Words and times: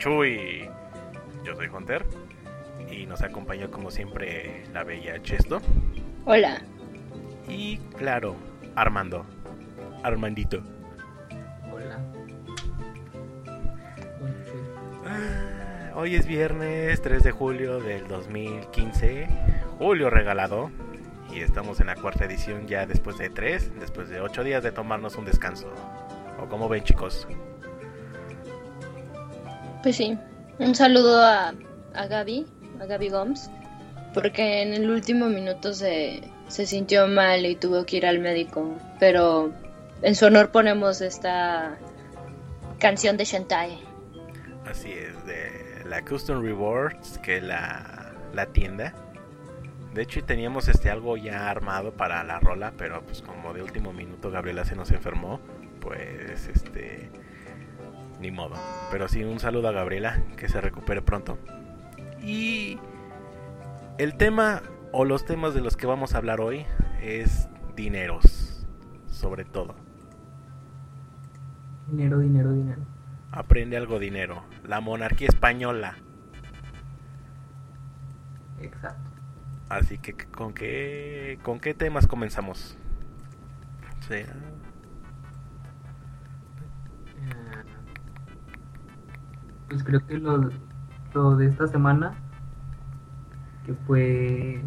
Chuy. 0.00 0.66
Yo 1.44 1.54
soy 1.54 1.68
Hunter 1.68 2.06
y 2.90 3.04
nos 3.04 3.20
acompaña 3.20 3.68
como 3.68 3.90
siempre 3.90 4.64
la 4.72 4.82
bella 4.82 5.22
Chesto. 5.22 5.60
Hola. 6.24 6.62
Y 7.46 7.76
claro, 7.98 8.34
Armando. 8.76 9.26
Armandito. 10.02 10.62
Hola. 11.70 11.98
Ah, 15.06 15.92
Hoy 15.96 16.14
es 16.14 16.26
viernes 16.26 17.02
3 17.02 17.22
de 17.22 17.30
julio 17.32 17.78
del 17.78 18.08
2015, 18.08 19.28
julio 19.78 20.08
regalado, 20.08 20.70
y 21.30 21.40
estamos 21.40 21.78
en 21.80 21.88
la 21.88 21.96
cuarta 21.96 22.24
edición 22.24 22.66
ya 22.66 22.86
después 22.86 23.18
de 23.18 23.28
3, 23.28 23.78
después 23.78 24.08
de 24.08 24.22
8 24.22 24.44
días 24.44 24.62
de 24.62 24.72
tomarnos 24.72 25.16
un 25.16 25.26
descanso. 25.26 25.70
¿O 26.42 26.48
como 26.48 26.70
ven 26.70 26.84
chicos? 26.84 27.28
Pues 29.82 29.96
sí, 29.96 30.18
un 30.58 30.74
saludo 30.74 31.22
a, 31.22 31.54
a 31.94 32.06
Gaby, 32.06 32.46
a 32.80 32.86
Gaby 32.86 33.08
Gomes, 33.08 33.50
porque 34.12 34.62
en 34.62 34.74
el 34.74 34.90
último 34.90 35.26
minuto 35.26 35.72
se, 35.72 36.22
se 36.48 36.66
sintió 36.66 37.08
mal 37.08 37.46
y 37.46 37.56
tuvo 37.56 37.84
que 37.86 37.96
ir 37.96 38.06
al 38.06 38.18
médico, 38.18 38.76
pero 38.98 39.52
en 40.02 40.14
su 40.14 40.26
honor 40.26 40.50
ponemos 40.50 41.00
esta 41.00 41.78
canción 42.78 43.16
de 43.16 43.24
Shantae. 43.24 43.78
Así 44.66 44.92
es, 44.92 45.24
de 45.26 45.82
la 45.86 46.04
Custom 46.04 46.42
Rewards, 46.42 47.18
que 47.18 47.40
la, 47.40 48.12
la 48.34 48.46
tienda. 48.46 48.94
De 49.94 50.02
hecho 50.02 50.22
teníamos 50.22 50.68
este 50.68 50.90
algo 50.90 51.16
ya 51.16 51.50
armado 51.50 51.92
para 51.92 52.22
la 52.22 52.38
rola, 52.38 52.72
pero 52.76 53.02
pues 53.02 53.22
como 53.22 53.52
de 53.52 53.62
último 53.62 53.92
minuto 53.92 54.30
Gabriela 54.30 54.64
se 54.64 54.76
nos 54.76 54.90
enfermó, 54.92 55.40
pues 55.80 56.46
este 56.46 57.10
ni 58.20 58.30
modo. 58.30 58.54
Pero 58.90 59.08
sí 59.08 59.24
un 59.24 59.40
saludo 59.40 59.68
a 59.68 59.72
Gabriela, 59.72 60.22
que 60.36 60.48
se 60.48 60.60
recupere 60.60 61.02
pronto. 61.02 61.38
Y 62.22 62.78
el 63.98 64.14
tema 64.16 64.62
o 64.92 65.04
los 65.04 65.24
temas 65.24 65.54
de 65.54 65.60
los 65.60 65.76
que 65.76 65.86
vamos 65.86 66.14
a 66.14 66.18
hablar 66.18 66.40
hoy 66.40 66.66
es 67.02 67.48
dineros, 67.76 68.66
sobre 69.06 69.44
todo. 69.44 69.74
Dinero, 71.88 72.18
dinero, 72.18 72.52
dinero. 72.52 72.82
Aprende 73.32 73.76
algo 73.76 73.98
dinero, 73.98 74.42
la 74.66 74.80
monarquía 74.80 75.28
española. 75.28 75.96
Exacto. 78.60 79.10
Así 79.68 79.98
que 79.98 80.14
con 80.14 80.52
qué 80.52 81.38
con 81.42 81.60
qué 81.60 81.74
temas 81.74 82.06
comenzamos? 82.06 82.76
Sí. 84.08 84.14
Eh, 84.14 84.26
Pues 89.70 89.82
creo 89.82 90.06
que 90.06 90.18
lo, 90.18 90.50
lo 91.14 91.36
de 91.36 91.46
esta 91.46 91.66
semana, 91.66 92.14
que 93.64 93.72
fue 93.86 94.62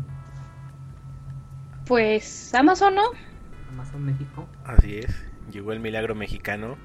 Pues 1.86 2.54
Amazon, 2.56 2.96
¿no? 2.96 3.04
Amazon 3.72 4.06
México, 4.06 4.48
Así 4.66 4.98
es. 4.98 5.14
Llegó 5.52 5.74
el 5.74 5.80
milagro 5.80 6.16
mexicano. 6.16 6.78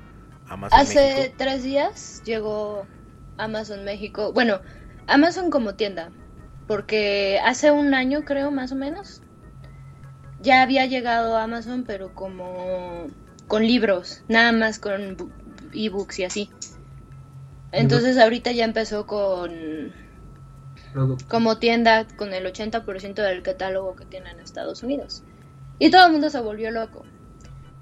Amazon 0.49 0.79
Hace 0.79 1.15
México. 1.15 1.34
tres 1.39 1.62
días 1.62 2.23
llegó 2.27 2.87
Amazon 3.39 3.84
México, 3.84 4.33
bueno, 4.33 4.61
Amazon 5.06 5.50
como 5.50 5.77
tienda, 5.77 6.11
porque 6.67 7.41
hace 7.45 7.71
un 7.71 7.95
año 7.95 8.25
creo 8.25 8.50
más 8.50 8.73
o 8.73 8.75
menos 8.75 9.23
ya 10.41 10.62
había 10.62 10.87
llegado 10.87 11.37
Amazon, 11.37 11.85
pero 11.85 12.15
como 12.15 13.06
con 13.47 13.62
libros, 13.62 14.23
nada 14.29 14.53
más 14.53 14.79
con 14.79 15.17
ebooks 15.73 16.19
y 16.19 16.25
así. 16.25 16.50
Entonces 17.73 18.19
ahorita 18.19 18.53
ya 18.53 18.65
empezó 18.65 19.06
con 19.06 19.93
producto. 20.93 21.27
como 21.29 21.59
tienda 21.59 22.06
con 22.17 22.33
el 22.33 22.47
80% 22.47 23.15
del 23.15 23.43
catálogo 23.43 23.95
que 23.95 24.05
tiene 24.05 24.31
en 24.31 24.41
Estados 24.41 24.83
Unidos. 24.83 25.23
Y 25.79 25.91
todo 25.91 26.06
el 26.06 26.12
mundo 26.12 26.31
se 26.31 26.41
volvió 26.41 26.71
loco. 26.71 27.05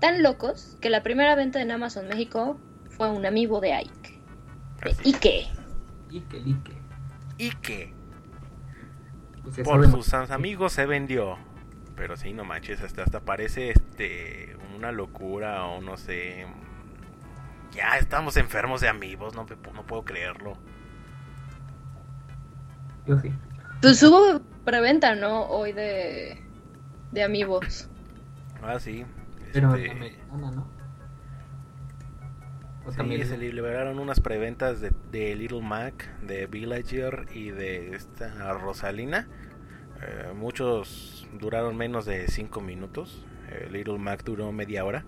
Tan 0.00 0.22
locos 0.22 0.76
que 0.80 0.90
la 0.90 1.02
primera 1.02 1.34
venta 1.34 1.62
en 1.62 1.70
Amazon 1.70 2.08
México 2.08 2.58
fue 2.90 3.10
un 3.10 3.24
amigo 3.24 3.60
de 3.60 3.72
Ike. 3.72 4.20
De. 4.82 4.96
Ike. 5.04 5.50
Lique. 6.10 6.72
Y 7.38 7.50
que 7.56 7.92
Pues 9.42 9.58
por 9.60 9.90
sus 9.90 10.12
amigos 10.12 10.72
se 10.72 10.86
vendió. 10.86 11.38
Pero 11.94 12.16
sí, 12.16 12.32
no 12.32 12.44
manches, 12.44 12.82
hasta, 12.82 13.02
hasta 13.02 13.20
parece 13.20 13.70
este 13.70 14.56
una 14.76 14.92
locura 14.92 15.64
o 15.66 15.80
no 15.80 15.96
sé. 15.96 16.46
Ya 17.72 17.98
estamos 17.98 18.36
enfermos 18.36 18.80
de 18.80 18.88
amigos, 18.88 19.34
no, 19.34 19.46
puedo 19.46 20.04
creerlo. 20.04 20.56
Yo 23.06 23.18
sí. 23.18 23.32
Pues 23.82 24.02
hubo 24.02 24.40
preventa, 24.64 25.14
¿no? 25.14 25.44
Hoy 25.44 25.72
de, 25.72 26.42
de 27.12 27.22
amigos. 27.22 27.88
Ah, 28.62 28.78
sí. 28.78 29.04
Pero 29.52 29.74
este, 29.74 29.88
la 29.88 29.92
americana, 29.92 30.50
¿no? 30.50 30.76
O 32.86 32.90
Sí, 32.90 32.96
también 32.96 33.26
se 33.26 33.36
liberaron 33.36 33.98
unas 33.98 34.20
preventas 34.20 34.80
de, 34.80 34.92
de 35.10 35.34
Little 35.34 35.62
Mac, 35.62 36.08
de 36.22 36.46
Villager 36.46 37.26
y 37.32 37.50
de 37.50 37.94
esta 37.94 38.52
Rosalina. 38.54 39.28
Eh, 40.02 40.32
muchos 40.34 41.26
duraron 41.38 41.76
menos 41.76 42.04
de 42.06 42.28
5 42.28 42.60
minutos. 42.60 43.24
Eh, 43.48 43.68
Little 43.70 43.98
Mac 43.98 44.22
duró 44.24 44.52
media 44.52 44.84
hora. 44.84 45.04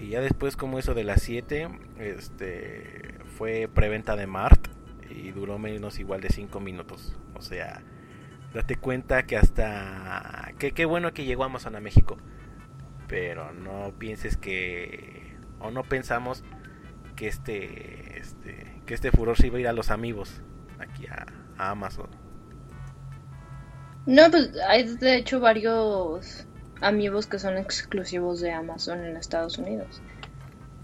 Y 0.00 0.08
ya 0.08 0.20
después, 0.22 0.56
como 0.56 0.78
eso 0.78 0.94
de 0.94 1.04
las 1.04 1.20
7, 1.22 1.68
este, 1.98 3.18
fue 3.36 3.68
preventa 3.72 4.16
de 4.16 4.26
Mart 4.26 4.68
y 5.10 5.30
duró 5.32 5.58
menos 5.58 5.98
igual 5.98 6.22
de 6.22 6.30
5 6.30 6.58
minutos. 6.58 7.14
O 7.34 7.42
sea, 7.42 7.82
date 8.54 8.76
cuenta 8.76 9.24
que 9.24 9.36
hasta... 9.36 10.52
que 10.58 10.72
qué 10.72 10.86
bueno 10.86 11.12
que 11.12 11.26
llegó 11.26 11.44
Amazon 11.44 11.76
a 11.76 11.80
México. 11.80 12.16
Pero 13.08 13.52
no 13.52 13.92
pienses 13.98 14.38
que... 14.38 15.36
o 15.58 15.70
no 15.70 15.82
pensamos 15.82 16.44
que 17.14 17.28
este, 17.28 18.18
este 18.18 18.80
que 18.86 18.94
este 18.94 19.10
furor 19.10 19.36
se 19.36 19.48
iba 19.48 19.58
a 19.58 19.60
ir 19.60 19.68
a 19.68 19.74
los 19.74 19.90
amigos 19.90 20.40
aquí 20.78 21.06
a, 21.08 21.26
a 21.58 21.70
Amazon. 21.70 22.08
No, 24.06 24.30
pues 24.30 24.50
hay 24.66 24.96
de 24.96 25.16
hecho 25.16 25.38
varios 25.40 26.46
amigos 26.80 27.26
que 27.26 27.38
son 27.38 27.58
exclusivos 27.58 28.40
de 28.40 28.52
Amazon 28.52 29.04
en 29.04 29.16
Estados 29.16 29.58
Unidos. 29.58 30.00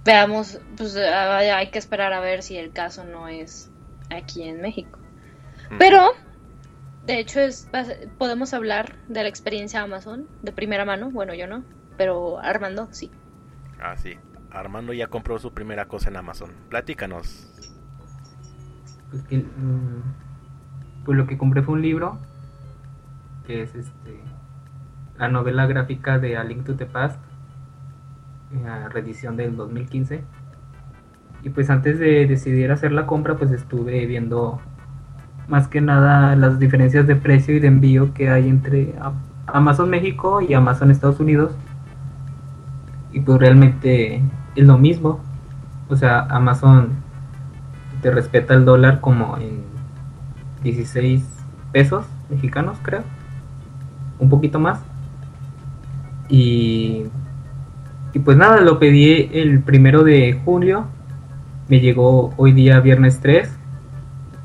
Veamos, 0.04 0.60
pues 0.76 0.96
hay 0.96 1.70
que 1.70 1.78
esperar 1.78 2.12
a 2.12 2.20
ver 2.20 2.42
si 2.42 2.56
el 2.56 2.72
caso 2.72 3.04
no 3.04 3.28
es 3.28 3.70
aquí 4.10 4.44
en 4.44 4.60
México. 4.60 4.98
Pero, 5.78 6.10
de 7.06 7.18
hecho, 7.18 7.40
es, 7.40 7.68
podemos 8.18 8.54
hablar 8.54 8.94
de 9.08 9.22
la 9.22 9.28
experiencia 9.28 9.82
Amazon 9.82 10.28
de 10.42 10.52
primera 10.52 10.84
mano. 10.84 11.10
Bueno, 11.10 11.34
yo 11.34 11.48
no, 11.48 11.64
pero 11.96 12.38
Armando 12.38 12.88
sí. 12.92 13.10
Ah, 13.80 13.96
sí. 13.96 14.16
Armando 14.50 14.92
ya 14.92 15.08
compró 15.08 15.38
su 15.38 15.52
primera 15.52 15.86
cosa 15.86 16.08
en 16.08 16.16
Amazon. 16.16 16.52
Platícanos. 16.68 17.50
Pues, 19.10 19.22
que, 19.24 19.38
mm, 19.38 20.02
pues 21.04 21.18
lo 21.18 21.26
que 21.26 21.36
compré 21.36 21.62
fue 21.62 21.74
un 21.74 21.82
libro 21.82 22.18
que 23.46 23.62
es 23.62 23.74
este 23.74 24.20
la 25.18 25.28
novela 25.28 25.66
gráfica 25.66 26.18
de 26.18 26.36
A 26.36 26.44
Link 26.44 26.64
to 26.64 26.76
the 26.76 26.86
Past, 26.86 27.18
la 28.62 28.88
reedición 28.88 29.36
del 29.36 29.56
2015. 29.56 30.22
Y 31.42 31.50
pues 31.50 31.70
antes 31.70 31.98
de 31.98 32.26
decidir 32.26 32.72
hacer 32.72 32.92
la 32.92 33.06
compra, 33.06 33.36
pues 33.36 33.50
estuve 33.52 34.06
viendo 34.06 34.60
más 35.48 35.68
que 35.68 35.80
nada 35.80 36.34
las 36.34 36.58
diferencias 36.58 37.06
de 37.06 37.16
precio 37.16 37.54
y 37.54 37.60
de 37.60 37.68
envío 37.68 38.12
que 38.14 38.30
hay 38.30 38.48
entre 38.48 38.94
Amazon 39.46 39.90
México 39.90 40.40
y 40.40 40.54
Amazon 40.54 40.90
Estados 40.90 41.20
Unidos. 41.20 41.52
Y 43.12 43.20
pues 43.20 43.38
realmente 43.38 44.22
es 44.56 44.66
lo 44.66 44.78
mismo. 44.78 45.20
O 45.88 45.96
sea, 45.96 46.26
Amazon 46.30 46.90
te 48.02 48.10
respeta 48.10 48.54
el 48.54 48.64
dólar 48.64 49.00
como 49.00 49.36
en 49.38 49.62
16 50.62 51.24
pesos 51.72 52.06
mexicanos, 52.28 52.78
creo. 52.82 53.04
Un 54.18 54.28
poquito 54.28 54.58
más. 54.58 54.80
Y, 56.28 57.04
y 58.12 58.18
pues 58.18 58.36
nada, 58.36 58.60
lo 58.60 58.78
pedí 58.78 59.30
el 59.32 59.60
primero 59.60 60.02
de 60.02 60.40
julio. 60.44 60.86
Me 61.68 61.80
llegó 61.80 62.32
hoy 62.36 62.52
día 62.52 62.80
viernes 62.80 63.20
3, 63.20 63.50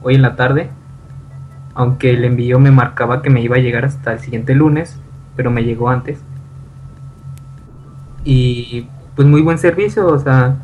hoy 0.01 0.15
en 0.15 0.21
la 0.21 0.35
tarde. 0.35 0.69
Aunque 1.73 2.11
el 2.11 2.25
envío 2.25 2.59
me 2.59 2.71
marcaba 2.71 3.21
que 3.21 3.29
me 3.29 3.41
iba 3.41 3.55
a 3.55 3.59
llegar 3.59 3.85
hasta 3.85 4.13
el 4.13 4.19
siguiente 4.19 4.55
lunes, 4.55 4.99
pero 5.35 5.51
me 5.51 5.63
llegó 5.63 5.89
antes. 5.89 6.23
Y 8.23 8.87
pues 9.15 9.27
muy 9.27 9.41
buen 9.41 9.57
servicio, 9.57 10.07
o 10.07 10.19
sea, 10.19 10.57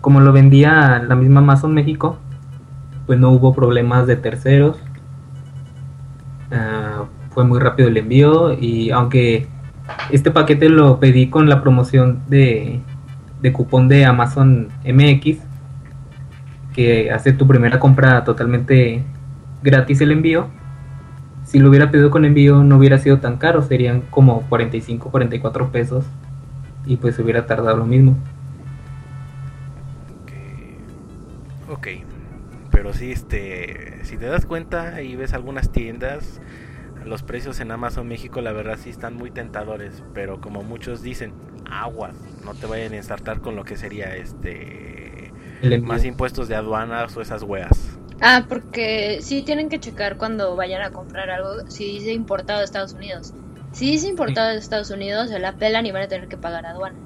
como 0.00 0.20
lo 0.20 0.32
vendía 0.32 1.02
la 1.06 1.14
misma 1.14 1.40
Amazon 1.40 1.74
México, 1.74 2.18
pues 3.06 3.18
no 3.18 3.30
hubo 3.30 3.54
problemas 3.54 4.06
de 4.06 4.16
terceros. 4.16 4.78
Ah, 6.50 7.04
fue 7.30 7.44
muy 7.44 7.58
rápido 7.58 7.88
el 7.88 7.96
envío 7.96 8.52
y 8.52 8.90
aunque 8.90 9.46
este 10.10 10.30
paquete 10.30 10.68
lo 10.68 11.00
pedí 11.00 11.28
con 11.28 11.48
la 11.48 11.60
promoción 11.60 12.22
de 12.28 12.80
de 13.40 13.52
cupón 13.52 13.88
de 13.88 14.04
Amazon 14.04 14.68
MX 14.84 15.38
que 16.74 17.10
hace 17.10 17.32
tu 17.32 17.46
primera 17.46 17.80
compra 17.80 18.24
totalmente 18.24 19.02
gratis 19.62 20.00
el 20.00 20.12
envío. 20.12 20.48
Si 21.44 21.58
lo 21.58 21.70
hubiera 21.70 21.90
pedido 21.90 22.10
con 22.10 22.24
envío 22.24 22.62
no 22.62 22.76
hubiera 22.76 22.98
sido 22.98 23.18
tan 23.18 23.36
caro, 23.36 23.62
serían 23.62 24.02
como 24.02 24.42
45, 24.42 25.10
44 25.10 25.72
pesos 25.72 26.04
y 26.86 26.96
pues 26.96 27.18
hubiera 27.18 27.46
tardado 27.46 27.76
lo 27.78 27.86
mismo. 27.86 28.16
Ok, 31.70 31.88
pero 32.70 32.92
sí, 32.94 33.12
este, 33.12 33.98
si 34.04 34.16
te 34.16 34.26
das 34.26 34.46
cuenta 34.46 35.02
y 35.02 35.16
ves 35.16 35.34
algunas 35.34 35.70
tiendas, 35.70 36.40
los 37.08 37.22
precios 37.22 37.60
en 37.60 37.70
Amazon 37.70 38.06
México 38.06 38.40
la 38.40 38.52
verdad 38.52 38.78
sí 38.80 38.90
están 38.90 39.14
muy 39.14 39.30
tentadores, 39.30 40.02
pero 40.14 40.40
como 40.40 40.62
muchos 40.62 41.02
dicen, 41.02 41.32
aguas, 41.70 42.14
no 42.44 42.54
te 42.54 42.66
vayan 42.66 42.92
a 42.92 42.96
ensartar 42.96 43.40
con 43.40 43.56
lo 43.56 43.64
que 43.64 43.76
sería 43.76 44.14
este 44.16 45.32
más 45.82 46.04
impuestos 46.04 46.48
de 46.48 46.54
aduanas 46.54 47.16
o 47.16 47.20
esas 47.20 47.42
weas. 47.42 47.98
Ah, 48.20 48.46
porque 48.48 49.18
sí 49.20 49.42
tienen 49.42 49.68
que 49.68 49.78
checar 49.78 50.16
cuando 50.16 50.56
vayan 50.56 50.82
a 50.82 50.90
comprar 50.90 51.30
algo 51.30 51.68
si 51.68 51.84
dice 51.84 52.12
importado 52.12 52.60
de 52.60 52.64
Estados 52.64 52.94
Unidos. 52.94 53.32
Si 53.72 53.90
dice 53.90 54.08
importado 54.08 54.50
de 54.50 54.58
Estados 54.58 54.90
Unidos, 54.90 55.30
se 55.30 55.38
la 55.38 55.52
pelan 55.56 55.86
y 55.86 55.92
van 55.92 56.02
a 56.02 56.08
tener 56.08 56.28
que 56.28 56.36
pagar 56.36 56.66
aduana. 56.66 56.96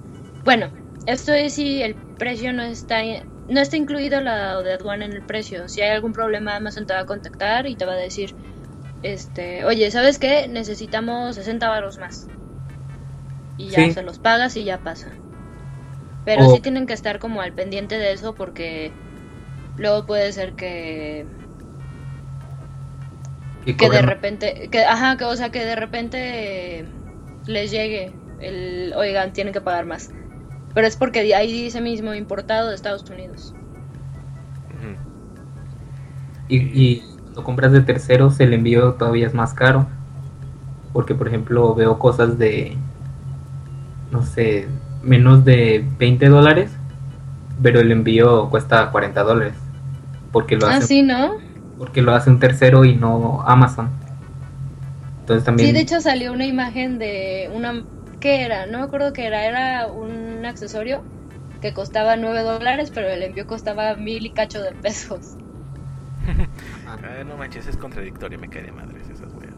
Bueno, 0.44 0.70
esto 1.06 1.32
es 1.32 1.54
si 1.54 1.82
el 1.82 1.94
precio 1.94 2.52
no 2.52 2.62
está 2.62 3.02
no 3.49 3.60
está 3.60 3.76
incluido 3.76 4.20
la 4.20 4.62
de 4.62 4.72
aduana 4.72 5.04
en 5.04 5.12
el 5.12 5.22
precio. 5.22 5.69
Si 5.69 5.81
hay 5.81 5.90
algún 5.90 6.12
problema, 6.12 6.56
Amazon 6.56 6.87
te 6.87 6.94
va 6.94 7.00
a 7.00 7.06
contactar 7.06 7.66
y 7.66 7.75
te 7.75 7.84
va 7.84 7.93
a 7.93 7.96
decir, 7.96 8.34
este, 9.02 9.64
oye, 9.64 9.90
¿sabes 9.90 10.19
qué? 10.19 10.49
Necesitamos 10.49 11.34
60 11.37 11.69
baros 11.69 11.99
más. 11.99 12.28
Y 13.56 13.70
ya 13.70 13.90
se 13.90 14.02
los 14.02 14.19
pagas 14.19 14.56
y 14.56 14.64
ya 14.64 14.78
pasa. 14.82 15.08
Pero 16.25 16.49
sí 16.49 16.60
tienen 16.60 16.87
que 16.87 16.93
estar 16.93 17.19
como 17.19 17.43
al 17.43 17.52
pendiente 17.54 17.99
de 17.99 18.12
eso 18.12 18.34
porque 18.34 18.93
luego 19.76 20.06
puede 20.06 20.32
ser 20.32 20.54
que 20.54 21.26
que 23.64 23.90
de 23.90 24.02
repente 24.02 24.69
que 24.70 24.84
ajá, 24.84 25.16
que 25.16 25.25
o 25.25 25.37
sea, 25.37 25.50
que 25.50 25.64
de 25.64 25.76
repente 25.76 26.87
les 27.46 27.70
llegue 27.70 28.12
el 28.40 28.93
oigan, 28.96 29.32
tienen 29.32 29.52
que 29.52 29.60
pagar 29.60 29.87
más. 29.87 30.10
Pero 30.75 30.87
es 30.87 30.96
porque 30.96 31.34
ahí 31.34 31.52
dice 31.52 31.81
mismo 31.81 32.14
importado 32.14 32.69
de 32.69 32.75
Estados 32.75 33.08
Unidos. 33.10 33.54
Y, 36.49 36.56
y 36.58 37.12
cuando 37.32 37.44
compras 37.44 37.73
de 37.73 37.81
terceros 37.81 38.38
el 38.40 38.52
envío 38.52 38.93
todavía 38.94 39.26
es 39.26 39.32
más 39.32 39.55
caro. 39.55 39.87
Porque 40.93 41.14
por 41.14 41.29
ejemplo 41.29 41.75
veo 41.75 41.99
cosas 41.99 42.38
de, 42.38 42.76
no 44.11 44.23
sé, 44.23 44.69
menos 45.02 45.43
de 45.43 45.82
20 45.99 46.29
dólares, 46.29 46.70
pero 47.62 47.81
el 47.81 47.90
envío 47.90 48.50
cuesta 48.50 48.90
40 48.90 49.23
dólares. 49.23 49.55
Porque 50.31 50.56
lo 50.56 50.67
ah, 50.67 50.76
hace, 50.76 50.87
sí, 50.87 51.02
¿no? 51.02 51.37
Porque 51.79 52.02
lo 52.02 52.14
hace 52.14 52.29
un 52.29 52.38
tercero 52.38 52.84
y 52.84 52.96
no 52.96 53.43
Amazon. 53.46 53.88
Entonces 55.20 55.44
también... 55.44 55.69
Sí, 55.69 55.75
de 55.75 55.81
hecho 55.81 56.00
salió 56.02 56.32
una 56.32 56.44
imagen 56.44 56.99
de 56.99 57.50
una... 57.55 57.82
¿Qué 58.20 58.43
era? 58.43 58.67
No 58.67 58.78
me 58.78 58.85
acuerdo 58.85 59.14
qué 59.14 59.26
era. 59.26 59.46
Era 59.46 59.87
un 59.87 60.44
accesorio 60.44 61.02
que 61.62 61.73
costaba 61.73 62.17
9 62.17 62.43
dólares, 62.43 62.93
pero 62.94 63.08
el 63.08 63.23
envío 63.23 63.46
costaba 63.46 63.94
mil 63.94 64.26
y 64.26 64.31
cacho 64.31 64.61
de 64.61 64.73
pesos. 64.73 65.37
no 67.27 67.37
manches, 67.37 67.67
es 67.67 67.77
contradictorio, 67.77 68.39
me 68.39 68.49
cae 68.49 68.62
de 68.62 68.73
madres 68.73 69.09
esas 69.09 69.33
weas. 69.35 69.55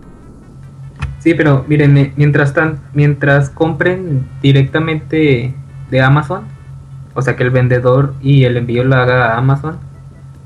Sí, 1.18 1.34
pero 1.34 1.64
miren, 1.66 2.12
mientras 2.16 2.52
tan, 2.52 2.80
mientras 2.92 3.50
compren 3.50 4.28
directamente 4.42 5.54
de 5.90 6.00
Amazon, 6.02 6.44
o 7.14 7.22
sea 7.22 7.36
que 7.36 7.42
el 7.42 7.50
vendedor 7.50 8.14
y 8.20 8.44
el 8.44 8.56
envío 8.56 8.84
lo 8.84 8.96
haga 8.96 9.32
a 9.32 9.38
Amazon, 9.38 9.78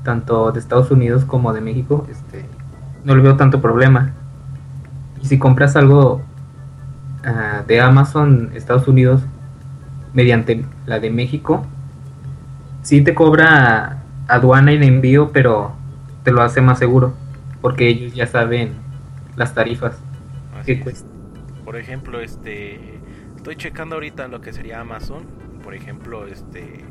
tanto 0.03 0.51
de 0.51 0.59
Estados 0.59 0.89
Unidos 0.91 1.25
como 1.25 1.53
de 1.53 1.61
México, 1.61 2.07
este, 2.09 2.45
no 3.03 3.15
le 3.15 3.21
veo 3.21 3.35
tanto 3.35 3.61
problema. 3.61 4.13
Y 5.21 5.25
si 5.25 5.37
compras 5.37 5.75
algo 5.75 6.21
uh, 7.25 7.67
de 7.67 7.81
Amazon 7.81 8.51
Estados 8.53 8.87
Unidos 8.87 9.21
mediante 10.13 10.63
la 10.85 10.99
de 10.99 11.09
México, 11.09 11.65
sí 12.81 13.01
te 13.01 13.13
cobra 13.13 14.03
aduana 14.27 14.71
y 14.71 14.77
envío, 14.77 15.31
pero 15.31 15.78
te 16.29 16.35
lo 16.35 16.43
hace 16.43 16.61
más 16.61 16.77
seguro, 16.77 17.15
porque 17.59 17.87
ellos 17.87 18.13
ya 18.13 18.27
saben 18.27 18.73
las 19.35 19.55
tarifas 19.55 19.97
que 20.63 20.79
cuesta. 20.79 21.09
Por 21.65 21.75
ejemplo, 21.75 22.21
este 22.21 22.99
estoy 23.35 23.55
checando 23.55 23.95
ahorita 23.95 24.27
lo 24.27 24.39
que 24.39 24.53
sería 24.53 24.79
Amazon, 24.79 25.23
por 25.63 25.73
ejemplo, 25.73 26.27
este 26.27 26.85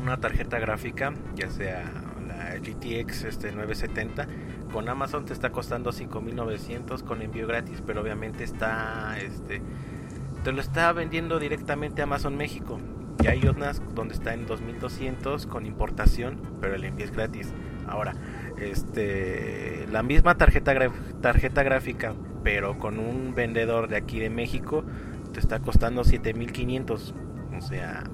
una 0.00 0.18
tarjeta 0.18 0.60
gráfica, 0.60 1.12
ya 1.34 1.50
sea 1.50 1.90
la 2.28 2.56
GTX 2.58 3.24
este 3.24 3.50
970 3.50 4.28
con 4.72 4.88
Amazon 4.88 5.24
te 5.24 5.32
está 5.32 5.50
costando 5.50 5.90
5900 5.90 7.02
con 7.02 7.22
envío 7.22 7.48
gratis, 7.48 7.82
pero 7.84 8.00
obviamente 8.00 8.44
está 8.44 9.18
este 9.18 9.60
te 10.44 10.52
lo 10.52 10.60
está 10.60 10.92
vendiendo 10.92 11.40
directamente 11.40 12.00
Amazon 12.00 12.36
México. 12.36 12.78
Y 13.24 13.26
hay 13.26 13.44
unas 13.44 13.82
donde 13.96 14.14
está 14.14 14.34
en 14.34 14.46
2200 14.46 15.46
con 15.46 15.66
importación, 15.66 16.40
pero 16.60 16.76
el 16.76 16.84
envío 16.84 17.04
es 17.04 17.10
gratis. 17.10 17.52
Ahora, 17.90 18.14
este, 18.60 19.86
la 19.90 20.02
misma 20.02 20.36
tarjeta, 20.36 20.74
tarjeta 21.20 21.62
gráfica, 21.62 22.14
pero 22.44 22.78
con 22.78 22.98
un 22.98 23.34
vendedor 23.34 23.88
de 23.88 23.96
aquí 23.96 24.20
de 24.20 24.30
México, 24.30 24.84
te 25.32 25.40
está 25.40 25.60
costando 25.60 26.04
7500. 26.04 27.14
O 27.56 27.60
sea, 27.60 28.04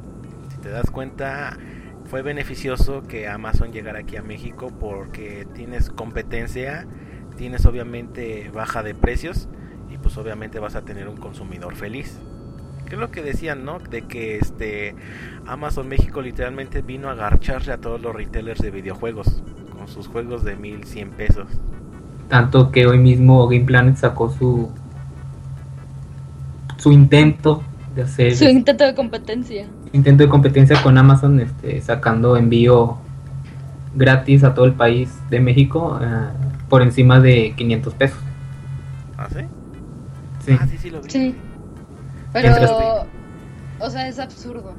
si 0.50 0.59
te 0.59 0.71
das 0.71 0.91
cuenta, 0.91 1.59
fue 2.07 2.23
beneficioso 2.23 3.03
que 3.03 3.29
Amazon 3.29 3.73
llegara 3.73 4.00
aquí 4.00 4.17
a 4.17 4.23
México 4.23 4.73
porque 4.81 5.47
tienes 5.55 5.91
competencia, 5.91 6.87
tienes 7.37 7.67
obviamente 7.67 8.50
baja 8.53 8.83
de 8.83 8.95
precios 8.95 9.49
y 9.91 9.99
pues 9.99 10.17
obviamente 10.17 10.59
vas 10.59 10.75
a 10.75 10.83
tener 10.83 11.09
un 11.09 11.17
consumidor 11.17 11.75
feliz. 11.75 12.19
Que 12.87 12.95
es 12.95 13.00
lo 13.00 13.11
que 13.11 13.21
decían, 13.21 13.65
¿no? 13.65 13.81
De 13.81 14.03
que 14.03 14.37
este 14.37 14.95
Amazon 15.45 15.89
México 15.89 16.23
literalmente 16.23 16.83
vino 16.83 17.09
a 17.09 17.12
agarcharse 17.12 17.73
a 17.73 17.79
todos 17.79 18.00
los 18.00 18.15
retailers 18.15 18.61
de 18.61 18.71
videojuegos 18.71 19.43
sus 19.87 20.09
juegos 20.09 20.45
de 20.45 20.57
1100 20.57 21.11
pesos. 21.11 21.47
Tanto 22.28 22.71
que 22.71 22.87
hoy 22.87 22.99
mismo 22.99 23.47
Game 23.49 23.64
Planet 23.64 23.97
sacó 23.97 24.31
su 24.31 24.71
su 26.76 26.93
intento 26.93 27.62
de 27.95 28.02
hacer 28.02 28.37
su 28.37 28.45
intento 28.45 28.85
de 28.85 28.95
competencia. 28.95 29.66
Intento 29.93 30.25
de 30.25 30.28
competencia 30.28 30.83
con 30.83 30.99
Amazon 30.99 31.40
este 31.40 31.81
sacando 31.81 32.37
envío 32.37 32.99
gratis 33.95 34.45
a 34.45 34.55
todo 34.55 34.66
el 34.66 34.75
país 34.75 35.11
de 35.31 35.40
México 35.40 35.99
eh, 36.02 36.28
por 36.69 36.83
encima 36.83 37.21
de 37.21 37.55
500 37.57 37.95
pesos. 37.95 38.19
¿Ah, 39.16 39.28
sí? 39.33 39.40
Sí. 40.45 40.57
Ah, 40.61 40.66
sí, 40.66 40.78
sí 40.78 40.90
lo 40.90 41.00
vi. 41.00 41.11
Sí. 41.11 41.35
Pero 42.33 43.07
o 43.78 43.90
sea, 43.90 44.09
es 44.09 44.19
absurdo. 44.19 44.75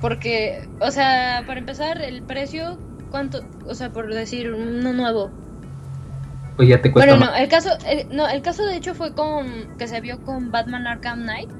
Porque, 0.00 0.68
o 0.80 0.90
sea, 0.90 1.44
para 1.46 1.60
empezar, 1.60 2.00
el 2.00 2.22
precio 2.22 2.78
¿Cuánto? 3.10 3.42
O 3.66 3.74
sea, 3.74 3.90
por 3.90 4.12
decir 4.12 4.52
uno 4.52 4.92
nuevo. 4.92 5.30
Pues 6.56 6.68
ya 6.68 6.80
te 6.80 6.92
cuesta. 6.92 7.12
Bueno, 7.16 7.26
no, 7.26 7.36
el 7.36 7.48
caso, 7.48 7.70
no, 8.10 8.28
el 8.28 8.42
caso 8.42 8.66
de 8.66 8.76
hecho 8.76 8.94
fue 8.94 9.14
con 9.14 9.76
que 9.78 9.88
se 9.88 10.00
vio 10.00 10.22
con 10.22 10.50
Batman 10.50 10.86
Arkham 10.86 11.22
Knight, 11.22 11.50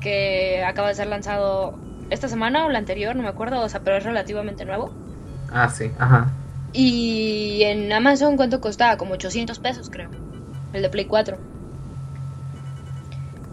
que 0.00 0.62
acaba 0.64 0.88
de 0.88 0.94
ser 0.94 1.08
lanzado 1.08 1.78
esta 2.10 2.28
semana 2.28 2.64
o 2.64 2.68
la 2.68 2.78
anterior, 2.78 3.14
no 3.16 3.22
me 3.22 3.28
acuerdo, 3.28 3.60
o 3.60 3.68
sea, 3.68 3.80
pero 3.80 3.96
es 3.96 4.04
relativamente 4.04 4.64
nuevo. 4.64 4.92
Ah, 5.52 5.68
sí, 5.68 5.90
ajá. 5.98 6.30
Y 6.72 7.62
en 7.64 7.92
Amazon, 7.92 8.36
¿cuánto 8.36 8.60
costaba? 8.60 8.96
Como 8.96 9.14
800 9.14 9.58
pesos, 9.58 9.90
creo. 9.90 10.10
El 10.72 10.82
de 10.82 10.88
Play 10.88 11.06
4. 11.06 11.36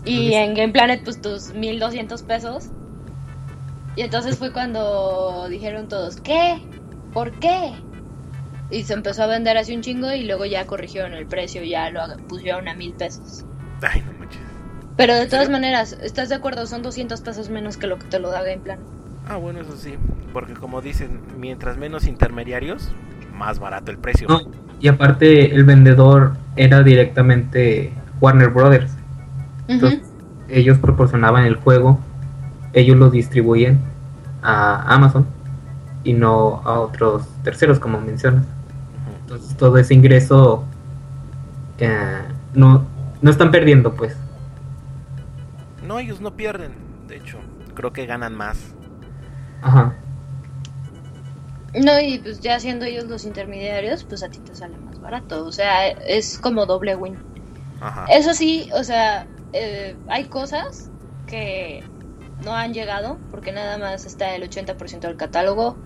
Y 0.06 0.34
en 0.34 0.54
Game 0.54 0.72
Planet, 0.72 1.02
pues 1.04 1.22
tus 1.22 1.54
1200 1.54 2.22
pesos. 2.24 2.70
Y 3.96 4.04
entonces 4.04 4.38
fue 4.38 4.54
cuando 4.54 5.48
dijeron 5.50 5.88
todos, 5.88 6.22
¿qué? 6.22 6.62
¿Por 7.18 7.32
qué? 7.32 7.74
Y 8.70 8.84
se 8.84 8.94
empezó 8.94 9.24
a 9.24 9.26
vender 9.26 9.58
así 9.58 9.76
un 9.76 9.82
chingo 9.82 10.14
y 10.14 10.24
luego 10.26 10.46
ya 10.46 10.68
corrigieron 10.68 11.14
el 11.14 11.26
precio, 11.26 11.64
ya 11.64 11.90
lo 11.90 12.02
pusieron 12.28 12.68
a 12.68 12.76
mil 12.76 12.94
pesos. 12.94 13.44
Ay, 13.82 14.04
no 14.06 14.14
manches. 14.20 14.40
Pero 14.98 15.16
de 15.16 15.26
todas 15.26 15.50
maneras, 15.50 15.98
¿estás 16.04 16.30
de 16.30 16.36
acuerdo? 16.36 16.68
Son 16.68 16.84
200 16.84 17.20
pesos 17.22 17.50
menos 17.50 17.78
que 17.78 17.88
lo 17.88 17.98
que 17.98 18.06
te 18.06 18.20
lo 18.20 18.30
da 18.30 18.44
Game 18.44 18.60
Plan. 18.60 18.78
Ah, 19.28 19.38
bueno, 19.38 19.62
eso 19.62 19.76
sí, 19.78 19.96
porque 20.32 20.54
como 20.54 20.80
dicen, 20.80 21.22
mientras 21.40 21.76
menos 21.78 22.06
intermediarios, 22.06 22.92
más 23.34 23.58
barato 23.58 23.90
el 23.90 23.98
precio. 23.98 24.28
y 24.80 24.88
aparte 24.88 25.56
el 25.56 25.64
vendedor 25.64 26.34
era 26.56 26.84
directamente 26.84 27.94
Warner 28.22 28.50
Brothers. 28.50 28.92
Entonces, 29.68 30.02
ellos 30.50 30.78
proporcionaban 30.78 31.46
el 31.46 31.56
juego, 31.56 32.00
ellos 32.74 32.96
lo 32.96 33.10
distribuyen 33.10 33.80
a 34.44 34.94
Amazon 34.94 35.26
y 36.08 36.14
no 36.14 36.62
a 36.64 36.80
otros 36.80 37.28
terceros, 37.44 37.80
como 37.80 38.00
mencionas. 38.00 38.46
Entonces 39.22 39.58
todo 39.58 39.78
ese 39.78 39.94
ingreso 39.94 40.64
eh, 41.80 42.22
no, 42.54 42.86
no 43.22 43.30
están 43.30 43.52
perdiendo, 43.52 43.94
pues. 43.94 44.16
No, 45.86 46.00
ellos 46.00 46.22
no 46.22 46.32
pierden. 46.32 46.72
De 47.10 47.18
hecho, 47.18 47.40
creo 47.74 47.92
que 47.92 48.06
ganan 48.06 48.36
más. 48.36 48.58
Ajá. 49.62 49.96
No, 51.74 52.00
y 52.00 52.20
pues 52.20 52.40
ya 52.40 52.58
siendo 52.62 52.86
ellos 52.86 53.04
los 53.04 53.26
intermediarios, 53.26 54.06
pues 54.06 54.24
a 54.24 54.30
ti 54.30 54.40
te 54.40 54.56
sale 54.56 54.78
más 54.78 55.02
barato. 55.02 55.46
O 55.46 55.52
sea, 55.52 55.90
es 55.90 56.40
como 56.40 56.66
doble 56.66 56.96
win. 56.96 57.18
Ajá. 57.82 58.06
Eso 58.10 58.34
sí, 58.34 58.70
o 58.74 58.84
sea, 58.86 59.28
eh, 59.52 59.94
hay 60.08 60.24
cosas 60.26 60.90
que 61.28 61.84
no 62.44 62.54
han 62.54 62.74
llegado 62.74 63.18
porque 63.32 63.52
nada 63.52 63.78
más 63.78 64.06
está 64.06 64.36
el 64.36 64.50
80% 64.50 65.00
del 65.02 65.18
catálogo. 65.18 65.78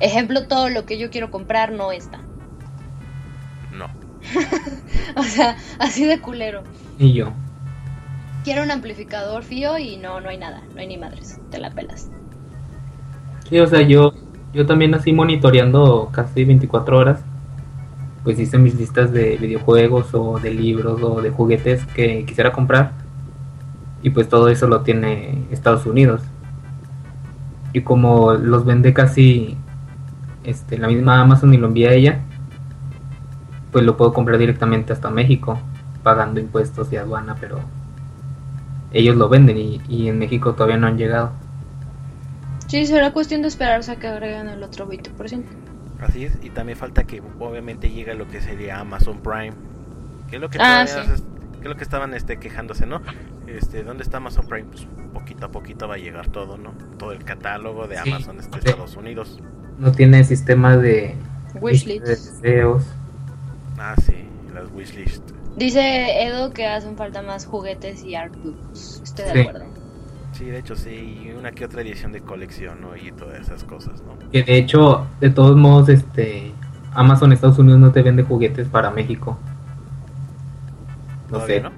Ejemplo, 0.00 0.46
todo 0.46 0.68
lo 0.68 0.84
que 0.84 0.98
yo 0.98 1.10
quiero 1.10 1.30
comprar 1.30 1.72
no 1.72 1.92
está. 1.92 2.20
No. 3.76 3.88
O 5.16 5.22
sea, 5.22 5.56
así 5.78 6.04
de 6.04 6.20
culero. 6.20 6.62
Y 6.98 7.12
yo. 7.12 7.32
Quiero 8.44 8.62
un 8.62 8.70
amplificador 8.70 9.42
fío 9.42 9.78
y 9.78 9.96
no, 9.96 10.20
no 10.20 10.28
hay 10.28 10.38
nada, 10.38 10.62
no 10.74 10.80
hay 10.80 10.86
ni 10.86 10.96
madres, 10.96 11.40
te 11.50 11.58
la 11.58 11.70
pelas. 11.70 12.10
Sí, 13.48 13.58
o 13.58 13.66
sea, 13.66 13.82
yo, 13.82 14.12
yo 14.52 14.66
también 14.66 14.94
así 14.94 15.12
monitoreando 15.12 16.10
casi 16.12 16.44
24 16.44 16.98
horas, 16.98 17.20
pues 18.22 18.38
hice 18.38 18.58
mis 18.58 18.74
listas 18.74 19.12
de 19.12 19.36
videojuegos 19.36 20.14
o 20.14 20.38
de 20.38 20.52
libros 20.52 21.02
o 21.02 21.20
de 21.20 21.30
juguetes 21.30 21.84
que 21.86 22.24
quisiera 22.24 22.52
comprar. 22.52 22.92
Y 24.02 24.10
pues 24.10 24.28
todo 24.28 24.48
eso 24.48 24.66
lo 24.68 24.82
tiene 24.82 25.44
Estados 25.50 25.86
Unidos. 25.86 26.22
Y 27.72 27.80
como 27.82 28.34
los 28.34 28.64
vende 28.64 28.92
casi 28.94 29.56
este, 30.48 30.78
la 30.78 30.88
misma 30.88 31.20
Amazon 31.20 31.52
y 31.54 31.56
lo 31.58 31.66
envía 31.68 31.92
ella, 31.92 32.20
pues 33.72 33.84
lo 33.84 33.96
puedo 33.96 34.12
comprar 34.12 34.38
directamente 34.38 34.92
hasta 34.92 35.10
México, 35.10 35.58
pagando 36.02 36.40
impuestos 36.40 36.92
y 36.92 36.96
aduana, 36.96 37.36
pero 37.38 37.60
ellos 38.92 39.16
lo 39.16 39.28
venden 39.28 39.58
y, 39.58 39.80
y 39.88 40.08
en 40.08 40.18
México 40.18 40.54
todavía 40.54 40.76
no 40.78 40.86
han 40.86 40.96
llegado. 40.96 41.32
Sí, 42.66 42.86
será 42.86 43.12
cuestión 43.12 43.42
de 43.42 43.48
esperarse 43.48 43.92
a 43.92 43.96
que 43.96 44.08
agreguen 44.08 44.48
el 44.48 44.62
otro 44.62 44.88
20%. 44.88 45.42
Así 46.00 46.24
es, 46.24 46.38
y 46.42 46.50
también 46.50 46.78
falta 46.78 47.04
que 47.04 47.22
obviamente 47.40 47.90
llegue 47.90 48.14
lo 48.14 48.28
que 48.28 48.40
sería 48.40 48.78
Amazon 48.80 49.18
Prime. 49.18 49.52
Que 50.28 50.36
es 50.36 50.42
lo 50.42 50.48
que, 50.50 50.58
Ah, 50.60 50.86
sí. 50.86 50.98
es- 51.00 51.22
que 51.52 51.62
es 51.64 51.68
lo 51.68 51.76
que 51.76 51.82
estaban 51.82 52.14
este, 52.14 52.38
quejándose, 52.38 52.86
¿no? 52.86 53.00
Este, 53.46 53.82
¿Dónde 53.82 54.02
está 54.04 54.18
Amazon 54.18 54.46
Prime? 54.46 54.68
Pues 54.70 54.86
poquito 55.12 55.46
a 55.46 55.48
poquito 55.50 55.88
va 55.88 55.94
a 55.94 55.98
llegar 55.98 56.28
todo, 56.28 56.56
¿no? 56.56 56.72
Todo 56.98 57.12
el 57.12 57.24
catálogo 57.24 57.88
de 57.88 57.96
Sí. 57.96 58.10
Amazon 58.10 58.38
este, 58.38 58.60
Sí. 58.60 58.68
Estados 58.68 58.96
Unidos. 58.96 59.40
No 59.78 59.92
tiene 59.92 60.24
sistema 60.24 60.76
de, 60.76 61.14
de 61.54 61.60
Wishlist. 61.60 62.04
deseos. 62.04 62.84
Ah, 63.78 63.94
sí, 64.04 64.14
las 64.54 64.70
wishlist. 64.72 65.22
Dice 65.56 66.22
Edo 66.24 66.52
que 66.52 66.66
hacen 66.66 66.96
falta 66.96 67.22
más 67.22 67.46
juguetes 67.46 68.04
y 68.04 68.14
artbooks. 68.14 69.00
Estoy 69.04 69.24
de 69.26 69.32
Sí. 69.32 69.38
acuerdo. 69.40 69.64
Sí, 70.32 70.44
de 70.44 70.58
hecho 70.58 70.76
sí, 70.76 70.90
y 71.24 71.30
una 71.36 71.50
que 71.52 71.64
otra 71.64 71.82
edición 71.82 72.12
de 72.12 72.20
colección, 72.20 72.80
¿no? 72.80 72.96
Y 72.96 73.10
todas 73.12 73.40
esas 73.40 73.64
cosas, 73.64 74.02
¿no? 74.02 74.16
Que 74.30 74.42
de 74.44 74.56
hecho, 74.56 75.06
de 75.20 75.30
todos 75.30 75.56
modos, 75.56 75.88
este 75.88 76.52
Amazon 76.92 77.32
Estados 77.32 77.58
Unidos 77.58 77.80
no 77.80 77.90
te 77.92 78.02
vende 78.02 78.22
juguetes 78.22 78.68
para 78.68 78.90
México. 78.90 79.38
No 81.30 81.44
sé, 81.46 81.60
no. 81.60 81.70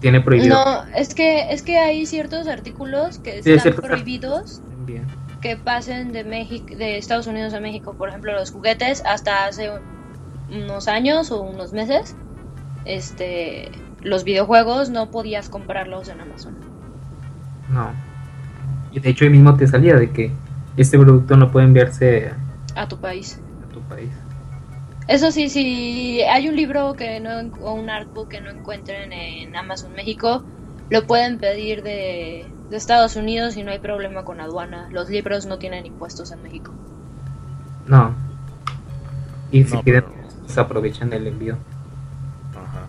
tiene 0.00 0.20
prohibido. 0.20 0.56
No, 0.56 0.84
es 0.94 1.14
que, 1.14 1.52
es 1.52 1.62
que 1.62 1.78
hay 1.78 2.04
ciertos 2.06 2.48
artículos 2.48 3.18
que 3.18 3.42
Sí, 3.42 3.50
están 3.52 3.60
ciertos 3.60 3.84
prohibidos 3.84 4.62
Bien. 4.86 5.06
Que 5.40 5.56
pasen 5.56 6.12
de 6.12 6.24
México, 6.24 6.74
de 6.76 6.98
Estados 6.98 7.26
Unidos 7.26 7.54
a 7.54 7.60
México. 7.60 7.94
Por 7.94 8.08
ejemplo, 8.08 8.32
los 8.32 8.50
juguetes 8.50 9.02
hasta 9.06 9.46
hace 9.46 9.70
unos 10.50 10.88
años 10.88 11.30
o 11.30 11.42
unos 11.42 11.72
meses, 11.72 12.16
este, 12.84 13.70
los 14.02 14.24
videojuegos 14.24 14.90
no 14.90 15.10
podías 15.10 15.48
comprarlos 15.48 16.08
en 16.08 16.20
Amazon. 16.20 16.56
No. 17.70 17.90
Y 18.92 19.00
de 19.00 19.10
hecho 19.10 19.24
ahí 19.24 19.30
mismo 19.30 19.56
te 19.56 19.66
salía 19.66 19.96
de 19.96 20.10
que 20.10 20.32
este 20.76 20.98
producto 20.98 21.36
no 21.36 21.50
puede 21.50 21.66
enviarse 21.66 22.32
a 22.74 22.88
tu 22.88 22.98
país. 22.98 23.40
a 23.64 23.72
tu 23.72 23.80
país. 23.82 24.10
Eso 25.06 25.32
sí, 25.32 25.48
si 25.48 26.22
hay 26.22 26.48
un 26.48 26.56
libro 26.56 26.94
que 26.94 27.18
no 27.20 27.30
o 27.62 27.74
un 27.74 27.90
artbook 27.90 28.28
que 28.28 28.40
no 28.40 28.50
encuentren 28.50 29.12
en 29.12 29.56
Amazon 29.56 29.92
México, 29.94 30.44
lo 30.88 31.06
pueden 31.06 31.38
pedir 31.38 31.82
de, 31.82 32.46
de 32.70 32.76
Estados 32.76 33.16
Unidos 33.16 33.56
y 33.56 33.62
no 33.64 33.70
hay 33.72 33.78
problema 33.80 34.24
con 34.24 34.40
aduana. 34.40 34.88
Los 34.90 35.10
libros 35.10 35.46
no 35.46 35.58
tienen 35.58 35.86
impuestos 35.86 36.30
en 36.32 36.42
México. 36.42 36.72
No. 37.86 38.14
Y 39.50 39.64
si 39.64 39.74
No, 39.74 39.82
quieren, 39.82 40.04
pero- 40.04 40.28
pues 40.44 40.56
aprovechan 40.58 41.12
el 41.12 41.26
envío. 41.26 41.56
Ajá. 42.52 42.86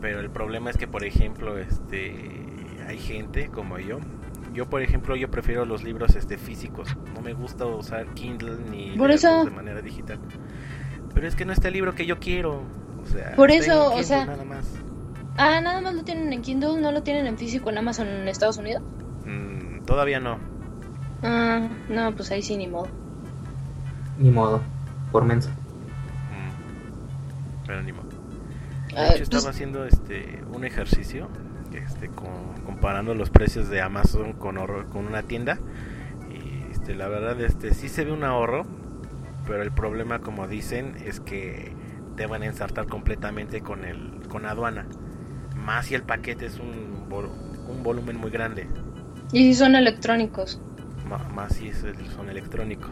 Pero 0.00 0.20
el 0.20 0.30
problema 0.30 0.70
es 0.70 0.76
que, 0.76 0.86
por 0.86 1.04
ejemplo, 1.04 1.58
este, 1.58 2.46
hay 2.86 2.98
gente 2.98 3.48
como 3.48 3.78
yo. 3.78 3.98
Yo, 4.54 4.68
por 4.68 4.82
ejemplo, 4.82 5.14
yo 5.16 5.30
prefiero 5.30 5.64
los 5.64 5.82
libros 5.84 6.14
este 6.16 6.38
físicos. 6.38 6.96
No 7.14 7.20
me 7.20 7.34
gusta 7.34 7.66
usar 7.66 8.06
Kindle 8.14 8.56
ni 8.70 8.96
Por 8.96 9.10
eso- 9.10 9.44
de 9.44 9.50
manera 9.50 9.80
digital. 9.82 10.18
Pero 11.14 11.26
es 11.26 11.34
que 11.34 11.44
no 11.44 11.52
está 11.52 11.68
el 11.68 11.74
libro 11.74 11.94
que 11.94 12.06
yo 12.06 12.18
quiero. 12.18 12.62
O 13.02 13.06
sea, 13.06 13.34
Por 13.36 13.50
eso, 13.50 13.92
o 13.94 14.02
sea- 14.02 14.26
nada 14.26 14.44
más. 14.44 14.66
Ah, 15.42 15.60
nada 15.62 15.80
más 15.80 15.94
lo 15.94 16.04
tienen 16.04 16.32
en 16.34 16.42
Kindle, 16.42 16.80
no 16.80 16.92
lo 16.92 17.02
tienen 17.02 17.26
en 17.26 17.38
físico 17.38 17.70
en 17.70 17.78
Amazon 17.78 18.06
en 18.08 18.28
Estados 18.28 18.58
Unidos. 18.58 18.82
Mm, 19.24 19.84
todavía 19.86 20.20
no. 20.20 20.36
Ah, 21.22 21.66
no, 21.88 22.14
pues 22.14 22.30
ahí 22.30 22.42
sí 22.42 22.56
ni 22.58 22.66
modo. 22.68 22.88
Ni 24.18 24.30
modo. 24.30 24.60
Por 25.12 25.24
menso. 25.24 25.48
Mm. 25.48 27.64
Pero 27.66 27.82
ni 27.82 27.92
modo. 27.92 28.08
De 28.88 28.96
Ah, 28.98 29.04
hecho, 29.06 29.18
pues- 29.18 29.20
estaba 29.22 29.48
haciendo 29.50 29.84
este 29.86 30.42
un 30.52 30.64
ejercicio 30.64 31.28
este, 31.72 32.08
con- 32.08 32.60
comparando 32.66 33.14
los 33.14 33.30
precios 33.30 33.68
de 33.70 33.80
Amazon 33.80 34.32
con, 34.34 34.56
con 34.90 35.06
una 35.06 35.22
tienda. 35.22 35.58
Y 36.30 36.70
este, 36.72 36.94
la 36.94 37.08
verdad, 37.08 37.40
este 37.40 37.72
sí 37.72 37.88
se 37.88 38.04
ve 38.04 38.12
un 38.12 38.24
ahorro, 38.24 38.66
pero 39.46 39.62
el 39.62 39.72
problema, 39.72 40.18
como 40.18 40.48
dicen, 40.48 40.96
es 41.06 41.20
que 41.20 41.72
te 42.16 42.26
van 42.26 42.42
a 42.42 42.46
ensartar 42.46 42.86
completamente 42.88 43.62
con 43.62 43.84
el 43.84 44.20
con 44.28 44.44
aduana. 44.46 44.86
Más 45.70 45.86
si 45.86 45.94
el 45.94 46.02
paquete 46.02 46.46
es 46.46 46.58
un, 46.58 47.08
vol- 47.08 47.30
un 47.68 47.82
volumen 47.84 48.16
muy 48.16 48.32
grande, 48.32 48.66
Y 49.32 49.44
si 49.44 49.54
son 49.54 49.76
electrónicos. 49.76 50.58
ma- 51.08 51.28
más 51.32 51.54
si 51.54 51.68
es 51.68 51.84
el- 51.84 51.94
son 52.16 52.28
electrónicos. 52.28 52.90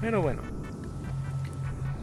Pero 0.00 0.22
bueno, 0.22 0.42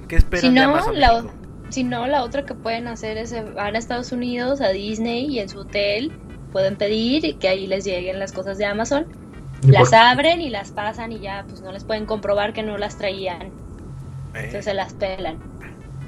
¿qué 0.09 0.17
esperan 0.17 0.41
Si 0.41 0.53
de 0.53 0.65
no, 0.65 0.69
Amazon 0.73 0.99
la, 0.99 1.23
si 1.69 1.85
no, 1.85 2.07
la 2.07 2.23
otra 2.23 2.45
que 2.45 2.55
pueden 2.55 2.87
hacer 2.87 3.17
es 3.17 3.31
eh, 3.31 3.41
van 3.55 3.75
a 3.75 3.79
Estados 3.79 4.11
Unidos, 4.11 4.59
a 4.59 4.67
Disney 4.67 5.27
y 5.27 5.39
en 5.39 5.47
su 5.47 5.59
hotel 5.59 6.11
pueden 6.51 6.75
pedir 6.75 7.23
y 7.23 7.35
que 7.35 7.47
ahí 7.47 7.67
les 7.67 7.85
lleguen 7.85 8.19
las 8.19 8.33
cosas 8.33 8.57
de 8.57 8.65
Amazon. 8.65 9.05
Las 9.65 9.91
por- 9.91 9.95
abren 9.95 10.41
y 10.41 10.49
las 10.49 10.71
pasan 10.71 11.13
y 11.13 11.19
ya 11.19 11.45
pues 11.47 11.61
no 11.61 11.71
les 11.71 11.85
pueden 11.85 12.05
comprobar 12.05 12.51
que 12.51 12.63
no 12.63 12.77
las 12.77 12.97
traían. 12.97 13.43
Eh, 13.43 13.49
Entonces 14.35 14.65
se 14.65 14.73
las 14.73 14.93
pelan. 14.93 15.37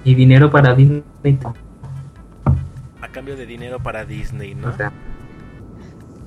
y 0.04 0.14
dinero 0.14 0.52
para 0.52 0.76
Disney. 0.76 1.04
A 3.02 3.08
cambio 3.10 3.36
de 3.36 3.46
dinero 3.46 3.82
para 3.82 4.06
Disney, 4.06 4.56
¿no? 4.56 4.70
O 4.70 4.74
sea, 4.74 4.92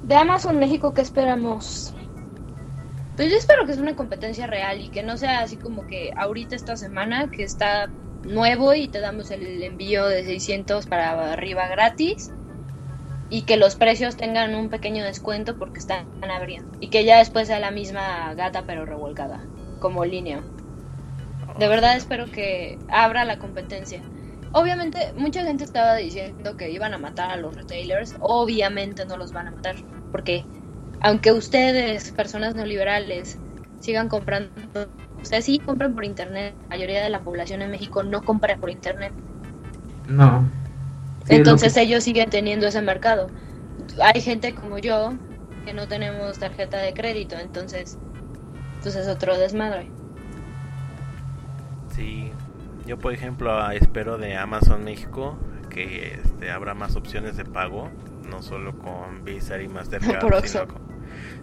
De 0.02 0.16
Amazon 0.16 0.58
México, 0.58 0.94
¿qué 0.94 1.02
esperamos? 1.02 1.94
Pues 3.16 3.30
yo 3.30 3.36
espero 3.36 3.66
que 3.66 3.74
sea 3.74 3.82
una 3.82 3.94
competencia 3.94 4.46
real 4.46 4.80
y 4.80 4.88
que 4.88 5.02
no 5.02 5.16
sea 5.16 5.40
así 5.40 5.56
como 5.56 5.86
que 5.86 6.12
ahorita 6.16 6.56
esta 6.56 6.76
semana 6.76 7.30
que 7.30 7.42
está 7.42 7.90
nuevo 8.24 8.74
y 8.74 8.88
te 8.88 9.00
damos 9.00 9.30
el 9.30 9.62
envío 9.62 10.06
de 10.06 10.24
600 10.24 10.86
para 10.86 11.32
arriba 11.32 11.68
gratis 11.68 12.32
y 13.28 13.42
que 13.42 13.56
los 13.56 13.76
precios 13.76 14.16
tengan 14.16 14.54
un 14.54 14.68
pequeño 14.68 15.04
descuento 15.04 15.58
porque 15.58 15.78
están 15.78 16.06
abriendo 16.22 16.70
y 16.80 16.88
que 16.88 17.04
ya 17.04 17.18
después 17.18 17.48
sea 17.48 17.60
la 17.60 17.70
misma 17.70 18.32
gata 18.34 18.64
pero 18.66 18.84
revolcada 18.84 19.44
como 19.80 20.04
línea. 20.04 20.42
De 21.58 21.68
verdad 21.68 21.96
espero 21.96 22.26
que 22.30 22.78
abra 22.88 23.24
la 23.24 23.38
competencia. 23.38 24.02
Obviamente, 24.52 24.99
mucha 25.16 25.42
gente 25.44 25.64
estaba 25.64 25.97
diciendo 25.97 26.56
que 26.56 26.71
iban 26.71 26.92
a 26.94 26.99
matar 26.99 27.30
a 27.30 27.37
los 27.37 27.54
retailers. 27.56 28.14
Obviamente 28.21 29.06
no 29.06 29.16
los 29.16 29.32
van 29.32 29.49
a 29.49 29.50
matar. 29.52 29.76
Porque 30.11 30.44
aunque 31.00 31.32
ustedes, 31.32 32.12
personas 32.12 32.54
neoliberales, 32.54 33.38
sigan 33.80 34.09
comprando, 34.09 34.50
ustedes 35.23 35.44
sí 35.47 35.59
compran 35.59 35.94
por 35.94 36.04
internet. 36.04 36.54
La 36.62 36.76
mayoría 36.76 37.02
de 37.02 37.11
la 37.11 37.21
población 37.21 37.62
en 37.62 37.71
México 37.71 38.02
no 38.02 38.23
compra 38.23 38.56
por 38.56 38.71
internet. 38.71 39.12
no. 40.09 40.44
Sí, 41.25 41.37
Entonces 41.37 41.75
que- 41.75 41.82
ellos 41.82 42.02
siguen 42.02 42.30
teniendo 42.30 42.66
ese 42.66 42.82
mercado. 42.82 43.28
Hay 44.02 44.21
gente 44.21 44.54
como 44.56 44.78
yo 44.78 45.12
que 45.64 45.73
no 45.73 45.87
tenemos 45.87 46.37
tarjeta 46.40 46.78
de 46.78 46.92
crédito. 46.94 47.38
Entonces, 47.38 47.97
pues 48.82 48.97
es 48.97 49.06
otro 49.06 49.38
desmadre. 49.38 49.88
Sí, 51.94 52.31
yo 52.92 52.99
por 52.99 53.14
ejemplo 53.14 53.70
espero 53.70 54.18
de 54.18 54.37
Amazon 54.37 54.84
México 54.84 55.38
que 55.70 56.20
este, 56.22 56.50
habrá 56.50 56.75
más 56.75 56.94
opciones 56.94 57.38
de 57.38 57.46
pago, 57.46 57.90
no 58.28 58.42
solo 58.42 58.76
con 58.76 59.25
Visa 59.25 59.58
y 59.62 59.66
Mastercard, 59.66 60.44
sino, 60.44 60.66
con, 60.66 60.82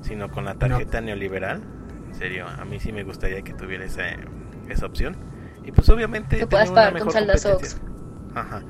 sino 0.01 0.29
con 0.29 0.45
la 0.45 0.53
tarjeta 0.53 1.01
neoliberal. 1.01 1.63
En 2.07 2.13
serio, 2.13 2.45
a 2.47 2.63
mí 2.65 2.79
sí 2.79 2.91
me 2.91 3.03
gustaría 3.03 3.41
que 3.41 3.53
tuviera 3.53 3.83
esa, 3.83 4.03
esa 4.69 4.85
opción. 4.85 5.15
Y 5.65 5.71
pues 5.71 5.89
obviamente 5.89 6.37
Que 6.37 6.45
puedas 6.45 6.69
pagar 6.69 6.99
con 6.99 7.11
saldas 7.11 7.41
competencia. 7.41 7.79
Ajá. 8.35 8.61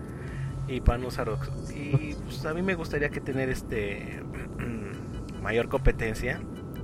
Y 0.70 0.80
para 0.80 1.00
no 1.00 1.08
usar 1.08 1.28
Oxxo. 1.28 1.52
Y 1.76 2.16
pues 2.24 2.46
a 2.46 2.54
mí 2.54 2.62
me 2.62 2.76
gustaría 2.76 3.10
que 3.10 3.20
tener 3.20 3.50
este 3.50 4.24
mayor 5.44 5.68
competencia 5.68 6.40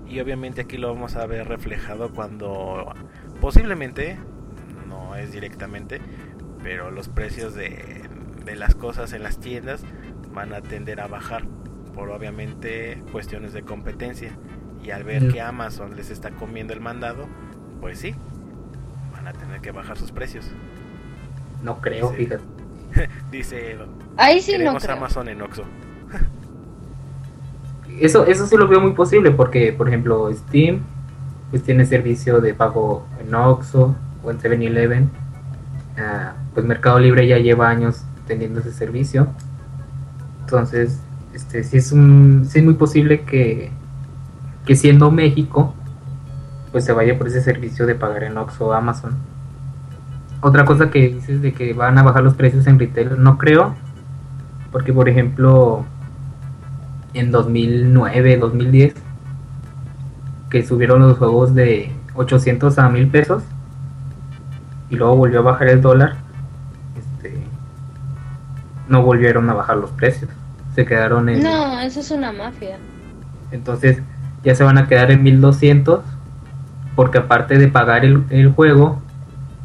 y 0.09 0.19
obviamente 0.19 0.59
aquí 0.59 0.77
lo 0.77 0.93
vamos 0.93 1.15
a 1.15 1.25
ver 1.25 1.47
reflejado 1.47 2.11
cuando 2.11 2.93
posiblemente, 3.39 4.17
no 5.15 5.21
es 5.21 5.31
directamente, 5.31 6.01
pero 6.63 6.91
los 6.91 7.07
precios 7.07 7.55
de, 7.55 8.03
de 8.43 8.55
las 8.55 8.75
cosas 8.75 9.13
en 9.13 9.23
las 9.23 9.37
tiendas 9.37 9.83
van 10.33 10.53
a 10.53 10.61
tender 10.61 10.99
a 10.99 11.07
bajar 11.07 11.43
por 11.93 12.09
obviamente 12.09 13.01
cuestiones 13.11 13.53
de 13.53 13.61
competencia 13.61 14.31
y 14.83 14.91
al 14.91 15.03
ver 15.03 15.29
que 15.29 15.41
Amazon 15.41 15.95
les 15.95 16.09
está 16.09 16.31
comiendo 16.31 16.73
el 16.73 16.81
mandado, 16.81 17.27
pues 17.79 17.99
sí, 17.99 18.13
van 19.13 19.27
a 19.27 19.33
tener 19.33 19.61
que 19.61 19.71
bajar 19.71 19.97
sus 19.97 20.11
precios. 20.11 20.51
No 21.63 21.79
creo, 21.79 22.11
Dice- 22.11 22.17
fíjate. 22.17 22.43
Dice 23.31 23.77
Ahí 24.17 24.41
sí 24.41 24.57
no 24.57 24.75
creo. 24.75 24.97
Amazon 24.97 25.29
en 25.29 25.41
Oxxo. 25.41 25.63
Eso, 27.99 28.25
eso 28.25 28.45
sí 28.45 28.57
lo 28.57 28.67
veo 28.67 28.81
muy 28.81 28.91
posible 28.91 29.31
porque, 29.31 29.71
por 29.71 29.87
ejemplo, 29.87 30.29
Steam 30.33 30.81
pues 31.49 31.63
tiene 31.63 31.85
servicio 31.85 32.41
de 32.41 32.53
pago 32.53 33.07
en 33.21 33.33
Oxxo 33.33 33.95
o 34.25 34.31
en 34.31 34.39
7-Eleven. 34.39 35.09
Ah, 35.97 36.33
pues 36.53 36.65
Mercado 36.65 36.99
Libre 36.99 37.27
ya 37.27 37.37
lleva 37.37 37.69
años 37.69 38.03
teniendo 38.27 38.59
ese 38.59 38.73
servicio. 38.73 39.27
Entonces, 40.41 40.99
este 41.33 41.63
sí 41.63 41.77
es 41.77 41.91
un 41.91 42.45
sí 42.47 42.59
es 42.59 42.65
muy 42.65 42.75
posible 42.75 43.21
que, 43.21 43.71
que 44.65 44.75
siendo 44.75 45.11
México 45.11 45.73
pues 46.71 46.85
se 46.85 46.93
vaya 46.93 47.17
por 47.17 47.27
ese 47.27 47.41
servicio 47.41 47.85
de 47.85 47.95
pagar 47.95 48.23
en 48.23 48.37
Oxxo 48.37 48.67
o 48.67 48.73
Amazon. 48.73 49.15
Otra 50.41 50.65
cosa 50.65 50.89
que 50.89 51.07
dices 51.07 51.41
de 51.41 51.53
que 51.53 51.73
van 51.73 51.97
a 51.97 52.03
bajar 52.03 52.23
los 52.23 52.35
precios 52.35 52.67
en 52.67 52.77
retail, 52.77 53.11
no 53.17 53.37
creo, 53.37 53.75
porque 54.71 54.91
por 54.91 55.07
ejemplo 55.07 55.85
en 57.13 57.31
2009, 57.31 58.37
2010, 58.37 58.93
que 60.49 60.65
subieron 60.65 61.01
los 61.01 61.17
juegos 61.17 61.55
de 61.55 61.91
800 62.13 62.77
a 62.77 62.89
1000 62.89 63.07
pesos 63.07 63.43
y 64.89 64.95
luego 64.95 65.15
volvió 65.15 65.39
a 65.39 65.43
bajar 65.43 65.67
el 65.69 65.81
dólar, 65.81 66.15
este, 66.97 67.41
no 68.87 69.01
volvieron 69.03 69.49
a 69.49 69.53
bajar 69.53 69.77
los 69.77 69.91
precios, 69.91 70.29
se 70.75 70.85
quedaron 70.85 71.29
en... 71.29 71.41
No, 71.43 71.79
eso 71.79 71.99
es 71.99 72.11
una 72.11 72.31
mafia. 72.31 72.77
Entonces 73.51 73.99
ya 74.43 74.53
se 74.55 74.63
van 74.63 74.77
a 74.77 74.87
quedar 74.87 75.11
en 75.11 75.23
1200 75.23 76.01
porque 76.95 77.17
aparte 77.17 77.57
de 77.57 77.67
pagar 77.67 78.05
el, 78.05 78.23
el 78.29 78.51
juego, 78.51 79.01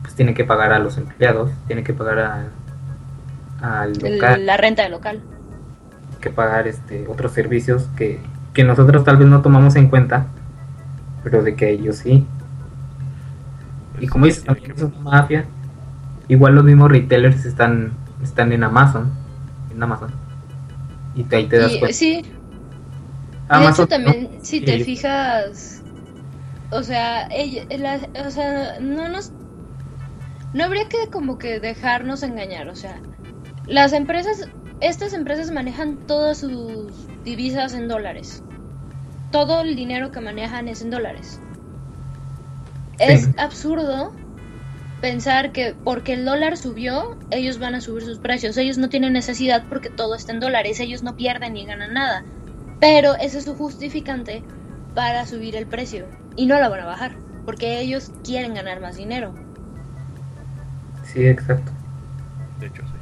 pues 0.03 0.15
tiene 0.15 0.35
que 0.35 0.45
pagar 0.45 0.73
a 0.73 0.79
los 0.79 0.97
empleados, 0.99 1.51
tiene 1.67 1.83
que 1.85 1.93
pagar 1.93 2.19
a- 2.19 2.45
al 3.83 3.93
El- 4.05 4.15
local, 4.19 4.47
la 4.47 4.57
renta 4.57 4.83
de 4.83 4.89
local. 4.89 5.21
que 6.21 6.31
pagar 6.31 6.67
este 6.67 7.07
otros 7.09 7.33
servicios 7.33 7.89
que, 7.97 8.21
que 8.55 8.65
nosotros 8.65 9.05
tal 9.05 9.17
vez 9.19 9.29
no 9.29 9.43
tomamos 9.43 9.77
en 9.77 9.89
cuenta, 9.89 10.27
pero 11.23 11.43
de 11.43 11.55
que 11.55 11.71
ellos 11.71 11.97
sí. 11.97 12.27
Y 14.01 14.07
como 14.09 14.27
dices, 14.27 14.45
también 14.45 14.73
es 14.73 14.83
una 14.83 14.99
mafia. 15.01 15.45
Igual 16.29 16.55
los 16.55 16.65
mismos 16.65 16.91
retailers 16.91 17.45
están, 17.45 17.93
están 18.23 18.53
en 18.53 18.65
Amazon. 18.65 19.11
En 19.73 19.83
Amazon. 19.83 20.11
Y 21.15 21.27
ahí 21.35 21.47
te 21.47 21.59
das 21.59 21.73
Y, 21.73 21.79
cuenta. 21.81 21.97
sí, 21.97 22.23
de 22.23 22.29
Amazon, 23.49 23.73
hecho 23.73 23.89
también, 23.89 24.23
¿no? 24.25 24.45
si 24.45 24.61
te 24.61 24.85
fijas, 24.85 25.83
o 26.71 26.83
sea, 26.83 27.27
ella, 27.33 27.65
la- 27.79 28.25
o 28.27 28.31
sea, 28.31 28.79
no 28.81 29.09
nos, 29.09 29.33
no 30.55 30.65
habría 30.65 30.89
que 30.89 31.11
como 31.11 31.37
que 31.39 31.59
dejarnos 31.59 32.23
engañar, 32.23 32.69
o 32.69 32.77
sea, 32.77 33.01
las 33.67 33.93
empresas, 33.93 34.49
estas 34.81 35.13
empresas 35.15 35.51
manejan 35.51 35.97
todas 36.07 36.39
sus 36.39 36.93
divisas 37.25 37.75
en 37.75 37.89
dólares, 37.89 38.43
todo 39.33 39.63
el 39.63 39.75
dinero 39.75 40.13
que 40.13 40.21
manejan 40.21 40.69
es 40.69 40.81
en 40.83 40.91
dólares. 40.91 41.41
Es 43.01 43.25
Sí. 43.25 43.33
absurdo 43.39 44.13
pensar 45.01 45.53
que 45.53 45.75
porque 45.85 46.13
el 46.13 46.25
dólar 46.25 46.57
subió, 46.57 47.19
ellos 47.31 47.59
van 47.59 47.75
a 47.75 47.81
subir 47.81 48.05
sus 48.05 48.19
precios. 48.19 48.57
Ellos 48.57 48.79
no 48.79 48.89
tienen 48.89 49.13
necesidad 49.15 49.65
porque 49.69 49.89
todo 49.91 50.15
está 50.15 50.33
en 50.33 50.41
dólares. 50.41 50.79
Ellos 50.81 51.03
no 51.03 51.17
pierden 51.17 51.55
ni 51.55 51.65
ganan 51.65 51.95
nada. 51.95 52.25
Pero 52.79 53.15
ese 53.17 53.39
es 53.39 53.45
su 53.45 53.55
justificante 53.55 54.43
para 54.95 55.27
subir 55.27 55.57
el 55.57 55.67
precio. 55.67 56.07
Y 56.37 56.47
no 56.47 56.59
la 56.61 56.69
van 56.69 56.81
a 56.81 56.87
bajar. 56.87 57.17
Porque 57.47 57.81
ellos 57.81 58.13
quieren 58.25 58.55
ganar 58.55 58.81
más 58.81 58.97
dinero. 58.97 59.35
Sí, 61.05 61.27
exacto. 61.27 61.73
De 62.61 62.67
hecho, 62.67 62.83
sí. 62.83 62.93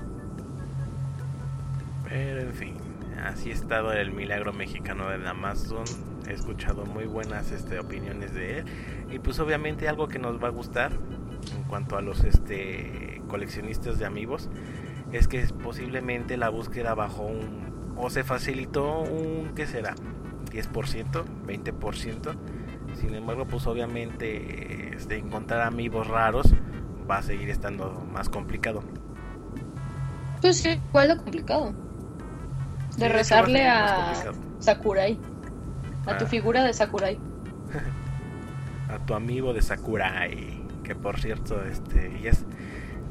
Pero 2.09 2.41
en 2.41 2.55
fin, 2.55 2.75
así 3.25 3.51
ha 3.51 3.55
estado 3.55 3.93
el 3.93 4.13
milagro 4.13 4.53
mexicano 4.53 5.09
del 5.11 5.27
Amazon. 5.27 5.85
He 6.27 6.33
escuchado 6.33 6.85
muy 6.85 7.05
buenas 7.05 7.51
este, 7.53 7.79
opiniones 7.79 8.35
de 8.35 8.59
él. 8.59 8.65
Y 9.11 9.19
pues 9.19 9.39
obviamente 9.39 9.89
algo 9.89 10.09
que 10.09 10.19
nos 10.19 10.43
va 10.43 10.49
a 10.49 10.51
gustar 10.51 10.93
en 11.57 11.63
cuanto 11.65 11.97
a 11.97 12.03
los 12.03 12.25
este, 12.25 13.23
coleccionistas 13.29 13.99
de 13.99 14.07
amigos 14.07 14.49
es 15.13 15.29
que 15.29 15.47
posiblemente 15.63 16.37
la 16.37 16.49
búsqueda 16.49 16.95
bajó 16.95 17.25
un... 17.25 17.95
o 17.97 18.11
se 18.11 18.25
facilitó 18.25 19.01
un... 19.01 19.53
¿qué 19.55 19.67
será? 19.67 19.95
10%, 20.51 21.25
20%. 21.47 22.37
Sin 22.97 23.15
embargo, 23.15 23.47
pues 23.47 23.67
obviamente 23.67 24.97
este, 24.97 25.19
encontrar 25.19 25.63
amigos 25.63 26.09
raros 26.09 26.53
va 27.09 27.19
a 27.19 27.23
seguir 27.23 27.51
estando 27.51 28.05
más 28.13 28.29
complicado. 28.29 28.83
Pues 30.41 30.59
sí, 30.59 30.81
igual 30.89 31.09
de 31.09 31.17
complicado. 31.17 31.75
De 32.97 33.09
rezarle 33.09 33.67
a. 33.67 34.13
Sakurai. 34.59 35.19
A 36.09 36.19
tu 36.19 36.25
Ah. 36.25 36.29
figura 36.29 36.65
de 36.65 36.73
Sakurai. 36.73 37.19
a 38.91 38.99
tu 39.05 39.15
amigo 39.15 39.53
de 39.53 39.63
Sakurai, 39.63 40.63
que 40.83 40.95
por 40.95 41.21
cierto, 41.21 41.63
este, 41.65 42.19
ya 42.23 42.31
es- 42.31 42.45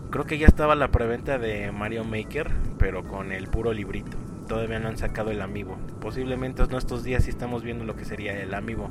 creo 0.09 0.25
que 0.25 0.37
ya 0.37 0.47
estaba 0.47 0.75
la 0.75 0.89
preventa 0.89 1.37
de 1.37 1.71
Mario 1.71 2.03
Maker, 2.03 2.49
pero 2.79 3.03
con 3.03 3.31
el 3.31 3.47
puro 3.47 3.73
librito. 3.73 4.17
Todavía 4.47 4.79
no 4.79 4.87
han 4.87 4.97
sacado 4.97 5.29
el 5.31 5.41
amiibo. 5.41 5.77
Posiblemente 5.99 6.63
en 6.63 6.73
estos 6.75 7.03
días 7.03 7.23
sí 7.25 7.29
estamos 7.29 7.63
viendo 7.63 7.83
lo 7.83 7.95
que 7.95 8.05
sería 8.05 8.41
el 8.41 8.53
amiibo. 8.53 8.89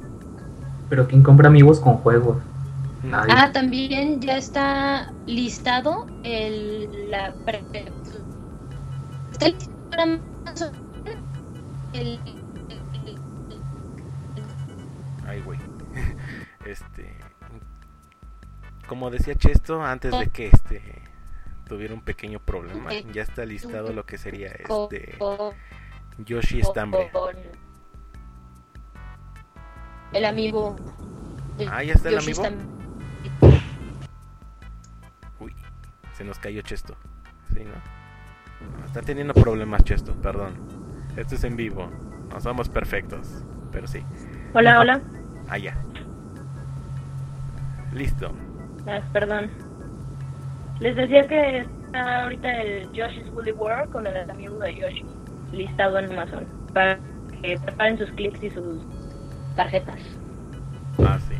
Pero 0.90 1.08
¿quién 1.08 1.22
compra 1.22 1.48
amigos 1.48 1.80
con 1.80 1.94
juegos? 1.96 2.36
Nadie. 3.02 3.32
Ah, 3.34 3.50
también 3.52 4.20
ya 4.20 4.36
está 4.36 5.12
listado 5.26 6.06
el 6.24 7.10
la 7.10 7.32
pre- 7.44 7.62
está 9.32 9.48
listado 9.48 10.72
el, 11.94 12.20
Este, 16.66 17.14
como 18.88 19.10
decía 19.10 19.34
Chesto, 19.36 19.82
antes 19.84 20.16
de 20.18 20.28
que 20.28 20.48
este 20.48 20.82
tuviera 21.68 21.94
un 21.94 22.00
pequeño 22.00 22.40
problema, 22.40 22.92
ya 23.12 23.22
está 23.22 23.44
listado 23.44 23.92
lo 23.92 24.04
que 24.04 24.18
sería 24.18 24.48
este 24.48 25.16
Yoshi 26.18 26.62
Stambre. 26.62 27.10
el 30.12 30.24
amigo 30.24 30.76
Ah, 31.70 31.82
ya 31.82 31.94
está 31.94 32.08
el 32.08 32.16
Yoshi. 32.16 32.34
Stambre. 32.34 32.66
Uy, 35.40 35.54
se 36.12 36.24
nos 36.24 36.38
cayó 36.38 36.62
Chesto. 36.62 36.96
Sí, 37.54 37.64
¿no? 37.64 38.78
No, 38.80 38.84
Está 38.86 39.02
teniendo 39.02 39.32
problemas 39.34 39.84
Chesto, 39.84 40.14
perdón. 40.14 40.54
Esto 41.16 41.36
es 41.36 41.44
en 41.44 41.56
vivo. 41.56 41.90
No 42.30 42.40
somos 42.40 42.68
perfectos, 42.68 43.44
pero 43.72 43.86
sí. 43.86 44.02
Hola, 44.52 44.80
hola. 44.80 45.00
Ah, 45.48 45.58
ya. 45.58 45.76
Listo. 47.96 48.30
Ah, 48.86 49.00
perdón. 49.12 49.50
Les 50.80 50.94
decía 50.94 51.26
que 51.26 51.60
está 51.60 52.24
ahorita 52.24 52.62
el 52.62 52.92
Yoshi's 52.92 53.28
Woolly 53.32 53.52
World 53.52 53.90
con 53.90 54.06
el 54.06 54.30
amigo 54.30 54.58
de 54.58 54.76
Yoshi 54.76 55.04
listado 55.50 55.98
en 55.98 56.12
Amazon 56.12 56.46
para 56.74 56.98
que 57.40 57.58
preparen 57.58 57.96
sus 57.96 58.10
clics 58.10 58.42
y 58.42 58.50
sus 58.50 58.82
tarjetas. 59.56 59.98
Ah, 60.98 61.18
sí. 61.26 61.36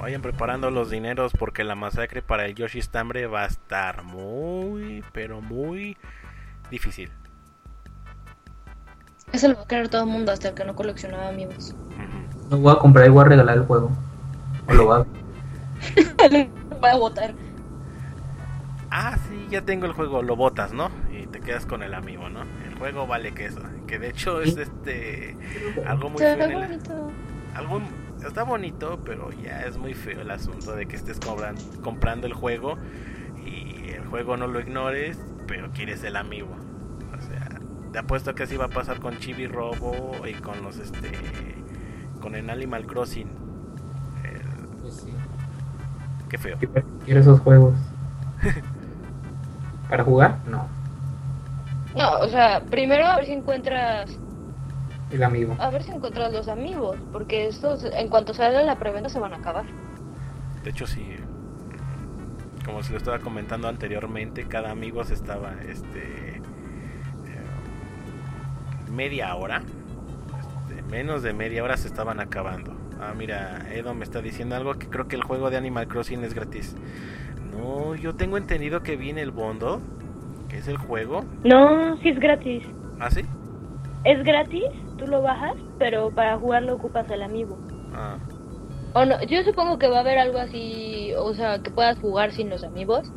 Vayan 0.00 0.22
preparando 0.22 0.70
los 0.72 0.90
dineros 0.90 1.32
porque 1.38 1.62
la 1.62 1.76
masacre 1.76 2.20
para 2.20 2.46
el 2.46 2.56
Yoshi 2.56 2.82
Stambre 2.82 3.28
va 3.28 3.44
a 3.44 3.46
estar 3.46 4.02
muy, 4.02 5.04
pero 5.12 5.40
muy 5.40 5.96
difícil. 6.68 7.10
Eso 9.32 9.48
lo 9.48 9.54
va 9.54 9.62
a 9.62 9.66
querer 9.68 9.88
todo 9.88 10.02
el 10.02 10.08
mundo 10.08 10.32
hasta 10.32 10.48
el 10.48 10.54
que 10.54 10.64
no 10.64 10.74
coleccionaba 10.74 11.28
amigos. 11.28 11.76
Lo 12.50 12.58
voy 12.58 12.72
a 12.72 12.78
comprar 12.78 13.06
y 13.06 13.10
voy 13.10 13.24
a 13.24 13.28
regalar 13.28 13.56
el 13.56 13.64
juego. 13.64 13.92
O 14.66 14.74
lo 14.74 14.86
voy 14.86 15.00
a... 15.00 15.23
Voy 16.80 16.90
a 16.90 16.96
votar. 16.96 17.34
Ah, 18.90 19.16
sí, 19.28 19.46
ya 19.50 19.62
tengo 19.62 19.86
el 19.86 19.92
juego, 19.92 20.22
lo 20.22 20.36
botas, 20.36 20.72
¿no? 20.72 20.90
Y 21.10 21.26
te 21.26 21.40
quedas 21.40 21.66
con 21.66 21.82
el 21.82 21.94
amigo, 21.94 22.28
¿no? 22.28 22.42
El 22.64 22.74
juego 22.78 23.06
vale 23.06 23.32
queso. 23.32 23.60
Que 23.86 23.98
de 23.98 24.10
hecho 24.10 24.40
es 24.40 24.56
este 24.56 25.36
algo 25.86 26.10
muy 26.10 26.18
feo. 26.20 27.10
algo 27.54 27.80
está 28.24 28.42
bonito, 28.42 29.00
pero 29.04 29.30
ya 29.32 29.62
es 29.62 29.76
muy 29.76 29.94
feo 29.94 30.20
el 30.20 30.30
asunto 30.30 30.74
de 30.74 30.86
que 30.86 30.96
estés 30.96 31.18
comprando 31.82 32.26
el 32.26 32.34
juego 32.34 32.78
y 33.44 33.90
el 33.90 34.06
juego 34.06 34.36
no 34.36 34.46
lo 34.46 34.60
ignores, 34.60 35.18
pero 35.46 35.70
quieres 35.72 36.04
el 36.04 36.16
amigo. 36.16 36.54
O 37.16 37.20
sea, 37.20 37.60
te 37.92 37.98
apuesto 37.98 38.34
que 38.34 38.44
así 38.44 38.56
va 38.56 38.66
a 38.66 38.70
pasar 38.70 39.00
con 39.00 39.18
Chibi 39.18 39.46
Robo 39.46 40.26
y 40.26 40.34
con 40.34 40.62
los 40.62 40.78
este 40.78 41.10
con 42.20 42.34
el 42.34 42.48
Animal 42.48 42.86
Crossing. 42.86 43.28
Qué 46.34 46.38
feo. 46.38 46.58
Quiero 47.04 47.20
esos 47.20 47.38
juegos. 47.38 47.74
¿Para 49.88 50.02
jugar? 50.02 50.38
No. 50.48 50.66
No, 51.94 52.18
o 52.18 52.26
sea, 52.28 52.60
primero 52.60 53.06
a 53.06 53.14
ver 53.16 53.26
si 53.26 53.32
encuentras, 53.34 54.10
El 55.12 55.22
amigo. 55.22 55.54
a 55.60 55.70
ver 55.70 55.84
si 55.84 55.92
encuentras 55.92 56.32
los 56.32 56.48
amigos, 56.48 56.96
porque 57.12 57.46
estos, 57.46 57.84
en 57.84 58.08
cuanto 58.08 58.34
salga 58.34 58.62
la 58.62 58.80
preventa, 58.80 59.08
se 59.08 59.20
van 59.20 59.32
a 59.32 59.36
acabar. 59.36 59.64
De 60.64 60.70
hecho 60.70 60.88
sí. 60.88 61.06
Como 62.64 62.82
se 62.82 62.90
lo 62.90 62.98
estaba 62.98 63.20
comentando 63.20 63.68
anteriormente, 63.68 64.48
cada 64.48 64.72
amigo 64.72 65.04
se 65.04 65.14
estaba 65.14 65.52
este 65.68 66.38
eh, 66.38 66.42
media 68.90 69.32
hora. 69.36 69.62
este, 70.68 70.82
menos 70.82 71.22
de 71.22 71.32
media 71.32 71.62
hora 71.62 71.76
se 71.76 71.86
estaban 71.86 72.18
acabando. 72.18 72.73
Ah, 73.06 73.12
mira, 73.14 73.66
Edo 73.74 73.92
me 73.92 74.04
está 74.04 74.22
diciendo 74.22 74.56
algo 74.56 74.74
que 74.74 74.88
creo 74.88 75.06
que 75.06 75.16
el 75.16 75.22
juego 75.22 75.50
de 75.50 75.58
Animal 75.58 75.86
Crossing 75.86 76.24
es 76.24 76.32
gratis. 76.32 76.74
No, 77.52 77.94
yo 77.94 78.14
tengo 78.14 78.38
entendido 78.38 78.82
que 78.82 78.96
viene 78.96 79.20
el 79.20 79.30
bundle, 79.30 79.78
que 80.48 80.56
es 80.56 80.68
el 80.68 80.78
juego. 80.78 81.22
No, 81.44 81.98
sí 81.98 82.08
es 82.08 82.18
gratis. 82.18 82.64
¿Ah, 82.98 83.10
sí? 83.10 83.22
Es 84.04 84.24
gratis, 84.24 84.64
tú 84.96 85.06
lo 85.06 85.20
bajas, 85.20 85.52
pero 85.78 86.10
para 86.12 86.38
jugarlo 86.38 86.74
ocupas 86.74 87.10
al 87.10 87.22
amigo. 87.22 87.58
Ah, 87.94 88.16
O 88.94 89.04
no, 89.04 89.20
yo 89.24 89.42
supongo 89.42 89.78
que 89.78 89.88
va 89.88 89.98
a 89.98 90.00
haber 90.00 90.18
algo 90.18 90.38
así, 90.38 91.12
o 91.18 91.34
sea, 91.34 91.58
que 91.58 91.70
puedas 91.70 91.98
jugar 91.98 92.32
sin 92.32 92.48
los 92.48 92.64
amigos, 92.64 93.10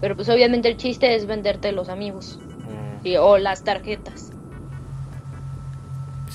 pero 0.00 0.14
pues 0.14 0.28
obviamente 0.28 0.68
el 0.68 0.76
chiste 0.76 1.14
es 1.16 1.26
venderte 1.26 1.72
los 1.72 1.88
amigos 1.88 2.38
mm. 2.38 3.06
y- 3.06 3.16
o 3.16 3.36
las 3.38 3.64
tarjetas. 3.64 4.30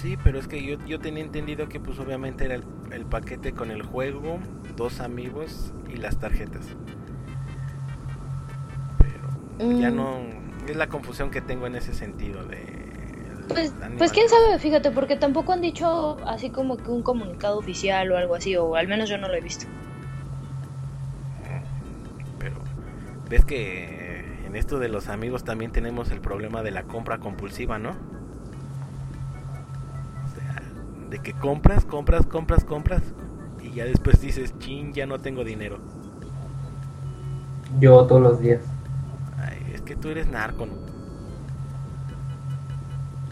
Sí, 0.02 0.18
pero 0.24 0.40
es 0.40 0.48
que 0.48 0.64
yo, 0.64 0.78
yo 0.86 1.00
tenía 1.00 1.24
entendido 1.24 1.68
que 1.68 1.80
pues 1.80 2.00
obviamente 2.00 2.46
era 2.46 2.56
el, 2.56 2.64
el 2.92 3.06
paquete 3.06 3.52
con 3.52 3.70
el 3.70 3.84
juego, 3.84 4.40
dos 4.78 5.02
amigos 5.02 5.74
y 5.90 5.98
las 5.98 6.18
tarjetas. 6.20 6.66
Pero 8.98 9.78
ya 9.80 9.92
Mm. 9.92 9.96
no... 9.96 10.18
Es 10.68 10.76
la 10.78 10.88
confusión 10.88 11.32
que 11.32 11.42
tengo 11.42 11.66
en 11.68 11.76
ese 11.76 11.94
sentido 11.94 12.46
de... 12.46 12.64
Pues, 13.48 13.74
pues 13.98 14.12
quién 14.12 14.30
sabe, 14.30 14.60
fíjate, 14.60 14.92
porque 14.92 15.16
tampoco 15.16 15.52
han 15.54 15.62
dicho 15.62 16.18
así 16.28 16.52
como 16.52 16.78
que 16.78 16.92
un 16.92 17.02
comunicado 17.02 17.58
oficial 17.58 18.12
o 18.12 18.18
algo 18.18 18.36
así, 18.36 18.56
o 18.56 18.76
al 18.76 18.88
menos 18.88 19.10
yo 19.10 19.18
no 19.18 19.28
lo 19.28 19.34
he 19.34 19.42
visto. 19.42 19.66
Pero 22.38 22.58
ves 23.28 23.44
que 23.46 24.44
en 24.46 24.56
esto 24.56 24.78
de 24.78 24.88
los 24.90 25.10
amigos 25.10 25.44
también 25.44 25.72
tenemos 25.72 26.12
el 26.12 26.22
problema 26.22 26.62
de 26.62 26.70
la 26.70 26.84
compra 26.84 27.18
compulsiva, 27.18 27.80
¿no? 27.80 27.96
De 31.10 31.20
que 31.20 31.34
compras, 31.34 31.86
compras, 31.86 32.26
compras, 32.26 32.64
compras 32.64 33.02
y 33.62 33.72
ya 33.72 33.86
después 33.86 34.22
dices, 34.22 34.58
chin, 34.60 34.94
ya 34.94 35.06
no 35.06 35.20
tengo 35.20 35.44
dinero. 35.44 35.80
Yo 37.80 38.06
todos 38.06 38.22
los 38.22 38.40
días. 38.40 38.62
Ay, 39.38 39.74
es 39.74 39.82
que 39.82 39.96
tú 39.96 40.10
eres 40.10 40.28
narco, 40.28 40.66
¿no? 40.66 40.74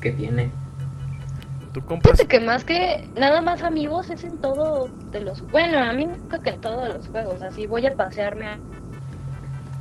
¿Qué 0.01 0.11
tiene? 0.11 0.51
Tú 1.73 1.81
compras... 1.81 2.17
Fíjate 2.17 2.27
que 2.27 2.45
más 2.45 2.63
que 2.63 3.07
nada 3.15 3.41
más 3.41 3.61
amigos 3.63 4.09
es 4.09 4.23
en 4.23 4.37
todo 4.37 4.89
de 5.11 5.21
los... 5.21 5.41
Bueno, 5.51 5.79
a 5.79 5.93
mí 5.93 6.05
gusta 6.05 6.39
que 6.39 6.51
en 6.51 6.61
todos 6.61 6.87
los 6.87 7.07
juegos, 7.07 7.41
así 7.41 7.67
voy 7.67 7.85
a 7.85 7.95
pasearme 7.95 8.47
a 8.47 8.59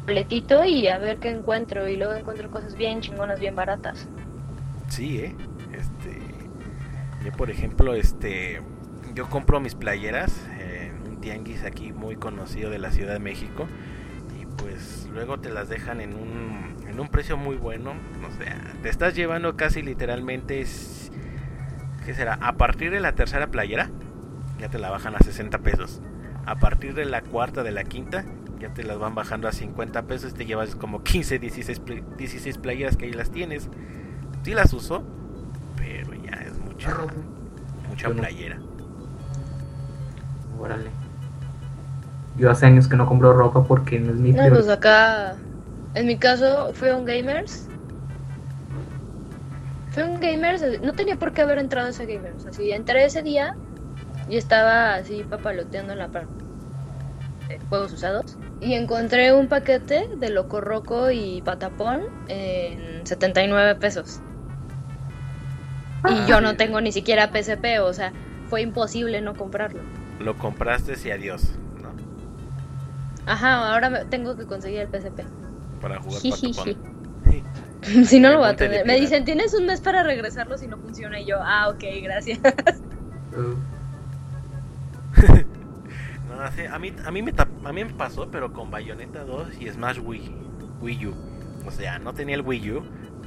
boletito 0.06 0.64
y 0.64 0.88
a 0.88 0.98
ver 0.98 1.18
qué 1.18 1.30
encuentro 1.30 1.88
y 1.88 1.96
luego 1.96 2.14
encuentro 2.14 2.50
cosas 2.50 2.76
bien 2.76 3.00
chingonas, 3.00 3.40
bien 3.40 3.56
baratas. 3.56 4.06
Sí, 4.88 5.18
eh. 5.18 5.34
Yo 7.26 7.32
por 7.32 7.50
ejemplo, 7.50 7.94
este, 7.94 8.62
yo 9.14 9.28
compro 9.28 9.58
mis 9.60 9.74
playeras 9.74 10.32
en 10.60 11.08
un 11.10 11.20
tianguis 11.20 11.64
aquí 11.64 11.92
muy 11.92 12.16
conocido 12.16 12.70
de 12.70 12.78
la 12.78 12.92
Ciudad 12.92 13.12
de 13.12 13.18
México 13.18 13.66
y 14.40 14.46
pues 14.46 15.08
luego 15.12 15.38
te 15.40 15.50
las 15.50 15.68
dejan 15.68 16.00
en 16.00 16.14
un 16.14 16.76
en 16.88 17.00
un 17.00 17.08
precio 17.08 17.36
muy 17.36 17.56
bueno, 17.56 17.90
o 18.26 18.42
sea, 18.42 18.56
te 18.82 18.88
estás 18.88 19.14
llevando 19.16 19.56
casi 19.56 19.82
literalmente 19.82 20.64
¿qué 22.06 22.14
será? 22.14 22.34
A 22.34 22.52
partir 22.52 22.92
de 22.92 23.00
la 23.00 23.12
tercera 23.16 23.48
playera 23.48 23.90
ya 24.60 24.68
te 24.68 24.78
la 24.78 24.88
bajan 24.90 25.14
a 25.16 25.18
60 25.18 25.58
pesos. 25.58 26.00
A 26.46 26.54
partir 26.60 26.94
de 26.94 27.04
la 27.06 27.22
cuarta, 27.22 27.64
de 27.64 27.72
la 27.72 27.82
quinta, 27.82 28.24
ya 28.60 28.72
te 28.72 28.84
las 28.84 28.98
van 28.98 29.16
bajando 29.16 29.48
a 29.48 29.52
50 29.52 30.02
pesos. 30.02 30.32
Te 30.32 30.46
llevas 30.46 30.76
como 30.76 31.02
15, 31.02 31.40
16, 31.40 31.80
pl- 31.80 32.04
16 32.16 32.56
playeras 32.58 32.96
que 32.96 33.06
ahí 33.06 33.12
las 33.12 33.30
tienes. 33.32 33.68
Sí 34.44 34.54
las 34.54 34.72
uso, 34.72 35.02
pero 35.76 36.14
ya 36.14 36.30
es 36.40 36.52
mucha, 36.76 36.94
mucha 37.88 38.08
Yo 38.08 38.14
no. 38.14 38.20
playera. 38.20 38.58
Órale. 40.58 40.90
Yo 42.36 42.50
hace 42.50 42.66
años 42.66 42.86
que 42.88 42.96
no 42.96 43.06
compro 43.06 43.32
ropa 43.32 43.64
porque 43.64 43.98
no 43.98 44.12
es 44.12 44.18
mi 44.18 44.32
No, 44.32 44.48
pues 44.50 44.68
acá, 44.68 45.36
en 45.94 46.06
mi 46.06 46.18
caso, 46.18 46.72
fue 46.74 46.94
un 46.94 47.04
Gamers. 47.04 47.66
Fue 49.90 50.04
un 50.04 50.20
Gamers, 50.20 50.62
no 50.82 50.92
tenía 50.92 51.16
por 51.16 51.32
qué 51.32 51.42
haber 51.42 51.58
entrado 51.58 51.86
a 51.86 51.90
ese 51.90 52.04
Gamers. 52.04 52.46
Así, 52.46 52.70
entré 52.72 53.04
ese 53.06 53.22
día 53.22 53.54
y 54.28 54.36
estaba 54.36 54.96
así 54.96 55.24
papaloteando 55.24 55.94
en 55.94 55.98
la 55.98 56.08
parte 56.08 56.44
de 57.48 57.58
juegos 57.70 57.92
usados. 57.94 58.36
Y 58.60 58.74
encontré 58.74 59.32
un 59.32 59.48
paquete 59.48 60.08
de 60.16 60.30
Loco 60.30 60.60
Roco 60.60 61.10
y 61.10 61.40
Patapón 61.42 62.02
en 62.28 63.06
79 63.06 63.76
pesos. 63.76 64.20
Y 66.08 66.26
yo 66.28 66.40
no 66.40 66.56
tengo 66.56 66.80
ni 66.80 66.92
siquiera 66.92 67.30
PSP, 67.32 67.80
o 67.80 67.92
sea, 67.92 68.12
fue 68.48 68.62
imposible 68.62 69.20
no 69.20 69.34
comprarlo. 69.34 69.80
Lo 70.20 70.36
compraste 70.38 70.94
y 71.04 71.10
adiós, 71.10 71.52
¿no? 71.82 71.90
Ajá, 73.30 73.72
ahora 73.72 73.90
me- 73.90 74.04
tengo 74.06 74.36
que 74.36 74.46
conseguir 74.46 74.80
el 74.80 74.88
PSP. 74.88 75.24
Para 75.80 76.00
jugar. 76.00 76.20
Si 78.04 78.18
no 78.18 78.30
lo 78.30 78.38
voy 78.38 78.48
a 78.48 78.56
tener. 78.56 78.84
Me 78.84 78.98
dicen, 78.98 79.24
tienes 79.24 79.54
un 79.54 79.66
mes 79.66 79.80
para 79.80 80.02
regresarlo 80.02 80.58
si 80.58 80.66
no 80.66 80.76
funciona. 80.76 81.20
Y 81.20 81.26
yo, 81.26 81.36
ah, 81.40 81.68
ok, 81.68 81.84
gracias. 82.02 82.40
No, 86.28 86.52
sí, 86.52 86.62
a 86.70 86.78
mí, 86.78 86.92
a 87.04 87.10
mí 87.10 87.22
me 87.22 87.32
a 87.64 87.72
mí 87.72 87.84
me 87.84 87.94
pasó, 87.94 88.28
pero 88.30 88.52
con 88.52 88.70
Bayonetta 88.70 89.24
2 89.24 89.60
y 89.60 89.68
Smash 89.70 90.00
Wii, 90.00 90.30
Wii 90.82 91.06
U. 91.06 91.14
O 91.66 91.70
sea, 91.70 91.98
no 91.98 92.12
tenía 92.12 92.34
el 92.34 92.42
Wii 92.42 92.72
U, 92.72 92.82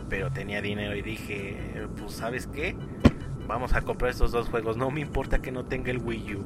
pero 0.09 0.31
tenía 0.31 0.61
dinero 0.61 0.95
y 0.95 1.01
dije, 1.01 1.55
pues 1.97 2.13
sabes 2.13 2.47
qué, 2.47 2.75
vamos 3.47 3.73
a 3.73 3.81
comprar 3.81 4.11
estos 4.11 4.31
dos 4.31 4.49
juegos. 4.49 4.75
No 4.77 4.89
me 4.91 5.01
importa 5.01 5.39
que 5.39 5.51
no 5.51 5.65
tenga 5.65 5.91
el 5.91 5.99
Wii 5.99 6.35
U. 6.35 6.45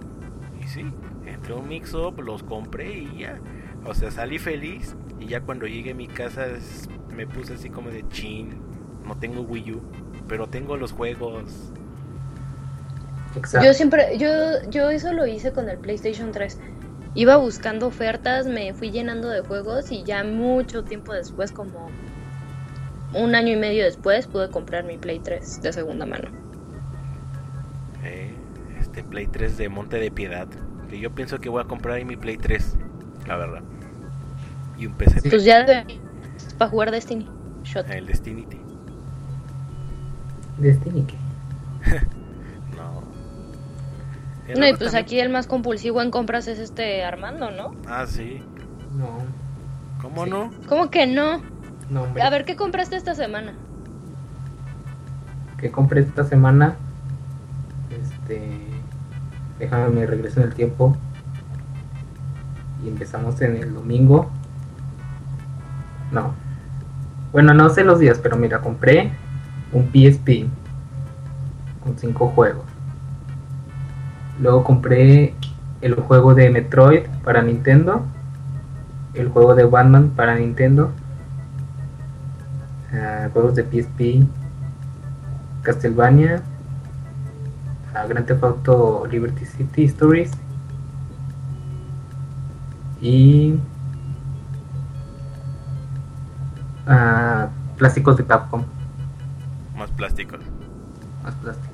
Y 0.63 0.67
sí, 0.67 0.86
entré 1.26 1.54
a 1.54 1.58
un 1.58 1.67
mix 1.67 1.93
up, 1.93 2.19
los 2.21 2.43
compré 2.43 2.93
y 2.99 3.19
ya. 3.19 3.39
O 3.86 3.93
sea, 3.93 4.12
salí 4.12 4.38
feliz 4.39 4.95
y 5.19 5.26
ya 5.28 5.41
cuando 5.41 5.65
llegué 5.67 5.91
a 5.91 5.95
mi 5.95 6.08
casa 6.08 6.45
es- 6.47 6.89
me 7.15 7.28
puse 7.28 7.54
así 7.56 7.69
como 7.69 7.89
de 7.89 8.08
chin. 8.10 8.58
No 9.06 9.15
tengo 9.17 9.41
Wii 9.41 9.71
U, 9.73 9.82
pero 10.28 10.47
tengo 10.47 10.78
los 10.78 10.91
juegos. 10.93 11.71
exacto. 13.36 13.65
Yo 13.67 13.73
siempre, 13.73 14.17
yo, 14.17 14.30
yo 14.69 14.89
eso 14.89 15.12
lo 15.13 15.26
hice 15.26 15.52
con 15.54 15.69
el 15.69 15.78
PlayStation 15.78 16.32
3. 16.32 16.60
Iba 17.15 17.36
buscando 17.38 17.88
ofertas, 17.88 18.47
me 18.47 18.73
fui 18.73 18.91
llenando 18.91 19.30
de 19.30 19.41
juegos 19.41 19.91
y 19.91 20.04
ya 20.04 20.23
mucho 20.23 20.84
tiempo 20.84 21.13
después, 21.13 21.52
como 21.52 21.88
un 23.15 23.36
año 23.36 23.54
y 23.54 23.56
medio 23.56 23.84
después, 23.84 24.28
pude 24.28 24.49
comprar 24.49 24.84
mi 24.84 24.97
Play 24.97 25.19
3 25.19 25.62
de 25.62 25.73
segunda 25.73 26.06
mano. 26.06 26.30
Eh, 28.04 28.34
este 28.80 29.04
Play 29.04 29.28
3 29.28 29.58
de 29.58 29.69
Monte 29.69 29.97
de 29.97 30.12
Piedad. 30.12 30.47
Que 30.89 30.99
yo 30.99 31.12
pienso 31.12 31.39
que 31.39 31.49
voy 31.49 31.62
a 31.62 31.65
comprar 31.65 31.95
ahí 31.97 32.06
mi 32.06 32.15
Play 32.17 32.38
3, 32.38 32.76
la 33.28 33.38
verdad. 33.38 33.62
Y 34.78 34.86
un 34.88 34.93
PC, 34.93 35.21
Sí. 35.21 35.30
Pues 35.30 35.43
ya 35.45 35.65
para 36.58 36.69
jugar 36.71 36.91
Destiny. 36.91 37.28
Shot. 37.63 37.89
el 37.89 38.06
Destiny. 38.08 38.45
Destiny, 40.58 41.04
¿qué? 41.06 41.15
No. 42.76 43.04
Y 44.54 44.60
No, 44.60 44.67
y 44.67 44.71
pues 44.71 44.80
también- 44.91 44.95
aquí 45.04 45.19
el 45.19 45.30
más 45.30 45.47
compulsivo 45.47 46.02
en 46.02 46.12
compras 46.12 46.47
es 46.47 46.60
este 46.60 47.04
Armando, 47.04 47.52
¿no? 47.52 47.76
Ah, 47.88 48.06
sí. 48.08 48.43
No, 48.97 49.19
¿Cómo 50.02 50.26
Sí. 50.26 50.30
no? 50.30 50.52
¿Cómo 50.67 50.89
que 50.91 51.08
no? 51.08 51.41
No, 51.89 52.04
hombre. 52.04 52.24
A 52.24 52.30
ver, 52.30 52.46
¿qué 52.46 52.56
compraste 52.56 52.96
esta 52.96 53.15
semana? 53.15 53.54
que 55.63 55.72
compré 55.72 56.02
esta 56.02 56.26
semana. 56.26 56.76
Este. 57.89 58.60
Déjame 59.58 59.89
me 59.89 60.06
regreso 60.06 60.41
en 60.41 60.48
el 60.48 60.54
tiempo. 60.54 60.96
Y 62.84 62.89
empezamos 62.89 63.41
en 63.41 63.56
el 63.56 63.74
domingo. 63.74 64.30
No. 66.12 66.34
Bueno, 67.32 67.54
no 67.54 67.69
sé 67.69 67.84
los 67.86 68.00
días, 68.00 68.19
pero 68.22 68.36
mira, 68.36 68.60
compré 68.60 69.13
un 69.72 69.89
PSP 69.89 70.48
con 71.82 71.98
cinco 71.98 72.28
juegos. 72.28 72.65
Luego 74.41 74.65
compré 74.65 75.34
el 75.82 75.96
juego 75.96 76.36
de 76.36 76.50
Metroid 76.50 77.04
para 77.24 77.41
Nintendo. 77.41 78.06
El 79.13 79.30
juego 79.30 79.56
de 79.56 79.63
Batman 79.63 80.12
para 80.13 80.36
Nintendo. 80.36 80.91
Juegos 83.34 83.56
de 83.56 83.63
PSP 83.63 84.27
Castlevania, 85.63 86.41
a 87.95 88.06
Grand 88.06 88.25
Theft 88.25 88.43
Auto 88.43 89.08
Liberty 89.10 89.45
City 89.45 89.86
Stories 89.86 90.32
y 93.01 93.56
a 96.86 97.49
plásticos 97.77 98.17
de 98.17 98.25
Capcom, 98.25 98.63
Más 99.75 99.89
plásticos. 99.91 100.39
más 101.23 101.34
plásticos. 101.36 101.73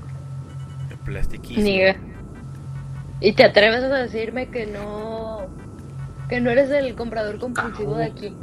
Plastiquísimo. 1.05 1.95
¿Y 3.19 3.33
te 3.33 3.43
atreves 3.43 3.83
a 3.83 3.87
decirme 3.89 4.49
que 4.49 4.67
no 4.67 5.47
que 6.29 6.39
no 6.39 6.51
eres 6.51 6.69
el 6.69 6.95
comprador 6.95 7.39
compulsivo 7.39 7.95
de 7.95 8.05
aquí? 8.05 8.35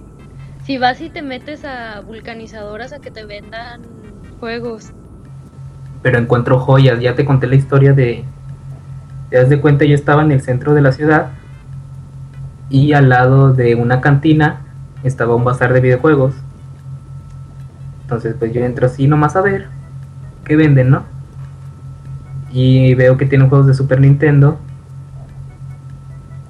Si 0.67 0.79
vas 0.79 1.01
y 1.01 1.11
te 1.11 1.23
metes 1.23 1.65
a 1.65 2.01
vulcanizadoras 2.01 2.93
a 2.93 2.99
que 2.99 3.13
te 3.13 3.25
vendan 3.25 3.83
juegos. 4.41 4.91
pero 6.03 6.19
encuentro 6.19 6.59
joyas. 6.59 6.99
Ya 6.99 7.15
te 7.15 7.25
conté 7.25 7.47
la 7.47 7.55
historia 7.55 7.93
de. 7.93 8.25
Te 9.31 9.37
das 9.37 9.49
de 9.49 9.61
cuenta, 9.61 9.85
yo 9.85 9.95
estaba 9.95 10.23
en 10.23 10.33
el 10.33 10.41
centro 10.41 10.75
de 10.75 10.81
la 10.81 10.91
ciudad 10.91 11.29
y 12.69 12.95
al 12.95 13.09
lado 13.09 13.53
de 13.53 13.77
una 13.77 14.01
cantina 14.01 14.63
estaba 15.05 15.37
un 15.37 15.45
bazar 15.45 15.73
de 15.73 15.81
videojuegos. 15.81 16.35
Entonces, 18.03 18.35
pues 18.37 18.53
yo 18.53 18.65
entro 18.65 18.87
así 18.87 19.07
nomás 19.07 19.37
a 19.37 19.43
ver 19.43 19.69
qué 20.45 20.57
venden, 20.57 20.91
¿no? 20.91 21.05
Y 22.51 22.95
veo 22.97 23.17
que 23.17 23.27
tienen 23.27 23.49
juegos 23.49 23.69
de 23.69 23.75
Super 23.75 24.01
Nintendo. 24.01 24.59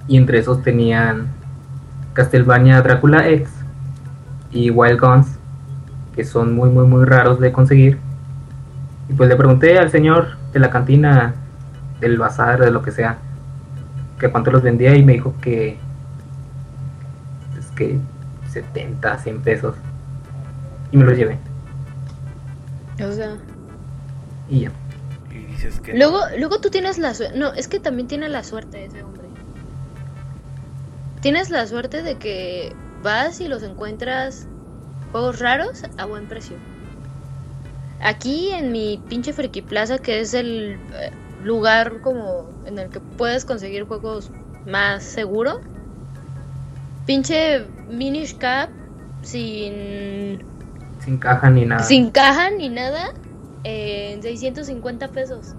Y 0.09 0.17
entre 0.17 0.39
esos 0.39 0.63
tenían 0.63 1.27
Castlevania 2.15 2.81
Drácula 2.81 3.29
X 3.29 3.56
y 4.51 4.71
Wild 4.71 5.01
Guns, 5.01 5.27
que 6.15 6.25
son 6.25 6.55
muy, 6.55 6.71
muy, 6.71 6.87
muy 6.87 7.05
raros 7.05 7.41
de 7.41 7.53
conseguir. 7.53 7.99
Y 9.09 9.13
pues 9.13 9.29
le 9.29 9.37
pregunté 9.37 9.79
al 9.79 9.91
señor 9.91 10.37
de 10.53 10.61
la 10.61 10.71
cantina, 10.71 11.35
del 12.01 12.19
bazar, 12.19 12.61
de 12.61 12.71
lo 12.71 12.83
que 12.83 12.91
sea, 12.91 13.19
que 14.19 14.31
cuánto 14.31 14.51
los 14.51 14.63
vendía 14.63 14.95
y 14.95 15.05
me 15.05 15.15
dijo 15.15 15.35
que 15.41 15.79
es 17.59 17.67
que 17.77 17.99
70, 18.51 19.19
100 19.19 19.41
pesos. 19.43 19.75
Y 20.91 20.97
me 20.97 21.05
los 21.05 21.17
llevé. 21.17 21.39
O 23.05 23.13
sea, 23.13 23.37
Y 24.49 24.61
ya. 24.61 24.71
Y 25.31 25.39
dices 25.39 25.81
que. 25.81 25.95
luego 25.95 26.21
luego 26.39 26.61
tú 26.61 26.71
tienes 26.71 26.99
la 26.99 27.13
suerte, 27.13 27.39
no, 27.39 27.53
es 27.53 27.69
que 27.69 27.81
también 27.81 28.09
tiene 28.09 28.29
la 28.29 28.43
suerte 28.43 28.87
ese 28.87 29.03
hombre. 29.03 29.25
Tienes 31.21 31.51
la 31.51 31.67
suerte 31.67 32.03
de 32.03 32.17
que 32.17 32.73
vas 33.07 33.40
y 33.40 33.47
los 33.47 33.62
encuentras 33.62 34.49
juegos 35.12 35.38
raros 35.38 35.85
a 35.97 36.05
buen 36.07 36.27
precio. 36.27 36.57
Aquí 38.03 38.51
en 38.51 38.73
mi 38.73 39.01
pinche 39.09 39.33
Friki 39.33 39.62
Plaza, 39.62 39.99
que 39.99 40.19
es 40.21 40.35
el 40.35 40.73
eh, 40.92 41.12
lugar 41.45 42.01
como 42.01 42.51
en 42.66 42.81
el 42.81 42.90
que 42.90 42.99
puedes 42.99 43.45
conseguir 43.45 43.85
juegos 43.85 44.33
más 44.66 45.05
seguro, 45.05 45.61
pinche 47.07 47.64
Minish 47.88 48.37
Cap 48.38 48.71
sin 49.23 50.42
Sin 50.99 51.16
caja 51.19 51.49
ni 51.49 51.64
nada. 51.64 51.85
sin 51.85 52.11
caja 52.11 52.51
ni 52.51 52.69
nada 52.69 53.12
eh, 53.62 54.14
en 54.14 54.23
650 54.23 55.09
pesos. 55.09 55.55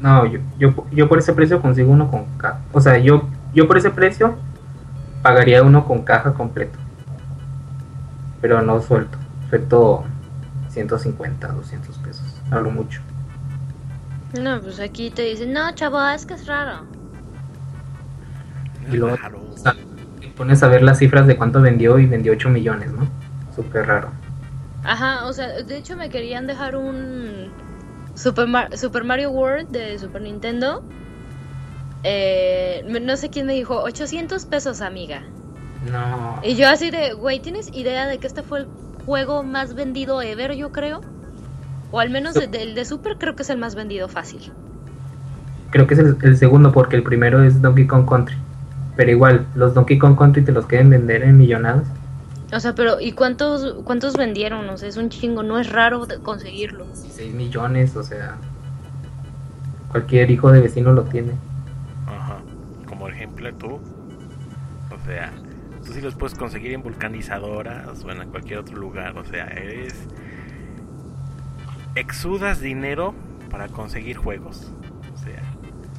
No, 0.00 0.24
yo, 0.24 0.40
yo, 0.58 0.72
yo 0.90 1.06
por 1.06 1.18
ese 1.18 1.34
precio 1.34 1.60
consigo 1.60 1.92
uno 1.92 2.10
con 2.10 2.24
caja. 2.38 2.60
O 2.72 2.80
sea, 2.80 2.96
yo, 2.96 3.28
yo 3.52 3.68
por 3.68 3.76
ese 3.76 3.90
precio 3.90 4.36
pagaría 5.22 5.62
uno 5.62 5.84
con 5.86 6.02
caja 6.02 6.32
completo. 6.34 6.78
Pero 8.40 8.62
no 8.62 8.80
suelto. 8.80 9.18
Suelto 9.50 10.04
150, 10.70 11.48
200 11.48 11.98
pesos. 11.98 12.40
Hablo 12.50 12.70
mucho. 12.70 13.00
No, 14.40 14.60
pues 14.60 14.78
aquí 14.80 15.10
te 15.10 15.22
dicen, 15.22 15.52
no, 15.52 15.72
chavo, 15.72 16.00
es 16.08 16.26
que 16.26 16.34
es 16.34 16.46
raro. 16.46 16.84
Y 18.90 18.96
luego 18.96 19.16
Raro. 19.16 19.40
te 20.20 20.28
pones 20.28 20.62
a 20.62 20.68
ver 20.68 20.82
las 20.82 20.98
cifras 20.98 21.26
de 21.26 21.36
cuánto 21.36 21.60
vendió 21.60 21.98
y 21.98 22.06
vendió 22.06 22.32
8 22.32 22.48
millones, 22.48 22.90
¿no? 22.92 23.06
Súper 23.54 23.86
raro. 23.86 24.10
Ajá, 24.84 25.26
o 25.26 25.32
sea, 25.32 25.62
de 25.62 25.76
hecho 25.76 25.96
me 25.96 26.08
querían 26.08 26.46
dejar 26.46 26.76
un 26.76 27.48
Super, 28.14 28.46
Mar- 28.46 28.76
Super 28.76 29.04
Mario 29.04 29.30
World 29.30 29.68
de 29.70 29.98
Super 29.98 30.22
Nintendo. 30.22 30.82
Eh, 32.04 32.84
no 33.02 33.16
sé 33.16 33.28
quién 33.30 33.46
me 33.46 33.54
dijo, 33.54 33.80
800 33.82 34.46
pesos, 34.46 34.80
amiga. 34.80 35.22
No. 35.90 36.38
Y 36.42 36.54
yo 36.56 36.68
así 36.68 36.90
de, 36.90 37.12
güey, 37.14 37.40
¿tienes 37.40 37.72
idea 37.74 38.06
de 38.06 38.18
que 38.18 38.26
este 38.26 38.42
fue 38.42 38.60
el 38.60 38.66
juego 39.06 39.42
más 39.42 39.74
vendido 39.74 40.20
ever, 40.22 40.54
yo 40.54 40.70
creo? 40.72 41.00
O 41.90 42.00
al 42.00 42.10
menos 42.10 42.34
de- 42.34 42.46
del 42.46 42.74
de 42.74 42.84
Super 42.84 43.16
creo 43.18 43.34
que 43.34 43.42
es 43.42 43.50
el 43.50 43.58
más 43.58 43.74
vendido 43.74 44.08
fácil. 44.08 44.52
Creo 45.70 45.86
que 45.86 45.94
es 45.94 46.00
el, 46.00 46.16
el 46.22 46.36
segundo 46.36 46.72
porque 46.72 46.96
el 46.96 47.02
primero 47.02 47.42
es 47.42 47.60
Donkey 47.62 47.86
Kong 47.86 48.08
Country. 48.08 48.36
Pero 48.96 49.10
igual, 49.10 49.46
los 49.54 49.74
Donkey 49.74 49.98
Kong 49.98 50.16
Country 50.16 50.42
te 50.44 50.52
los 50.52 50.66
quieren 50.66 50.90
vender 50.90 51.22
en 51.22 51.36
millonadas. 51.36 51.84
O 52.52 52.60
sea, 52.60 52.74
pero 52.74 52.98
¿y 53.00 53.12
cuántos 53.12 53.76
cuántos 53.84 54.14
vendieron? 54.16 54.68
O 54.70 54.76
sea, 54.78 54.88
es 54.88 54.96
un 54.96 55.10
chingo, 55.10 55.42
no 55.42 55.58
es 55.58 55.70
raro 55.70 56.06
conseguirlo. 56.22 56.84
16 56.86 57.34
millones, 57.34 57.94
o 57.96 58.02
sea. 58.02 58.36
Cualquier 59.90 60.30
hijo 60.30 60.50
de 60.50 60.60
vecino 60.60 60.92
lo 60.92 61.04
tiene. 61.04 61.32
Tú. 63.52 63.80
O 64.90 65.04
sea, 65.04 65.32
tú 65.84 65.92
sí 65.92 66.00
los 66.00 66.14
puedes 66.14 66.36
conseguir 66.36 66.72
en 66.72 66.82
vulcanizadoras 66.82 68.04
o 68.04 68.10
en 68.10 68.28
cualquier 68.30 68.58
otro 68.58 68.76
lugar. 68.76 69.16
O 69.18 69.24
sea, 69.24 69.46
eres. 69.46 69.94
Exudas 71.94 72.60
dinero 72.60 73.14
para 73.50 73.68
conseguir 73.68 74.16
juegos. 74.16 74.70
O 75.14 75.18
sea, 75.18 75.42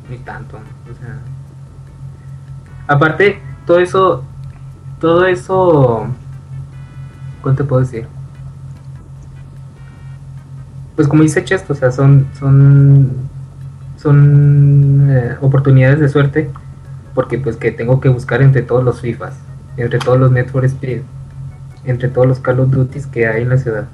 Ni 0.10 0.18
tanto. 0.18 0.58
O 0.58 0.96
sea. 0.96 1.20
Aparte, 2.88 3.42
todo 3.66 3.80
eso. 3.80 4.24
Todo 5.00 5.26
eso. 5.26 6.08
¿Cómo 7.42 7.56
te 7.56 7.64
puedo 7.64 7.82
decir? 7.82 8.08
Pues 10.96 11.08
como 11.08 11.24
dice 11.24 11.44
Chest, 11.44 11.70
o 11.70 11.76
sea, 11.76 11.92
son. 11.92 12.28
Son. 12.38 13.30
Son 13.98 15.08
eh, 15.12 15.36
oportunidades 15.42 16.00
de 16.00 16.08
suerte. 16.08 16.52
Porque 17.14 17.38
pues 17.38 17.58
que 17.58 17.72
tengo 17.72 18.00
que 18.00 18.10
buscar 18.10 18.42
entre 18.42 18.62
todos 18.62 18.84
los 18.84 19.02
FIFAs. 19.02 19.34
Entre 19.78 20.00
todos 20.00 20.20
los 20.20 20.52
for 20.52 20.66
Speed. 20.66 21.02
Entre 21.86 22.10
todos 22.10 22.28
los 22.28 22.40
Call 22.40 22.60
of 22.60 22.70
Duties 22.70 23.08
que 23.08 23.28
hay 23.28 23.44
en 23.44 23.50
la 23.50 23.58
ciudad. 23.58 23.88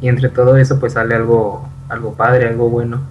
Y 0.00 0.08
entre 0.08 0.28
todo 0.28 0.56
eso 0.56 0.78
pues 0.78 0.94
sale 0.94 1.14
algo. 1.14 1.68
Algo 1.88 2.14
padre, 2.14 2.48
algo 2.48 2.70
bueno. 2.70 3.02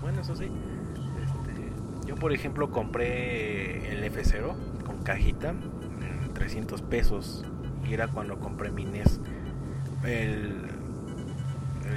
bueno, 0.00 0.20
eso 0.20 0.34
sí. 0.34 0.44
Este, 0.44 2.06
yo, 2.06 2.16
por 2.16 2.32
ejemplo, 2.32 2.70
compré 2.70 3.92
el 3.92 4.02
F0 4.04 4.54
con 4.84 5.02
cajita. 5.02 5.50
en 5.50 6.32
300 6.32 6.82
pesos. 6.82 7.44
Y 7.88 7.94
era 7.94 8.08
cuando 8.08 8.38
compré 8.38 8.70
mi 8.70 8.84
NES. 8.84 9.20
El. 10.04 10.54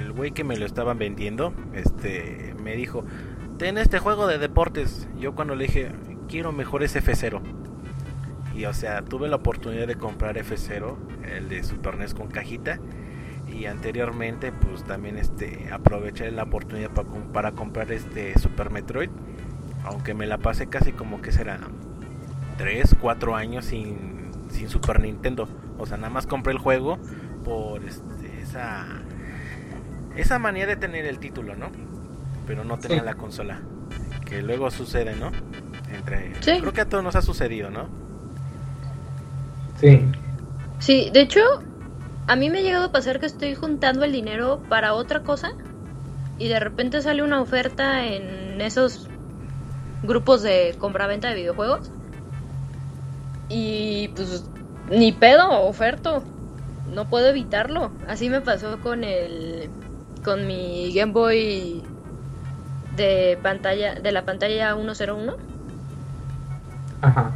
El 0.00 0.12
güey 0.12 0.32
que 0.32 0.44
me 0.44 0.56
lo 0.56 0.66
estaban 0.66 0.98
vendiendo. 0.98 1.52
Este. 1.72 2.54
Me 2.62 2.76
dijo. 2.76 3.04
Ten 3.56 3.78
este 3.78 3.98
juego 3.98 4.26
de 4.26 4.38
deportes. 4.38 5.08
Yo 5.18 5.34
cuando 5.34 5.54
le 5.54 5.64
dije. 5.64 5.92
Quiero 6.28 6.52
mejor 6.52 6.82
ese 6.82 7.02
F0. 7.02 7.40
Y 8.54 8.64
o 8.66 8.72
sea, 8.74 9.02
tuve 9.02 9.28
la 9.28 9.36
oportunidad 9.36 9.86
de 9.86 9.94
comprar 9.96 10.36
F0, 10.36 10.96
el 11.32 11.48
de 11.48 11.62
Super 11.62 11.96
NES 11.96 12.14
con 12.14 12.28
cajita. 12.28 12.78
Y 13.48 13.64
anteriormente, 13.66 14.52
pues 14.52 14.84
también 14.84 15.16
este 15.16 15.68
aproveché 15.72 16.30
la 16.30 16.42
oportunidad 16.44 16.90
para, 16.90 17.08
para 17.32 17.52
comprar 17.52 17.90
este 17.92 18.38
Super 18.38 18.70
Metroid. 18.70 19.10
Aunque 19.84 20.12
me 20.12 20.26
la 20.26 20.38
pasé 20.38 20.66
casi 20.66 20.92
como 20.92 21.22
que 21.22 21.32
será 21.32 21.58
3, 22.58 22.96
4 23.00 23.36
años 23.36 23.64
sin, 23.64 24.30
sin 24.50 24.68
Super 24.68 25.00
Nintendo. 25.00 25.48
O 25.78 25.86
sea, 25.86 25.96
nada 25.96 26.10
más 26.10 26.26
compré 26.26 26.52
el 26.52 26.58
juego 26.58 26.98
por 27.44 27.82
este, 27.84 28.42
esa 28.42 28.86
esa 30.16 30.38
manía 30.40 30.66
de 30.66 30.74
tener 30.74 31.06
el 31.06 31.20
título, 31.20 31.54
¿no? 31.54 31.70
Pero 32.46 32.64
no 32.64 32.76
tenía 32.78 32.98
Sí. 33.00 33.04
la 33.04 33.14
consola. 33.14 33.60
Que 34.26 34.42
luego 34.42 34.70
sucede, 34.70 35.14
¿no? 35.14 35.30
Entre 35.92 36.34
Sí. 36.40 36.60
creo 36.60 36.72
que 36.72 36.80
a 36.80 36.88
todos 36.88 37.02
nos 37.04 37.16
ha 37.16 37.22
sucedido, 37.22 37.70
¿no? 37.70 37.88
Sí. 39.80 40.00
Sí, 40.78 41.10
de 41.12 41.20
hecho, 41.22 41.40
a 42.26 42.36
mí 42.36 42.50
me 42.50 42.58
ha 42.58 42.62
llegado 42.62 42.86
a 42.86 42.92
pasar 42.92 43.20
que 43.20 43.26
estoy 43.26 43.54
juntando 43.54 44.04
el 44.04 44.12
dinero 44.12 44.62
para 44.68 44.94
otra 44.94 45.22
cosa 45.22 45.50
y 46.38 46.48
de 46.48 46.60
repente 46.60 47.00
sale 47.02 47.22
una 47.22 47.40
oferta 47.40 48.06
en 48.06 48.60
esos 48.60 49.08
grupos 50.02 50.42
de 50.42 50.76
compra-venta 50.78 51.28
de 51.28 51.34
videojuegos 51.34 51.90
y 53.48 54.08
pues 54.08 54.44
ni 54.90 55.12
pedo, 55.12 55.62
oferto. 55.62 56.22
No 56.92 57.08
puedo 57.08 57.28
evitarlo. 57.28 57.92
Así 58.06 58.30
me 58.30 58.40
pasó 58.40 58.80
con 58.80 59.04
el 59.04 59.68
con 60.24 60.46
mi 60.46 60.92
Game 60.94 61.12
Boy 61.12 61.82
de 62.96 63.38
pantalla 63.42 63.94
de 63.94 64.12
la 64.12 64.24
pantalla 64.24 64.74
101 64.74 65.36
Ajá. 67.00 67.32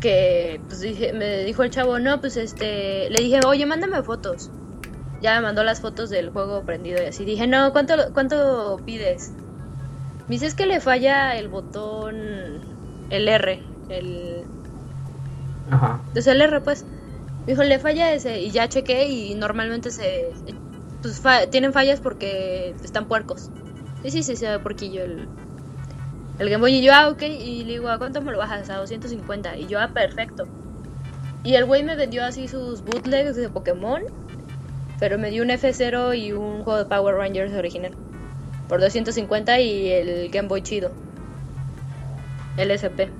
que 0.00 0.60
pues 0.68 0.80
dije, 0.80 1.12
me 1.12 1.44
dijo 1.44 1.62
el 1.62 1.70
chavo, 1.70 1.98
no, 1.98 2.20
pues 2.20 2.36
este, 2.36 3.08
le 3.10 3.20
dije, 3.22 3.40
oye, 3.46 3.66
mándame 3.66 4.02
fotos. 4.02 4.50
ya 5.20 5.36
me 5.36 5.42
mandó 5.42 5.64
las 5.64 5.80
fotos 5.80 6.10
del 6.10 6.30
juego 6.30 6.64
prendido 6.64 7.02
y 7.02 7.06
así. 7.06 7.24
Dije, 7.24 7.46
no, 7.46 7.72
¿cuánto, 7.72 7.94
cuánto 8.12 8.76
pides? 8.84 9.32
Me 10.28 10.34
dice, 10.36 10.46
es 10.46 10.54
que 10.54 10.66
le 10.66 10.80
falla 10.80 11.36
el 11.38 11.48
botón, 11.48 12.14
el 13.10 13.28
R, 13.28 13.62
el... 13.88 14.44
Ajá. 15.70 16.00
Desde 16.14 16.32
el 16.32 16.42
R, 16.42 16.60
pues. 16.60 16.84
Me 17.46 17.52
dijo, 17.52 17.62
le 17.62 17.78
falla 17.78 18.12
ese. 18.12 18.40
Y 18.40 18.50
ya 18.50 18.68
chequé 18.68 19.06
y 19.06 19.34
normalmente 19.34 19.90
se... 19.90 20.32
Pues 21.02 21.20
fa- 21.20 21.46
tienen 21.48 21.72
fallas 21.72 22.00
porque 22.00 22.74
están 22.82 23.06
puercos. 23.06 23.50
Sí, 24.02 24.10
sí, 24.10 24.22
sí, 24.22 24.36
se 24.36 24.50
ve 24.50 24.58
porquillo 24.58 25.02
el, 25.04 25.28
el 26.38 26.50
Game 26.50 26.60
Boy. 26.60 26.74
Y 26.74 26.82
yo, 26.82 26.92
ah, 26.94 27.08
ok. 27.08 27.22
Y 27.22 27.64
le 27.64 27.72
digo, 27.74 27.88
¿a 27.88 27.98
cuánto 27.98 28.20
me 28.20 28.32
lo 28.32 28.38
bajas? 28.38 28.70
A 28.70 28.76
250. 28.76 29.56
Y 29.56 29.66
yo, 29.66 29.80
ah, 29.80 29.88
perfecto. 29.88 30.46
Y 31.42 31.54
el 31.54 31.64
güey 31.66 31.82
me 31.82 31.96
vendió 31.96 32.24
así 32.24 32.48
sus 32.48 32.82
bootlegs 32.82 33.36
de 33.36 33.48
Pokémon. 33.48 34.02
Pero 34.98 35.18
me 35.18 35.30
dio 35.30 35.42
un 35.42 35.50
F0 35.50 36.16
y 36.18 36.32
un 36.32 36.62
juego 36.62 36.78
de 36.78 36.84
Power 36.86 37.16
Rangers 37.16 37.52
original. 37.52 37.92
Por 38.68 38.80
250 38.80 39.60
y 39.60 39.90
el 39.90 40.30
Game 40.30 40.48
Boy 40.48 40.62
chido. 40.62 40.90
El 42.56 42.70
SP. 42.70 43.10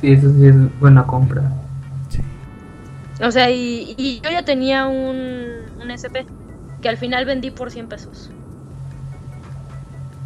Sí, 0.00 0.12
eso 0.12 0.32
sí 0.34 0.46
es 0.46 0.80
buena 0.80 1.06
compra. 1.06 1.50
Sí. 2.08 2.20
O 3.22 3.30
sea, 3.30 3.50
y, 3.50 3.94
y 3.96 4.20
yo 4.20 4.30
ya 4.30 4.44
tenía 4.44 4.86
un, 4.86 5.46
un 5.80 5.90
SP. 5.94 6.26
Que 6.82 6.88
al 6.88 6.98
final 6.98 7.24
vendí 7.24 7.50
por 7.50 7.70
100 7.70 7.88
pesos. 7.88 8.30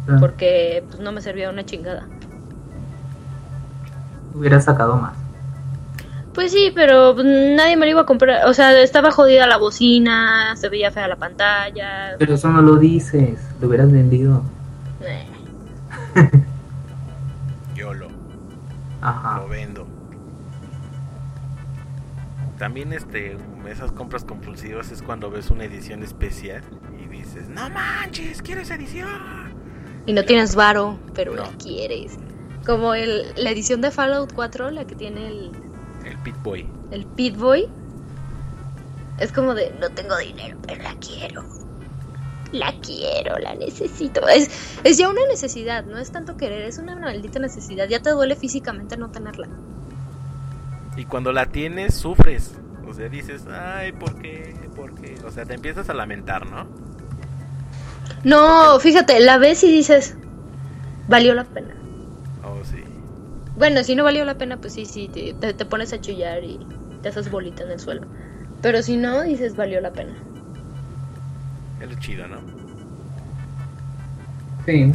Ah, 0.07 0.17
Porque 0.19 0.83
pues, 0.87 0.99
no 0.99 1.11
me 1.11 1.21
servía 1.21 1.49
una 1.49 1.65
chingada. 1.65 2.07
Hubiera 4.33 4.59
sacado 4.61 4.95
más. 4.95 5.13
Pues 6.33 6.51
sí, 6.51 6.71
pero 6.73 7.15
pues, 7.15 7.25
nadie 7.25 7.75
me 7.75 7.85
lo 7.85 7.91
iba 7.91 8.01
a 8.01 8.05
comprar. 8.05 8.45
O 8.47 8.53
sea, 8.53 8.79
estaba 8.79 9.11
jodida 9.11 9.47
la 9.47 9.57
bocina, 9.57 10.55
se 10.55 10.69
veía 10.69 10.91
fea 10.91 11.07
la 11.07 11.15
pantalla. 11.17 12.15
Pero 12.17 12.35
eso 12.35 12.49
no 12.49 12.61
lo 12.61 12.77
dices, 12.77 13.39
lo 13.59 13.67
hubieras 13.67 13.91
vendido. 13.91 14.43
Eh. 15.01 15.25
Yo 17.75 17.93
lo, 17.93 18.07
Ajá. 19.01 19.39
lo 19.39 19.47
vendo. 19.49 19.87
También 22.57 22.91
este, 22.93 23.37
esas 23.69 23.91
compras 23.93 24.25
compulsivas 24.25 24.91
es 24.91 25.01
cuando 25.01 25.31
ves 25.31 25.49
una 25.49 25.63
edición 25.63 26.03
especial 26.03 26.61
y 27.01 27.07
dices, 27.07 27.47
no 27.47 27.69
manches, 27.69 28.41
quiero 28.41 28.61
esa 28.61 28.75
edición. 28.75 29.48
Y 30.09 30.13
no 30.13 30.23
tienes 30.25 30.55
varo, 30.55 30.97
pero 31.13 31.35
No. 31.35 31.43
la 31.43 31.49
quieres. 31.57 32.17
Como 32.65 32.95
el, 32.95 33.25
la 33.37 33.51
edición 33.51 33.79
de 33.81 33.91
Fallout 33.91 34.33
4, 34.33 34.71
la 34.71 34.85
que 34.85 34.95
tiene 34.95 35.27
el, 35.27 35.51
El 36.03 36.17
Pit 36.19 36.35
Boy. 36.43 36.67
el 36.91 37.05
Pit 37.05 37.37
Boy. 37.37 37.67
Es 39.19 39.31
como 39.31 39.53
de, 39.53 39.71
no 39.79 39.89
tengo 39.89 40.17
dinero, 40.17 40.57
pero 40.65 40.81
la 40.81 40.95
quiero. 40.95 41.43
La 42.51 42.73
quiero, 42.81 43.37
la 43.37 43.53
necesito. 43.53 44.27
Es, 44.27 44.49
es 44.83 44.97
ya 44.97 45.09
una 45.09 45.25
necesidad, 45.27 45.85
no 45.85 45.99
es 45.99 46.11
tanto 46.11 46.37
querer, 46.37 46.63
es 46.63 46.79
una 46.79 46.95
maldita 46.95 47.37
necesidad. 47.37 47.87
Ya 47.87 48.01
te 48.01 48.09
duele 48.09 48.35
físicamente 48.35 48.97
no 48.97 49.11
tenerla. 49.11 49.47
Y 50.97 51.05
cuando 51.05 51.31
la 51.31 51.45
tienes, 51.45 51.93
sufres. 51.93 52.55
O 52.87 52.93
sea, 52.95 53.07
dices, 53.09 53.43
ay, 53.47 53.91
¿por 53.91 54.19
qué? 54.19 54.55
¿Por 54.75 54.95
qué? 54.95 55.15
O 55.23 55.29
sea, 55.31 55.45
te 55.45 55.53
empiezas 55.53 55.87
a 55.89 55.93
lamentar, 55.93 56.47
¿no? 56.49 56.65
No, 58.23 58.79
fíjate, 58.79 59.19
la 59.19 59.37
ves 59.37 59.63
y 59.63 59.71
dices, 59.71 60.15
valió 61.07 61.33
la 61.33 61.45
pena. 61.45 61.75
Oh, 62.43 62.63
sí. 62.63 62.83
Bueno, 63.55 63.83
si 63.83 63.95
no 63.95 64.03
valió 64.03 64.25
la 64.25 64.37
pena, 64.37 64.57
pues 64.57 64.73
sí, 64.73 64.85
sí, 64.85 65.09
te, 65.09 65.33
te- 65.33 65.53
te 65.53 65.65
pones 65.65 65.93
a 65.93 66.01
chillar 66.01 66.43
y 66.43 66.59
te 67.01 67.09
haces 67.09 67.29
bolita 67.29 67.63
en 67.63 67.71
el 67.71 67.79
suelo. 67.79 68.07
Pero 68.61 68.81
si 68.83 68.97
no, 68.97 69.21
dices, 69.23 69.55
valió 69.55 69.81
la 69.81 69.91
pena. 69.93 70.13
Es 71.79 71.89
lo 71.89 71.95
chido, 71.99 72.27
¿no? 72.27 72.37
Sí. 74.65 74.91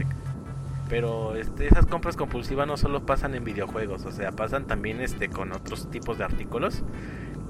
Pero 0.89 1.35
este, 1.37 1.67
esas 1.67 1.87
compras 1.87 2.17
compulsivas 2.17 2.67
no 2.67 2.77
solo 2.77 3.07
pasan 3.07 3.35
en 3.35 3.45
videojuegos, 3.45 4.05
o 4.05 4.13
sea, 4.13 4.33
pasan 4.33 4.67
también 4.67 5.01
este 5.01 5.31
con 5.31 5.53
otros 5.53 5.91
tipos 5.91 6.19
de 6.19 6.25
artículos 6.25 6.85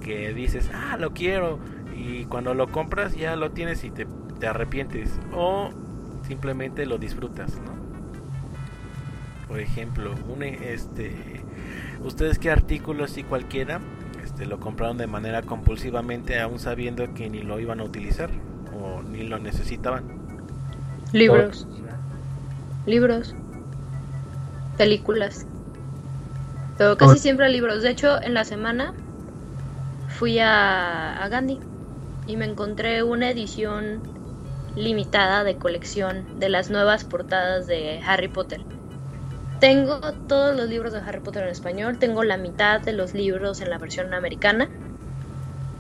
que 0.01 0.33
dices, 0.35 0.71
ah, 0.73 0.97
lo 0.99 1.13
quiero, 1.13 1.59
y 1.97 2.27
cuando 2.27 2.55
lo 2.55 2.71
compras 2.71 3.15
ya 3.17 3.35
lo 3.37 3.51
tienes 3.51 3.83
y 3.85 3.91
te, 3.91 4.07
te 4.39 4.47
arrepientes, 4.47 5.21
o 5.31 5.75
simplemente 6.23 6.87
lo 6.87 6.99
disfrutas, 6.99 7.61
¿no? 7.61 7.81
Por 9.47 9.61
ejemplo, 9.61 10.21
un, 10.25 10.43
este, 10.43 11.47
ustedes 12.01 12.39
qué 12.39 12.51
artículos 12.51 13.11
si 13.13 13.25
cualquiera 13.25 13.87
este, 14.15 14.47
lo 14.47 14.59
compraron 14.61 14.97
de 14.99 15.07
manera 15.07 15.43
compulsivamente 15.45 16.41
aún 16.41 16.59
sabiendo 16.59 17.13
que 17.13 17.29
ni 17.31 17.43
lo 17.43 17.61
iban 17.61 17.81
a 17.81 17.85
utilizar 17.85 18.43
o 18.65 19.03
ni 19.03 19.23
lo 19.25 19.39
necesitaban. 19.39 20.13
Libros, 21.13 21.67
libros, 22.87 23.37
películas. 24.77 25.49
Pero 26.77 26.97
casi 26.97 27.19
Por- 27.19 27.19
siempre 27.19 27.49
libros. 27.49 27.83
De 27.83 27.91
hecho, 27.91 28.23
en 28.23 28.33
la 28.35 28.45
semana 28.45 28.95
fui 30.07 30.39
a, 30.39 31.13
a 31.23 31.29
Gandhi 31.29 31.67
y 32.25 32.37
me 32.37 32.47
encontré 32.47 33.03
una 33.03 33.31
edición 33.31 34.14
limitada 34.77 35.45
de 35.45 35.57
colección 35.57 36.39
de 36.39 36.49
las 36.49 36.71
nuevas 36.71 37.05
portadas 37.05 37.67
de 37.67 38.01
Harry 38.07 38.29
Potter. 38.29 38.61
Tengo 39.61 40.01
todos 40.29 40.57
los 40.57 40.69
libros 40.69 40.93
de 40.93 40.99
Harry 40.99 41.21
Potter 41.21 41.45
en 41.45 41.51
español, 41.51 41.99
tengo 41.99 42.25
la 42.25 42.37
mitad 42.37 42.81
de 42.81 42.93
los 42.93 43.15
libros 43.15 43.61
en 43.61 43.71
la 43.71 43.79
versión 43.79 44.13
americana 44.13 44.69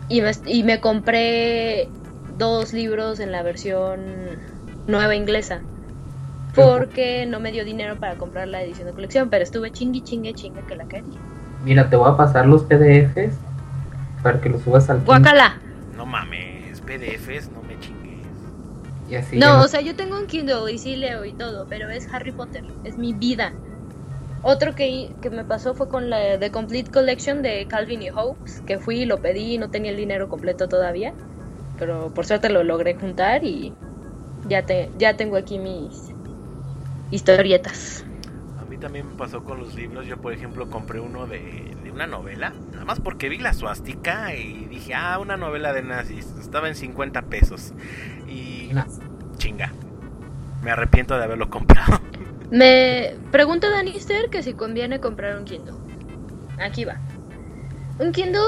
y 0.08 0.20
me, 0.20 0.30
y 0.46 0.62
me 0.62 0.80
compré 0.80 1.88
dos 2.38 2.72
libros 2.72 3.20
en 3.20 3.32
la 3.32 3.42
versión 3.42 4.00
nueva 4.86 5.14
inglesa 5.14 5.60
porque 6.54 7.26
no 7.26 7.40
me 7.40 7.52
dio 7.52 7.64
dinero 7.64 7.96
para 7.96 8.14
comprar 8.14 8.48
la 8.48 8.62
edición 8.62 8.86
de 8.86 8.92
colección, 8.92 9.28
pero 9.28 9.42
estuve 9.42 9.70
chingui 9.72 10.02
chingue 10.02 10.34
chingue 10.34 10.62
que 10.62 10.76
la 10.76 10.84
quería. 10.84 11.18
Mira, 11.64 11.88
te 11.90 11.96
voy 11.96 12.10
a 12.10 12.16
pasar 12.16 12.46
los 12.46 12.62
PDFs 12.62 13.34
para 14.22 14.40
que 14.40 14.48
los 14.48 14.62
subas 14.62 14.88
al 14.90 15.00
Guacala. 15.00 15.58
No 15.96 16.06
mames, 16.06 16.80
PDFs, 16.80 17.50
no 17.50 17.62
me 17.62 17.78
chingues. 17.80 17.93
Y 19.06 19.14
así 19.16 19.40
No, 19.40 19.60
no- 19.60 19.64
o 19.64 19.68
sea, 19.68 19.80
yo 19.80 19.96
tengo 19.96 20.18
un 20.18 20.26
Kindle 20.26 20.72
y 20.72 20.78
sí 20.78 20.96
leo 20.96 21.24
y 21.24 21.34
todo, 21.34 21.66
pero 21.68 21.90
es 21.90 22.06
Harry 22.12 22.32
Potter, 22.32 22.64
es 22.82 22.98
mi 22.98 23.14
vida. 23.14 23.58
Otro 24.40 24.74
que, 24.74 25.16
que 25.22 25.30
me 25.30 25.44
pasó 25.46 25.74
fue 25.74 25.88
con 25.88 26.10
la 26.10 26.38
The 26.38 26.50
Complete 26.52 26.90
Collection 26.90 27.42
de 27.42 27.66
Calvin 27.68 28.02
y 28.02 28.10
Hobbes, 28.10 28.62
que 28.66 28.78
fui 28.80 29.02
y 29.02 29.06
lo 29.06 29.20
pedí 29.20 29.54
y 29.54 29.58
no 29.58 29.70
tenía 29.70 29.90
el 29.92 29.96
dinero 29.98 30.28
completo 30.28 30.68
todavía, 30.68 31.16
pero 31.76 32.12
por 32.14 32.26
suerte 32.26 32.50
lo 32.50 32.64
logré 32.64 32.96
juntar 32.96 33.44
y 33.44 33.78
ya, 34.42 34.64
te, 34.66 34.92
ya 34.94 35.16
tengo 35.16 35.36
aquí 35.36 35.58
mis 35.60 36.16
historietas. 37.10 38.04
A 38.56 38.64
mí 38.64 38.78
también 38.78 39.08
me 39.08 39.14
pasó 39.16 39.42
con 39.44 39.58
los 39.60 39.74
libros. 39.74 40.06
Yo, 40.06 40.20
por 40.20 40.32
ejemplo, 40.32 40.68
compré 40.70 41.00
uno 41.00 41.26
de 41.26 41.76
una 41.94 42.06
novela. 42.06 42.52
Nada 42.72 42.84
más 42.84 43.00
porque 43.00 43.28
vi 43.28 43.38
la 43.38 43.54
suástica 43.54 44.34
y 44.34 44.66
dije, 44.66 44.94
ah, 44.94 45.18
una 45.20 45.36
novela 45.36 45.72
de 45.72 45.82
nazis. 45.82 46.26
Estaba 46.40 46.68
en 46.68 46.74
50 46.74 47.22
pesos. 47.22 47.72
Y 48.28 48.70
chinga. 49.38 49.72
Me 50.62 50.70
arrepiento 50.70 51.16
de 51.16 51.24
haberlo 51.24 51.48
comprado. 51.50 52.00
Me 52.50 53.16
pregunta 53.32 53.70
Danister 53.70 54.28
que 54.30 54.42
si 54.42 54.54
conviene 54.54 55.00
comprar 55.00 55.36
un 55.38 55.44
Kindle. 55.44 55.74
Aquí 56.60 56.84
va. 56.84 56.96
Un 57.98 58.12
Kindle, 58.12 58.40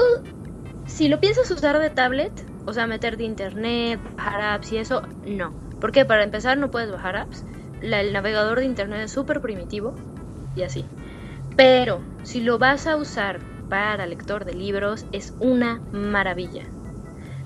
si 0.85 1.07
lo 1.07 1.19
piensas 1.19 1.49
usar 1.51 1.79
de 1.79 1.89
tablet, 1.89 2.31
o 2.65 2.73
sea, 2.73 2.85
meter 2.87 3.17
de 3.17 3.23
internet, 3.23 3.99
bajar 4.15 4.41
apps 4.41 4.71
y 4.73 4.77
eso, 4.77 5.01
no. 5.25 5.53
Porque 5.79 6.05
para 6.05 6.23
empezar 6.23 6.57
no 6.57 6.69
puedes 6.71 6.91
bajar 6.91 7.17
apps. 7.17 7.45
La- 7.81 8.01
el 8.01 8.11
navegador 8.13 8.59
de 8.59 8.65
internet 8.65 9.01
es 9.05 9.11
súper 9.11 9.41
primitivo 9.41 9.95
y 10.55 10.63
así. 10.63 10.85
Pero 11.55 12.01
si 12.29 12.39
lo 12.41 12.57
vas 12.59 12.87
a 12.87 12.95
usar 12.97 13.35
para 13.69 14.05
lector 14.13 14.45
de 14.45 14.53
libros, 14.53 15.05
es 15.11 15.35
una 15.39 15.71
maravilla. 15.91 16.65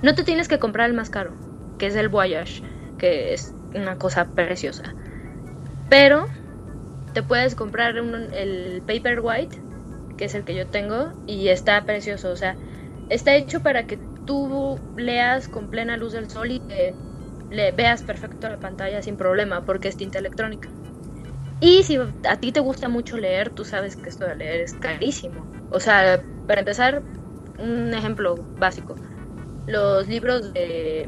No 0.01 0.15
te 0.15 0.23
tienes 0.25 0.47
que 0.49 0.59
comprar 0.59 0.89
el 0.89 0.95
más 0.95 1.09
caro, 1.09 1.37
que 1.77 1.87
es 1.87 1.95
el 1.95 2.09
Voyage, 2.09 2.61
que 2.97 3.33
es 3.33 3.55
una 3.73 3.97
cosa 3.97 4.33
preciosa. 4.33 4.95
Pero 5.89 6.25
te 7.13 7.23
puedes 7.23 7.55
comprar 7.55 7.99
un- 8.01 8.29
el 8.33 8.83
Paperwhite, 8.87 9.57
que 10.17 10.25
es 10.25 10.35
el 10.35 10.45
que 10.45 10.55
yo 10.55 10.67
tengo, 10.69 11.13
y 11.25 11.49
está 11.49 11.85
precioso. 11.85 12.31
O 12.31 12.37
sea, 12.37 12.57
está 13.09 13.35
hecho 13.35 13.61
para 13.61 13.85
que 13.87 14.01
tú 14.25 14.79
leas 14.95 15.49
con 15.49 15.69
plena 15.69 15.97
luz 15.97 16.13
del 16.13 16.29
sol 16.29 16.51
y 16.51 16.61
que 16.61 16.95
le 17.49 17.71
veas 17.73 18.03
perfecto 18.03 18.49
la 18.49 18.59
pantalla 18.59 19.01
sin 19.03 19.17
problema, 19.17 19.65
porque 19.65 19.89
es 19.89 19.97
tinta 19.97 20.19
electrónica. 20.19 20.69
Y 21.61 21.83
si 21.83 21.97
a 21.97 22.35
ti 22.37 22.51
te 22.51 22.59
gusta 22.59 22.89
mucho 22.89 23.17
leer, 23.17 23.51
tú 23.51 23.63
sabes 23.63 23.95
que 23.95 24.09
esto 24.09 24.25
de 24.25 24.35
leer 24.35 24.61
es 24.61 24.73
carísimo. 24.73 25.45
O 25.69 25.79
sea, 25.79 26.21
para 26.47 26.61
empezar, 26.61 27.03
un 27.59 27.93
ejemplo 27.93 28.35
básico. 28.57 28.95
Los 29.67 30.07
libros 30.07 30.53
de, 30.53 31.07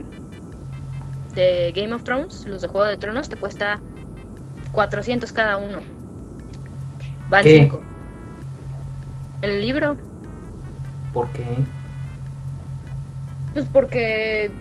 de 1.34 1.74
Game 1.76 1.94
of 1.94 2.04
Thrones, 2.04 2.46
los 2.46 2.62
de 2.62 2.68
Juego 2.68 2.88
de 2.88 2.98
Tronos, 2.98 3.28
te 3.28 3.36
cuesta 3.36 3.82
400 4.72 5.32
cada 5.32 5.58
uno. 5.58 5.80
Van 7.30 7.44
¿Qué? 7.44 7.64
5. 7.64 7.82
El 9.42 9.60
libro, 9.60 9.98
¿Por 11.14 11.30
qué? 11.30 11.44
Pues 13.54 13.66
porque 13.72 14.52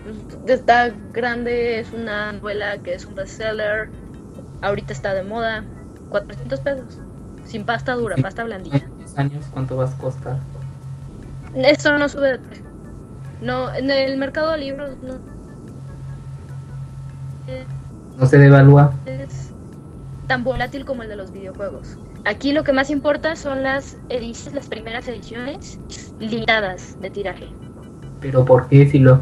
está 0.47 0.93
grande, 1.11 1.79
es 1.79 1.91
una 1.93 2.33
novela 2.33 2.77
que 2.77 2.93
es 2.93 3.05
un 3.05 3.15
bestseller, 3.15 3.89
ahorita 4.61 4.93
está 4.93 5.15
de 5.15 5.23
moda, 5.23 5.63
400 6.13 6.59
pesos, 6.59 6.99
sin 7.43 7.65
pasta 7.65 7.93
dura, 7.95 8.15
pasta 8.21 8.43
blandilla. 8.43 8.77
En 8.77 8.97
10 8.99 9.17
años, 9.17 9.45
¿cuánto 9.51 9.77
vas 9.77 9.93
a 9.93 9.97
costar? 9.97 10.37
Esto 11.55 11.97
no 11.97 12.07
sube 12.07 12.33
de 12.33 12.39
precio. 12.39 12.65
No, 13.41 13.73
en 13.73 13.89
el 13.89 14.17
mercado 14.17 14.51
de 14.51 14.59
libros 14.59 14.91
no 15.01 15.15
No 18.19 18.25
se 18.27 18.37
devalúa. 18.37 18.93
es 19.07 19.51
tan 20.27 20.43
volátil 20.43 20.85
como 20.85 21.01
el 21.03 21.09
de 21.09 21.15
los 21.15 21.31
videojuegos. 21.31 21.97
Aquí 22.25 22.53
lo 22.53 22.63
que 22.63 22.71
más 22.73 22.89
importa 22.91 23.35
son 23.35 23.63
las 23.63 23.97
ediciones, 24.09 24.53
las 24.53 24.67
primeras 24.67 25.07
ediciones 25.07 25.79
limitadas 26.19 26.95
de 27.01 27.09
tiraje. 27.09 27.47
Pero 28.21 28.45
¿por 28.45 28.67
qué 28.69 28.87
si, 28.87 28.99
lo, 28.99 29.19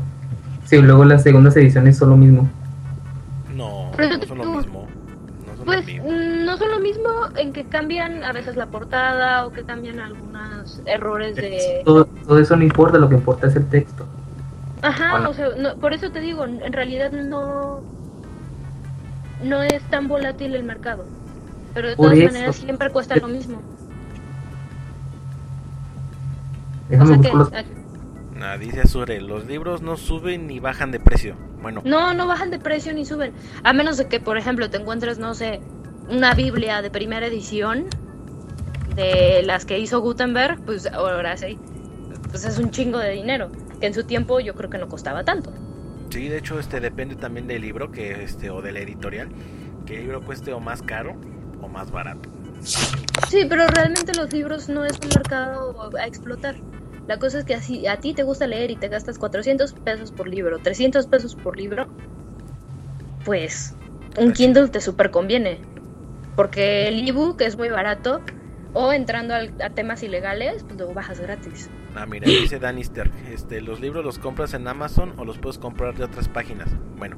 si 0.65 0.77
luego 0.81 1.05
las 1.05 1.23
segundas 1.23 1.55
ediciones 1.57 1.97
son 1.97 2.09
lo 2.09 2.17
mismo? 2.17 2.49
No, 3.55 3.91
no 3.97 4.25
son 4.27 4.37
lo 4.37 4.45
mismo. 4.57 4.87
No 5.47 5.55
son 5.55 5.65
Pues 5.65 5.79
lo 5.79 5.85
mismo. 5.85 6.09
No 6.52 6.58
son 6.58 6.72
lo 6.72 6.80
mismo 6.80 7.10
en 7.38 7.54
que 7.54 7.64
cambian 7.64 8.26
a 8.26 8.34
veces 8.34 8.58
la 8.58 8.66
portada 8.66 9.45
o 9.45 9.52
que 9.54 9.64
cambian 9.64 9.99
algunos 10.02 10.82
errores 10.86 11.38
de... 11.38 11.82
Todo, 11.86 12.04
todo 12.06 12.39
eso 12.39 12.58
no 12.58 12.64
importa, 12.64 12.97
lo 12.97 13.08
que 13.08 13.16
importa 13.16 13.47
es 13.47 13.56
el 13.56 13.66
texto. 13.70 14.06
Ajá, 14.82 15.12
Bueno. 15.12 15.30
o 15.30 15.34
sea, 15.34 15.47
no- 15.58 15.76
por 15.78 15.93
eso 15.93 16.12
te 16.12 16.20
digo, 16.20 16.43
en 16.43 16.74
realidad 16.74 17.12
no... 17.14 17.80
No 19.43 19.64
es 19.64 19.82
tan 19.84 20.10
volátil 20.10 20.54
el 20.56 20.64
mercado. 20.64 21.06
Pero 21.74 21.88
de 21.89 21.95
Por 21.95 22.08
todas 22.08 22.20
eso. 22.20 22.34
maneras 22.34 22.56
siempre 22.58 22.89
cuesta 22.89 23.16
lo 23.16 23.28
mismo. 23.30 23.58
O 23.58 23.62
Déjame 26.89 27.08
sea 27.08 27.18
buscar 27.18 27.36
los... 27.36 27.49
que... 27.49 27.58
ah, 27.58 27.64
Ah, 28.43 28.58
dice 28.58 28.82
Azure, 28.82 29.22
los 29.22 29.45
libros 29.45 29.82
no 29.84 29.95
suben 29.97 30.47
ni 30.47 30.60
bajan 30.60 30.91
de 30.91 30.99
precio. 30.99 31.36
Bueno, 31.62 31.82
No, 31.86 32.14
no 32.16 32.26
bajan 32.28 32.49
de 32.49 32.58
precio 32.60 32.91
ni 32.93 33.06
suben. 33.06 33.34
A 33.64 33.72
menos 33.72 33.97
de 33.97 34.08
que, 34.08 34.20
por 34.20 34.36
ejemplo, 34.38 34.70
te 34.72 34.78
encuentres, 34.78 35.20
no 35.20 35.36
sé, 35.36 35.62
una 36.12 36.34
Biblia 36.34 36.82
de 36.82 36.91
primera 36.91 37.26
edición 37.28 37.88
de 38.95 39.41
las 39.43 39.66
que 39.66 39.80
hizo 39.80 40.01
Gutenberg, 40.01 40.64
pues 40.66 40.86
ahora 40.88 41.38
sí. 41.38 41.57
Pues 42.30 42.45
es 42.45 42.59
un 42.59 42.72
chingo 42.72 42.99
de 42.99 43.12
dinero. 43.12 43.49
Que 43.80 43.88
en 43.88 43.93
su 43.93 44.03
tiempo 44.03 44.39
yo 44.39 44.53
creo 44.53 44.70
que 44.70 44.78
no 44.78 44.88
costaba 44.88 45.24
tanto. 45.24 45.51
sí, 46.09 46.28
de 46.28 46.38
hecho 46.38 46.59
este 46.59 46.80
depende 46.80 47.16
también 47.16 47.47
del 47.47 47.62
libro 47.62 47.91
que 47.91 48.24
este 48.24 48.49
o 48.49 48.62
de 48.62 48.72
la 48.72 48.80
editorial, 48.80 49.30
que 49.86 49.95
el 49.95 50.01
libro 50.03 50.22
cueste 50.24 50.53
o 50.53 50.59
más 50.59 50.82
caro 50.82 51.16
o 51.62 51.68
más 51.68 51.91
barato. 51.91 52.30
Sí, 52.62 53.45
pero 53.49 53.66
realmente 53.68 54.14
los 54.14 54.32
libros 54.32 54.70
no 54.70 54.86
es 54.86 54.99
un 55.01 55.09
mercado 55.09 55.89
a 55.97 56.05
explotar. 56.05 56.55
La 57.07 57.18
cosa 57.18 57.39
es 57.39 57.45
que 57.45 57.55
así 57.55 57.88
a 57.88 57.97
ti 57.97 58.14
te 58.14 58.24
gusta 58.24 58.45
leer 58.45 58.70
y 58.72 58.76
te 58.76 58.88
gastas 58.88 59.18
400 59.18 59.74
pesos 59.74 60.12
por 60.12 60.28
libro, 60.28 60.59
300 60.59 61.07
pesos 61.07 61.36
por 61.36 61.57
libro, 61.57 61.88
pues 63.26 63.74
un 64.18 64.34
Kindle 64.34 64.68
te 64.70 64.82
super 64.82 65.09
conviene. 65.09 65.70
Porque 66.41 66.87
el 66.87 67.07
ebook 67.07 67.39
es 67.41 67.55
muy 67.55 67.69
barato 67.69 68.19
o 68.73 68.91
entrando 68.93 69.35
al- 69.35 69.53
a 69.61 69.69
temas 69.69 70.01
ilegales, 70.01 70.63
pues 70.63 70.79
lo 70.79 70.91
bajas 70.91 71.19
gratis. 71.19 71.69
Ah, 71.93 72.07
mira, 72.07 72.27
dice 72.27 72.57
Danister, 72.57 73.11
este, 73.31 73.61
los 73.61 73.79
libros 73.79 74.03
los 74.03 74.17
compras 74.17 74.55
en 74.55 74.67
Amazon 74.67 75.13
o 75.17 75.23
los 75.25 75.37
puedes 75.37 75.59
comprar 75.59 75.93
de 75.93 76.03
otras 76.05 76.27
páginas. 76.29 76.67
Bueno, 76.97 77.15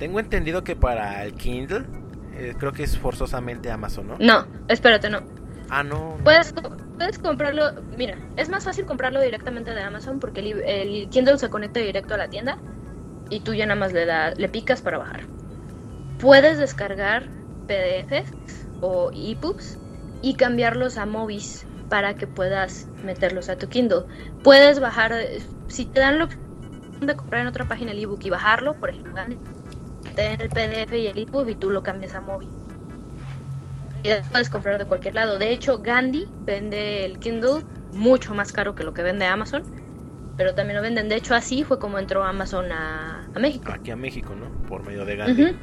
tengo 0.00 0.18
entendido 0.18 0.64
que 0.64 0.74
para 0.74 1.22
el 1.24 1.34
Kindle 1.34 1.84
eh, 2.34 2.54
creo 2.58 2.72
que 2.72 2.82
es 2.82 2.98
forzosamente 2.98 3.70
Amazon, 3.70 4.08
¿no? 4.08 4.16
No, 4.18 4.44
espérate, 4.66 5.08
no. 5.08 5.20
Ah, 5.70 5.84
no. 5.84 6.16
no. 6.18 6.24
Puedes, 6.24 6.52
puedes 6.98 7.18
comprarlo, 7.20 7.70
mira, 7.96 8.18
es 8.36 8.48
más 8.48 8.64
fácil 8.64 8.86
comprarlo 8.86 9.20
directamente 9.20 9.70
de 9.72 9.82
Amazon 9.82 10.18
porque 10.18 10.40
el, 10.40 10.60
el 10.62 11.08
Kindle 11.10 11.38
se 11.38 11.48
conecta 11.48 11.78
directo 11.78 12.14
a 12.14 12.16
la 12.16 12.26
tienda 12.26 12.58
y 13.30 13.38
tú 13.38 13.54
ya 13.54 13.66
nada 13.66 13.78
más 13.78 13.92
le, 13.92 14.04
da, 14.04 14.32
le 14.32 14.48
picas 14.48 14.82
para 14.82 14.98
bajar. 14.98 15.20
Puedes 16.18 16.58
descargar 16.58 17.28
PDFs 17.68 18.63
o 18.80 19.10
ebooks 19.12 19.78
y 20.22 20.34
cambiarlos 20.34 20.98
a 20.98 21.06
Movies 21.06 21.66
para 21.88 22.14
que 22.14 22.26
puedas 22.26 22.88
meterlos 23.04 23.48
a 23.48 23.56
tu 23.56 23.68
Kindle. 23.68 24.04
Puedes 24.42 24.80
bajar, 24.80 25.14
si 25.68 25.84
te 25.86 26.00
dan 26.00 26.18
la 26.18 26.24
opción 26.24 26.42
de 27.00 27.14
comprar 27.14 27.42
en 27.42 27.48
otra 27.48 27.66
página 27.66 27.92
el 27.92 27.98
ebook 27.98 28.24
y 28.24 28.30
bajarlo, 28.30 28.74
por 28.74 28.90
ejemplo, 28.90 29.14
te 30.14 30.22
dan 30.22 30.40
el 30.40 30.48
PDF 30.48 30.92
y 30.94 31.06
el 31.06 31.18
ebook 31.18 31.48
y 31.48 31.54
tú 31.54 31.70
lo 31.70 31.82
cambias 31.82 32.14
a 32.14 32.20
Movies 32.20 32.50
y 34.04 34.10
puedes 34.30 34.50
comprar 34.50 34.78
de 34.78 34.84
cualquier 34.84 35.14
lado. 35.14 35.38
De 35.38 35.50
hecho, 35.50 35.78
Gandhi 35.78 36.28
vende 36.44 37.06
el 37.06 37.18
Kindle 37.18 37.62
mucho 37.92 38.34
más 38.34 38.52
caro 38.52 38.74
que 38.74 38.84
lo 38.84 38.92
que 38.92 39.02
vende 39.02 39.24
Amazon, 39.24 39.62
pero 40.36 40.54
también 40.54 40.76
lo 40.76 40.82
venden. 40.82 41.08
De 41.08 41.16
hecho, 41.16 41.34
así 41.34 41.64
fue 41.64 41.78
como 41.78 41.98
entró 41.98 42.22
Amazon 42.22 42.70
a, 42.70 43.26
a 43.34 43.38
México. 43.38 43.72
Aquí 43.72 43.90
a 43.90 43.96
México, 43.96 44.34
¿no? 44.34 44.50
Por 44.68 44.84
medio 44.84 45.06
de 45.06 45.16
Gandhi. 45.16 45.56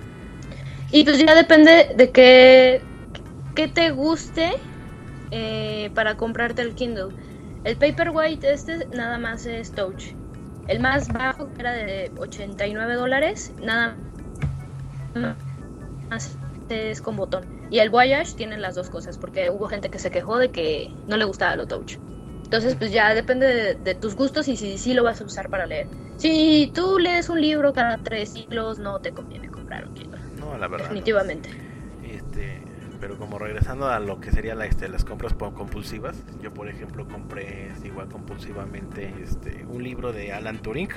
Y 0.92 1.04
pues 1.04 1.20
ya 1.20 1.36
depende 1.36 1.94
de 1.96 2.12
qué, 2.12 2.82
qué 3.54 3.68
te 3.68 3.92
guste 3.92 4.52
eh, 5.32 5.92
para 5.96 6.16
comprarte 6.18 6.62
el 6.62 6.76
Kindle. 6.76 7.16
El 7.64 7.78
Paperwhite 7.78 8.54
este 8.54 8.88
nada 8.92 9.18
más 9.20 9.46
es 9.46 9.74
Touch. 9.74 10.18
El 10.68 10.80
más 10.80 11.12
bajo 11.12 11.54
que 11.54 11.62
era 11.62 11.74
de 11.74 12.14
89 12.18 12.96
dólares, 12.96 13.54
nada 13.60 14.02
más 16.10 16.40
es 16.70 17.02
con 17.02 17.16
botón. 17.16 17.50
Y 17.70 17.80
el 17.80 17.90
Voyage 17.90 18.36
tiene 18.36 18.58
las 18.58 18.76
dos 18.76 18.90
cosas, 18.90 19.18
porque 19.18 19.50
hubo 19.50 19.68
gente 19.68 19.90
que 19.90 20.00
se 20.00 20.12
quejó 20.12 20.38
de 20.38 20.52
que 20.52 20.98
no 21.06 21.18
le 21.18 21.26
gustaba 21.26 21.56
lo 21.56 21.68
Touch. 21.68 21.98
Entonces, 22.44 22.76
pues 22.76 22.92
ya 22.92 23.14
depende 23.14 23.48
de, 23.48 23.76
de 23.76 23.96
tus 23.96 24.16
gustos 24.16 24.48
y 24.48 24.58
si 24.58 24.78
sí 24.78 24.94
lo 24.94 25.04
vas 25.04 25.22
a 25.22 25.26
usar 25.26 25.50
para 25.50 25.66
leer. 25.66 25.88
Si 26.18 26.72
tú 26.74 27.00
lees 27.00 27.30
un 27.30 27.40
libro 27.42 27.74
cada 27.74 27.98
tres 27.98 28.32
siglos, 28.34 28.78
no 28.78 29.00
te 29.00 29.14
conviene 29.14 29.50
comprar 29.50 29.88
un 29.88 29.94
Kindle. 29.94 30.20
No, 30.40 30.58
la 30.58 30.68
verdad. 30.68 30.90
Definitivamente. 30.90 31.50
Pero 33.02 33.18
como 33.18 33.40
regresando 33.40 33.90
a 33.90 34.00
lo 34.00 34.22
que 34.22 34.32
sería 34.32 34.54
la, 34.54 34.68
este, 34.68 34.88
las 34.88 35.04
compras 35.04 35.34
compulsivas, 35.34 36.24
yo 36.40 36.54
por 36.54 36.70
ejemplo 36.70 37.08
compré 37.08 37.72
este, 37.72 37.88
igual 37.88 38.08
compulsivamente 38.08 39.12
este, 39.24 39.66
un 39.66 39.84
libro 39.84 40.14
de 40.14 40.32
Alan 40.32 40.60
Turing. 40.60 40.90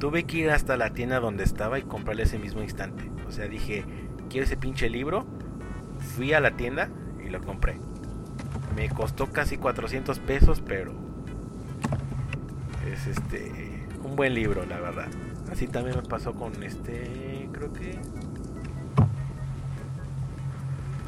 Tuve 0.00 0.24
que 0.24 0.38
ir 0.38 0.50
hasta 0.50 0.78
la 0.78 0.94
tienda 0.94 1.20
donde 1.20 1.44
estaba 1.44 1.78
y 1.78 1.82
comprarle 1.82 2.22
ese 2.22 2.38
mismo 2.38 2.62
instante. 2.62 3.10
O 3.28 3.32
sea, 3.32 3.48
dije, 3.48 3.84
quiero 4.30 4.46
ese 4.46 4.56
pinche 4.56 4.88
libro. 4.88 5.26
Fui 6.16 6.32
a 6.32 6.40
la 6.40 6.52
tienda 6.52 6.88
y 7.22 7.28
lo 7.28 7.42
compré. 7.42 7.76
Me 8.74 8.88
costó 8.88 9.30
casi 9.30 9.58
400 9.58 10.18
pesos, 10.20 10.62
pero 10.66 10.94
es 12.90 13.06
este 13.06 13.86
un 14.02 14.16
buen 14.16 14.32
libro, 14.32 14.64
la 14.64 14.80
verdad. 14.80 15.08
Así 15.52 15.66
también 15.66 15.96
me 15.96 16.02
pasó 16.02 16.32
con 16.32 16.62
este, 16.62 17.50
creo 17.52 17.72
que 17.74 17.98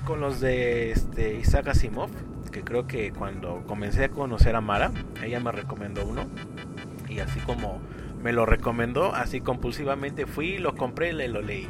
con 0.04 0.20
los 0.20 0.40
de 0.40 0.92
este 0.92 1.34
Isaac 1.34 1.68
Asimov, 1.68 2.10
que 2.50 2.62
creo 2.62 2.86
que 2.86 3.12
cuando 3.12 3.62
comencé 3.66 4.04
a 4.04 4.08
conocer 4.10 4.54
a 4.56 4.60
Mara, 4.60 4.92
ella 5.22 5.40
me 5.40 5.52
recomendó 5.52 6.04
uno 6.04 6.26
y 7.08 7.20
así 7.20 7.40
como 7.40 7.80
me 8.22 8.32
lo 8.32 8.46
recomendó, 8.46 9.14
así 9.14 9.40
compulsivamente 9.40 10.26
fui, 10.26 10.58
lo 10.58 10.74
compré 10.74 11.10
y 11.10 11.28
lo 11.28 11.42
leí. 11.42 11.68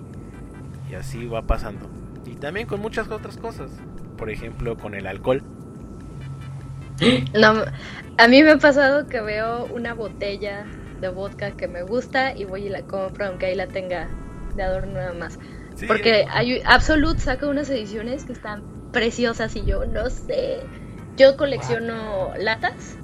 Y 0.90 0.94
así 0.94 1.26
va 1.26 1.42
pasando. 1.42 1.88
Y 2.26 2.34
también 2.34 2.66
con 2.66 2.80
muchas 2.80 3.10
otras 3.10 3.38
cosas. 3.38 3.70
Por 4.18 4.30
ejemplo, 4.30 4.76
con 4.76 4.94
el 4.94 5.06
alcohol. 5.06 5.42
No, 7.34 7.64
a 8.18 8.28
mí 8.28 8.42
me 8.42 8.52
ha 8.52 8.58
pasado 8.58 9.06
que 9.06 9.20
veo 9.20 9.64
una 9.66 9.94
botella 9.94 10.66
de 11.00 11.08
vodka 11.08 11.52
que 11.52 11.66
me 11.66 11.82
gusta 11.82 12.36
y 12.36 12.44
voy 12.44 12.66
y 12.66 12.68
la 12.68 12.82
compro, 12.82 13.26
aunque 13.26 13.46
ahí 13.46 13.54
la 13.54 13.66
tenga 13.66 14.08
de 14.54 14.62
adorno 14.62 14.92
nada 14.92 15.14
más. 15.14 15.38
Sí, 15.74 15.86
Porque 15.86 16.26
hay, 16.30 16.60
Absolute 16.64 17.20
saca 17.20 17.46
unas 17.46 17.68
ediciones 17.70 18.24
que 18.24 18.32
están 18.32 18.62
preciosas 18.92 19.56
y 19.56 19.64
yo 19.64 19.86
no 19.86 20.10
sé. 20.10 20.60
Yo 21.16 21.36
colecciono 21.36 22.32
latas. 22.36 22.96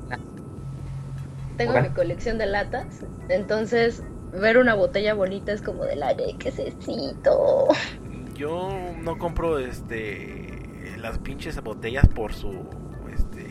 Tengo 1.57 1.81
mi 1.81 1.89
colección 1.89 2.39
de 2.39 2.47
latas. 2.47 3.05
Entonces, 3.29 4.03
ver 4.33 4.59
una 4.59 4.75
botella 4.75 5.15
bonita 5.15 5.53
es 5.53 5.63
como 5.63 5.85
de 5.85 5.97
la 5.97 6.15
de 6.15 6.37
que 6.39 6.51
necesito. 6.51 7.69
Yo 8.35 8.71
no 9.03 9.19
compro 9.19 9.59
este 9.59 10.59
las 10.99 11.19
pinches 11.19 11.61
botellas 11.63 12.07
por 12.09 12.35
su 12.35 12.67
este 13.13 13.47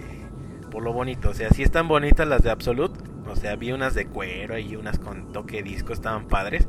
por 0.72 0.84
lo 0.84 0.94
bonito, 0.94 1.30
o 1.30 1.34
sea, 1.34 1.50
sí 1.50 1.64
están 1.64 1.88
bonitas 1.88 2.28
las 2.28 2.44
de 2.44 2.50
Absolute, 2.50 3.00
o 3.26 3.36
sea, 3.36 3.56
vi 3.56 3.72
unas 3.72 3.94
de 3.94 4.06
cuero 4.08 4.58
y 4.58 4.76
unas 4.76 5.00
con 5.00 5.32
toque 5.32 5.64
disco 5.64 5.94
estaban 5.94 6.28
padres, 6.28 6.68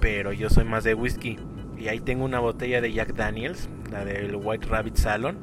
pero 0.00 0.32
yo 0.32 0.48
soy 0.48 0.64
más 0.64 0.82
de 0.82 0.94
whisky 0.94 1.38
y 1.82 1.88
ahí 1.88 1.98
tengo 1.98 2.24
una 2.24 2.38
botella 2.38 2.80
de 2.80 2.92
Jack 2.92 3.14
Daniels, 3.14 3.68
la 3.90 4.04
del 4.04 4.36
White 4.36 4.68
Rabbit 4.68 4.94
Salon. 4.96 5.36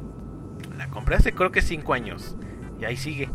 La 0.77 0.89
compré 0.89 1.15
hace 1.17 1.33
creo 1.33 1.51
que 1.51 1.61
5 1.61 1.93
años 1.93 2.37
y 2.79 2.85
ahí 2.85 2.95
sigue, 2.95 3.29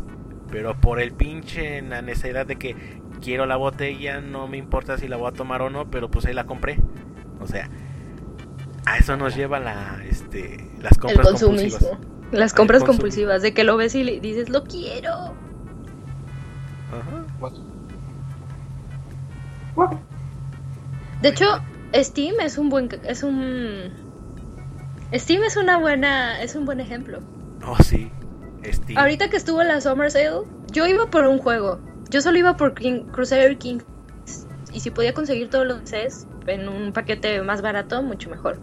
pero 0.50 0.74
por 0.80 1.00
el 1.00 1.12
pinche 1.12 1.82
la 1.82 2.00
necesidad 2.00 2.46
de 2.46 2.57
que 2.57 2.74
quiero 3.20 3.44
la 3.44 3.57
botella, 3.57 4.22
no 4.22 4.48
me 4.48 4.57
importa 4.57 4.96
si 4.96 5.07
la 5.07 5.16
voy 5.16 5.28
a 5.28 5.32
tomar 5.32 5.61
o 5.61 5.68
no, 5.68 5.90
pero 5.90 6.11
pues 6.11 6.24
ahí 6.24 6.32
la 6.32 6.46
compré. 6.46 6.78
O 7.40 7.46
sea, 7.46 7.68
a 8.86 8.96
eso 8.96 9.18
nos 9.18 9.36
lleva 9.36 9.61
la 9.61 10.02
este 10.09 10.70
las 10.80 10.92
El 10.92 10.98
compras 11.00 11.28
consumismo. 11.28 11.78
compulsivas. 11.80 12.32
Las 12.32 12.52
El 12.52 12.57
compras 12.57 12.84
compulsivas, 12.84 13.42
de 13.42 13.52
que 13.52 13.64
lo 13.64 13.76
ves 13.76 13.94
y 13.94 14.02
le 14.02 14.18
dices, 14.20 14.48
lo 14.48 14.64
quiero. 14.64 15.34
Ajá. 16.90 17.24
De 21.20 21.28
hecho, 21.28 21.46
Steam 21.95 22.40
es 22.40 22.59
un 22.59 22.68
buen 22.68 22.88
es 23.05 23.22
un 23.22 23.92
Steam 25.12 25.45
es 25.45 25.57
una 25.57 25.78
buena 25.78 26.42
es 26.42 26.57
un 26.57 26.64
buen 26.64 26.80
ejemplo. 26.80 27.20
Oh, 27.66 27.76
sí. 27.82 28.11
Steam. 28.64 28.99
Ahorita 28.99 29.28
que 29.28 29.36
estuvo 29.36 29.61
en 29.62 29.68
la 29.68 29.80
Summer 29.80 30.11
Sale, 30.11 30.42
yo 30.72 30.86
iba 30.86 31.07
por 31.11 31.26
un 31.26 31.38
juego. 31.38 31.78
Yo 32.11 32.20
solo 32.20 32.38
iba 32.38 32.57
por 32.57 32.74
King, 32.74 33.05
Crusader 33.12 33.59
King. 33.59 33.78
Y 34.72 34.80
si 34.80 34.90
podía 34.90 35.14
conseguir 35.14 35.51
todos 35.51 35.66
los 35.66 35.84
DLCs 35.84 36.26
en 36.47 36.68
un 36.68 36.92
paquete 36.92 37.40
más 37.42 37.62
barato, 37.62 38.03
mucho 38.03 38.28
mejor. 38.30 38.61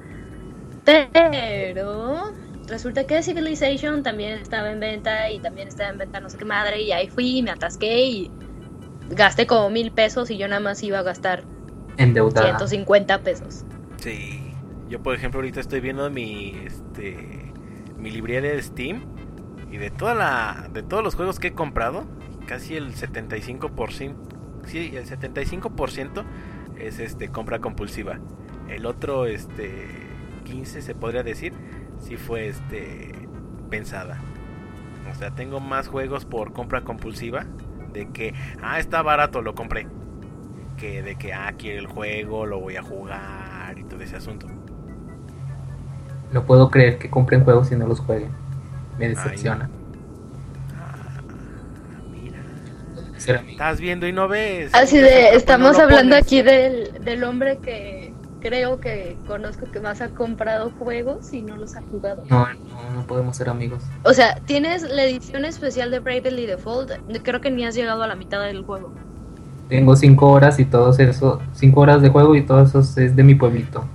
Pero 0.83 2.33
resulta 2.67 3.05
que 3.05 3.21
Civilization 3.23 4.03
también 4.03 4.39
estaba 4.39 4.71
en 4.71 4.79
venta 4.79 5.29
y 5.29 5.39
también 5.39 5.67
estaba 5.67 5.89
en 5.89 5.99
venta 5.99 6.19
no 6.19 6.29
sé 6.29 6.37
qué 6.37 6.45
madre. 6.45 6.81
Y 6.81 6.91
ahí 6.91 7.07
fui, 7.07 7.41
me 7.41 7.51
atasqué 7.51 8.05
y 8.05 8.31
gasté 9.09 9.47
como 9.47 9.69
mil 9.69 9.91
pesos 9.91 10.29
y 10.31 10.37
yo 10.37 10.47
nada 10.47 10.61
más 10.61 10.83
iba 10.83 10.99
a 10.99 11.03
gastar 11.03 11.43
Endeudada. 11.97 12.57
150 12.57 13.21
pesos. 13.21 13.65
Sí. 13.97 14.53
Yo, 14.89 15.01
por 15.01 15.15
ejemplo, 15.15 15.39
ahorita 15.39 15.59
estoy 15.59 15.79
viendo 15.79 16.09
mi 16.09 16.57
este 16.65 17.51
mi 17.97 18.09
librería 18.09 18.41
de 18.41 18.61
Steam 18.61 19.03
y 19.71 19.77
de 19.77 19.89
toda 19.89 20.15
la 20.15 20.69
de 20.73 20.83
todos 20.83 21.03
los 21.03 21.15
juegos 21.15 21.39
que 21.39 21.49
he 21.49 21.53
comprado, 21.53 22.03
casi 22.45 22.75
el 22.75 22.93
75%, 22.93 24.13
sí, 24.65 24.91
el 24.95 25.05
75% 25.05 26.23
es 26.77 26.99
este 26.99 27.29
compra 27.29 27.59
compulsiva. 27.59 28.19
El 28.67 28.85
otro 28.85 29.25
este 29.27 29.85
15 30.45 30.81
se 30.81 30.95
podría 30.95 31.23
decir 31.23 31.53
si 31.99 32.17
fue 32.17 32.47
este 32.47 33.11
pensada. 33.69 34.19
O 35.09 35.15
sea, 35.15 35.31
tengo 35.31 35.59
más 35.59 35.87
juegos 35.87 36.25
por 36.25 36.53
compra 36.53 36.81
compulsiva 36.81 37.45
de 37.93 38.09
que 38.09 38.33
ah, 38.61 38.79
está 38.79 39.01
barato, 39.01 39.41
lo 39.41 39.55
compré. 39.55 39.87
Que 40.81 41.03
de 41.03 41.15
que 41.15 41.31
ah, 41.31 41.53
quiero 41.55 41.79
el 41.79 41.85
juego, 41.85 42.47
lo 42.47 42.59
voy 42.59 42.75
a 42.75 42.81
jugar 42.81 43.77
y 43.77 43.83
todo 43.83 44.01
ese 44.01 44.15
asunto. 44.15 44.47
No 46.31 46.43
puedo 46.47 46.71
creer 46.71 46.97
que 46.97 47.07
compren 47.07 47.43
juegos 47.43 47.71
y 47.71 47.75
no 47.75 47.85
los 47.85 47.99
jueguen. 47.99 48.31
Me 48.97 49.07
decepciona. 49.07 49.69
Ah, 50.73 51.21
mira. 52.11 52.41
Estás 53.47 53.79
viendo 53.79 54.07
y 54.07 54.11
no 54.11 54.27
ves. 54.27 54.71
Así 54.73 54.97
Pues 54.99 55.03
de, 55.03 55.35
estamos 55.35 55.77
hablando 55.77 56.15
pones. 56.15 56.25
aquí 56.25 56.41
del, 56.41 57.03
del 57.03 57.23
hombre 57.25 57.59
que 57.59 58.15
creo 58.39 58.79
que 58.79 59.19
conozco 59.27 59.69
que 59.69 59.79
más 59.81 60.01
ha 60.01 60.09
comprado 60.09 60.71
juegos 60.71 61.31
y 61.31 61.43
no 61.43 61.57
los 61.57 61.75
ha 61.75 61.83
jugado. 61.83 62.23
No, 62.27 62.47
no, 62.55 62.89
no 62.95 63.05
podemos 63.05 63.37
ser 63.37 63.49
amigos. 63.49 63.83
O 64.03 64.15
sea, 64.15 64.39
tienes 64.45 64.81
la 64.81 65.03
edición 65.03 65.45
especial 65.45 65.91
de 65.91 65.99
Bravely 65.99 66.47
Default, 66.47 66.91
creo 67.21 67.39
que 67.39 67.51
ni 67.51 67.65
has 67.65 67.75
llegado 67.75 68.01
a 68.01 68.07
la 68.07 68.15
mitad 68.15 68.41
del 68.41 68.63
juego. 68.63 68.95
Tengo 69.71 69.95
cinco 69.95 70.29
horas 70.29 70.59
y 70.59 70.65
todo 70.65 70.93
eso, 70.97 71.39
cinco 71.53 71.79
horas 71.79 72.01
de 72.01 72.09
juego 72.09 72.35
y 72.35 72.41
todo 72.45 72.61
eso 72.61 72.79
es 72.81 73.15
de 73.15 73.23
mi 73.23 73.35
pueblito. 73.35 73.85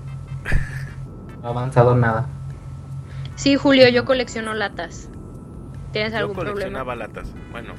No 1.43 1.49
ha 1.49 1.51
avanzado 1.51 1.95
nada. 1.95 2.31
Sí, 3.35 3.57
Julio, 3.57 3.87
yo 3.91 4.07
colecciono 4.07 4.55
latas. 4.55 5.11
¿Tienes 5.93 6.13
Yo 6.13 6.21
algún 6.21 6.35
problema? 6.35 6.55
coleccionaba 6.55 6.97
latas. 6.97 7.29
Bueno, 7.53 7.75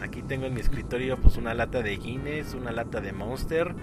aquí 0.00 0.22
tengo 0.22 0.46
en 0.46 0.54
mi 0.54 0.60
escritorio 0.60 1.18
pues 1.18 1.36
una 1.36 1.52
lata 1.52 1.82
de 1.82 1.94
Guinness, 1.98 2.54
una 2.54 2.72
lata 2.72 3.02
de 3.02 3.12
Monster, 3.12 3.74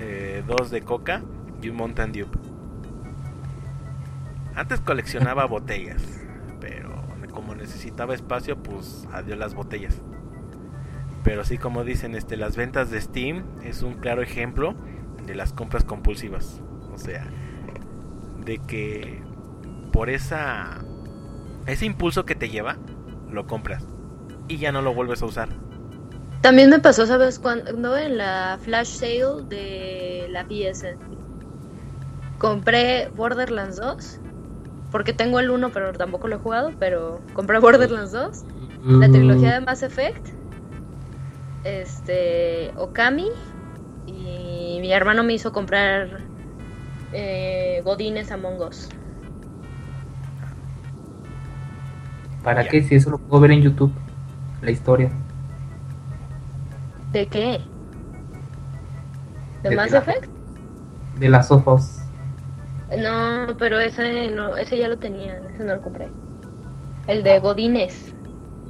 eh, 0.00 0.42
dos 0.48 0.72
de 0.72 0.82
Coca 0.82 1.22
y 1.62 1.68
un 1.68 1.76
Mountain 1.76 2.10
Dew. 2.10 2.26
Antes 4.56 4.80
coleccionaba 4.80 5.44
botellas, 5.46 6.02
pero 6.60 6.90
como 7.30 7.54
necesitaba 7.54 8.12
espacio, 8.12 8.60
pues 8.60 9.06
adiós 9.12 9.38
las 9.38 9.54
botellas. 9.54 10.02
Pero 11.24 11.44
sí, 11.44 11.58
como 11.58 11.82
dicen, 11.82 12.14
este, 12.14 12.36
las 12.36 12.54
ventas 12.54 12.90
de 12.90 13.00
Steam 13.00 13.44
es 13.64 13.82
un 13.82 13.94
claro 13.94 14.22
ejemplo 14.22 14.74
de 15.26 15.34
las 15.34 15.52
compras 15.52 15.82
compulsivas. 15.82 16.60
O 16.92 16.98
sea, 16.98 17.26
de 18.44 18.58
que 18.58 19.22
por 19.90 20.10
esa 20.10 20.84
ese 21.66 21.86
impulso 21.86 22.24
que 22.24 22.34
te 22.34 22.48
lleva, 22.48 22.76
lo 23.30 23.46
compras 23.46 23.84
y 24.48 24.58
ya 24.58 24.72
no 24.72 24.82
lo 24.82 24.94
vuelves 24.94 25.22
a 25.22 25.26
usar. 25.26 25.48
También 26.42 26.68
me 26.68 26.78
pasó, 26.78 27.06
¿sabes 27.06 27.38
cuándo? 27.38 27.96
En 27.96 28.18
la 28.18 28.58
flash 28.60 28.98
sale 28.98 29.44
de 29.48 30.26
la 30.28 30.44
PS. 30.44 30.96
Compré 32.38 33.08
Borderlands 33.16 33.76
2. 33.76 34.20
Porque 34.90 35.14
tengo 35.14 35.40
el 35.40 35.50
1, 35.50 35.70
pero 35.72 35.92
tampoco 35.94 36.28
lo 36.28 36.36
he 36.36 36.38
jugado. 36.38 36.72
Pero 36.78 37.22
compré 37.32 37.58
Borderlands 37.60 38.12
2. 38.12 38.44
La 38.84 39.08
trilogía 39.08 39.54
de 39.54 39.60
Mass 39.62 39.82
Effect. 39.82 40.28
Este. 41.64 42.72
Okami. 42.76 43.30
Y 44.06 44.78
mi 44.80 44.92
hermano 44.92 45.24
me 45.24 45.32
hizo 45.32 45.52
comprar. 45.52 46.20
Eh, 47.12 47.80
Godines 47.84 48.30
Among 48.30 48.60
Us. 48.60 48.88
¿Para 52.42 52.68
qué? 52.68 52.82
Si 52.82 52.94
eso 52.94 53.10
lo 53.10 53.18
puedo 53.18 53.40
ver 53.40 53.52
en 53.52 53.62
YouTube. 53.62 53.92
La 54.60 54.70
historia. 54.70 55.10
¿De 57.12 57.26
qué? 57.26 57.60
¿De 59.62 59.70
De 59.70 59.76
Mass 59.76 59.92
Effect? 59.92 60.28
De 61.18 61.28
las 61.28 61.50
ojos. 61.50 62.00
No, 62.98 63.56
pero 63.58 63.78
ese 63.80 64.30
no, 64.30 64.56
ese 64.56 64.78
ya 64.78 64.88
lo 64.88 64.98
tenía, 64.98 65.40
ese 65.54 65.64
no 65.64 65.76
lo 65.76 65.82
compré. 65.82 66.08
El 67.06 67.22
de 67.22 67.38
Godines. 67.38 68.14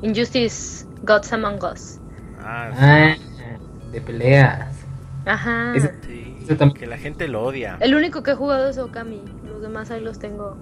Injustice 0.02 0.86
Gods 1.02 1.32
Among 1.32 1.62
Us. 1.64 2.00
Ah, 2.44 2.70
sí. 2.72 2.78
Ah, 2.80 3.90
de 3.90 4.00
peleas. 4.00 4.76
Ajá. 5.24 5.74
Ese- 5.74 5.94
Sí, 6.06 6.36
ese 6.42 6.56
también. 6.56 6.78
que 6.78 6.86
la 6.86 6.98
gente 6.98 7.26
lo 7.28 7.42
odia. 7.44 7.76
El 7.80 7.94
único 7.94 8.22
que 8.22 8.32
he 8.32 8.34
jugado 8.34 8.68
es 8.68 8.76
Okami. 8.78 9.22
Los 9.46 9.62
demás 9.62 9.90
ahí 9.90 10.00
los 10.02 10.18
tengo. 10.18 10.56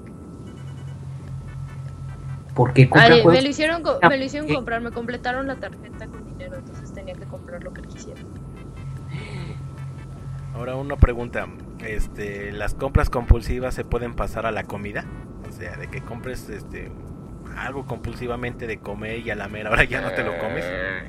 ¿Por 2.55 2.72
qué 2.74 2.89
compra 2.89 3.09
Ay, 3.14 3.26
me 3.26 3.41
lo 3.41 3.49
hicieron, 3.49 3.83
co- 3.83 3.99
Ah, 4.03 4.09
me 4.11 4.18
lo 4.18 4.24
hicieron 4.24 4.47
¿qué? 4.47 4.55
comprar, 4.55 4.83
me 4.83 4.91
completaron 4.91 5.47
la 5.47 5.57
tarjeta 5.57 6.07
con 6.07 6.24
dinero, 6.26 6.57
entonces 6.59 6.93
tenía 6.93 7.14
que 7.14 7.24
comprar 7.24 7.62
lo 7.64 7.72
que 7.72 7.80
quisiera. 7.83 8.20
Ahora 10.55 10.76
una 10.76 10.97
pregunta, 10.97 11.47
este, 11.80 12.53
las 12.53 12.74
compras 12.74 13.09
compulsivas 13.09 13.74
se 13.74 13.85
pueden 13.85 14.12
pasar 14.14 14.45
a 14.45 14.53
la 14.53 14.64
comida, 14.64 15.07
o 15.49 15.53
sea, 15.53 15.76
de 15.78 15.89
que 15.89 16.03
compres 16.03 16.49
este 16.51 16.91
algo 17.57 17.86
compulsivamente 17.86 18.66
de 18.66 18.78
comer 18.78 19.20
y 19.20 19.30
a 19.30 19.34
la 19.34 19.48
mera 19.48 19.70
hora 19.70 19.84
ya 19.84 20.00
no 20.00 20.11
te 20.12 20.22
lo 20.22 20.38
comes. 20.38 20.64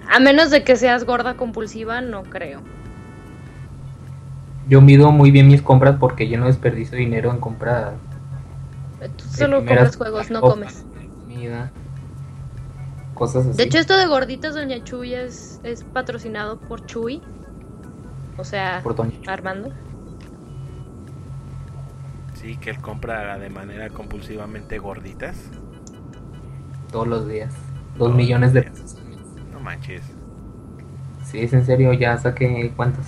A 0.09 0.19
menos 0.19 0.49
de 0.51 0.63
que 0.63 0.75
seas 0.75 1.03
gorda 1.05 1.35
compulsiva, 1.35 2.01
no 2.01 2.23
creo. 2.23 2.61
Yo 4.67 4.81
mido 4.81 5.11
muy 5.11 5.31
bien 5.31 5.47
mis 5.47 5.61
compras 5.61 5.97
porque 5.99 6.27
yo 6.29 6.37
no 6.37 6.47
desperdicio 6.47 6.97
dinero 6.97 7.31
en 7.31 7.39
comprar. 7.39 7.93
Tú 9.17 9.25
de 9.25 9.37
solo 9.37 9.57
compras 9.57 9.97
juegos, 9.97 10.31
no 10.31 10.41
comes. 10.41 10.85
Comida. 11.23 11.71
Cosas 13.13 13.47
así. 13.47 13.57
De 13.57 13.63
hecho, 13.63 13.77
esto 13.77 13.97
de 13.97 14.05
gorditas 14.07 14.55
Doña 14.55 14.83
Chuy 14.83 15.13
es, 15.13 15.59
es 15.63 15.83
patrocinado 15.83 16.59
por 16.59 16.85
Chuy. 16.85 17.21
O 18.37 18.43
sea, 18.43 18.79
por 18.81 18.95
Doña 18.95 19.19
Armando. 19.27 19.71
Sí, 22.35 22.57
que 22.57 22.71
él 22.71 22.79
compra 22.79 23.37
de 23.37 23.49
manera 23.49 23.89
compulsivamente 23.89 24.77
gorditas. 24.79 25.37
Todos 26.93 27.07
los 27.07 27.27
días. 27.27 27.53
Dos 27.53 27.97
Todos 27.97 28.15
millones 28.15 28.53
de 28.53 28.61
pesos. 28.63 28.95
al 28.95 29.05
mes. 29.09 29.17
No 29.51 29.59
manches. 29.59 30.01
Sí, 31.25 31.39
es 31.39 31.51
en 31.51 31.65
serio, 31.65 31.91
ya 31.93 32.17
saqué 32.17 32.71
cuántos. 32.75 33.05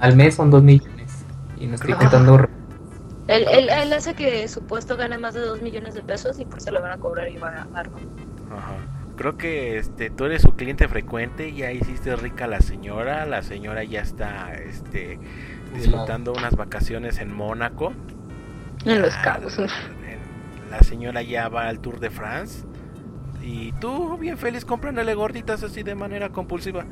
Al 0.00 0.16
mes 0.16 0.34
son 0.34 0.50
dos 0.50 0.62
millones. 0.62 1.24
Y 1.58 1.66
no 1.66 1.76
estoy 1.76 1.92
Ah. 1.92 1.98
contando. 1.98 2.36
re- 2.38 2.48
Él, 3.28 3.46
él, 3.50 3.68
él 3.70 3.92
hace 3.94 4.12
que 4.14 4.46
su 4.48 4.62
puesto 4.64 4.98
gane 4.98 5.16
más 5.16 5.32
de 5.32 5.40
2 5.40 5.62
millones 5.62 5.94
de 5.94 6.02
pesos 6.02 6.38
y 6.38 6.44
por 6.44 6.58
eso 6.58 6.70
le 6.72 6.80
van 6.80 6.92
a 6.92 6.98
cobrar 6.98 7.26
y 7.30 7.38
va 7.38 7.48
a 7.48 7.78
Armando. 7.78 8.10
Ajá. 8.50 8.74
Creo 9.16 9.38
que 9.38 9.78
este 9.78 10.10
tú 10.10 10.24
eres 10.26 10.42
su 10.42 10.52
cliente 10.56 10.88
frecuente, 10.88 11.54
ya 11.54 11.70
hiciste 11.72 12.14
rica 12.16 12.44
a 12.44 12.48
la 12.48 12.60
señora, 12.60 13.24
la 13.24 13.40
señora 13.42 13.82
ya 13.84 14.00
está 14.02 14.52
este 14.54 15.18
disfrutando 15.74 16.32
unas 16.32 16.54
vacaciones 16.56 17.18
en 17.18 17.32
Mónaco. 17.32 17.92
En 18.84 19.00
Los 19.00 19.14
Cabos. 19.18 19.56
La 20.74 20.82
señora 20.82 21.22
ya 21.22 21.48
va 21.48 21.68
al 21.68 21.78
Tour 21.78 22.00
de 22.00 22.10
France 22.10 22.64
y 23.40 23.70
tú 23.74 24.18
bien 24.18 24.36
feliz 24.36 24.64
comprándole 24.64 25.14
gorditas 25.14 25.62
así 25.62 25.84
de 25.84 25.94
manera 25.94 26.30
compulsiva. 26.30 26.84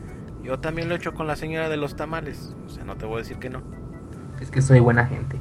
Yo 0.45 0.61
también 0.61 0.89
lo 0.89 0.95
he 0.95 0.99
hecho 0.99 1.15
con 1.15 1.27
la 1.27 1.35
señora 1.35 1.69
de 1.69 1.77
los 1.77 1.97
tamales, 1.97 2.55
o 2.65 2.69
sea, 2.69 2.85
no 2.85 2.95
te 2.97 3.07
voy 3.07 3.17
a 3.17 3.19
decir 3.19 3.39
que 3.39 3.51
no. 3.51 3.61
Es 4.41 4.53
que 4.53 4.63
soy 4.63 4.79
buena 4.79 5.05
gente. 5.07 5.37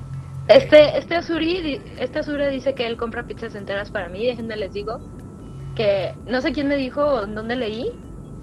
Este, 0.47 0.97
este 0.97 1.17
Azuri, 1.17 1.61
di- 1.61 1.81
este 1.99 2.17
Azuri 2.17 2.47
dice 2.47 2.73
que 2.73 2.87
él 2.87 2.97
compra 2.97 3.27
pizzas 3.27 3.53
enteras 3.53 3.91
para 3.91 4.09
mí. 4.09 4.25
Déjenme 4.25 4.57
les 4.57 4.73
digo 4.73 4.99
que 5.75 6.15
no 6.25 6.41
sé 6.41 6.51
quién 6.51 6.67
me 6.67 6.77
dijo 6.77 7.03
o 7.05 7.23
en 7.25 7.35
dónde 7.35 7.55
leí 7.55 7.91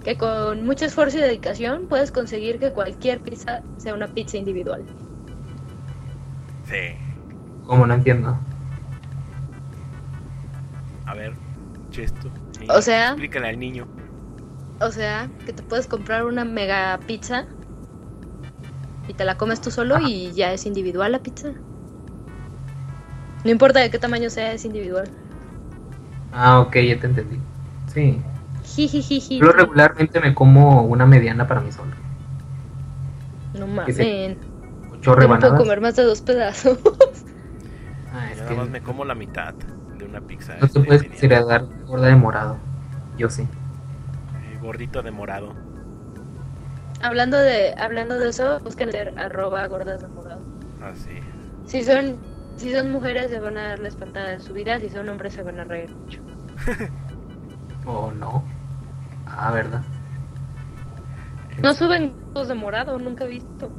que 0.05 0.17
con 0.17 0.65
mucho 0.65 0.85
esfuerzo 0.85 1.17
y 1.17 1.21
dedicación 1.21 1.87
puedes 1.89 2.09
conseguir 2.09 2.57
que 2.57 2.71
cualquier 2.71 3.19
pizza 3.19 3.63
sea 3.75 3.93
una 3.93 4.07
pizza 4.07 4.37
individual. 4.37 4.85
Sí. 6.63 6.95
Como 7.65 7.85
no 7.85 7.95
entiendo. 7.95 8.37
A 11.09 11.15
ver, 11.15 11.33
Chesto. 11.89 12.29
O 12.69 12.81
sea- 12.81 13.09
explícale 13.09 13.49
al 13.49 13.59
niño. 13.59 13.87
O 14.79 14.91
sea, 14.91 15.27
que 15.45 15.53
te 15.53 15.63
puedes 15.63 15.87
comprar 15.87 16.23
una 16.23 16.45
mega 16.45 16.99
pizza 17.07 17.45
y 19.07 19.13
te 19.13 19.25
la 19.25 19.35
comes 19.37 19.59
tú 19.59 19.71
solo 19.71 19.99
y 19.99 20.31
ya 20.33 20.53
es 20.53 20.65
individual 20.67 21.11
la 21.11 21.19
pizza. 21.19 21.49
No 23.43 23.49
importa 23.49 23.79
de 23.79 23.89
qué 23.89 23.97
tamaño 23.97 24.29
sea, 24.29 24.53
es 24.53 24.65
individual. 24.65 25.09
Ah, 26.31 26.59
ok, 26.59 26.75
ya 26.75 26.99
te 26.99 27.07
entendí. 27.07 27.39
Sí. 27.91 28.21
Jijijiji. 28.63 29.39
Yo 29.39 29.51
regularmente 29.51 30.19
me 30.19 30.35
como 30.35 30.83
una 30.83 31.07
mediana 31.07 31.47
para 31.47 31.59
mí 31.61 31.71
solo. 31.71 31.91
No 33.57 33.65
mames. 33.65 33.97
Ocho 34.93 35.15
no 35.15 35.39
puedo 35.39 35.57
comer 35.57 35.81
más 35.81 35.95
de 35.95 36.03
dos 36.03 36.21
pedazos. 36.21 36.77
Ah, 38.13 38.29
Yo 38.35 38.43
nada 38.43 38.55
más 38.55 38.69
me 38.69 38.81
como 38.81 39.05
la 39.05 39.15
mitad 39.15 39.55
de 39.99 40.05
una 40.05 40.21
pizza. 40.21 40.53
no 40.53 40.59
te 40.59 40.65
este, 40.65 40.79
puedes 40.81 41.03
considerar 41.03 41.65
gorda 41.85 42.07
de 42.07 42.15
morado. 42.15 42.57
Yo 43.17 43.29
sí. 43.29 43.43
Eh, 43.43 44.57
Gordito 44.61 45.03
de 45.03 45.11
morado. 45.11 45.53
hablando 47.01 47.37
de 47.37 47.75
hablando 47.77 48.17
de 48.17 48.29
eso, 48.29 48.59
busquen 48.61 48.89
leer 48.89 49.13
arroba 49.19 49.67
gordas 49.67 50.01
de 50.01 50.07
morado. 50.07 50.41
Así. 50.81 51.19
Si 51.65 51.83
son, 51.83 52.17
si 52.55 52.73
son 52.73 52.91
mujeres 52.91 53.29
se 53.29 53.39
van 53.39 53.57
a 53.57 53.69
dar 53.69 53.79
la 53.79 53.89
espantada 53.89 54.29
de 54.29 54.39
su 54.39 54.53
vida, 54.53 54.79
si 54.79 54.89
son 54.89 55.07
hombres 55.09 55.33
se 55.33 55.43
van 55.43 55.59
a 55.59 55.65
reír 55.65 55.93
mucho. 55.93 56.21
¿O 57.85 58.11
no? 58.11 58.43
Ah, 59.25 59.51
¿verdad? 59.51 59.83
No 61.61 61.73
suben 61.73 62.13
fotos 62.27 62.47
de 62.47 62.55
morado, 62.55 62.97
nunca 62.97 63.25
he 63.25 63.27
visto. 63.27 63.69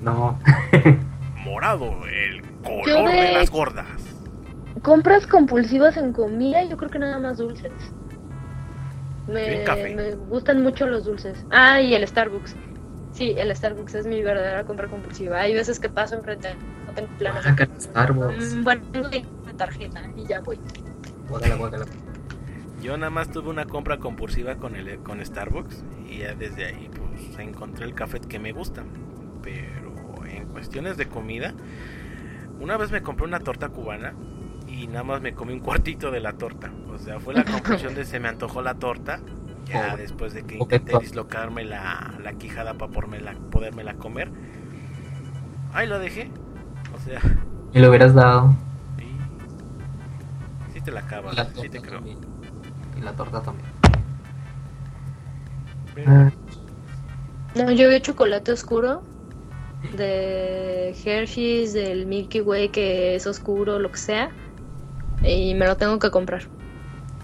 No. 0.00 0.38
Morado, 1.46 1.92
el 2.06 2.42
color 2.62 3.10
de 3.10 3.16
de- 3.22 3.32
las 3.32 3.50
gordas. 3.50 3.86
Compras 4.82 5.26
compulsivas 5.26 5.96
en 5.96 6.12
comida, 6.12 6.62
yo 6.64 6.76
creo 6.76 6.90
que 6.90 6.98
nada 6.98 7.18
más 7.18 7.38
dulces. 7.38 7.72
Me, 9.26 9.60
en 9.60 9.64
café. 9.66 9.94
me 9.94 10.14
gustan 10.14 10.62
mucho 10.62 10.86
los 10.86 11.04
dulces. 11.04 11.44
Ah, 11.50 11.80
y 11.80 11.94
el 11.94 12.06
Starbucks. 12.06 12.54
Sí, 13.12 13.34
el 13.38 13.54
Starbucks 13.56 13.94
es 13.94 14.06
mi 14.06 14.22
verdadera 14.22 14.64
compra 14.64 14.86
compulsiva. 14.88 15.40
Hay 15.40 15.54
veces 15.54 15.80
que 15.80 15.88
paso 15.88 16.16
enfrente, 16.16 16.54
no 16.86 16.92
tengo 16.92 17.08
planes. 17.18 17.44
Starbucks. 17.80 18.54
Mm, 18.54 18.64
Bueno, 18.64 18.82
tengo 19.10 19.28
una 19.42 19.52
tarjeta 19.56 20.02
y 20.16 20.26
ya 20.26 20.40
voy. 20.40 20.58
Guácala, 21.28 21.54
guácala. 21.56 21.86
Yo 22.82 22.96
nada 22.98 23.10
más 23.10 23.30
tuve 23.32 23.48
una 23.48 23.64
compra 23.64 23.98
compulsiva 23.98 24.56
con 24.56 24.76
el 24.76 24.98
con 24.98 25.24
Starbucks 25.24 25.82
y 26.08 26.18
ya 26.18 26.34
desde 26.34 26.66
ahí 26.66 26.88
pues 26.94 27.38
encontré 27.38 27.86
el 27.86 27.94
café 27.94 28.20
que 28.20 28.38
me 28.38 28.52
gusta. 28.52 28.84
Pero 29.42 29.85
cuestiones 30.56 30.96
de 30.96 31.06
comida, 31.06 31.52
una 32.60 32.78
vez 32.78 32.90
me 32.90 33.02
compré 33.02 33.26
una 33.26 33.40
torta 33.40 33.68
cubana 33.68 34.14
y 34.66 34.86
nada 34.86 35.04
más 35.04 35.20
me 35.20 35.34
comí 35.34 35.52
un 35.52 35.60
cuartito 35.60 36.10
de 36.10 36.18
la 36.20 36.32
torta. 36.32 36.70
O 36.90 36.96
sea, 36.98 37.20
fue 37.20 37.34
la 37.34 37.44
conclusión 37.52 37.94
de 37.94 38.06
se 38.06 38.18
me 38.20 38.28
antojó 38.28 38.62
la 38.62 38.74
torta. 38.74 39.20
Ya 39.66 39.96
después 39.96 40.32
de 40.32 40.44
que 40.44 40.56
intenté 40.56 40.98
dislocarme 40.98 41.64
la, 41.64 42.14
la 42.22 42.32
quijada 42.34 42.72
para 42.74 42.90
podérmela 42.90 43.94
comer. 43.98 44.30
Ahí 45.74 45.86
lo 45.86 45.98
dejé. 45.98 46.30
O 46.96 47.00
sea, 47.00 47.20
Y 47.74 47.80
lo 47.80 47.90
hubieras 47.90 48.14
dado. 48.14 48.54
sí, 48.96 49.06
sí 50.72 50.80
te 50.80 50.90
la 50.90 51.00
acabas, 51.00 51.36
La 51.36 51.44
sí 51.44 51.52
torta 51.52 51.70
te 51.70 51.80
creo. 51.82 51.94
también. 51.96 52.18
Y 52.96 53.00
la 53.02 53.12
torta 53.12 53.42
también. 53.42 53.68
Pero- 55.94 56.32
No, 57.56 57.70
yo 57.72 57.90
vi 57.90 58.00
chocolate 58.00 58.52
oscuro 58.52 59.02
de 59.96 60.94
Hershey's, 61.04 61.72
del 61.72 62.06
Milky 62.06 62.40
Way 62.40 62.70
que 62.70 63.14
es 63.14 63.26
oscuro, 63.26 63.78
lo 63.78 63.90
que 63.92 63.98
sea, 63.98 64.30
y 65.22 65.54
me 65.54 65.66
lo 65.66 65.76
tengo 65.76 65.98
que 65.98 66.10
comprar. 66.10 66.42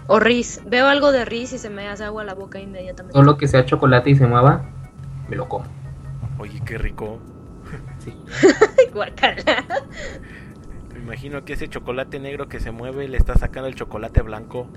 O 0.07 0.19
Riz, 0.19 0.61
veo 0.65 0.87
algo 0.87 1.11
de 1.11 1.23
Riz 1.25 1.53
y 1.53 1.57
se 1.57 1.69
me 1.69 1.87
hace 1.87 2.03
agua 2.03 2.23
a 2.23 2.25
la 2.25 2.33
boca 2.33 2.59
inmediatamente. 2.59 3.13
Todo 3.13 3.23
lo 3.23 3.37
que 3.37 3.47
sea 3.47 3.65
chocolate 3.65 4.09
y 4.09 4.15
se 4.15 4.27
mueva, 4.27 4.65
me 5.29 5.35
lo 5.35 5.47
como. 5.47 5.65
Oye, 6.39 6.61
qué 6.65 6.77
rico. 6.77 7.19
Sí. 7.99 8.13
Guacala. 8.93 9.63
Me 10.93 10.99
imagino 10.99 11.43
que 11.45 11.53
ese 11.53 11.69
chocolate 11.69 12.19
negro 12.19 12.47
que 12.49 12.59
se 12.59 12.71
mueve 12.71 13.07
le 13.07 13.17
está 13.17 13.35
sacando 13.35 13.67
el 13.67 13.75
chocolate 13.75 14.21
blanco. 14.21 14.67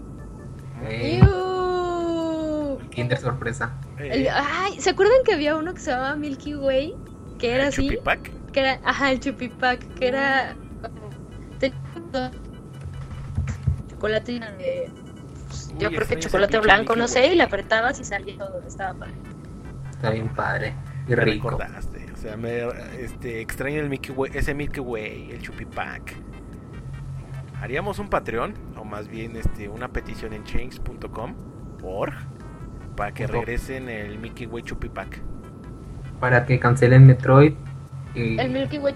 Eh. 0.84 1.20
Kinder 2.90 3.18
sorpresa. 3.18 3.74
El- 3.98 4.26
Eh, 4.26 4.30
ay, 4.30 4.80
¿se 4.80 4.90
acuerdan 4.90 5.18
que 5.24 5.34
había 5.34 5.56
uno 5.56 5.74
que 5.74 5.80
se 5.80 5.90
llamaba 5.90 6.16
Milky 6.16 6.54
Way? 6.54 6.94
Que 7.39 7.55
era 7.55 7.64
¿el 7.64 7.68
así, 7.68 7.82
chupipac? 7.89 8.30
que 8.53 8.61
era, 8.61 8.80
ajá, 8.84 9.12
el 9.12 9.20
chupipac, 9.20 9.80
que 9.95 10.09
era 10.09 10.57
tenía 11.59 12.30
chocolate 13.89 14.41
eh, 14.59 14.91
pues, 15.49 15.72
Uy, 15.74 15.78
yo 15.78 15.89
creo 15.91 16.07
que 16.07 16.18
chocolate 16.18 16.59
blanco, 16.59 16.97
no 16.97 17.09
sé, 17.09 17.32
y 17.32 17.34
le 17.37 17.43
apretabas 17.43 17.99
y 18.01 18.05
salía 18.05 18.37
todo, 18.39 18.62
estaba 18.66 18.99
padre. 18.99 19.14
Está 19.91 20.11
bien 20.11 20.28
padre. 20.28 20.74
Y 21.07 21.11
Me 21.11 21.16
rico. 21.16 21.51
recordaste. 21.51 22.07
O 22.12 22.16
sea, 22.16 22.37
me 22.37 22.66
este, 22.99 23.41
extraño 23.41 23.80
el 23.80 23.89
Milky 23.89 24.11
Way, 24.12 24.32
ese 24.34 24.55
Milky 24.55 24.80
Way, 24.80 25.30
el 25.32 25.43
chupipac. 25.43 26.14
Haríamos 27.61 27.99
un 27.99 28.09
Patreon, 28.09 28.55
o 28.76 28.84
más 28.84 29.09
bien 29.09 29.37
este, 29.37 29.68
una 29.68 29.89
petición 29.89 30.32
en 30.32 30.45
change.com 30.45 31.34
org 31.82 32.14
para 32.97 33.12
que 33.12 33.26
regresen 33.26 33.89
el 33.89 34.18
Milky 34.18 34.47
Way 34.47 34.62
chupipac. 34.62 35.22
Para 36.20 36.46
que 36.46 36.58
cancelen 36.58 37.06
Metroid. 37.06 37.54
Y 38.14 38.38
El 38.38 38.50
Milky 38.50 38.78
Way 38.78 38.94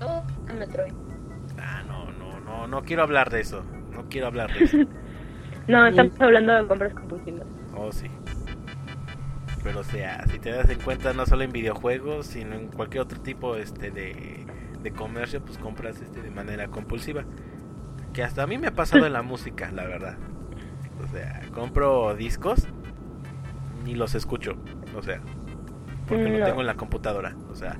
oh, 0.00 0.22
Metroid. 0.58 0.92
Ah, 1.58 1.82
no, 1.86 2.12
no, 2.12 2.40
no, 2.40 2.66
no 2.66 2.82
quiero 2.82 3.02
hablar 3.02 3.30
de 3.30 3.40
eso. 3.40 3.64
No 3.92 4.04
quiero 4.08 4.28
hablar 4.28 4.52
de 4.52 4.64
eso. 4.64 4.78
No, 5.66 5.86
estamos 5.86 6.20
hablando 6.20 6.52
de 6.52 6.66
compras 6.66 6.92
compulsivas. 6.92 7.46
Oh, 7.74 7.90
sí. 7.90 8.06
Pero 9.62 9.80
o 9.80 9.84
sea, 9.84 10.22
si 10.30 10.38
te 10.38 10.50
das 10.50 10.68
en 10.68 10.78
cuenta 10.78 11.14
no 11.14 11.24
solo 11.24 11.42
en 11.42 11.52
videojuegos, 11.52 12.26
sino 12.26 12.54
en 12.54 12.68
cualquier 12.68 13.02
otro 13.02 13.18
tipo 13.20 13.56
este 13.56 13.90
de, 13.90 14.44
de 14.82 14.90
comercio, 14.92 15.42
pues 15.42 15.56
compras 15.56 16.02
este 16.02 16.20
de 16.20 16.30
manera 16.30 16.68
compulsiva. 16.68 17.24
Que 18.12 18.22
hasta 18.22 18.42
a 18.42 18.46
mí 18.46 18.58
me 18.58 18.66
ha 18.66 18.74
pasado 18.74 19.06
en 19.06 19.14
la 19.14 19.22
música, 19.22 19.70
la 19.72 19.86
verdad. 19.86 20.18
O 21.02 21.08
sea, 21.08 21.40
compro 21.54 22.14
discos 22.14 22.68
ni 23.84 23.94
los 23.94 24.14
escucho, 24.14 24.56
o 24.96 25.02
sea, 25.02 25.20
porque 26.06 26.24
lo 26.28 26.38
No. 26.38 26.44
tengo 26.44 26.60
en 26.60 26.66
la 26.66 26.74
computadora, 26.74 27.34
o 27.50 27.54
sea, 27.54 27.76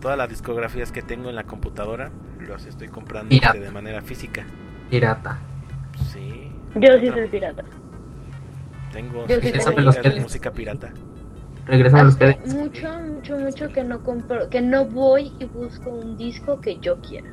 todas 0.00 0.16
las 0.18 0.28
discografías 0.28 0.92
que 0.92 1.02
tengo 1.02 1.28
en 1.28 1.36
la 1.36 1.44
computadora 1.44 2.10
los 2.38 2.66
estoy 2.66 2.88
comprando 2.88 3.28
Mira. 3.30 3.48
este, 3.48 3.60
de 3.60 3.70
manera 3.70 4.02
física. 4.02 4.44
Pirata. 4.90 5.38
Sí. 6.12 6.50
Yo 6.74 6.98
sí 7.00 7.08
soy 7.08 7.28
pirata. 7.28 7.64
Tengo 8.92 9.26
Yo 9.26 9.40
sí 9.40 9.52
los 9.76 10.02
de 10.02 10.20
música 10.20 10.50
pirata. 10.52 10.90
Regresan 11.66 12.00
a 12.00 12.04
los 12.04 12.18
mucho, 12.54 12.88
mucho, 13.00 13.38
mucho 13.38 13.68
que 13.70 13.82
no 13.82 14.02
compro, 14.04 14.48
que 14.48 14.60
no 14.60 14.84
voy 14.84 15.32
y 15.40 15.46
busco 15.46 15.90
un 15.90 16.16
disco 16.16 16.60
que 16.60 16.78
yo 16.78 17.00
quiera. 17.00 17.28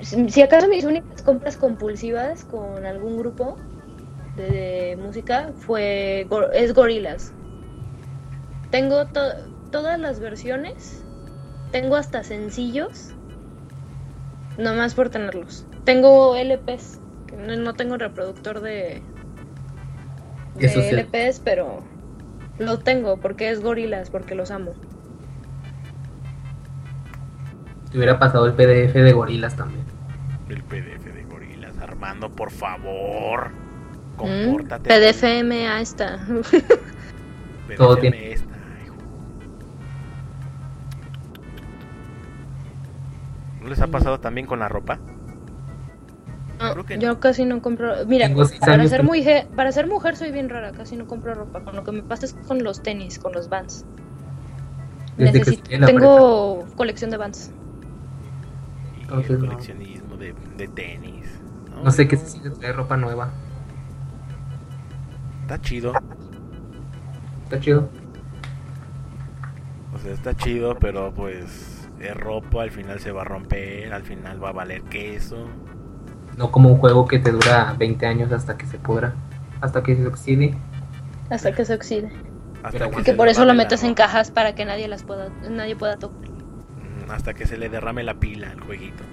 Si 0.00 0.28
si 0.30 0.42
acaso 0.42 0.68
mis 0.68 0.84
únicas 0.84 1.22
compras 1.22 1.56
compulsivas 1.56 2.44
con 2.44 2.84
algún 2.86 3.18
grupo 3.18 3.56
de, 4.36 4.50
de 4.50 4.96
música 4.96 5.50
fue 5.56 6.26
Gor- 6.28 6.50
es 6.52 6.74
Gorilas. 6.74 7.32
Tengo 8.70 9.06
to- 9.06 9.20
todas 9.70 9.98
las 9.98 10.20
versiones, 10.20 11.04
tengo 11.72 11.96
hasta 11.96 12.22
sencillos, 12.24 13.12
nomás 14.58 14.94
por 14.94 15.10
tenerlos. 15.10 15.66
Tengo 15.84 16.34
LPs, 16.36 17.00
que 17.26 17.36
no, 17.36 17.56
no 17.56 17.74
tengo 17.74 17.96
reproductor 17.96 18.60
de, 18.60 19.02
de 20.56 20.66
Eso 20.66 20.80
sí. 20.80 20.90
LPs, 20.94 21.40
pero 21.40 21.82
lo 22.58 22.78
tengo 22.78 23.16
porque 23.18 23.50
es 23.50 23.60
Gorilas, 23.60 24.10
porque 24.10 24.34
los 24.34 24.50
amo. 24.50 24.72
Te 27.90 27.98
hubiera 27.98 28.18
pasado 28.18 28.46
el 28.46 28.54
PDF 28.54 28.94
de 28.94 29.12
gorilas 29.12 29.54
también. 29.56 29.84
El 30.48 30.62
PDF 30.64 31.12
de 31.12 31.22
gorilas. 31.24 31.78
Armando, 31.78 32.28
por 32.28 32.50
favor. 32.50 33.50
Mm, 34.14 34.44
Compórtate. 34.46 34.88
PDFMA 34.90 35.80
está. 35.80 36.18
PDFme 36.26 37.76
Todo 37.76 37.96
tiene- 37.96 38.32
esta, 38.32 38.54
hijo. 38.84 38.94
¿No 43.62 43.68
les 43.68 43.80
ha 43.80 43.86
pasado 43.86 44.20
también 44.20 44.46
con 44.46 44.58
la 44.58 44.68
ropa? 44.68 44.98
No, 46.60 46.86
yo 46.98 47.18
casi 47.20 47.44
no 47.44 47.60
compro. 47.60 48.06
Mira, 48.06 48.30
para 48.60 48.86
ser, 48.88 49.02
muy 49.02 49.22
je- 49.24 49.46
para 49.48 49.72
ser 49.72 49.86
mujer 49.88 50.16
soy 50.16 50.30
bien 50.30 50.48
rara, 50.48 50.72
casi 50.72 50.96
no 50.96 51.06
compro 51.06 51.34
ropa. 51.34 51.60
Con 51.64 51.74
lo 51.76 51.84
que 51.84 51.92
me 51.92 52.02
pasa 52.02 52.26
es 52.26 52.32
con 52.32 52.62
los 52.62 52.82
tenis, 52.82 53.18
con 53.18 53.32
los 53.32 53.48
vans. 53.48 53.84
Desde 55.16 55.40
Necesito- 55.40 55.86
tengo 55.86 56.64
colección 56.76 57.10
de 57.10 57.16
vans. 57.16 57.50
Y 58.98 59.02
el 59.32 59.40
no. 59.40 59.46
coleccionismo 59.48 60.16
de, 60.16 60.34
de 60.56 60.68
tenis. 60.68 61.26
No 61.82 61.90
sé 61.90 62.06
qué 62.08 62.16
se 62.16 62.26
siente 62.26 62.50
traer 62.50 62.76
ropa 62.76 62.96
nueva. 62.96 63.30
Está 65.44 65.60
chido. 65.60 65.92
Está 67.44 67.60
chido. 67.60 67.88
O 69.94 69.98
sea, 69.98 70.12
está 70.12 70.34
chido, 70.34 70.74
pero 70.78 71.12
pues 71.12 71.86
es 72.00 72.16
ropa, 72.16 72.62
al 72.62 72.70
final 72.70 72.98
se 73.00 73.12
va 73.12 73.22
a 73.22 73.24
romper, 73.24 73.92
al 73.92 74.02
final 74.02 74.42
va 74.42 74.48
a 74.48 74.52
valer 74.52 74.82
queso. 74.84 75.46
No 76.38 76.50
como 76.50 76.70
un 76.70 76.78
juego 76.78 77.06
que 77.06 77.18
te 77.18 77.30
dura 77.30 77.74
20 77.78 78.06
años 78.06 78.32
hasta 78.32 78.56
que 78.56 78.66
se 78.66 78.78
pudra. 78.78 79.14
Hasta 79.60 79.82
que 79.82 79.94
se 79.94 80.06
oxide. 80.06 80.54
Hasta 81.30 81.52
que 81.52 81.64
se 81.64 81.74
oxide. 81.74 82.10
Hasta 82.62 82.90
que 82.90 83.02
que 83.02 83.12
por 83.12 83.28
eso 83.28 83.42
lo 83.42 83.48
la 83.48 83.54
metes 83.54 83.84
en 83.84 83.94
cajas 83.94 84.30
para 84.30 84.54
que 84.54 84.64
nadie 84.64 84.88
las 84.88 85.02
pueda, 85.04 85.28
nadie 85.50 85.76
pueda 85.76 85.96
tocar. 85.98 86.28
Mm, 86.28 87.10
Hasta 87.10 87.34
que 87.34 87.46
se 87.46 87.58
le 87.58 87.68
derrame 87.68 88.02
la 88.02 88.14
pila 88.14 88.50
al 88.50 88.60
jueguito. 88.60 89.04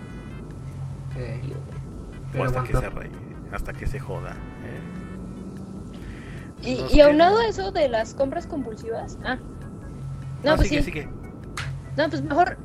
Eh, 1.17 1.41
O 2.39 2.43
hasta 2.45 2.63
que 2.63 2.73
se 2.73 2.89
re- 2.89 3.11
hasta 3.51 3.73
que 3.73 3.85
se 3.85 3.99
joda. 3.99 4.33
Y, 6.63 6.75
Nos 6.75 6.93
y 6.93 7.01
aunado 7.01 7.37
queda- 7.37 7.45
a 7.45 7.49
eso 7.49 7.71
de 7.71 7.87
las 7.89 8.13
compras 8.13 8.45
compulsivas. 8.47 9.17
Ah. 9.23 9.37
No, 10.43 10.51
No, 10.51 10.55
pues 10.57 10.69
sigue, 10.69 10.81
sí. 10.81 10.91
sigue. 10.91 11.09
No, 11.97 12.09
pues 12.09 12.21
mejor. 12.23 12.57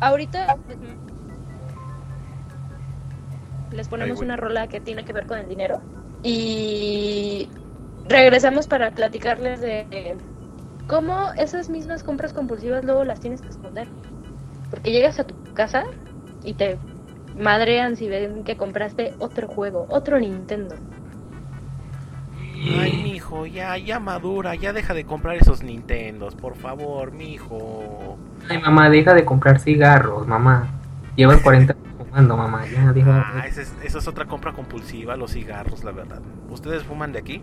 Ahorita. 0.00 0.56
Les 3.70 3.88
ponemos 3.88 4.20
una 4.20 4.36
rola 4.36 4.68
que 4.68 4.80
tiene 4.80 5.04
que 5.04 5.12
ver 5.12 5.26
con 5.26 5.38
el 5.38 5.48
dinero. 5.48 5.80
Y. 6.22 7.48
Regresamos 8.08 8.66
para 8.66 8.90
platicarles 8.90 9.60
de 9.60 10.16
cómo 10.88 11.32
esas 11.38 11.70
mismas 11.70 12.02
compras 12.02 12.32
compulsivas 12.32 12.84
luego 12.84 13.04
las 13.04 13.20
tienes 13.20 13.40
que 13.40 13.48
esconder. 13.48 13.86
Porque 14.70 14.90
llegas 14.90 15.20
a 15.20 15.24
tu 15.24 15.34
casa 15.54 15.84
y 16.42 16.54
te 16.54 16.78
madrean 17.38 17.96
si 17.96 18.08
ven 18.08 18.42
que 18.44 18.56
compraste 18.56 19.14
otro 19.20 19.46
juego, 19.48 19.86
otro 19.88 20.18
Nintendo. 20.18 20.74
Ay, 22.78 23.00
mijo, 23.02 23.46
ya, 23.46 23.76
ya 23.76 23.98
madura, 23.98 24.54
ya 24.54 24.72
deja 24.72 24.94
de 24.94 25.04
comprar 25.04 25.36
esos 25.36 25.62
Nintendos, 25.62 26.34
por 26.36 26.54
favor, 26.56 27.12
mijo. 27.12 28.16
Ay, 28.48 28.58
mamá, 28.60 28.88
deja 28.88 29.14
de 29.14 29.24
comprar 29.24 29.58
cigarros, 29.58 30.26
mamá. 30.26 30.68
Llevas 31.16 31.40
40 31.42 31.72
años 31.72 31.84
fumando, 31.98 32.36
mamá. 32.36 32.64
Ya, 32.72 32.92
deja. 32.92 33.24
Ah, 33.26 33.46
esa 33.46 33.62
es, 33.62 33.74
esa 33.82 33.98
es 33.98 34.06
otra 34.08 34.26
compra 34.26 34.52
compulsiva, 34.52 35.16
los 35.16 35.32
cigarros, 35.32 35.82
la 35.84 35.92
verdad. 35.92 36.20
¿Ustedes 36.50 36.84
fuman 36.84 37.12
de 37.12 37.18
aquí? 37.18 37.42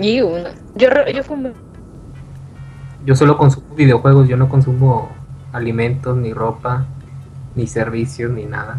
Y 0.00 0.20
uno. 0.22 0.48
Yo, 0.74 0.90
re- 0.90 1.12
yo 1.12 1.22
fumé. 1.22 1.52
Yo 3.04 3.14
solo 3.14 3.36
consumo 3.36 3.74
videojuegos, 3.74 4.28
yo 4.28 4.36
no 4.36 4.48
consumo 4.48 5.10
alimentos, 5.52 6.16
ni 6.16 6.32
ropa, 6.32 6.86
ni 7.54 7.66
servicios, 7.66 8.30
ni 8.32 8.44
nada. 8.46 8.78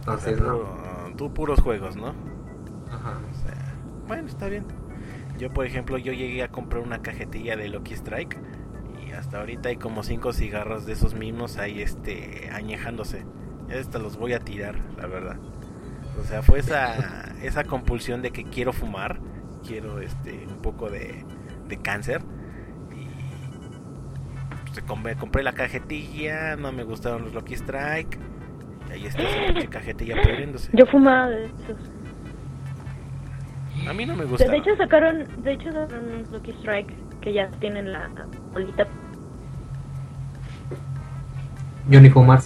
Entonces, 0.00 0.40
no. 0.40 0.58
Tú, 0.58 1.16
tú 1.16 1.34
puros 1.34 1.60
juegos, 1.60 1.96
¿no? 1.96 2.08
Ajá. 2.90 3.18
O 3.32 3.46
sea, 3.46 3.74
bueno, 4.08 4.28
está 4.28 4.48
bien. 4.48 4.64
Yo, 5.42 5.52
por 5.52 5.66
ejemplo, 5.66 5.98
yo 5.98 6.12
llegué 6.12 6.44
a 6.44 6.52
comprar 6.52 6.84
una 6.84 7.02
cajetilla 7.02 7.56
de 7.56 7.68
Lucky 7.68 7.94
Strike 7.94 8.38
y 9.04 9.10
hasta 9.10 9.40
ahorita 9.40 9.70
hay 9.70 9.76
como 9.76 10.04
cinco 10.04 10.32
cigarros 10.32 10.86
de 10.86 10.92
esos 10.92 11.14
mismos 11.14 11.58
ahí, 11.58 11.82
este, 11.82 12.48
añejándose. 12.52 13.24
Ya 13.68 13.80
hasta 13.80 13.98
los 13.98 14.16
voy 14.16 14.34
a 14.34 14.38
tirar, 14.38 14.76
la 14.96 15.08
verdad. 15.08 15.38
O 16.20 16.22
sea, 16.22 16.42
fue 16.42 16.60
esa, 16.60 17.34
esa 17.42 17.64
compulsión 17.64 18.22
de 18.22 18.30
que 18.30 18.44
quiero 18.44 18.72
fumar, 18.72 19.18
quiero, 19.66 19.98
este, 19.98 20.46
un 20.46 20.62
poco 20.62 20.88
de, 20.90 21.24
de 21.66 21.76
cáncer 21.78 22.22
y 22.92 24.70
pues, 24.70 24.80
compré, 24.84 25.16
compré 25.16 25.42
la 25.42 25.54
cajetilla, 25.54 26.54
no 26.54 26.70
me 26.70 26.84
gustaron 26.84 27.24
los 27.24 27.34
Lucky 27.34 27.54
Strike 27.54 28.16
y 28.90 28.92
ahí 28.92 29.06
está 29.06 29.22
esa 29.24 29.68
cajetilla 29.68 30.14
pudriéndose. 30.22 30.70
Yo 30.72 30.86
fumaba 30.86 31.30
de 31.30 31.46
esos. 31.46 31.90
A 33.88 33.92
mí 33.92 34.06
no 34.06 34.14
me 34.14 34.24
De, 34.24 34.30
gusta. 34.30 34.48
de 34.50 34.56
hecho 34.56 34.76
sacaron, 34.76 35.26
de 35.42 35.52
hecho 35.52 35.72
sacaron 35.72 36.08
unos 36.14 36.30
Lucky 36.30 36.50
Strike 36.52 36.92
que 37.20 37.32
ya 37.32 37.48
tienen 37.60 37.92
la 37.92 38.08
bolita. 38.52 38.86
Yo 41.88 42.00
ni 42.00 42.10
fumar. 42.10 42.40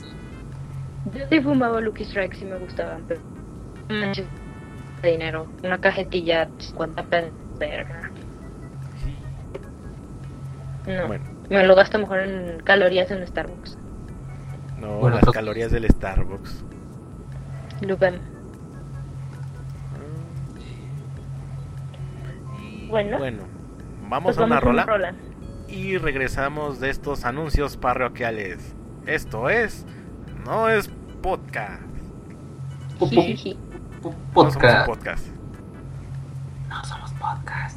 Yo 1.14 1.24
sí 1.28 1.40
fumaba 1.40 1.80
Lucky 1.80 2.04
Strike, 2.04 2.34
sí 2.34 2.44
me 2.44 2.56
gustaban, 2.58 3.02
pero. 3.06 3.20
De 5.02 5.10
dinero. 5.10 5.46
Una 5.62 5.78
cajetilla, 5.78 6.48
50 6.58 7.02
pesos. 7.04 7.30
verga. 7.58 8.10
No. 10.86 11.06
Bueno, 11.08 11.24
Me 11.50 11.66
lo 11.66 11.74
gasto 11.74 11.98
mejor 11.98 12.20
en 12.20 12.60
calorías 12.62 13.10
en 13.10 13.26
Starbucks. 13.26 13.76
no, 14.80 14.98
Bueno, 14.98 15.16
las 15.20 15.30
calorías 15.34 15.70
del 15.72 15.86
Starbucks. 15.88 16.64
Lupen. 17.82 18.20
Bueno. 22.88 23.18
bueno, 23.18 23.42
vamos 24.08 24.34
Pues 24.34 24.38
a 24.38 24.44
una 24.44 24.56
vamos 24.60 24.64
rola, 24.64 24.84
rola. 24.84 25.14
y 25.68 25.98
regresamos 25.98 26.80
de 26.80 26.90
estos 26.90 27.24
anuncios 27.24 27.76
parroquiales. 27.76 28.74
Esto 29.06 29.48
es, 29.50 29.86
no 30.44 30.68
es 30.68 30.88
podcast. 31.22 31.82
Po- 32.98 33.06
po- 33.06 33.06
Jijiji. 33.08 33.58
po- 34.02 34.10
No 34.10 34.50
somos 34.50 34.56
un 34.56 34.60
Podcast. 34.62 34.86
podcast. 34.86 35.26
No 36.68 36.84
somos 36.84 37.12
podcast. 37.14 37.75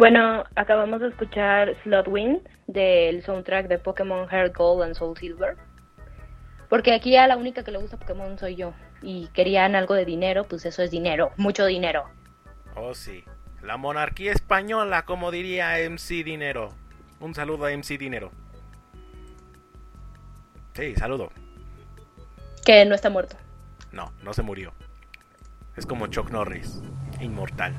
Bueno, 0.00 0.44
acabamos 0.56 1.02
de 1.02 1.08
escuchar 1.08 1.76
Slotwind 1.82 2.40
del 2.66 3.22
soundtrack 3.22 3.68
de 3.68 3.78
Pokémon 3.78 4.26
Heart 4.30 4.56
Gold 4.56 4.82
and 4.82 4.94
Soul 4.94 5.14
Silver. 5.18 5.58
Porque 6.70 6.94
aquí 6.94 7.18
a 7.18 7.26
la 7.26 7.36
única 7.36 7.64
que 7.64 7.70
le 7.70 7.76
gusta 7.76 7.98
Pokémon 7.98 8.38
soy 8.38 8.56
yo. 8.56 8.72
Y 9.02 9.28
querían 9.34 9.74
algo 9.74 9.92
de 9.92 10.06
dinero, 10.06 10.44
pues 10.44 10.64
eso 10.64 10.82
es 10.82 10.90
dinero. 10.90 11.32
Mucho 11.36 11.66
dinero. 11.66 12.04
Oh, 12.76 12.94
sí. 12.94 13.24
La 13.60 13.76
monarquía 13.76 14.32
española, 14.32 15.04
como 15.04 15.30
diría 15.30 15.76
MC 15.86 16.24
Dinero. 16.24 16.70
Un 17.20 17.34
saludo 17.34 17.66
a 17.66 17.70
MC 17.70 17.98
Dinero. 17.98 18.32
Sí, 20.72 20.94
saludo. 20.94 21.30
Que 22.64 22.86
no 22.86 22.94
está 22.94 23.10
muerto. 23.10 23.36
No, 23.92 24.14
no 24.22 24.32
se 24.32 24.40
murió. 24.40 24.72
Es 25.76 25.84
como 25.84 26.06
Chuck 26.06 26.30
Norris, 26.30 26.80
inmortal. 27.20 27.78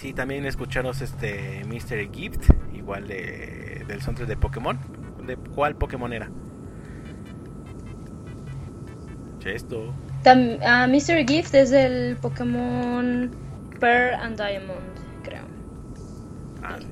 Sí, 0.00 0.14
también 0.14 0.46
escucharos 0.46 1.02
este 1.02 1.62
Mr. 1.66 2.10
Gift, 2.10 2.48
igual 2.72 3.06
de, 3.06 3.84
del 3.86 4.00
soundtrack 4.00 4.30
de 4.30 4.36
Pokémon. 4.38 4.78
¿De 5.26 5.36
cuál 5.36 5.76
Pokémon 5.76 6.10
era? 6.14 6.30
Chesto. 9.40 9.92
Mr. 10.24 11.28
Gift 11.28 11.54
es 11.54 11.70
del 11.70 12.16
Pokémon 12.16 13.30
Pearl 13.78 14.14
and 14.14 14.38
Diamond, 14.38 14.80
creo. 15.22 15.44
Ah, 16.62 16.78
sí. 16.78 16.86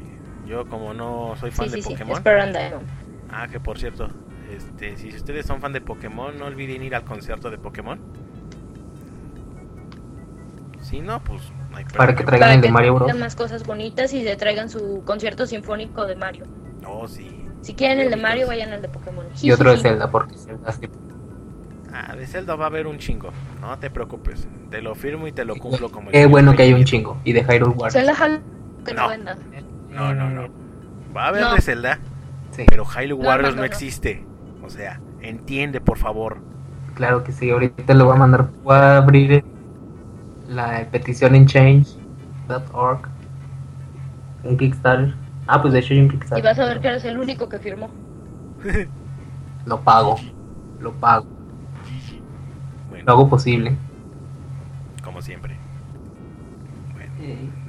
Yo 0.46 0.66
como 0.66 0.92
no 0.92 1.34
soy 1.36 1.50
fan 1.50 1.70
Sí, 1.70 1.76
de 1.76 1.82
sí, 1.82 1.88
sí. 1.88 1.94
Es 1.94 1.98
Pokémon. 2.00 2.22
Pearl 2.22 2.40
and 2.42 2.56
Diamond. 2.58 2.86
Ah, 3.30 3.48
que 3.48 3.58
por 3.58 3.78
cierto, 3.78 4.10
este, 4.54 4.98
si 4.98 5.08
ustedes 5.08 5.46
son 5.46 5.62
fan 5.62 5.72
de 5.72 5.80
Pokémon, 5.80 6.38
no 6.38 6.44
olviden 6.44 6.82
ir 6.82 6.94
al 6.94 7.04
concierto 7.04 7.50
de 7.50 7.56
Pokémon. 7.56 7.98
Si 10.82 11.00
no, 11.00 11.24
pues 11.24 11.40
no 11.70 11.78
Para 11.96 12.14
que 12.14 12.24
traigan 12.24 12.40
Para 12.40 12.54
el 12.54 12.60
de 12.60 12.66
que 12.68 12.72
Mario 12.72 12.94
Bros. 12.94 13.18
más 13.18 13.36
cosas 13.36 13.64
bonitas 13.64 14.12
y 14.14 14.22
se 14.24 14.36
traigan 14.36 14.68
su 14.70 15.02
concierto 15.04 15.46
sinfónico 15.46 16.06
de 16.06 16.16
Mario. 16.16 16.44
Oh, 16.86 17.06
sí. 17.08 17.44
Si 17.62 17.74
quieren 17.74 17.98
el 18.00 18.10
de 18.10 18.16
Mario, 18.16 18.46
Bonitos. 18.46 18.48
vayan 18.48 18.72
al 18.72 18.82
de 18.82 18.88
Pokémon. 18.88 19.26
Y 19.42 19.50
otro 19.50 19.70
de. 19.72 19.78
Zelda, 19.78 20.10
porque 20.10 20.36
Zelda 20.36 20.72
sí. 20.72 20.88
Ah, 21.92 22.14
de 22.14 22.26
Zelda 22.26 22.54
va 22.54 22.64
a 22.64 22.68
haber 22.68 22.86
un 22.86 22.98
chingo. 22.98 23.30
No 23.60 23.78
te 23.78 23.90
preocupes. 23.90 24.46
Te 24.70 24.80
lo 24.82 24.94
firmo 24.94 25.26
y 25.26 25.32
te 25.32 25.44
lo 25.44 25.56
cumplo 25.56 25.90
como 25.90 26.10
Qué 26.10 26.26
bueno 26.26 26.54
que 26.54 26.62
hay 26.62 26.72
un 26.72 26.84
chingo. 26.84 27.18
Y 27.24 27.32
de 27.32 27.42
Hyrule 27.42 27.74
Warriors. 27.74 27.92
Zelda 27.94 28.40
que 28.84 28.94
no, 28.94 29.08
No. 29.16 29.34
No, 29.90 30.14
no, 30.14 30.30
no. 30.30 30.48
Va 31.16 31.24
a 31.24 31.28
haber 31.28 31.42
No. 31.42 31.54
de 31.54 31.60
Zelda. 31.60 31.98
Sí, 32.50 32.64
Pero 32.68 32.84
Hyrule 32.84 33.22
No, 33.22 33.28
Warriors 33.28 33.50
no, 33.54 33.56
no 33.56 33.62
no. 33.62 33.66
existe. 33.66 34.24
O 34.64 34.70
sea, 34.70 35.00
entiende, 35.20 35.80
por 35.80 35.98
favor. 35.98 36.38
claro 36.94 37.24
que 37.24 37.32
sí. 37.32 37.50
Ahorita 37.50 37.94
lo 37.94 38.04
voy 38.04 38.14
a 38.16 38.18
mandar. 38.18 38.48
Voy 38.62 38.76
a 38.76 38.98
abrir 38.98 39.44
la 40.48 40.86
petición 40.90 41.34
en 41.34 41.46
change.org. 41.46 43.00
Un 44.44 44.56
Kickstarter. 44.56 45.14
Ah, 45.46 45.60
pues 45.60 45.72
de 45.74 45.80
hecho 45.80 45.94
hay 45.94 46.00
un 46.00 46.06
Y 46.06 46.10
Kickstarter. 46.10 46.44
vas 46.44 46.58
a 46.58 46.64
ver 46.66 46.80
que 46.80 46.88
eres 46.88 47.04
el 47.04 47.18
único 47.18 47.48
que 47.48 47.58
firmó. 47.58 47.88
Lo 49.66 49.80
pago. 49.80 50.16
Lo 50.80 50.92
pago. 50.94 51.26
Lo 53.04 53.12
hago 53.12 53.28
posible. 53.28 53.76
como 55.02 55.22
siempre. 55.22 55.56
Bueno, 56.92 57.12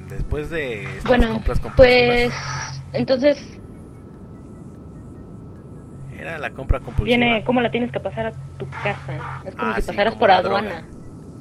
después 0.08 0.50
de 0.50 0.82
estas 0.84 1.04
Bueno, 1.06 1.32
compras 1.34 1.60
pues 1.76 2.32
entonces 2.92 3.58
era 6.18 6.38
la 6.38 6.50
compra 6.50 6.80
compulsiva. 6.80 7.16
viene 7.16 7.44
cómo 7.44 7.60
la 7.62 7.70
tienes 7.70 7.90
que 7.92 8.00
pasar 8.00 8.26
a 8.26 8.32
tu 8.58 8.68
casa. 8.68 9.42
Es 9.44 9.54
como 9.54 9.70
Ah, 9.72 9.76
si 9.76 9.82
sí, 9.82 9.86
pasaras 9.88 10.12
como 10.12 10.20
por 10.20 10.30
aduana. 10.30 10.68
droga. 10.68 10.84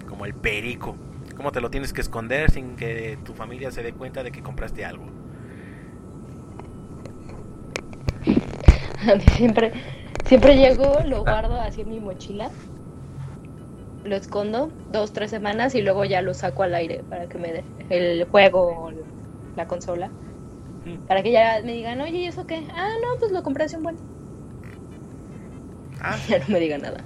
Como 0.08 0.26
el 0.26 0.34
perico. 0.34 0.96
¿Cómo 1.40 1.54
te 1.54 1.62
lo 1.62 1.70
tienes 1.72 1.94
que 1.94 2.02
esconder 2.02 2.52
sin 2.52 2.76
que 2.76 3.18
tu 3.24 3.34
familia 3.34 3.72
se 3.72 3.82
dé 3.82 3.94
cuenta 3.94 4.24
de 4.24 4.32
que 4.34 4.42
compraste 4.42 4.84
algo? 4.84 5.06
Siempre, 9.38 9.72
siempre 10.26 10.58
llego, 10.58 11.00
lo 11.06 11.24
guardo 11.24 11.56
así 11.62 11.82
en 11.82 11.90
mi 11.90 12.00
mochila, 12.02 12.52
lo 14.04 14.16
escondo 14.18 14.70
dos, 14.90 15.14
tres 15.14 15.30
semanas 15.32 15.76
y 15.76 15.82
luego 15.82 16.04
ya 16.06 16.22
lo 16.22 16.34
saco 16.34 16.64
al 16.64 16.76
aire 16.76 17.04
para 17.10 17.28
que 17.28 17.38
me 17.38 17.54
dé 17.54 17.66
el 17.90 18.26
juego 18.26 18.88
o 18.88 18.92
la 19.56 19.68
consola. 19.68 20.12
Para 21.08 21.24
que 21.24 21.32
ya 21.32 21.62
me 21.64 21.74
digan, 21.74 22.02
oye, 22.02 22.20
¿y 22.20 22.26
eso 22.26 22.46
qué? 22.46 22.56
Ah, 22.56 22.88
no, 23.02 23.08
pues 23.20 23.32
lo 23.32 23.44
compré 23.44 23.66
hace 23.66 23.78
un 23.78 23.84
buen. 23.84 23.98
Ah, 26.02 26.18
Ya 26.30 26.40
no 26.40 26.46
me 26.50 26.60
digan 26.60 26.82
nada. 26.82 27.06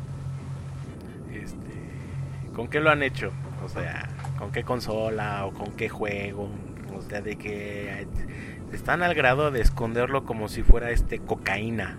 este, 1.32 2.52
¿con 2.54 2.68
qué 2.68 2.80
lo 2.80 2.90
han 2.90 3.04
hecho? 3.04 3.34
O 3.64 3.70
sea, 3.70 4.13
¿con 4.44 4.52
qué 4.52 4.64
consola 4.64 5.46
o 5.46 5.54
con 5.54 5.72
qué 5.72 5.88
juego? 5.88 6.50
O 6.98 7.02
sea, 7.02 7.22
de 7.22 7.38
que 7.38 8.06
están 8.74 9.02
al 9.02 9.16
grado 9.16 9.52
de 9.52 9.62
esconderlo 9.62 10.26
como 10.26 10.50
si 10.50 10.64
fuera 10.64 10.92
este 10.92 11.20
cocaína. 11.20 11.98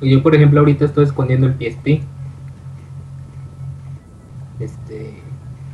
Yo, 0.00 0.22
por 0.22 0.36
ejemplo, 0.36 0.60
ahorita 0.60 0.84
estoy 0.84 1.04
escondiendo 1.04 1.48
el 1.48 1.54
PSP. 1.54 2.04
Este. 4.60 5.20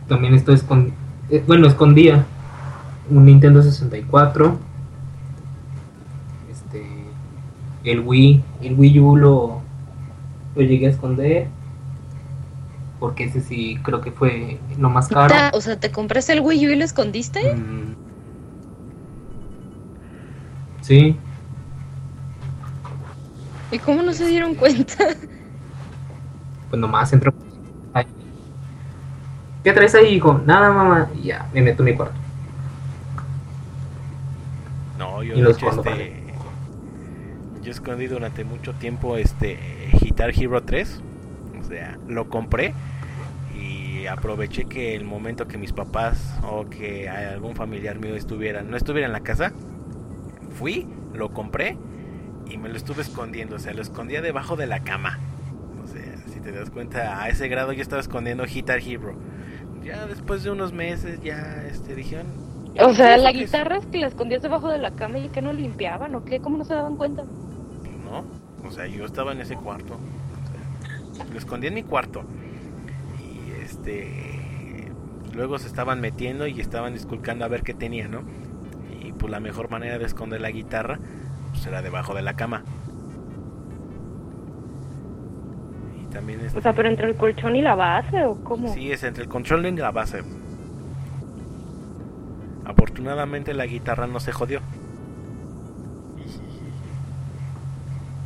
También 0.09 0.35
estoy 0.35 0.55
escondiendo. 0.55 0.99
bueno, 1.47 1.67
escondía 1.67 2.25
un 3.11 3.27
Nintendo 3.27 3.63
64. 3.63 4.59
Este. 6.51 6.87
El 7.85 8.01
Wii. 8.01 8.43
El 8.63 8.79
Wii 8.79 8.99
U 8.99 9.17
lo. 9.17 9.61
Lo 10.55 10.63
llegué 10.63 10.87
a 10.87 10.91
esconder. 10.91 11.49
Porque 12.99 13.25
ese 13.25 13.41
sí 13.41 13.79
creo 13.83 14.01
que 14.01 14.11
fue 14.11 14.59
lo 14.79 14.89
más 14.89 15.09
caro. 15.09 15.35
O 15.53 15.61
sea, 15.61 15.79
¿te 15.79 15.91
compraste 15.91 16.33
el 16.33 16.41
Wii 16.41 16.67
U 16.67 16.71
y 16.71 16.77
lo 16.77 16.85
escondiste? 16.85 17.55
Mm. 17.55 17.95
Sí. 20.81 21.17
¿Y 23.71 23.79
cómo 23.79 24.03
no 24.03 24.13
se 24.13 24.27
dieron 24.27 24.55
cuenta? 24.55 24.97
Pues 26.71 26.81
nomás 26.81 27.13
entro. 27.13 27.35
Ay. 27.93 28.07
¿Qué 29.63 29.73
traes 29.73 29.95
ahí, 29.95 30.15
hijo? 30.15 30.41
Nada, 30.47 30.73
mamá. 30.73 31.09
Y 31.17 31.27
ya, 31.27 31.49
me 31.53 31.63
meto 31.63 31.83
en 31.83 31.91
mi 31.91 31.97
cuarto. 31.97 32.15
No, 34.99 35.23
yo 35.23 35.35
Y 35.35 35.41
los 35.41 35.59
cuando 35.59 35.83
este, 35.85 36.23
yo 37.63 37.71
escondí 37.71 38.07
durante 38.07 38.45
mucho 38.45 38.73
tiempo 38.75 39.17
este 39.17 39.59
Guitar 40.01 40.31
Hero 40.31 40.63
3. 40.63 41.03
O 41.67 41.69
sea, 41.69 41.99
lo 42.07 42.29
compré 42.29 42.75
y 43.61 44.07
aproveché 44.07 44.67
que 44.67 44.95
el 44.95 45.05
momento 45.05 45.49
que 45.49 45.59
mis 45.59 45.73
papás 45.73 46.39
o 46.45 46.67
que 46.71 47.09
algún 47.09 47.57
familiar 47.57 47.99
mío 47.99 48.15
estuviera, 48.15 48.63
no 48.63 48.77
estuviera 48.77 49.07
en 49.09 49.13
la 49.13 49.21
casa, 49.21 49.53
fui, 50.55 50.87
lo 51.13 51.31
compré 51.33 51.77
y 52.49 52.57
me 52.57 52.69
lo 52.69 52.77
estuve 52.77 53.03
escondiendo, 53.03 53.57
o 53.57 53.59
sea, 53.59 53.75
lo 53.75 53.83
escondía 53.83 54.23
debajo 54.23 54.55
de 54.55 54.67
la 54.69 54.81
cama. 54.85 55.19
O 55.83 55.89
sea, 55.89 56.03
si 56.33 56.41
te 56.41 56.53
das 56.53 56.71
cuenta, 56.71 57.21
a 57.21 57.29
ese 57.31 57.49
grado 57.49 57.73
yo 57.73 57.83
estaba 57.83 58.01
escondiendo 58.01 58.45
Guitar 58.45 58.79
Hero. 58.79 59.17
Ya 59.83 60.07
después 60.07 60.45
de 60.45 60.53
unos 60.53 60.73
meses 60.73 61.21
ya 61.21 61.65
este 61.69 61.97
dijeron, 61.97 62.27
O 62.79 62.93
sea, 62.95 63.17
"¿Eso 63.17 63.25
la 63.25 63.33
qué 63.33 63.43
es?". 63.45 63.51
guitarra 63.51 63.79
es 63.79 63.87
que 63.87 63.99
la 63.99 64.07
escondías 64.07 64.43
debajo 64.43 64.69
de 64.69 64.79
la 64.79 64.93
cama 64.95 65.19
y 65.19 65.31
que 65.31 65.43
no 65.43 65.53
limpiaban 65.53 66.15
o 66.15 66.25
qué, 66.25 66.41
¿cómo 66.41 66.59
no 66.59 66.65
se 66.65 66.75
daban 66.75 66.97
cuenta? 66.97 67.25
No, 68.05 68.25
o 68.67 68.71
sea, 68.71 68.87
yo 68.87 69.05
estaba 69.05 69.33
en 69.33 69.41
ese 69.41 69.57
cuarto. 69.57 69.99
Lo 71.33 71.39
escondí 71.39 71.67
en 71.67 71.75
mi 71.75 71.83
cuarto. 71.83 72.23
Y 73.21 73.51
este. 73.63 74.91
Luego 75.35 75.59
se 75.59 75.67
estaban 75.67 76.01
metiendo 76.01 76.47
y 76.47 76.61
estaban 76.61 76.95
disculcando 76.95 77.45
a 77.45 77.49
ver 77.49 77.63
qué 77.63 77.75
tenía, 77.75 78.09
¿no? 78.09 78.23
Y 79.03 79.13
pues 79.13 79.31
la 79.31 79.39
mejor 79.41 79.71
manera 79.71 79.99
de 79.99 80.05
esconder 80.07 80.41
la 80.41 80.51
guitarra 80.51 80.99
pues 81.53 81.67
era 81.67 81.83
debajo 81.83 82.15
de 82.15 82.23
la 82.23 82.35
cama. 82.35 82.63
Y 86.03 86.07
también 86.13 86.41
este, 86.41 86.59
O 86.59 86.63
sea, 86.63 86.73
pero 86.75 86.89
entre 86.89 87.09
el 87.09 87.17
colchón 87.17 87.55
y 87.57 87.61
la 87.63 87.75
base 87.75 88.25
o 88.25 88.37
cómo? 88.37 88.73
Sí, 88.73 88.91
es 88.93 89.03
entre 89.05 89.25
el 89.25 89.29
control 89.29 89.67
y 89.67 89.73
la 89.73 89.91
base. 89.91 90.23
Afortunadamente 92.65 93.53
la 93.55 93.67
guitarra 93.67 94.07
no 94.07 94.21
se 94.21 94.33
jodió. 94.33 94.61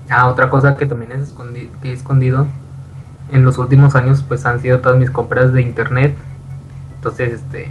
Ah, 0.08 0.28
otra 0.28 0.48
cosa 0.50 0.76
que 0.76 0.86
también 0.86 1.12
es 1.12 1.34
escondi- 1.34 1.70
que 1.82 1.90
he 1.90 1.92
escondido 1.92 2.46
en 3.32 3.44
los 3.44 3.58
últimos 3.58 3.94
años, 3.96 4.24
pues 4.26 4.44
han 4.46 4.60
sido 4.60 4.80
todas 4.80 4.98
mis 4.98 5.10
compras 5.10 5.52
de 5.52 5.62
internet. 5.62 6.14
Entonces, 6.96 7.32
este, 7.34 7.68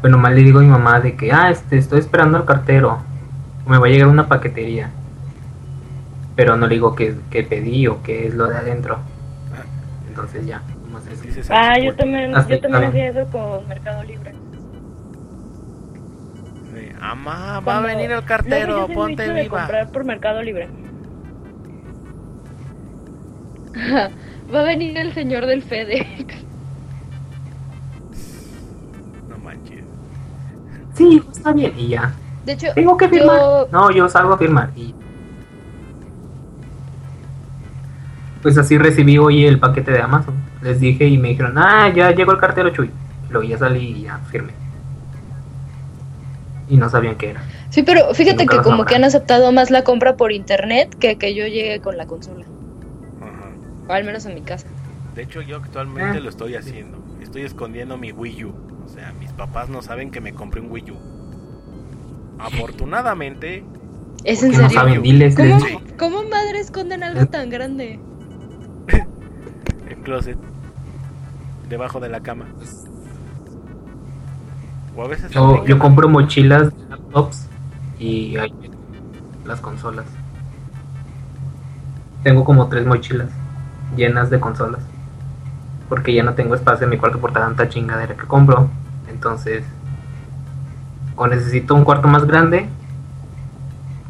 pues 0.00 0.10
nomás 0.10 0.32
le 0.34 0.42
digo 0.42 0.58
a 0.60 0.62
mi 0.62 0.68
mamá 0.68 1.00
de 1.00 1.16
que, 1.16 1.32
ah, 1.32 1.50
este, 1.50 1.76
estoy 1.78 2.00
esperando 2.00 2.36
al 2.38 2.44
cartero. 2.44 2.98
Me 3.66 3.78
va 3.78 3.86
a 3.86 3.90
llegar 3.90 4.08
una 4.08 4.26
paquetería. 4.28 4.90
Pero 6.36 6.56
no 6.56 6.66
le 6.66 6.74
digo 6.74 6.94
qué, 6.94 7.14
qué 7.30 7.42
pedí 7.44 7.86
o 7.86 8.02
qué 8.02 8.26
es 8.26 8.34
lo 8.34 8.46
de 8.48 8.56
adentro. 8.56 8.98
Entonces 10.08 10.46
ya, 10.46 10.62
nomás 10.86 11.06
eso. 11.08 11.52
Ah, 11.52 11.72
"Ay, 11.74 11.86
yo 11.86 11.94
también, 11.96 12.36
Así, 12.36 12.50
yo 12.50 12.60
también 12.60 12.84
hacía 12.84 13.08
eso 13.08 13.26
con 13.32 13.66
Mercado 13.68 14.02
Libre. 14.04 14.32
Eh, 16.76 16.94
Amá, 17.00 17.60
va 17.60 17.78
a 17.78 17.80
venir 17.80 18.10
el 18.12 18.24
cartero, 18.24 18.78
yo 18.80 18.86
soy 18.86 18.94
ponte 18.94 19.28
viva. 19.32 19.58
comprar 19.58 19.90
por 19.90 20.04
Mercado 20.04 20.42
Libre. 20.42 20.68
Va 24.52 24.60
a 24.60 24.64
venir 24.64 24.96
el 24.98 25.12
señor 25.14 25.46
del 25.46 25.62
FedEx. 25.62 26.34
No 29.28 29.38
manches. 29.38 29.84
Sí, 30.94 31.20
pues, 31.24 31.38
está 31.38 31.52
bien. 31.52 31.72
Y 31.76 31.88
ya. 31.88 32.14
De 32.44 32.52
hecho, 32.52 32.68
Tengo 32.74 32.96
que 32.96 33.08
firmar. 33.08 33.38
yo, 33.38 33.68
No, 33.72 33.90
yo 33.90 34.08
salgo 34.08 34.34
a 34.34 34.38
firmar. 34.38 34.70
Y... 34.76 34.94
Pues 38.42 38.58
así 38.58 38.76
recibí 38.76 39.16
hoy 39.16 39.46
el 39.46 39.58
paquete 39.58 39.92
de 39.92 40.02
Amazon. 40.02 40.34
Les 40.62 40.78
dije 40.78 41.06
y 41.06 41.16
me 41.16 41.28
dijeron, 41.28 41.56
ah, 41.56 41.90
ya 41.94 42.10
llegó 42.10 42.32
el 42.32 42.38
cartero, 42.38 42.70
Chuy. 42.70 42.90
Luego 43.30 43.48
ya 43.48 43.56
salí 43.58 43.80
y 43.80 44.02
ya 44.02 44.18
firmé. 44.30 44.52
Y 46.68 46.76
no 46.76 46.88
sabían 46.88 47.16
qué 47.16 47.30
era. 47.30 47.42
sí, 47.70 47.82
pero 47.82 48.14
fíjate 48.14 48.46
que 48.46 48.56
como 48.58 48.76
nombran. 48.76 48.86
que 48.86 48.94
han 48.96 49.04
aceptado 49.04 49.52
más 49.52 49.70
la 49.70 49.82
compra 49.84 50.16
por 50.16 50.32
internet 50.32 50.94
que 50.98 51.16
que 51.18 51.34
yo 51.34 51.46
llegue 51.46 51.80
con 51.80 51.96
la 51.96 52.06
consola. 52.06 52.44
O 53.88 53.92
al 53.92 54.04
menos 54.04 54.24
en 54.26 54.34
mi 54.34 54.42
casa. 54.42 54.66
De 55.14 55.22
hecho, 55.22 55.40
yo 55.42 55.56
actualmente 55.58 56.18
Ah. 56.18 56.20
lo 56.20 56.28
estoy 56.28 56.54
haciendo. 56.56 56.98
Estoy 57.20 57.42
escondiendo 57.42 57.96
mi 57.96 58.12
Wii 58.12 58.44
U. 58.44 58.54
O 58.84 58.88
sea, 58.88 59.12
mis 59.18 59.32
papás 59.32 59.68
no 59.68 59.82
saben 59.82 60.10
que 60.10 60.20
me 60.20 60.32
compré 60.34 60.60
un 60.60 60.70
Wii 60.70 60.90
U. 60.90 60.96
Afortunadamente, 62.38 63.64
¿Es 64.24 64.40
¿Por 64.40 64.46
en 64.46 64.52
no 64.52 64.56
serio? 64.68 64.78
saben? 64.80 65.02
Diles, 65.02 65.36
¿Cómo, 65.36 65.60
Sí. 65.60 65.78
¿Cómo 65.98 66.22
madre 66.24 66.58
esconden 66.60 67.02
algo 67.02 67.26
tan 67.26 67.50
grande? 67.50 67.98
el 69.88 69.96
closet 70.02 70.38
debajo 71.68 72.00
de 72.00 72.08
la 72.08 72.20
cama. 72.20 72.46
O 74.96 75.02
a 75.02 75.08
veces 75.08 75.30
Yo, 75.32 75.78
compro 75.78 76.08
mochilas, 76.08 76.72
laptops 76.88 77.48
y 77.98 78.36
las 79.44 79.60
consolas. 79.60 80.06
Tengo 82.22 82.44
como 82.44 82.68
tres 82.68 82.86
mochilas 82.86 83.28
llenas 83.96 84.30
de 84.30 84.40
consolas. 84.40 84.82
Porque 85.88 86.14
ya 86.14 86.22
no 86.22 86.34
tengo 86.34 86.54
espacio 86.54 86.84
en 86.84 86.90
mi 86.90 86.98
cuarto 86.98 87.20
por 87.20 87.32
tanta 87.32 87.68
chingadera 87.68 88.14
que 88.16 88.26
compro. 88.26 88.68
Entonces, 89.08 89.64
o 91.16 91.26
necesito 91.26 91.74
un 91.74 91.84
cuarto 91.84 92.08
más 92.08 92.26
grande 92.26 92.68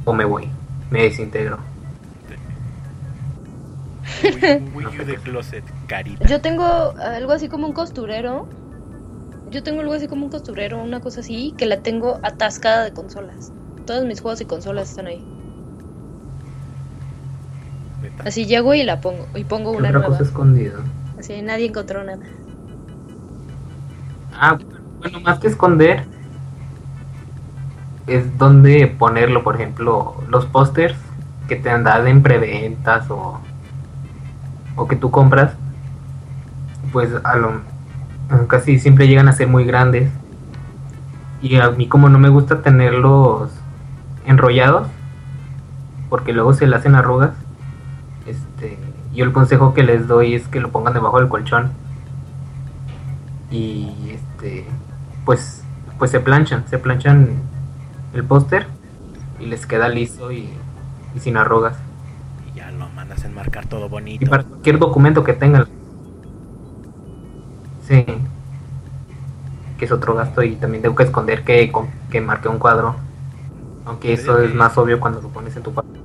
o 0.05 0.13
me 0.13 0.25
voy, 0.25 0.49
me 0.91 1.03
desintegro. 1.03 1.59
Wii, 4.23 4.57
un 4.57 4.75
Wii 4.75 4.87
U 4.87 5.05
de 5.05 5.17
closet, 5.17 5.65
carita. 5.87 6.27
Yo 6.27 6.41
tengo 6.41 6.65
algo 6.99 7.33
así 7.33 7.49
como 7.49 7.67
un 7.67 7.73
costurero. 7.73 8.49
yo 9.51 9.63
tengo 9.63 9.81
algo 9.81 9.93
así 9.93 10.09
como 10.09 10.25
un 10.25 10.31
costurero, 10.31 10.83
una 10.83 11.01
cosa 11.01 11.21
así, 11.21 11.55
que 11.57 11.67
la 11.67 11.81
tengo 11.81 12.21
atascada 12.23 12.85
de 12.85 12.93
consolas. 12.93 13.53
Todos 13.87 14.05
mis 14.05 14.21
juegos 14.21 14.41
y 14.41 14.47
consolas 14.47 14.91
están 14.91 15.07
ahí. 15.07 15.25
Así 18.25 18.47
llego 18.47 18.75
y 18.75 18.83
la 18.83 19.01
pongo, 19.01 19.27
y 19.35 19.45
pongo 19.45 19.73
¿Qué 19.73 19.79
una 19.79 19.89
otra 19.89 20.01
nueva. 20.01 20.07
cosa 20.07 20.23
escondida? 20.23 20.75
Así 21.19 21.41
nadie 21.43 21.67
encontró 21.67 22.05
nada. 22.05 22.25
Ah, 24.33 24.59
bueno, 25.01 25.21
más 25.21 25.39
que 25.39 25.49
esconder, 25.49 26.05
es 28.07 28.37
donde 28.39 28.87
ponerlo, 28.87 29.43
por 29.43 29.57
ejemplo, 29.57 30.17
los 30.29 30.47
pósters 30.47 30.97
que 31.49 31.57
te 31.57 31.69
dan 31.69 32.07
en 32.07 32.23
preventas 32.23 33.11
o, 33.11 33.41
o 34.77 34.89
que 34.89 34.97
tú 34.97 35.11
compras, 35.11 35.53
pues 36.93 37.11
a 37.25 37.37
lo, 37.37 37.61
casi 38.49 38.79
siempre 38.79 39.09
llegan 39.09 39.29
a 39.29 39.33
ser 39.33 39.49
muy 39.49 39.65
grandes. 39.65 40.11
Y 41.43 41.57
a 41.57 41.71
mí 41.71 41.89
como 41.89 42.09
no 42.09 42.19
me 42.19 42.29
gusta 42.31 42.63
tenerlos 42.63 43.51
enrollados, 44.27 44.89
porque 46.09 46.33
luego 46.33 46.55
se 46.55 46.67
le 46.67 46.77
hacen 46.77 46.95
arrugas, 46.95 47.33
este, 48.27 48.79
yo 49.15 49.25
el 49.25 49.33
consejo 49.33 49.75
que 49.75 49.83
les 49.83 50.07
doy 50.07 50.35
es 50.35 50.49
que 50.49 50.61
lo 50.61 50.71
pongan 50.71 50.95
debajo 50.95 51.19
del 51.19 51.29
colchón 51.29 51.73
y 53.51 53.93
este 54.11 54.65
pues 55.25 55.63
pues 55.99 56.11
se 56.11 56.21
planchan 56.21 56.67
se 56.69 56.79
planchan 56.79 57.29
el 58.15 58.25
póster 58.25 58.67
y 59.39 59.47
les 59.47 59.67
queda 59.67 59.89
liso 59.89 60.31
y, 60.33 60.49
y 61.15 61.21
sin 61.21 61.37
arrugas. 61.37 61.77
Y 62.53 62.59
ya 62.59 62.71
lo 62.71 62.89
mandas 62.91 63.25
a 63.25 63.27
enmarcar 63.27 63.67
todo 63.67 63.87
y 63.87 63.89
bonito. 63.89 64.31
para 64.31 64.45
cualquier 64.45 64.79
documento 64.79 65.25
que 65.25 65.33
tengan. 65.33 65.67
Sí. 67.87 68.07
Que 69.79 69.85
es 69.85 69.93
otro 69.93 70.15
gasto 70.15 70.43
y 70.43 70.55
también 70.57 70.83
tengo 70.83 70.95
que 70.95 71.03
esconder 71.03 71.43
que 71.43 71.73
que 72.11 72.21
marqué 72.21 72.49
un 72.49 72.59
cuadro. 72.59 72.95
Aunque 73.85 74.13
eso 74.13 74.39
es 74.39 74.55
más 74.55 74.79
obvio 74.79 75.01
cuando 75.01 75.21
lo 75.21 75.29
pones 75.29 75.57
en 75.57 75.63
tu 75.63 75.75
cuadro 75.75 76.04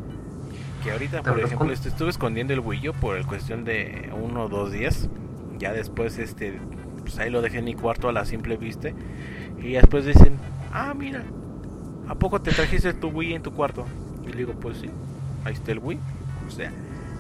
Que 0.84 0.92
ahorita, 0.92 1.24
por 1.24 1.38
lo 1.38 1.46
ejemplo, 1.46 1.72
estuve 1.74 2.10
escondiendo 2.10 2.54
el 2.54 2.62
Wii 2.62 2.90
U 2.90 2.94
por 2.94 3.18
el 3.18 3.26
cuestión 3.26 3.66
de 3.66 4.12
uno 4.14 4.46
o 4.46 4.50
dos 4.50 4.72
días. 4.72 5.10
Ya 5.58 5.74
después, 5.74 6.18
este, 6.20 6.60
pues 7.02 7.20
ahí 7.20 7.30
lo 7.30 7.42
dejé 7.42 7.60
en 7.60 7.66
mi 7.66 7.76
cuarto 7.76 8.08
a 8.08 8.14
la 8.14 8.26
simple 8.26 8.56
vista. 8.56 8.90
Y 9.62 9.74
después 9.74 10.06
dicen, 10.06 10.38
ah, 10.72 10.94
mira, 10.94 11.24
¿a 12.08 12.16
poco 12.16 12.42
te 12.42 12.52
trajiste 12.52 12.94
tu 12.94 13.10
Wii 13.10 13.34
en 13.34 13.44
tu 13.44 13.52
cuarto? 13.52 13.86
Y 14.24 14.30
le 14.30 14.38
digo, 14.38 14.54
pues 14.54 14.78
sí, 14.78 14.90
ahí 15.44 15.54
está 15.54 15.72
el 15.72 15.80
Wii. 15.80 16.00
O 16.48 16.52
sea, 16.52 16.72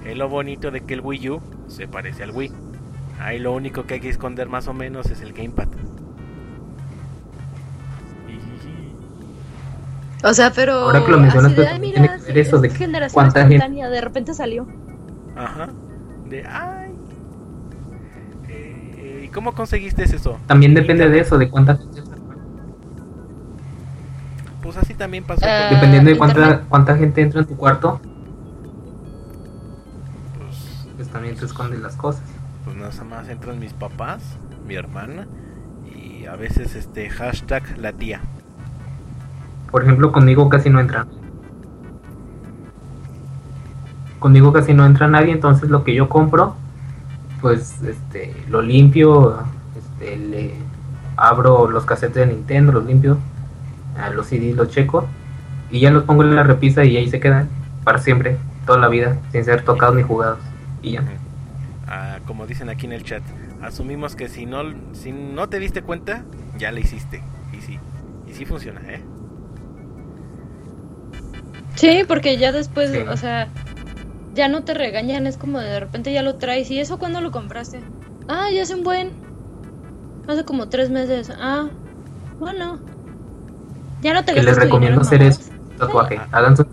es 0.05 0.17
lo 0.17 0.29
bonito 0.29 0.71
de 0.71 0.81
que 0.81 0.93
el 0.93 1.01
Wii 1.01 1.29
U 1.29 1.41
se 1.67 1.87
parece 1.87 2.23
al 2.23 2.31
Wii. 2.31 2.51
Ahí 3.19 3.39
lo 3.39 3.51
único 3.53 3.85
que 3.85 3.95
hay 3.95 3.99
que 3.99 4.09
esconder 4.09 4.47
más 4.47 4.67
o 4.67 4.73
menos 4.73 5.07
es 5.07 5.21
el 5.21 5.33
Gamepad. 5.33 5.67
O 10.23 10.33
sea, 10.33 10.51
pero. 10.51 10.73
Ahora 10.73 11.05
que 11.05 11.11
lo 11.11 11.19
mencionas, 11.19 11.51
así 11.53 11.55
de, 11.55 11.61
pues, 11.63 11.73
"Ay, 11.73 11.79
tiene 11.91 12.07
que 12.09 12.23
ver 12.25 12.37
eso 12.39 12.55
es 12.57 12.61
de 12.63 12.69
generación 12.71 13.13
cuánta 13.13 13.39
gente- 13.41 13.55
espontánea, 13.55 13.89
de 13.89 14.01
repente 14.01 14.33
salió. 14.33 14.67
Ajá. 15.35 15.69
De, 16.27 16.45
ay. 16.45 16.93
Eh, 18.49 19.23
¿Y 19.25 19.27
cómo 19.29 19.53
conseguiste 19.53 20.03
eso? 20.03 20.37
también 20.47 20.73
depende 20.73 21.07
de 21.09 21.19
eso 21.19 21.37
de 21.37 21.49
cuánta 21.49 21.75
gente 21.77 22.01
Pues 24.61 24.75
así 24.77 24.93
también 24.93 25.23
pasó 25.23 25.45
Ah, 25.47 25.67
con- 25.69 25.75
dependiendo 25.79 26.09
de 26.11 26.17
cuánta 26.17 26.61
cuánta 26.69 26.97
gente 26.97 27.21
entra 27.21 27.39
en 27.41 27.47
tu 27.47 27.55
cuarto 27.55 27.99
pues, 30.37 30.87
pues 30.95 31.07
también 31.09 31.35
te 31.35 31.45
escondes 31.45 31.79
las 31.79 31.95
cosas 31.95 32.23
pues 32.65 32.75
nada 32.75 32.91
más 33.05 33.29
entran 33.29 33.57
mis 33.57 33.73
papás, 33.73 34.21
mi 34.67 34.75
hermana 34.75 35.27
y 35.95 36.25
a 36.25 36.35
veces 36.35 36.75
este 36.75 37.09
hashtag 37.09 37.77
la 37.79 37.93
tía. 37.93 38.21
Por 39.71 39.83
ejemplo, 39.83 40.11
conmigo 40.11 40.49
casi 40.49 40.69
no 40.69 40.79
entra. 40.79 41.05
Conmigo 44.19 44.51
casi 44.51 44.73
no 44.73 44.85
entra 44.85 45.07
nadie, 45.07 45.31
entonces 45.31 45.69
lo 45.69 45.83
que 45.83 45.93
yo 45.93 46.09
compro, 46.09 46.55
pues 47.41 47.81
este, 47.83 48.35
lo 48.49 48.61
limpio, 48.61 49.43
este, 49.77 50.17
le 50.17 50.55
abro 51.15 51.69
los 51.69 51.85
cassettes 51.85 52.15
de 52.15 52.25
Nintendo, 52.27 52.73
los 52.73 52.85
limpio, 52.85 53.17
los 54.13 54.27
CDs 54.27 54.55
los 54.55 54.69
checo 54.69 55.05
y 55.69 55.81
ya 55.81 55.91
los 55.91 56.03
pongo 56.03 56.23
en 56.23 56.35
la 56.35 56.43
repisa 56.43 56.83
y 56.83 56.97
ahí 56.97 57.09
se 57.09 57.19
quedan 57.19 57.49
para 57.83 57.99
siempre, 57.99 58.37
toda 58.65 58.79
la 58.79 58.87
vida, 58.87 59.17
sin 59.31 59.43
ser 59.45 59.63
tocados 59.63 59.95
ni 59.95 60.03
jugados. 60.03 60.39
Y 60.81 60.91
ya. 60.91 61.03
Ah, 61.87 62.19
como 62.25 62.45
dicen 62.45 62.69
aquí 62.69 62.85
en 62.85 62.93
el 62.93 63.03
chat, 63.03 63.23
asumimos 63.61 64.15
que 64.15 64.27
si 64.27 64.45
no 64.45 64.63
si 64.93 65.11
no 65.11 65.49
te 65.49 65.59
diste 65.59 65.81
cuenta, 65.81 66.23
ya 66.57 66.71
la 66.71 66.79
hiciste. 66.79 67.21
Y 67.57 67.61
sí, 67.61 67.79
y 68.27 68.33
sí 68.33 68.45
funciona, 68.45 68.81
¿eh? 68.87 69.01
Sí, 71.79 72.03
porque 72.07 72.37
ya 72.37 72.51
después, 72.51 72.91
Sí. 72.91 72.97
o 73.09 73.15
sea, 73.17 73.47
ya 74.35 74.47
no 74.47 74.63
te 74.63 74.73
regañan, 74.73 75.27
es 75.27 75.37
como 75.37 75.59
de 75.59 75.79
repente 75.79 76.11
ya 76.13 76.21
lo 76.23 76.35
traes. 76.35 76.69
¿Y 76.71 76.79
eso 76.79 76.97
cuándo 76.99 77.21
lo 77.21 77.31
compraste? 77.31 77.81
Ah, 78.27 78.47
ya 78.53 78.63
hace 78.63 78.75
un 78.75 78.83
buen. 78.83 79.11
Hace 80.27 80.45
como 80.45 80.69
tres 80.69 80.89
meses. 80.89 81.31
Ah, 81.39 81.67
bueno. 82.39 82.79
Ya 84.01 84.13
no 84.13 84.23
te 84.23 84.33
Que 84.33 84.43
les 84.43 84.55
recomiendo 84.57 85.01
hacer 85.01 85.21
es 85.23 85.51
tatuaje. 85.77 86.19
Háganse, 86.31 86.63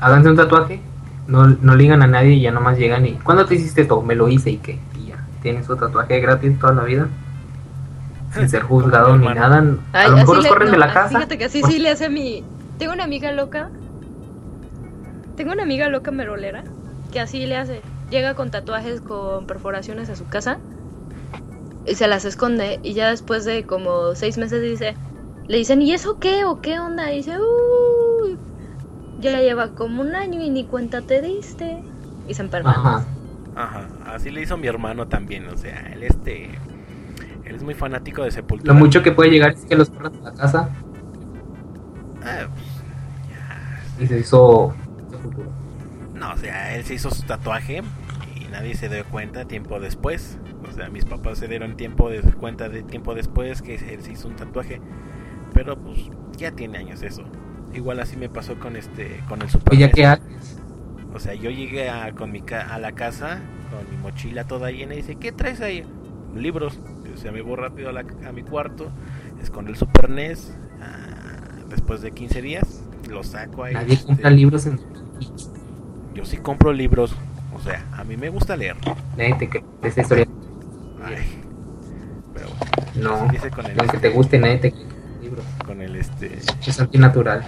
háganse 0.00 0.28
un 0.30 0.36
tatuaje, 0.36 0.80
no, 1.26 1.46
no 1.48 1.74
ligan 1.74 2.02
a 2.02 2.06
nadie 2.06 2.34
y 2.34 2.40
ya 2.42 2.50
nomás 2.52 2.78
llegan 2.78 3.06
y 3.06 3.12
¿cuándo 3.14 3.44
te 3.46 3.54
hiciste 3.56 3.82
esto? 3.82 4.02
Me 4.02 4.14
lo 4.14 4.28
hice 4.28 4.50
y 4.50 4.56
qué. 4.58 4.78
Y 5.00 5.08
ya, 5.08 5.24
tienen 5.42 5.64
su 5.64 5.76
tatuaje 5.76 6.20
gratis 6.20 6.58
toda 6.58 6.74
la 6.74 6.82
vida. 6.84 7.08
Sin 8.34 8.48
ser 8.48 8.62
juzgado 8.62 9.16
ni 9.16 9.26
nada. 9.26 9.64
Ay, 9.92 10.06
a 10.06 10.08
lo 10.10 10.16
mejor 10.18 10.36
los 10.36 10.44
le- 10.44 10.50
corren 10.50 10.70
de 10.70 10.78
la 10.78 10.92
casa. 10.92 11.08
Fíjate 11.08 11.36
que 11.38 11.46
así 11.46 11.62
sí 11.64 11.78
le 11.80 11.90
hace 11.90 12.06
a 12.06 12.08
mi. 12.08 12.44
Tengo 12.80 12.94
una 12.94 13.04
amiga 13.04 13.30
loca. 13.30 13.68
Tengo 15.36 15.52
una 15.52 15.64
amiga 15.64 15.90
loca 15.90 16.10
merolera 16.10 16.64
que 17.12 17.20
así 17.20 17.44
le 17.44 17.58
hace. 17.58 17.82
Llega 18.10 18.32
con 18.34 18.50
tatuajes 18.50 19.02
con 19.02 19.46
perforaciones 19.46 20.08
a 20.08 20.16
su 20.16 20.26
casa 20.28 20.58
y 21.84 21.94
se 21.94 22.08
las 22.08 22.24
esconde. 22.24 22.80
Y 22.82 22.94
ya 22.94 23.10
después 23.10 23.44
de 23.44 23.64
como 23.64 24.14
seis 24.14 24.38
meses 24.38 24.62
dice: 24.62 24.96
Le 25.46 25.58
dicen, 25.58 25.82
¿y 25.82 25.92
eso 25.92 26.18
qué? 26.18 26.46
¿O 26.46 26.62
qué 26.62 26.80
onda? 26.80 27.12
Y 27.12 27.18
dice: 27.18 27.36
Uy, 27.38 28.38
ya 29.20 29.38
lleva 29.40 29.74
como 29.74 30.00
un 30.00 30.14
año 30.14 30.40
y 30.40 30.48
ni 30.48 30.64
cuenta 30.64 31.02
te 31.02 31.20
diste. 31.20 31.82
Y 32.28 32.32
se 32.32 32.40
enferma. 32.40 32.70
Ajá. 32.70 33.04
Ajá, 33.56 33.88
así 34.06 34.30
le 34.30 34.40
hizo 34.40 34.56
mi 34.56 34.68
hermano 34.68 35.06
también, 35.06 35.46
o 35.48 35.56
sea, 35.58 35.90
él 35.92 36.04
este 36.04 36.46
él 37.44 37.54
es 37.56 37.62
muy 37.62 37.74
fanático 37.74 38.22
de 38.22 38.30
Sepultura. 38.30 38.72
Lo 38.72 38.78
mucho 38.78 39.02
que 39.02 39.12
puede 39.12 39.28
llegar 39.28 39.52
es 39.52 39.66
que 39.66 39.76
los 39.76 39.90
corran 39.90 40.12
de 40.12 40.20
la 40.22 40.32
casa 40.32 40.70
Ah, 42.22 42.46
y 44.00 44.06
se 44.06 44.18
hizo. 44.20 44.74
No, 46.14 46.32
o 46.32 46.36
sea, 46.36 46.74
él 46.76 46.84
se 46.84 46.94
hizo 46.94 47.10
su 47.10 47.22
tatuaje 47.22 47.82
y 48.36 48.44
nadie 48.50 48.74
se 48.74 48.88
dio 48.88 49.04
cuenta 49.06 49.44
tiempo 49.46 49.80
después. 49.80 50.38
O 50.68 50.72
sea, 50.72 50.88
mis 50.90 51.04
papás 51.04 51.38
se 51.38 51.48
dieron 51.48 51.76
tiempo 51.76 52.10
de 52.10 52.20
cuenta 52.22 52.68
de 52.68 52.82
tiempo 52.82 53.14
después 53.14 53.62
que 53.62 53.74
él 53.76 54.02
se 54.02 54.12
hizo 54.12 54.28
un 54.28 54.36
tatuaje. 54.36 54.80
Pero 55.52 55.76
pues 55.78 55.98
ya 56.36 56.52
tiene 56.52 56.78
años 56.78 57.02
eso. 57.02 57.22
Igual 57.74 58.00
así 58.00 58.16
me 58.16 58.28
pasó 58.28 58.58
con 58.58 58.76
este 58.76 59.20
con 59.28 59.42
el 59.42 59.48
Super. 59.48 59.74
O 61.14 61.18
sea, 61.18 61.34
yo 61.34 61.50
llegué 61.50 61.88
a, 61.90 62.12
con 62.12 62.30
mi 62.30 62.40
ca- 62.40 62.72
a 62.72 62.78
la 62.78 62.92
casa 62.92 63.40
con 63.70 63.88
mi 63.90 63.96
mochila 64.02 64.44
toda 64.44 64.70
llena 64.70 64.94
y 64.94 64.98
dice, 64.98 65.16
¿qué 65.16 65.32
traes 65.32 65.60
ahí? 65.60 65.84
Libros. 66.34 66.78
O 67.12 67.16
sea, 67.16 67.32
me 67.32 67.40
voy 67.42 67.56
rápido 67.56 67.88
a, 67.88 67.92
la- 67.92 68.04
a 68.26 68.32
mi 68.32 68.42
cuarto, 68.42 68.90
escondo 69.42 69.70
el 69.70 69.76
Super 69.76 70.10
NES. 70.10 70.56
ah, 70.80 71.64
después 71.68 72.00
de 72.02 72.10
15 72.12 72.42
días, 72.42 72.82
lo 73.10 73.22
saco 73.22 73.64
ahí. 73.64 73.74
Nadie 73.74 73.94
este, 73.94 74.06
compra 74.06 74.30
libros 74.30 74.66
en 74.66 74.80
yo 76.14 76.24
sí 76.24 76.38
compro 76.38 76.72
libros. 76.72 77.14
O 77.54 77.60
sea, 77.60 77.84
a 77.92 78.04
mí 78.04 78.16
me 78.16 78.30
gusta 78.30 78.56
leer. 78.56 78.76
Nadie 79.16 79.34
te 79.34 79.48
cree 79.48 79.64
esa 79.82 80.00
historia. 80.00 80.26
Ay, 81.04 81.40
pero 82.34 82.48
bueno, 82.94 83.20
No, 83.24 83.28
dice 83.32 83.50
con 83.50 83.66
el, 83.66 83.78
aunque 83.78 83.98
te 83.98 84.08
guste, 84.10 84.38
nadie 84.38 84.58
te 84.58 84.72
cree 84.72 84.84
libros. 85.22 85.44
con 85.64 85.80
el 85.82 85.96
este 85.96 86.38
Es 86.66 86.80
antinatural. 86.80 87.44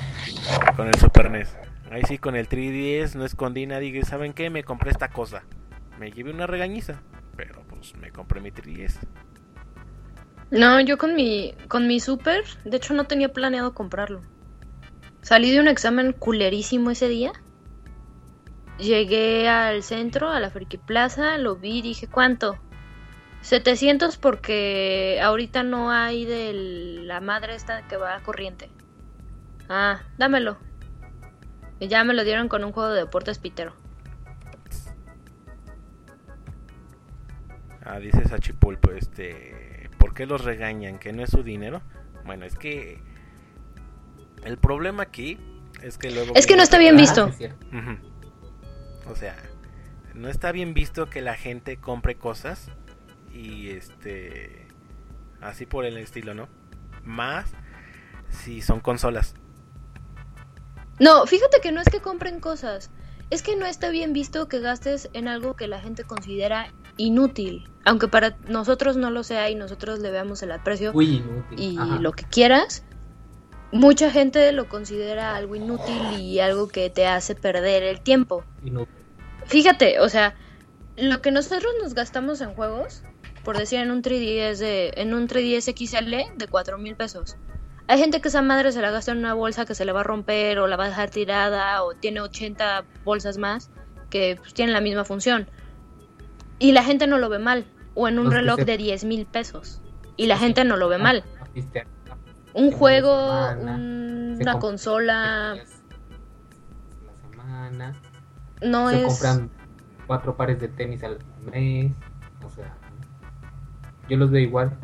con 0.77 0.89
el 0.89 0.95
Super 0.97 1.31
NES. 1.31 1.57
Ahí 1.91 2.03
sí 2.09 2.19
con 2.19 2.37
el 2.37 2.49
3DS 2.49 3.15
no 3.17 3.25
escondí 3.25 3.67
nada 3.67 3.83
y 3.83 4.03
¿saben 4.03 4.33
qué? 4.33 4.49
Me 4.49 4.65
compré 4.65 4.91
esta 4.91 5.09
cosa. 5.09 5.43
Me 5.99 6.11
llevé 6.11 6.33
una 6.33 6.47
regañiza, 6.47 7.01
pero 7.37 7.63
pues 7.69 7.95
me 7.97 8.11
compré 8.11 8.41
mi 8.41 8.51
3DS. 8.51 8.99
No, 10.51 10.81
yo 10.81 10.99
con 10.99 11.15
mi, 11.15 11.55
con 11.69 11.87
mi 11.87 12.01
super, 12.01 12.45
de 12.65 12.77
hecho 12.77 12.95
no 12.95 13.05
tenía 13.05 13.33
planeado 13.33 13.75
comprarlo. 13.75 14.21
Salí 15.23 15.53
de 15.53 15.61
un 15.61 15.69
examen 15.69 16.13
culerísimo 16.13 16.91
ese 16.91 17.09
día. 17.09 17.33
Llegué 18.79 19.49
al 19.49 19.85
centro, 19.85 20.29
a 20.29 20.41
la 20.41 20.51
Friki 20.51 20.79
Plaza, 20.79 21.39
lo 21.39 21.55
vi 21.55 21.79
y 21.79 21.83
dije, 21.83 22.09
¿cuánto? 22.09 22.59
700 23.43 24.17
porque 24.19 25.21
ahorita 25.23 25.63
no 25.63 25.93
hay 25.93 26.25
de 26.25 26.53
la 27.05 27.21
madre 27.21 27.55
esta 27.55 27.87
que 27.87 27.97
va 27.97 28.17
a 28.17 28.23
corriente. 28.23 28.69
Ah, 29.69 30.03
dámelo. 30.19 30.59
Y 31.79 31.87
ya 31.87 32.03
me 32.03 32.15
lo 32.15 32.25
dieron 32.25 32.49
con 32.49 32.65
un 32.65 32.73
juego 32.73 32.91
de 32.91 33.01
deportes 33.01 33.39
pitero. 33.39 33.75
Ah, 37.85 38.01
dice 38.01 38.25
Sachipulpo, 38.29 38.91
este 38.91 39.89
por 39.99 40.15
qué 40.15 40.27
los 40.27 40.45
regañan, 40.45 40.99
que 40.99 41.13
no 41.13 41.23
es 41.23 41.31
su 41.31 41.45
dinero. 41.45 41.81
Bueno, 42.25 42.45
es 42.45 42.57
que 42.57 43.01
el 44.45 44.59
problema 44.59 45.05
aquí 45.05 45.39
es 45.83 45.99
que 45.99 46.11
luego... 46.11 46.35
Es 46.35 46.47
que 46.47 46.57
no 46.57 46.63
está 46.63 46.79
bien 46.79 46.97
visto. 46.97 47.31
O 49.11 49.17
sea, 49.17 49.37
no 50.15 50.29
está 50.29 50.53
bien 50.53 50.75
visto 50.75 51.09
que 51.11 51.21
la 51.21 51.35
gente 51.35 51.77
compre 51.77 52.17
cosas 52.17 52.69
y 53.33 53.71
este 53.71 54.67
así 55.41 55.67
por 55.67 55.85
el 55.85 55.97
estilo, 55.97 56.35
¿no? 56.35 56.49
Más 57.05 57.51
si 58.31 58.63
son 58.63 58.81
consolas. 58.81 59.35
No, 60.99 61.27
fíjate 61.27 61.61
que 61.61 61.73
no 61.73 61.81
es 61.81 61.89
que 61.89 62.01
compren 62.01 62.39
cosas. 62.41 62.91
Es 63.31 63.43
que 63.43 63.57
no 63.57 63.67
está 63.67 63.89
bien 63.89 64.13
visto 64.13 64.47
que 64.47 64.61
gastes 64.61 65.09
en 65.15 65.27
algo 65.27 65.57
que 65.57 65.67
la 65.67 65.81
gente 65.81 66.05
considera 66.05 66.73
inútil. 66.97 67.69
Aunque 67.85 68.07
para 68.07 68.37
nosotros 68.47 68.97
no 68.97 69.11
lo 69.11 69.25
sea 69.25 69.51
y 69.51 69.55
nosotros 69.55 69.99
le 70.01 70.11
veamos 70.11 70.43
el 70.43 70.53
aprecio 70.53 70.93
Muy 70.93 71.17
inútil. 71.17 71.59
y 71.59 71.77
Ajá. 71.79 71.97
lo 71.99 72.13
que 72.13 72.25
quieras, 72.25 72.85
mucha 73.73 74.11
gente 74.11 74.53
lo 74.53 74.69
considera 74.69 75.35
algo 75.35 75.57
inútil 75.57 76.19
y 76.19 76.39
algo 76.41 76.69
que 76.69 76.91
te 76.91 77.07
hace 77.07 77.35
perder 77.35 77.83
el 77.83 78.01
tiempo. 78.01 78.45
Inútil. 78.65 78.95
Fíjate, 79.47 79.99
o 80.01 80.09
sea, 80.09 80.35
lo 80.97 81.21
que 81.21 81.31
nosotros 81.31 81.73
nos 81.83 81.95
gastamos 81.95 82.41
en 82.41 82.55
juegos, 82.55 83.03
por 83.45 83.59
decir 83.59 83.81
en 83.81 83.91
un 83.91 84.03
3DS 84.03 84.59
de, 84.59 84.93
en 84.97 85.15
un 85.15 85.27
3DS 85.27 85.75
XL 85.77 86.37
de 86.39 86.47
cuatro 86.49 86.79
mil 86.79 86.95
pesos. 86.95 87.37
Hay 87.89 87.99
gente 87.99 88.21
que 88.21 88.29
esa 88.29 88.43
madre 88.43 88.71
se 88.73 88.81
la 88.81 88.91
gasta 88.93 89.11
en 89.13 89.19
una 89.19 89.35
bolsa 89.35 89.67
que 89.67 89.75
se 89.75 89.85
le 89.85 89.93
va 89.93 90.01
a 90.01 90.05
romper 90.05 90.61
o 90.61 90.69
la 90.69 90.77
va 90.77 90.85
a 90.85 90.89
dejar 90.89 91.11
tirada 91.11 91.83
o 91.83 91.95
tiene 91.95 92.21
80 92.21 92.85
bolsas 93.05 93.39
más 93.39 93.71
que 94.09 94.37
pues, 94.37 94.55
tienen 94.55 94.73
la 94.73 94.81
misma 94.81 95.05
función. 95.05 95.49
Y 96.59 96.73
la 96.73 96.85
gente 96.85 97.07
no 97.09 97.19
lo 97.19 97.29
ve 97.29 97.39
mal. 97.41 97.65
O 97.95 98.07
en 98.09 98.19
un 98.19 98.31
reloj 98.31 98.61
de 98.61 98.77
10 98.77 99.05
mil 99.05 99.27
pesos. 99.27 99.81
Y 100.17 100.27
la 100.27 100.39
gente 100.39 100.65
no 100.65 100.77
lo 100.77 100.89
ve 100.89 100.95
Ah, 100.97 100.99
mal. 100.99 101.25
a 101.41 101.45
pistear. 101.47 101.87
Un 102.55 102.71
juego, 102.73 103.15
semana, 103.49 103.75
un- 103.77 104.35
se 104.37 104.43
una 104.43 104.59
consola, 104.59 105.55
La 105.55 105.65
semana. 107.31 107.95
no 108.63 108.91
se 108.91 108.97
es... 108.99 109.05
compran 109.07 109.51
cuatro 110.07 110.37
pares 110.37 110.61
de 110.61 110.69
tenis 110.69 111.03
al 111.05 111.19
mes. 111.53 111.93
O 112.45 112.51
sea, 112.51 112.75
yo 114.09 114.17
los 114.17 114.31
veo 114.31 114.41
igual. 114.43 114.77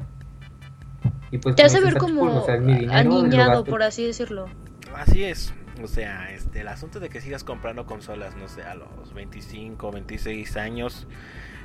Y 1.31 1.39
pues 1.39 1.57
Te 1.57 1.63
como 1.63 1.67
hace 1.67 1.81
ver 1.85 1.99
como 1.99 2.21
pues, 2.23 2.35
o 2.37 2.45
sea, 2.47 2.55
es 2.55 2.63
mi 2.63 2.75
dinero, 2.75 3.11
lo 3.11 3.19
aniñado, 3.21 3.65
por 3.65 3.83
así 3.83 4.07
decirlo. 4.07 4.47
Así 4.95 5.25
es. 5.25 5.53
O 5.83 5.87
sea, 5.87 6.31
este, 6.33 6.63
el 6.63 6.69
asunto 6.69 6.99
de 7.01 7.09
que 7.09 7.21
sigas 7.21 7.45
comprando 7.45 7.87
consolas, 7.87 8.35
no 8.37 8.49
sé, 8.49 8.63
a 8.63 8.75
los 8.75 9.13
25, 9.15 9.93
26 9.93 10.57
años, 10.57 11.07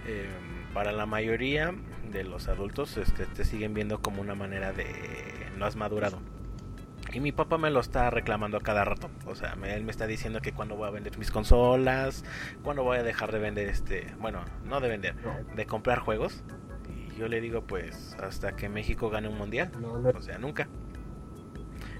eh, 0.06 0.30
para 0.74 0.92
la 0.92 1.06
mayoría 1.06 1.74
de 2.12 2.24
los 2.24 2.48
adultos 2.50 2.98
este, 2.98 3.26
te 3.26 3.46
siguen 3.46 3.74
viendo 3.74 4.02
como 4.02 4.22
una 4.22 4.36
manera 4.36 4.72
de 4.74 4.86
no 5.58 5.66
has 5.66 5.76
madurado. 5.76 6.20
Y 7.12 7.20
mi 7.20 7.32
papá 7.32 7.58
me 7.60 7.70
lo 7.70 7.80
está 7.80 8.10
reclamando 8.10 8.58
a 8.58 8.62
cada 8.62 8.84
rato. 8.86 9.10
O 9.28 9.36
sea, 9.36 9.56
me- 9.56 9.76
él 9.76 9.84
me 9.84 9.92
está 9.92 10.08
diciendo 10.08 10.42
que 10.42 10.52
cuando 10.52 10.76
voy 10.76 10.88
a 10.88 10.92
vender 10.92 11.18
mis 11.20 11.30
consolas, 11.32 12.24
cuando 12.64 12.84
voy 12.84 12.98
a 12.98 13.04
dejar 13.04 13.32
de 13.32 13.40
vender 13.40 13.70
este, 13.70 14.08
bueno, 14.20 14.44
no 14.66 14.80
de 14.80 14.88
vender, 14.90 15.16
de 15.56 15.66
comprar 15.68 16.00
juegos. 16.00 16.44
Y 16.90 17.16
yo 17.20 17.28
le 17.28 17.40
digo, 17.40 17.62
pues, 17.62 18.16
hasta 18.22 18.56
que 18.56 18.68
México 18.70 19.10
gane 19.12 19.28
un 19.28 19.38
mundial. 19.38 19.72
O 20.16 20.22
sea, 20.22 20.38
nunca. 20.40 20.68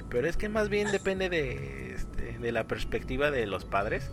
Pero 0.10 0.28
es 0.28 0.36
que 0.38 0.50
más 0.50 0.70
bien 0.70 0.92
depende 0.92 1.30
de, 1.30 1.94
este, 1.94 2.40
de 2.40 2.52
la 2.52 2.64
perspectiva 2.66 3.30
de 3.30 3.46
los 3.46 3.66
padres. 3.66 4.12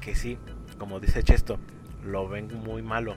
Que 0.00 0.14
sí, 0.16 0.38
como 0.78 0.98
dice 1.00 1.22
Chesto, 1.22 1.58
lo 2.04 2.28
ven 2.28 2.48
muy 2.64 2.82
malo. 2.82 3.16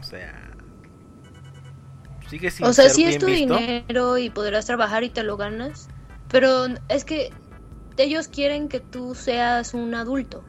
O 0.00 0.04
sea, 0.04 0.47
sigue 2.28 2.50
sin 2.50 2.66
O 2.66 2.72
sea, 2.72 2.84
ser 2.84 2.92
sí 2.94 3.04
es 3.04 3.18
tu 3.18 3.26
visto. 3.26 3.56
dinero 3.56 4.18
y 4.18 4.30
podrás 4.30 4.66
trabajar 4.66 5.02
y 5.04 5.10
te 5.10 5.22
lo 5.22 5.36
ganas, 5.36 5.88
pero 6.30 6.66
es 6.88 7.04
que 7.04 7.30
ellos 7.96 8.28
quieren 8.28 8.68
que 8.68 8.80
tú 8.80 9.14
seas 9.14 9.74
un 9.74 9.94
adulto. 9.94 10.44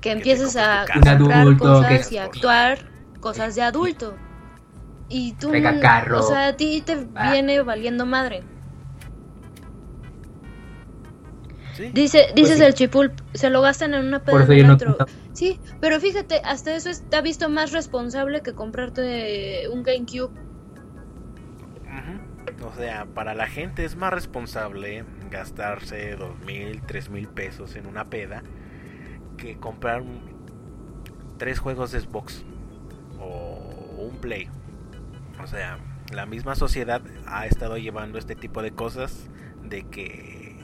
Que 0.00 0.12
empieces 0.12 0.56
a 0.56 0.84
comprar 0.92 1.20
adulto, 1.32 1.64
cosas 1.64 2.08
que- 2.08 2.14
y 2.14 2.18
actuar 2.18 2.78
cosas 3.20 3.54
de 3.54 3.62
adulto. 3.62 4.14
Y 5.08 5.34
tú, 5.34 5.52
carro. 5.80 6.20
o 6.20 6.22
sea, 6.22 6.48
a 6.48 6.56
ti 6.56 6.82
te 6.84 7.06
Ah. 7.14 7.32
viene 7.32 7.60
valiendo 7.62 8.06
madre. 8.06 8.42
Sí, 11.74 11.90
Dice, 11.94 12.26
dices 12.34 12.58
sí. 12.58 12.64
el 12.64 12.74
chipul, 12.74 13.12
se 13.32 13.48
lo 13.48 13.62
gastan 13.62 13.94
en 13.94 14.04
una 14.06 14.18
peda 14.22 14.44
Sí, 15.32 15.58
pero 15.80 15.98
fíjate, 15.98 16.40
hasta 16.44 16.74
eso 16.74 16.90
está 16.90 17.20
visto 17.20 17.48
más 17.48 17.72
responsable 17.72 18.42
que 18.42 18.54
comprarte 18.54 19.68
un 19.68 19.82
GameCube. 19.82 20.30
O 22.64 22.74
sea, 22.74 23.06
para 23.06 23.34
la 23.34 23.46
gente 23.48 23.84
es 23.84 23.96
más 23.96 24.12
responsable 24.12 25.04
gastarse 25.30 26.16
dos 26.16 26.38
mil, 26.46 26.80
tres 26.82 27.10
mil 27.10 27.28
pesos 27.28 27.76
en 27.76 27.86
una 27.86 28.08
peda 28.08 28.42
que 29.36 29.56
comprar 29.56 30.02
tres 31.38 31.58
juegos 31.58 31.90
de 31.92 32.00
Xbox 32.00 32.44
o 33.18 33.98
un 33.98 34.16
Play. 34.18 34.48
O 35.42 35.46
sea, 35.46 35.78
la 36.12 36.24
misma 36.24 36.54
sociedad 36.54 37.02
ha 37.26 37.46
estado 37.46 37.78
llevando 37.78 38.18
este 38.18 38.36
tipo 38.36 38.62
de 38.62 38.70
cosas 38.70 39.28
de 39.64 39.82
que 39.84 40.56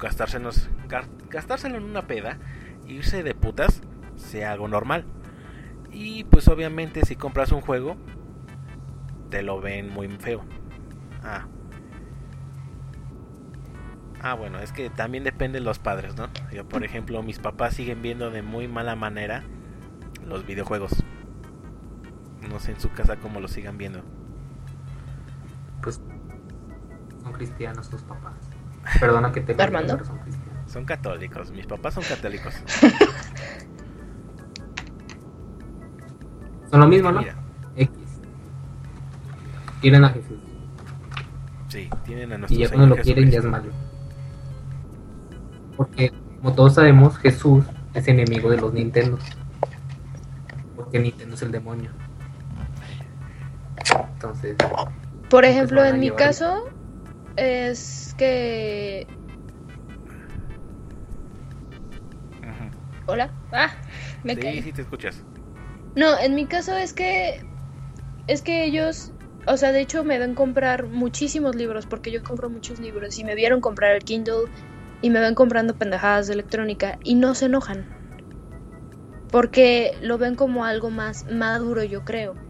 gastárselos, 0.00 0.68
ga- 0.88 1.08
gastárselo 1.30 1.78
en 1.78 1.84
una 1.84 2.02
peda, 2.06 2.38
irse 2.86 3.22
de 3.22 3.34
putas, 3.34 3.82
sea 4.16 4.52
algo 4.52 4.68
normal. 4.68 5.04
Y 5.92 6.24
pues 6.24 6.48
obviamente 6.48 7.04
si 7.04 7.16
compras 7.16 7.52
un 7.52 7.60
juego, 7.60 7.96
te 9.30 9.42
lo 9.42 9.60
ven 9.60 9.88
muy 9.90 10.08
feo. 10.08 10.42
Ah. 11.22 11.46
Ah, 14.22 14.34
bueno, 14.34 14.58
es 14.58 14.72
que 14.72 14.90
también 14.90 15.24
depende 15.24 15.58
de 15.58 15.64
los 15.64 15.78
padres, 15.78 16.16
¿no? 16.16 16.28
Yo, 16.52 16.68
por 16.68 16.84
ejemplo, 16.84 17.22
mis 17.22 17.38
papás 17.38 17.74
siguen 17.74 18.02
viendo 18.02 18.30
de 18.30 18.42
muy 18.42 18.66
mala 18.66 18.96
manera 18.96 19.44
los 20.26 20.46
videojuegos. 20.46 21.04
No 22.48 22.58
sé 22.58 22.72
en 22.72 22.80
su 22.80 22.90
casa 22.90 23.16
cómo 23.16 23.40
lo 23.40 23.48
sigan 23.48 23.78
viendo. 23.78 24.02
Pues 25.82 26.00
son 27.22 27.32
cristianos 27.32 27.88
tus 27.88 28.02
papás. 28.02 28.34
Perdona 29.00 29.32
que 29.32 29.40
te 29.40 29.60
Armando. 29.60 29.94
pero 29.94 30.04
son 30.04 30.18
cristianos. 30.18 30.45
Son 30.76 30.84
católicos, 30.84 31.50
mis 31.52 31.64
papás 31.64 31.94
son 31.94 32.04
católicos. 32.04 32.54
Son 36.70 36.80
lo 36.80 36.86
mismo, 36.86 37.10
¿no? 37.10 37.20
Mira, 37.20 37.34
X. 37.76 37.96
Quieren 39.80 40.04
a 40.04 40.10
Jesús. 40.10 40.38
sí, 41.68 41.88
tienen 42.04 42.34
a 42.34 42.36
nuestro 42.36 42.58
Y 42.58 42.60
ya 42.60 42.68
cuando 42.68 42.94
lo 42.94 43.02
quieren 43.02 43.30
ya 43.30 43.38
es 43.38 43.46
malo. 43.46 43.70
Porque, 45.78 46.12
como 46.42 46.54
todos 46.54 46.74
sabemos, 46.74 47.16
Jesús 47.16 47.64
es 47.94 48.06
enemigo 48.08 48.50
de 48.50 48.58
los 48.58 48.74
Nintendo. 48.74 49.18
Porque 50.76 50.98
Nintendo 50.98 51.36
es 51.36 51.42
el 51.42 51.52
demonio. 51.52 51.90
Entonces, 54.12 54.56
Por 54.58 54.90
Pues 55.30 55.46
ejemplo, 55.46 55.82
en 55.86 56.00
mi 56.00 56.10
caso 56.10 56.68
es 57.36 58.14
que... 58.18 59.06
Hola. 63.06 63.34
Ah, 63.52 63.72
me 64.22 64.38
Sí, 64.38 64.38
caí. 64.38 64.62
sí 64.62 64.72
te 64.72 64.82
escuchas. 64.82 65.24
No, 65.96 66.16
en 66.20 66.36
mi 66.36 66.46
caso 66.46 66.76
es 66.76 66.94
que 66.94 67.40
es 68.26 68.42
que 68.42 68.64
ellos, 68.64 69.12
o 69.46 69.56
sea, 69.56 69.72
de 69.72 69.80
hecho 69.80 70.04
me 70.04 70.18
ven 70.18 70.34
comprar 70.34 70.86
muchísimos 70.88 71.56
libros 71.56 71.86
porque 71.86 72.12
yo 72.12 72.22
compro 72.22 72.50
muchos 72.50 72.80
libros 72.80 73.18
y 73.18 73.24
me 73.24 73.34
vieron 73.36 73.60
comprar 73.60 73.96
el 73.96 74.04
Kindle 74.04 74.46
y 75.00 75.10
me 75.10 75.20
ven 75.20 75.34
comprando 75.34 75.76
pendejadas 75.76 76.28
de 76.28 76.34
electrónica 76.34 76.98
y 77.04 77.16
no 77.16 77.34
se 77.34 77.46
enojan. 77.46 77.88
Porque 79.30 79.92
lo 80.00 80.18
ven 80.18 80.34
como 80.34 80.64
algo 80.64 80.90
más 80.90 81.26
maduro, 81.28 81.84
yo 81.84 82.02
creo. 82.02 82.40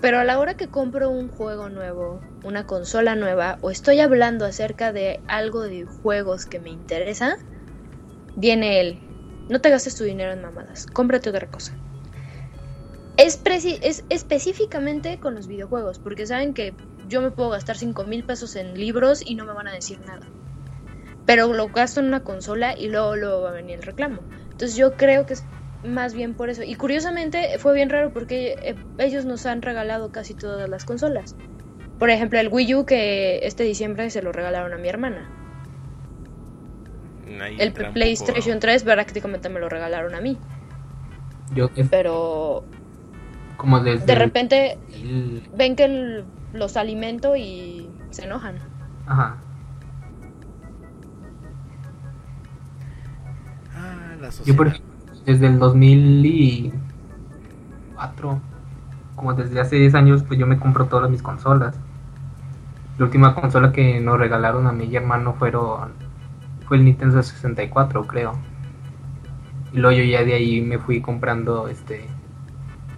Pero 0.00 0.18
a 0.20 0.24
la 0.24 0.38
hora 0.38 0.54
que 0.54 0.70
compro 0.70 1.10
un 1.10 1.28
juego 1.28 1.70
nuevo, 1.70 2.24
una 2.42 2.64
consola 2.64 3.16
nueva 3.16 3.58
o 3.62 3.70
estoy 3.70 4.00
hablando 4.00 4.44
acerca 4.46 4.92
de 4.92 5.22
algo 5.28 5.62
de 5.64 5.86
juegos 5.86 6.46
que 6.46 6.60
me 6.60 6.70
interesa, 6.70 7.36
viene 8.34 8.80
él. 8.80 9.02
No 9.48 9.60
te 9.60 9.70
gastes 9.70 9.96
tu 9.96 10.04
dinero 10.04 10.32
en 10.32 10.42
mamadas, 10.42 10.86
cómprate 10.86 11.30
otra 11.30 11.46
cosa. 11.46 11.72
Es, 13.16 13.40
es 13.82 14.04
específicamente 14.10 15.18
con 15.18 15.34
los 15.34 15.48
videojuegos, 15.48 15.98
porque 15.98 16.26
saben 16.26 16.54
que 16.54 16.74
yo 17.08 17.20
me 17.20 17.30
puedo 17.30 17.50
gastar 17.50 17.76
5 17.76 18.04
mil 18.04 18.24
pesos 18.24 18.54
en 18.56 18.74
libros 18.74 19.22
y 19.24 19.34
no 19.34 19.44
me 19.44 19.54
van 19.54 19.68
a 19.68 19.72
decir 19.72 19.98
nada. 20.00 20.30
Pero 21.26 21.52
lo 21.52 21.68
gasto 21.68 22.00
en 22.00 22.06
una 22.06 22.20
consola 22.20 22.74
y 22.78 22.88
luego, 22.88 23.16
luego 23.16 23.42
va 23.42 23.50
a 23.50 23.52
venir 23.52 23.76
el 23.76 23.82
reclamo. 23.82 24.22
Entonces 24.50 24.76
yo 24.76 24.96
creo 24.96 25.26
que 25.26 25.34
es 25.34 25.44
más 25.82 26.14
bien 26.14 26.34
por 26.34 26.48
eso. 26.48 26.62
Y 26.62 26.74
curiosamente 26.74 27.58
fue 27.58 27.74
bien 27.74 27.90
raro 27.90 28.12
porque 28.12 28.56
eh, 28.62 28.76
ellos 28.98 29.24
nos 29.24 29.46
han 29.46 29.62
regalado 29.62 30.10
casi 30.10 30.34
todas 30.34 30.68
las 30.68 30.84
consolas. 30.84 31.36
Por 31.98 32.10
ejemplo, 32.10 32.38
el 32.38 32.48
Wii 32.48 32.74
U 32.76 32.86
que 32.86 33.40
este 33.42 33.64
diciembre 33.64 34.10
se 34.10 34.22
lo 34.22 34.32
regalaron 34.32 34.72
a 34.72 34.78
mi 34.78 34.88
hermana. 34.88 35.37
Ahí 37.42 37.56
El 37.58 37.72
PlayStation 37.72 38.54
poco- 38.54 38.60
3 38.60 38.82
prácticamente 38.84 39.48
me 39.48 39.58
lo 39.60 39.68
regalaron 39.68 40.14
a 40.14 40.20
mí. 40.20 40.38
yo 41.54 41.72
que 41.72 41.84
Pero 41.84 42.64
Como 43.56 43.80
desde 43.80 44.06
De 44.06 44.14
repente 44.14 44.78
el- 44.92 45.42
ven 45.56 45.74
que 45.76 45.84
el- 45.84 46.24
los 46.52 46.76
alimento 46.76 47.36
y 47.36 47.88
se 48.10 48.24
enojan. 48.24 48.56
Ajá. 49.06 49.36
Ah, 53.74 54.14
la 54.20 54.30
Yo 54.30 54.56
por 54.56 54.68
sociedad. 54.68 54.68
ejemplo, 54.68 55.14
desde 55.26 55.46
el 55.46 55.58
2004, 55.58 58.40
como 59.16 59.34
desde 59.34 59.60
hace 59.60 59.76
10 59.76 59.94
años, 59.94 60.22
pues 60.22 60.38
yo 60.38 60.46
me 60.46 60.58
compro 60.58 60.86
todas 60.86 61.10
mis 61.10 61.22
consolas. 61.22 61.76
La 62.98 63.04
última 63.04 63.34
consola 63.34 63.72
que 63.72 64.00
nos 64.00 64.18
regalaron 64.18 64.66
a 64.66 64.72
mí 64.72 64.84
y 64.84 64.96
hermano 64.96 65.34
fueron 65.34 65.92
fue 66.68 66.78
el 66.78 66.84
Nintendo 66.84 67.22
64, 67.22 68.06
creo. 68.06 68.46
Y 69.72 69.78
luego 69.78 69.96
yo 69.98 70.04
ya 70.04 70.24
de 70.24 70.34
ahí 70.34 70.60
me 70.62 70.78
fui 70.78 71.00
comprando 71.02 71.68
este 71.68 72.18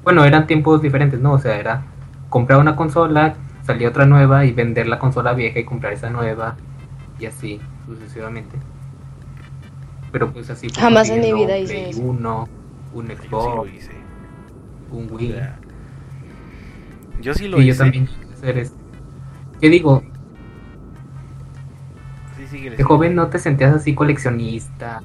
bueno, 0.02 0.24
eran 0.24 0.46
tiempos 0.46 0.82
diferentes, 0.82 1.20
¿no? 1.20 1.32
O 1.34 1.38
sea, 1.38 1.58
era 1.58 1.92
comprar 2.28 2.58
una 2.60 2.76
consola, 2.76 3.40
salir 3.62 3.88
otra 3.88 4.06
nueva 4.06 4.44
y 4.46 4.52
vender 4.52 4.86
la 4.88 4.98
consola 4.98 5.34
vieja 5.34 5.58
y 5.60 5.64
comprar 5.64 5.92
esa 5.94 6.10
nueva 6.10 6.62
y 7.18 7.26
así 7.26 7.70
sucesivamente. 7.86 8.64
Pero 10.10 10.32
pues 10.32 10.50
así 10.50 10.70
fue 10.70 10.82
Jamás 10.82 11.10
en 11.10 11.20
mi 11.20 11.32
vida 11.32 11.58
hice 11.58 11.82
Play 11.82 11.90
eso. 11.90 12.02
1, 12.02 12.50
un 12.92 13.10
Yo 13.22 13.38
sí 13.38 13.50
Xbox, 13.50 13.54
lo 13.54 13.66
hice. 13.66 14.08
un 14.88 15.08
O 15.10 15.14
Wii. 15.14 15.26
sea, 15.26 15.62
yo 17.18 17.34
sí 17.34 17.48
lo 17.48 17.60
y 17.60 17.66
yo 17.66 17.74
hice. 17.74 17.76
también 17.76 18.06
quise 18.06 18.32
hacer 18.32 18.58
eso. 18.58 18.76
¿Qué 19.60 19.68
digo? 19.70 20.09
Síguele, 22.50 22.76
De 22.76 22.82
joven 22.82 23.14
no 23.14 23.28
te 23.28 23.38
sentías 23.38 23.74
así 23.74 23.94
coleccionista 23.94 25.02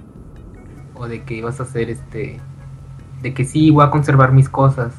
o 0.96 1.08
de 1.08 1.24
que 1.24 1.36
ibas 1.36 1.60
a 1.60 1.64
hacer 1.64 1.90
este 1.90 2.40
de 3.22 3.34
que 3.34 3.46
sí 3.46 3.72
voy 3.72 3.86
a 3.86 3.90
conservar 3.90 4.32
mis 4.32 4.50
cosas 4.50 4.94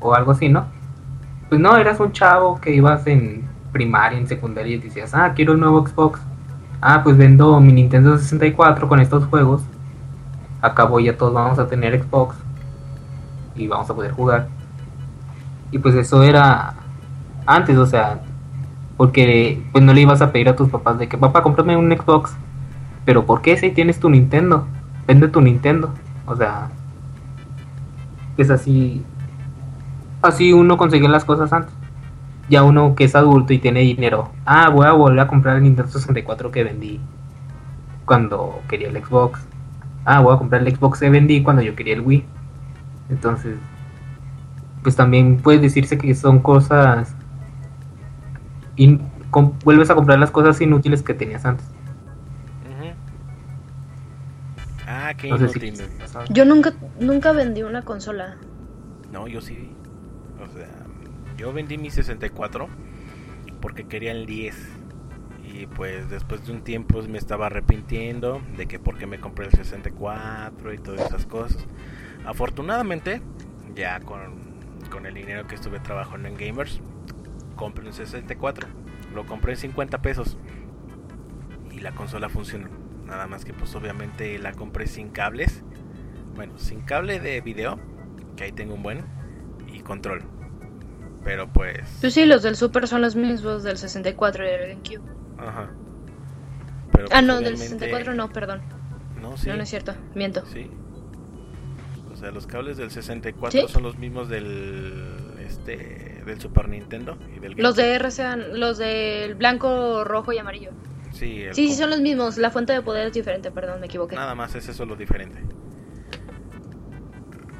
o 0.00 0.14
algo 0.14 0.32
así, 0.32 0.48
¿no? 0.48 0.66
Pues 1.48 1.60
no, 1.60 1.76
eras 1.76 2.00
un 2.00 2.12
chavo 2.12 2.60
que 2.60 2.74
ibas 2.74 3.06
en 3.06 3.48
primaria, 3.72 4.18
en 4.18 4.26
secundaria 4.26 4.76
y 4.76 4.78
decías, 4.78 5.14
"Ah, 5.14 5.32
quiero 5.34 5.52
el 5.52 5.60
nuevo 5.60 5.86
Xbox." 5.86 6.20
Ah, 6.80 7.02
pues 7.02 7.16
vendo 7.16 7.60
mi 7.60 7.72
Nintendo 7.72 8.16
64 8.18 8.88
con 8.88 9.00
estos 9.00 9.24
juegos. 9.26 9.62
Acabo 10.60 11.00
ya 11.00 11.16
todos 11.16 11.34
vamos 11.34 11.58
a 11.58 11.66
tener 11.66 12.02
Xbox 12.02 12.36
y 13.54 13.66
vamos 13.66 13.88
a 13.88 13.94
poder 13.94 14.12
jugar. 14.12 14.48
Y 15.70 15.78
pues 15.78 15.94
eso 15.94 16.22
era 16.22 16.74
antes, 17.46 17.76
o 17.76 17.86
sea, 17.86 18.20
porque 18.96 19.62
pues 19.72 19.84
no 19.84 19.92
le 19.92 20.02
ibas 20.02 20.22
a 20.22 20.32
pedir 20.32 20.48
a 20.48 20.56
tus 20.56 20.68
papás 20.68 20.98
de 20.98 21.08
que 21.08 21.18
papá 21.18 21.42
cómprame 21.42 21.76
un 21.76 21.90
Xbox. 21.90 22.36
Pero 23.04 23.26
¿por 23.26 23.42
qué 23.42 23.56
si 23.56 23.70
tienes 23.70 24.00
tu 24.00 24.08
Nintendo? 24.08 24.66
Vende 25.06 25.28
tu 25.28 25.40
Nintendo. 25.40 25.92
O 26.26 26.36
sea, 26.36 26.70
es 28.36 28.50
así. 28.50 29.02
Así 30.22 30.52
uno 30.52 30.76
consigue 30.78 31.08
las 31.08 31.24
cosas 31.24 31.52
antes. 31.52 31.74
Ya 32.48 32.62
uno 32.62 32.94
que 32.94 33.04
es 33.04 33.14
adulto 33.14 33.52
y 33.52 33.58
tiene 33.58 33.80
dinero. 33.80 34.30
Ah, 34.44 34.68
voy 34.68 34.86
a 34.86 34.92
volver 34.92 35.20
a 35.20 35.26
comprar 35.26 35.56
el 35.56 35.64
Nintendo 35.64 35.90
64 35.90 36.50
que 36.50 36.64
vendí 36.64 37.00
cuando 38.04 38.60
quería 38.68 38.88
el 38.88 39.02
Xbox. 39.02 39.40
Ah, 40.04 40.20
voy 40.20 40.34
a 40.34 40.38
comprar 40.38 40.62
el 40.62 40.74
Xbox 40.74 41.00
que 41.00 41.10
vendí 41.10 41.42
cuando 41.42 41.62
yo 41.62 41.74
quería 41.74 41.94
el 41.94 42.02
Wii. 42.02 42.24
Entonces, 43.10 43.56
pues 44.82 44.96
también 44.96 45.38
puede 45.38 45.58
decirse 45.58 45.98
que 45.98 46.14
son 46.14 46.40
cosas 46.40 47.14
y 48.76 48.98
com- 49.30 49.52
vuelves 49.64 49.90
a 49.90 49.94
comprar 49.94 50.18
las 50.18 50.30
cosas 50.30 50.60
inútiles 50.60 51.02
que 51.02 51.14
tenías 51.14 51.44
antes. 51.44 51.66
Ah, 54.86 55.14
qué 55.16 55.28
No 55.30 55.38
si. 55.48 55.72
Yo 56.30 56.44
nunca, 56.44 56.74
nunca 57.00 57.32
vendí 57.32 57.62
una 57.62 57.82
consola. 57.82 58.36
No, 59.12 59.26
yo 59.28 59.40
sí. 59.40 59.70
O 60.42 60.46
sea, 60.54 60.68
yo 61.36 61.52
vendí 61.52 61.78
mi 61.78 61.90
64 61.90 62.68
porque 63.60 63.84
quería 63.84 64.12
el 64.12 64.26
10. 64.26 64.56
Y 65.54 65.66
pues 65.66 66.10
después 66.10 66.44
de 66.46 66.52
un 66.52 66.62
tiempo 66.62 67.00
me 67.08 67.16
estaba 67.18 67.46
arrepintiendo 67.46 68.42
de 68.56 68.66
que 68.66 68.78
por 68.78 68.98
qué 68.98 69.06
me 69.06 69.20
compré 69.20 69.46
el 69.46 69.52
64 69.52 70.74
y 70.74 70.78
todas 70.78 71.00
esas 71.00 71.26
cosas. 71.26 71.64
Afortunadamente, 72.26 73.22
ya 73.74 74.00
con, 74.00 74.34
con 74.90 75.06
el 75.06 75.14
dinero 75.14 75.46
que 75.46 75.54
estuve 75.54 75.80
trabajando 75.80 76.28
en 76.28 76.36
Gamers, 76.36 76.80
compré 77.56 77.86
un 77.86 77.92
64. 77.92 78.68
Lo 79.14 79.26
compré 79.26 79.52
en 79.52 79.58
50 79.58 80.02
pesos. 80.02 80.36
Y 81.72 81.80
la 81.80 81.92
consola 81.94 82.28
funcionó. 82.28 82.68
Nada 83.06 83.26
más 83.26 83.44
que 83.44 83.52
pues 83.52 83.74
obviamente 83.74 84.38
la 84.38 84.52
compré 84.52 84.86
sin 84.86 85.08
cables. 85.10 85.62
Bueno, 86.34 86.58
sin 86.58 86.80
cable 86.82 87.20
de 87.20 87.40
video, 87.40 87.78
que 88.36 88.44
ahí 88.44 88.52
tengo 88.52 88.74
un 88.74 88.82
buen, 88.82 89.04
y 89.72 89.80
control. 89.80 90.22
Pero 91.24 91.48
pues... 91.52 91.80
Pues 92.00 92.12
sí, 92.14 92.26
los 92.26 92.42
del 92.42 92.56
Super 92.56 92.88
son 92.88 93.00
los 93.02 93.14
mismos 93.16 93.62
del 93.62 93.76
64 93.78 94.44
y 94.44 94.50
del 94.50 94.68
GameCube. 94.70 95.00
Ajá. 95.38 95.70
Pero, 96.92 97.06
Ah, 97.06 97.10
pues, 97.12 97.24
no, 97.24 97.34
del 97.36 97.44
obviamente- 97.54 97.68
64 97.68 98.14
no, 98.14 98.28
perdón. 98.30 98.62
No, 99.20 99.36
sí. 99.36 99.48
No, 99.48 99.56
no 99.56 99.62
es 99.62 99.68
cierto, 99.70 99.94
miento. 100.14 100.44
Sí. 100.46 100.70
O 102.12 102.16
sea, 102.16 102.30
los 102.30 102.46
cables 102.46 102.76
del 102.76 102.90
64 102.90 103.60
¿Sí? 103.60 103.66
son 103.68 103.82
los 103.82 103.96
mismos 103.98 104.28
del 104.28 105.23
este 105.44 106.22
del 106.26 106.40
Super 106.40 106.68
Nintendo 106.68 107.18
y 107.36 107.38
del 107.40 107.54
Los 107.56 107.76
de 107.76 107.94
R 107.94 108.10
sean 108.10 108.58
los 108.58 108.78
del 108.78 109.34
blanco, 109.34 110.04
rojo 110.04 110.32
y 110.32 110.38
amarillo. 110.38 110.70
Sí, 111.12 111.42
el 111.42 111.54
Sí, 111.54 111.72
son 111.74 111.90
los 111.90 112.00
mismos. 112.00 112.38
La 112.38 112.50
fuente 112.50 112.72
de 112.72 112.82
poder 112.82 113.06
es 113.08 113.12
diferente, 113.12 113.50
perdón, 113.50 113.80
me 113.80 113.86
equivoqué. 113.86 114.16
Nada 114.16 114.34
más 114.34 114.54
es 114.54 114.68
eso 114.68 114.84
lo 114.84 114.96
diferente. 114.96 115.38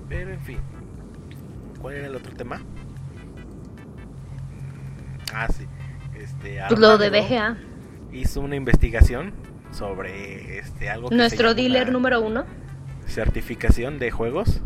Pero 0.08 0.30
en 0.32 0.40
fin. 0.40 0.58
¿Cuál 1.80 1.96
era 1.96 2.06
el 2.06 2.16
otro 2.16 2.32
tema? 2.34 2.60
Ah, 5.32 5.48
sí. 5.48 5.66
Este, 6.16 6.60
Pues 6.68 6.80
lo 6.80 6.98
de 6.98 7.10
BGA. 7.10 7.56
Hizo 8.12 8.40
una 8.40 8.56
investigación 8.56 9.32
sobre 9.72 10.58
este 10.58 10.88
algo 10.88 11.08
que 11.08 11.14
se 11.14 11.18
Nuestro 11.18 11.48
llama 11.48 11.54
dealer 11.54 11.92
número 11.92 12.20
uno. 12.20 12.44
certificación 13.06 13.98
de 13.98 14.10
juegos. 14.10 14.60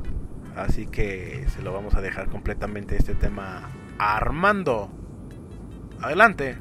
Así 0.58 0.86
que 0.86 1.46
se 1.54 1.62
lo 1.62 1.72
vamos 1.72 1.94
a 1.94 2.00
dejar 2.00 2.28
completamente 2.28 2.96
este 2.96 3.14
tema 3.14 3.70
a 3.98 4.16
Armando. 4.16 4.90
Adelante. 6.00 6.56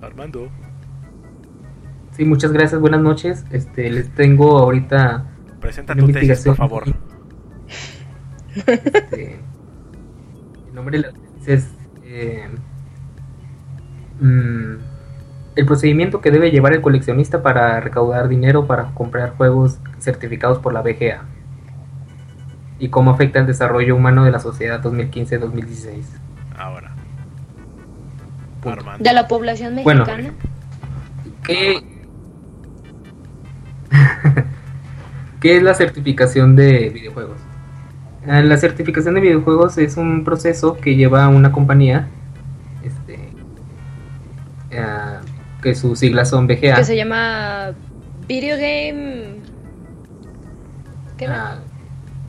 Armando. 0.00 0.48
Sí, 2.12 2.24
muchas 2.24 2.52
gracias, 2.52 2.80
buenas 2.80 3.02
noches. 3.02 3.44
Este, 3.50 3.90
les 3.90 4.14
tengo 4.14 4.58
ahorita 4.58 5.26
Presenta 5.60 5.92
una 5.92 6.06
tu 6.06 6.12
tesis, 6.12 6.44
por 6.44 6.56
favor. 6.56 6.84
Este, 8.54 9.40
el 10.68 10.74
nombre 10.74 10.98
de 10.98 11.02
la 11.04 11.12
tesis 11.12 11.48
es 11.48 11.74
eh, 12.04 12.48
mm, 14.20 14.74
el 15.56 15.66
procedimiento 15.66 16.20
que 16.20 16.30
debe 16.30 16.50
llevar 16.50 16.72
el 16.72 16.80
coleccionista 16.80 17.42
para 17.42 17.80
recaudar 17.80 18.28
dinero 18.28 18.66
para 18.66 18.86
comprar 18.94 19.36
juegos 19.36 19.78
certificados 20.00 20.58
por 20.58 20.72
la 20.72 20.82
BGA 20.82 21.22
y 22.78 22.88
cómo 22.88 23.12
afecta 23.12 23.38
el 23.38 23.46
desarrollo 23.46 23.94
humano 23.96 24.24
de 24.24 24.32
la 24.32 24.40
sociedad 24.40 24.82
2015-2016. 24.82 26.02
Ahora. 26.58 26.90
De 28.98 29.12
la 29.12 29.28
población 29.28 29.78
Bueno. 29.84 30.04
mexicana. 30.06 30.32
¿Qué, 31.42 31.84
¿Qué 35.40 35.56
es 35.58 35.62
la 35.62 35.74
certificación 35.74 36.56
de 36.56 36.88
videojuegos? 36.88 37.36
Eh, 38.26 38.42
La 38.42 38.56
certificación 38.56 39.14
de 39.14 39.20
videojuegos 39.20 39.76
es 39.78 39.96
un 39.96 40.24
proceso 40.24 40.76
que 40.78 40.96
lleva 40.96 41.28
una 41.28 41.52
compañía, 41.52 42.08
este, 42.82 43.18
eh, 44.70 45.03
que 45.64 45.74
sus 45.74 45.98
siglas 45.98 46.28
son 46.28 46.46
BGA, 46.46 46.76
Que 46.76 46.84
se 46.84 46.94
llama 46.94 47.72
Video 48.28 48.56
Game. 48.56 49.40
¿Qué 51.16 51.26
ah, 51.26 51.58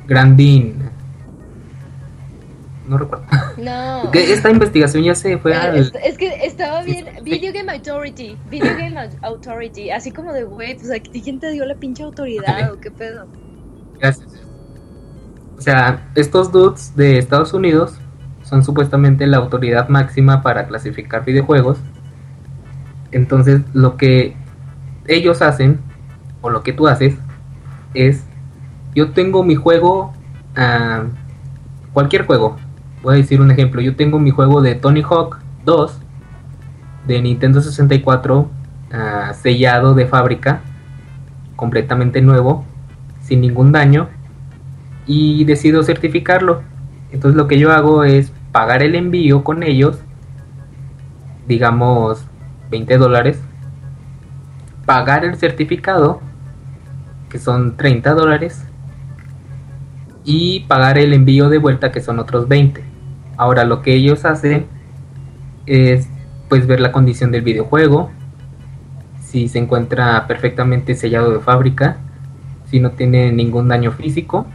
Grandin. 0.08 0.90
No 2.88 2.98
recuerdo. 2.98 3.26
No. 3.58 4.10
Que 4.14 4.32
esta 4.32 4.50
investigación 4.50 5.04
ya 5.04 5.16
se 5.16 5.38
fue 5.38 5.52
Eh, 5.52 5.56
al... 5.56 5.92
es, 6.04 6.18
que 6.18 6.28
estaba 6.46 6.82
bien. 6.84 7.08
Video 7.24 7.52
Game 7.52 7.72
Authority. 7.72 8.38
Video 8.50 8.74
Game 8.78 8.98
Authority. 9.22 9.92
Así 9.92 10.12
como 10.12 10.32
de, 10.32 10.46
güey, 10.46 10.76
pues 10.76 10.90
aquí 10.92 11.22
quién 11.22 11.40
te 11.40 11.52
dio 11.52 11.66
la 11.66 11.76
pinche 11.76 12.04
autoridad 12.04 12.72
o 12.72 12.80
qué 12.80 12.90
pedo. 12.90 13.28
Gracias. 14.00 14.30
O 15.58 15.62
sea, 15.62 16.10
estos 16.16 16.52
dudes 16.52 16.96
de 16.96 17.18
Estados 17.18 17.54
Unidos 17.54 17.98
son 18.44 18.64
supuestamente 18.64 19.28
la 19.28 19.38
autoridad 19.38 19.90
máxima 19.90 20.42
para 20.42 20.68
clasificar 20.68 21.26
videojuegos. 21.26 21.80
Entonces, 23.16 23.62
lo 23.74 23.96
que 23.96 24.36
ellos 25.08 25.42
hacen, 25.42 25.80
o 26.42 26.50
lo 26.50 26.64
que 26.64 26.74
tú 26.74 26.90
haces, 26.90 27.16
es, 27.94 28.26
yo 28.94 29.12
tengo 29.12 29.42
mi 29.42 29.56
juego, 29.56 30.14
ah, 30.58 31.06
cualquier 31.94 32.26
juego. 32.26 32.58
Voy 33.04 33.14
a 33.14 33.18
decir 33.18 33.40
un 33.40 33.52
ejemplo, 33.52 33.80
yo 33.80 33.96
tengo 33.96 34.20
mi 34.20 34.32
juego 34.32 34.62
de 34.62 34.76
Tony 34.76 35.02
Hawk 35.02 35.40
2 35.64 35.98
de 37.08 37.22
Nintendo 37.22 37.62
64 37.62 38.50
ah, 38.92 39.32
sellado 39.34 39.94
de 39.94 40.08
fábrica, 40.08 40.60
completamente 41.56 42.22
nuevo, 42.22 42.66
sin 43.22 43.40
ningún 43.40 43.72
daño 43.72 44.10
y 45.08 45.46
decido 45.46 45.84
certificarlo. 45.84 46.64
Entonces 47.14 47.38
lo 47.38 47.48
que 47.48 47.60
yo 47.60 47.72
hago 47.72 48.04
es 48.04 48.34
pagar 48.52 48.84
el 48.84 48.94
envío 48.94 49.46
con 49.46 49.64
ellos, 49.64 50.00
digamos 51.48 52.28
20 52.70 52.98
dólares, 52.98 53.40
pagar 54.86 55.26
el 55.26 55.36
certificado, 55.38 56.22
que 57.30 57.40
son 57.40 57.78
30 57.78 58.14
dólares, 58.14 58.66
y 60.24 60.62
pagar 60.62 60.98
el 60.98 61.14
envío 61.14 61.50
de 61.50 61.60
vuelta, 61.60 61.92
que 61.92 62.02
son 62.02 62.20
otros 62.20 62.48
20. 62.48 62.84
Ahora 63.38 63.64
lo 63.64 63.82
que 63.82 63.94
ellos 63.94 64.26
hacen 64.26 64.66
es 65.66 66.08
pues 66.50 66.68
ver 66.68 66.80
la 66.80 66.92
condición 66.92 67.32
del 67.32 67.42
videojuego, 67.42 68.12
si 69.22 69.48
se 69.48 69.60
encuentra 69.60 70.28
perfectamente 70.28 70.96
sellado 70.96 71.32
de 71.32 71.40
fábrica, 71.40 71.98
si 72.70 72.80
no 72.80 72.92
tiene 72.92 73.32
ningún 73.32 73.68
daño 73.68 73.92
físico, 73.92 74.46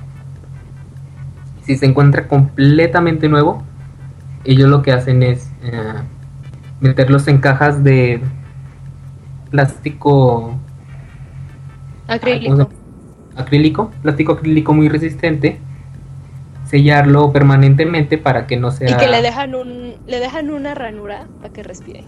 si 1.63 1.77
se 1.77 1.87
encuentra 1.87 2.29
completamente 2.29 3.29
nuevo, 3.29 3.63
ellos 4.45 4.69
lo 4.69 4.83
que 4.83 4.93
hacen 4.93 5.23
es 5.23 5.51
eh, 5.63 5.95
meterlos 6.81 7.29
en 7.29 7.39
cajas 7.39 7.85
de 7.85 8.21
plástico 9.51 10.59
Acrílico. 12.09 12.69
acrílico, 13.37 13.91
plástico 14.03 14.33
acrílico 14.33 14.75
muy 14.75 14.89
resistente, 14.89 15.59
sellarlo 16.65 17.33
permanentemente 17.33 18.19
para 18.19 18.47
que 18.47 18.57
no 18.57 18.71
sea 18.71 18.91
Y 18.91 18.97
que 18.97 19.07
le 19.07 19.23
dejan 19.23 19.55
un 19.55 19.95
le 20.07 20.19
dejan 20.19 20.51
una 20.51 20.75
ranura 20.75 21.27
para 21.41 21.53
que 21.53 21.63
respire. 21.63 22.05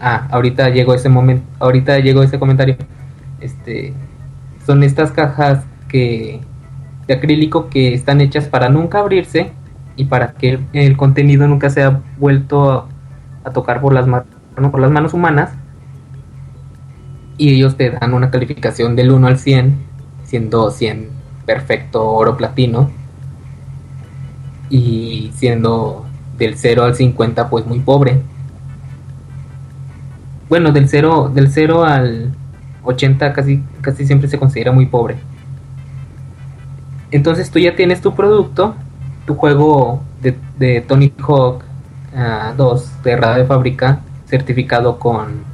Ah, 0.00 0.28
ahorita 0.30 0.68
llegó 0.70 0.94
ese 0.94 1.08
momento, 1.08 1.44
ahorita 1.58 1.98
llegó 1.98 2.22
ese 2.22 2.38
comentario. 2.38 2.76
Este 3.40 3.92
son 4.66 4.84
estas 4.84 5.10
cajas 5.10 5.64
que 5.88 6.40
de 7.08 7.14
acrílico 7.14 7.68
que 7.68 7.94
están 7.94 8.20
hechas 8.20 8.46
para 8.46 8.68
nunca 8.68 9.00
abrirse 9.00 9.50
y 9.96 10.04
para 10.04 10.34
que 10.34 10.50
el, 10.50 10.66
el 10.72 10.96
contenido 10.96 11.48
nunca 11.48 11.70
sea 11.70 12.00
vuelto 12.18 12.88
a, 13.44 13.50
tocar 13.50 13.80
por 13.80 13.92
las, 13.92 14.06
por 14.54 14.80
las 14.80 14.90
manos 14.90 15.14
humanas. 15.14 15.50
Y 17.38 17.54
ellos 17.54 17.76
te 17.76 17.90
dan 17.90 18.14
una 18.14 18.30
calificación 18.30 18.94
del 18.94 19.10
1 19.10 19.26
al 19.26 19.38
100, 19.38 19.76
siendo 20.24 20.70
100 20.70 21.08
perfecto 21.46 22.06
oro 22.06 22.36
platino. 22.36 22.90
Y 24.70 25.32
siendo 25.34 26.06
del 26.38 26.56
0 26.56 26.84
al 26.84 26.94
50 26.94 27.50
pues 27.50 27.66
muy 27.66 27.80
pobre. 27.80 28.22
Bueno, 30.48 30.72
del 30.72 30.88
0, 30.88 31.30
del 31.34 31.50
0 31.50 31.84
al 31.84 32.32
80 32.84 33.32
casi, 33.32 33.62
casi 33.80 34.06
siempre 34.06 34.28
se 34.28 34.38
considera 34.38 34.72
muy 34.72 34.86
pobre. 34.86 35.16
Entonces 37.10 37.50
tú 37.50 37.58
ya 37.58 37.76
tienes 37.76 38.00
tu 38.00 38.14
producto, 38.14 38.74
tu 39.26 39.34
juego 39.34 40.02
de, 40.20 40.36
de 40.58 40.80
Tony 40.80 41.12
Hawk 41.26 41.64
ah, 42.14 42.54
2 42.56 43.02
de 43.02 43.16
radio 43.16 43.42
de 43.42 43.48
fábrica, 43.48 44.00
certificado 44.26 44.98
con 44.98 45.44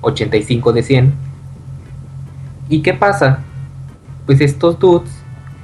85 0.00 0.72
de 0.72 0.82
100. 0.82 1.14
¿Y 2.68 2.82
qué 2.82 2.94
pasa? 2.94 3.40
Pues 4.26 4.40
estos 4.40 4.78
dudes 4.78 5.10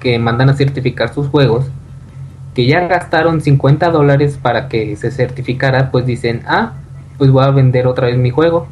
que 0.01 0.19
mandan 0.19 0.51
a 0.51 0.55
certificar 0.55 1.13
sus 1.13 1.29
juegos, 1.29 1.67
que 2.55 2.67
ya 2.67 2.87
gastaron 2.87 3.41
50 3.41 3.91
dólares 3.91 4.39
para 4.41 4.69
que 4.69 4.97
se 4.97 5.11
certificara, 5.11 5.91
pues 5.91 6.07
dicen, 6.07 6.43
ah, 6.47 6.73
pues 7.19 7.31
voy 7.31 7.45
a 7.45 7.51
vender 7.51 7.87
otra 7.87 8.07
vez 8.07 8.17
mi 8.19 8.31
juego. 8.31 8.67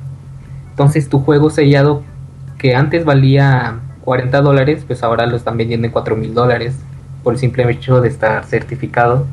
Entonces 0.70 1.08
tu 1.08 1.20
juego 1.20 1.50
sellado 1.50 2.02
que 2.58 2.74
antes 2.74 3.04
valía 3.04 3.80
40 4.02 4.40
dólares, 4.40 4.84
pues 4.86 5.02
ahora 5.02 5.26
lo 5.26 5.36
están 5.36 5.56
vendiendo 5.56 5.86
en 5.86 5.92
4 5.92 6.16
mil 6.16 6.34
dólares 6.34 6.76
por 7.22 7.34
el 7.34 7.38
simple 7.38 7.70
hecho 7.70 8.00
de 8.00 8.08
estar 8.08 8.44
certificado 8.44 9.26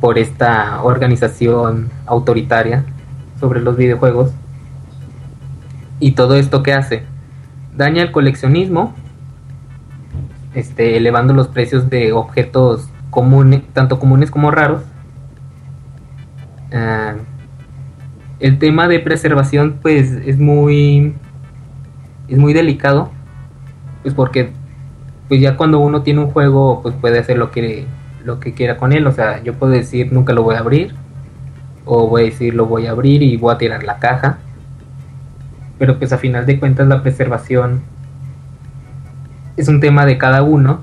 por 0.00 0.18
esta 0.18 0.82
organización 0.82 1.90
autoritaria 2.06 2.84
sobre 3.40 3.60
los 3.60 3.76
videojuegos. 3.76 4.32
Y 6.00 6.12
todo 6.12 6.36
esto 6.36 6.62
que 6.62 6.72
hace 6.72 7.02
daña 7.76 8.02
el 8.02 8.12
coleccionismo, 8.12 8.94
este, 10.54 10.96
elevando 10.96 11.34
los 11.34 11.48
precios 11.48 11.88
de 11.90 12.12
objetos 12.12 12.88
comunes, 13.10 13.62
tanto 13.72 13.98
comunes 13.98 14.30
como 14.30 14.50
raros. 14.50 14.82
Ah, 16.72 17.14
el 18.40 18.58
tema 18.58 18.88
de 18.88 19.00
preservación, 19.00 19.78
pues, 19.82 20.10
es 20.12 20.38
muy, 20.38 21.14
es 22.28 22.38
muy 22.38 22.52
delicado, 22.52 23.10
pues 24.02 24.14
porque, 24.14 24.52
pues 25.28 25.40
ya 25.40 25.56
cuando 25.56 25.78
uno 25.80 26.02
tiene 26.02 26.20
un 26.20 26.30
juego, 26.30 26.80
pues 26.82 26.94
puede 26.94 27.18
hacer 27.18 27.38
lo 27.38 27.50
que, 27.50 27.86
lo 28.24 28.40
que 28.40 28.54
quiera 28.54 28.76
con 28.76 28.92
él. 28.92 29.06
O 29.06 29.12
sea, 29.12 29.42
yo 29.42 29.54
puedo 29.54 29.72
decir 29.72 30.12
nunca 30.12 30.32
lo 30.32 30.42
voy 30.42 30.56
a 30.56 30.60
abrir, 30.60 30.94
o 31.84 32.08
voy 32.08 32.22
a 32.22 32.24
decir 32.26 32.54
lo 32.54 32.66
voy 32.66 32.86
a 32.86 32.92
abrir 32.92 33.22
y 33.22 33.36
voy 33.36 33.54
a 33.54 33.58
tirar 33.58 33.82
la 33.84 33.98
caja. 33.98 34.38
Pero 35.78 35.98
pues 35.98 36.12
a 36.12 36.18
final 36.18 36.46
de 36.46 36.58
cuentas 36.58 36.86
la 36.88 37.02
preservación 37.02 37.82
es 39.56 39.68
un 39.68 39.80
tema 39.80 40.06
de 40.06 40.18
cada 40.18 40.42
uno 40.42 40.80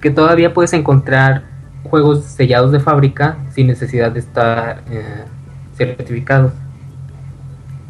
que 0.00 0.10
todavía 0.10 0.54
puedes 0.54 0.72
encontrar 0.72 1.44
juegos 1.84 2.24
sellados 2.24 2.72
de 2.72 2.80
fábrica 2.80 3.36
sin 3.52 3.66
necesidad 3.66 4.12
de 4.12 4.20
estar 4.20 4.82
eh, 4.90 5.24
certificados. 5.74 6.52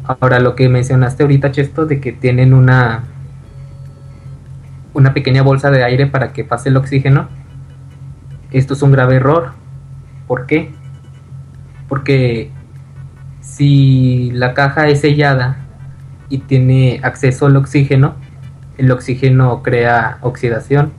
Ahora 0.03 0.39
lo 0.39 0.55
que 0.55 0.67
mencionaste 0.67 1.23
ahorita, 1.23 1.51
Chesto, 1.51 1.85
de 1.85 2.01
que 2.01 2.11
tienen 2.11 2.53
una 2.53 3.03
una 4.93 5.13
pequeña 5.13 5.41
bolsa 5.41 5.71
de 5.71 5.83
aire 5.83 6.07
para 6.07 6.33
que 6.33 6.43
pase 6.43 6.69
el 6.69 6.77
oxígeno, 6.77 7.29
esto 8.51 8.73
es 8.73 8.81
un 8.81 8.91
grave 8.91 9.15
error. 9.15 9.53
¿Por 10.27 10.45
qué? 10.45 10.71
Porque 11.87 12.51
si 13.41 14.31
la 14.31 14.53
caja 14.53 14.87
es 14.87 15.01
sellada 15.01 15.57
y 16.29 16.39
tiene 16.39 16.99
acceso 17.03 17.45
al 17.45 17.55
oxígeno, 17.57 18.15
el 18.77 18.91
oxígeno 18.91 19.61
crea 19.61 20.17
oxidación. 20.21 20.91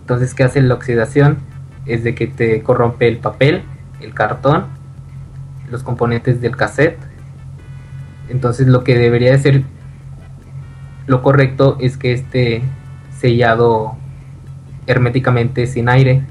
Entonces, 0.00 0.34
¿qué 0.34 0.44
hace 0.44 0.60
la 0.62 0.74
oxidación? 0.74 1.38
Es 1.86 2.04
de 2.04 2.14
que 2.14 2.26
te 2.26 2.62
corrompe 2.62 3.08
el 3.08 3.18
papel, 3.18 3.62
el 4.00 4.14
cartón, 4.14 4.66
los 5.70 5.82
componentes 5.82 6.40
del 6.40 6.56
cassette. 6.56 6.98
Entonces, 8.28 8.66
lo 8.66 8.84
que 8.84 8.98
debería 8.98 9.32
de 9.32 9.38
ser 9.38 9.62
lo 11.06 11.22
correcto 11.22 11.76
es 11.80 11.96
que 11.96 12.12
esté 12.12 12.62
sellado 13.18 13.96
herméticamente 14.86 15.66
sin 15.66 15.88
aire. 15.88 16.22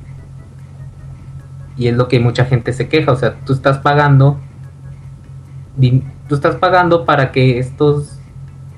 Y 1.78 1.88
es 1.88 1.96
lo 1.96 2.08
que 2.08 2.20
mucha 2.20 2.46
gente 2.46 2.74
se 2.74 2.88
queja. 2.88 3.12
O 3.12 3.16
sea, 3.16 3.36
tú 3.46 3.54
estás 3.54 3.80
pagando. 3.80 4.40
Tú 6.28 6.36
estás 6.36 6.56
pagando 6.56 7.06
para 7.06 7.32
que 7.32 7.60
estos 7.60 8.20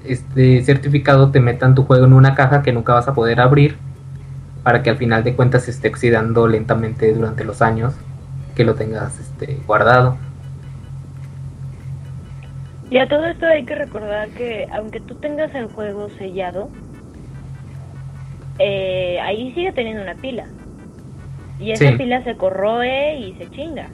este 0.03 0.61
certificado 0.61 1.31
te 1.31 1.39
metan 1.39 1.75
tu 1.75 1.83
juego 1.83 2.05
en 2.05 2.13
una 2.13 2.35
caja 2.35 2.61
que 2.61 2.71
nunca 2.71 2.93
vas 2.93 3.07
a 3.07 3.13
poder 3.13 3.41
abrir 3.41 3.77
para 4.63 4.81
que 4.81 4.89
al 4.89 4.97
final 4.97 5.23
de 5.23 5.35
cuentas 5.35 5.63
se 5.63 5.71
esté 5.71 5.89
oxidando 5.89 6.47
lentamente 6.47 7.13
durante 7.13 7.43
los 7.43 7.61
años 7.61 7.93
que 8.55 8.63
lo 8.63 8.75
tengas 8.75 9.19
este, 9.19 9.59
guardado. 9.67 10.17
Y 12.89 12.97
a 12.97 13.07
todo 13.07 13.25
esto 13.25 13.45
hay 13.45 13.65
que 13.65 13.75
recordar 13.75 14.29
que 14.29 14.67
aunque 14.73 15.01
tú 15.01 15.15
tengas 15.15 15.53
el 15.53 15.67
juego 15.67 16.09
sellado, 16.17 16.69
eh, 18.57 19.19
ahí 19.21 19.53
sigue 19.53 19.71
teniendo 19.71 20.01
una 20.01 20.15
pila. 20.15 20.45
Y 21.59 21.71
esa 21.71 21.89
Sí. 21.89 21.97
pila 21.97 22.23
se 22.23 22.35
corroe 22.35 23.17
y 23.19 23.33
se 23.35 23.49
chinga. 23.49 23.87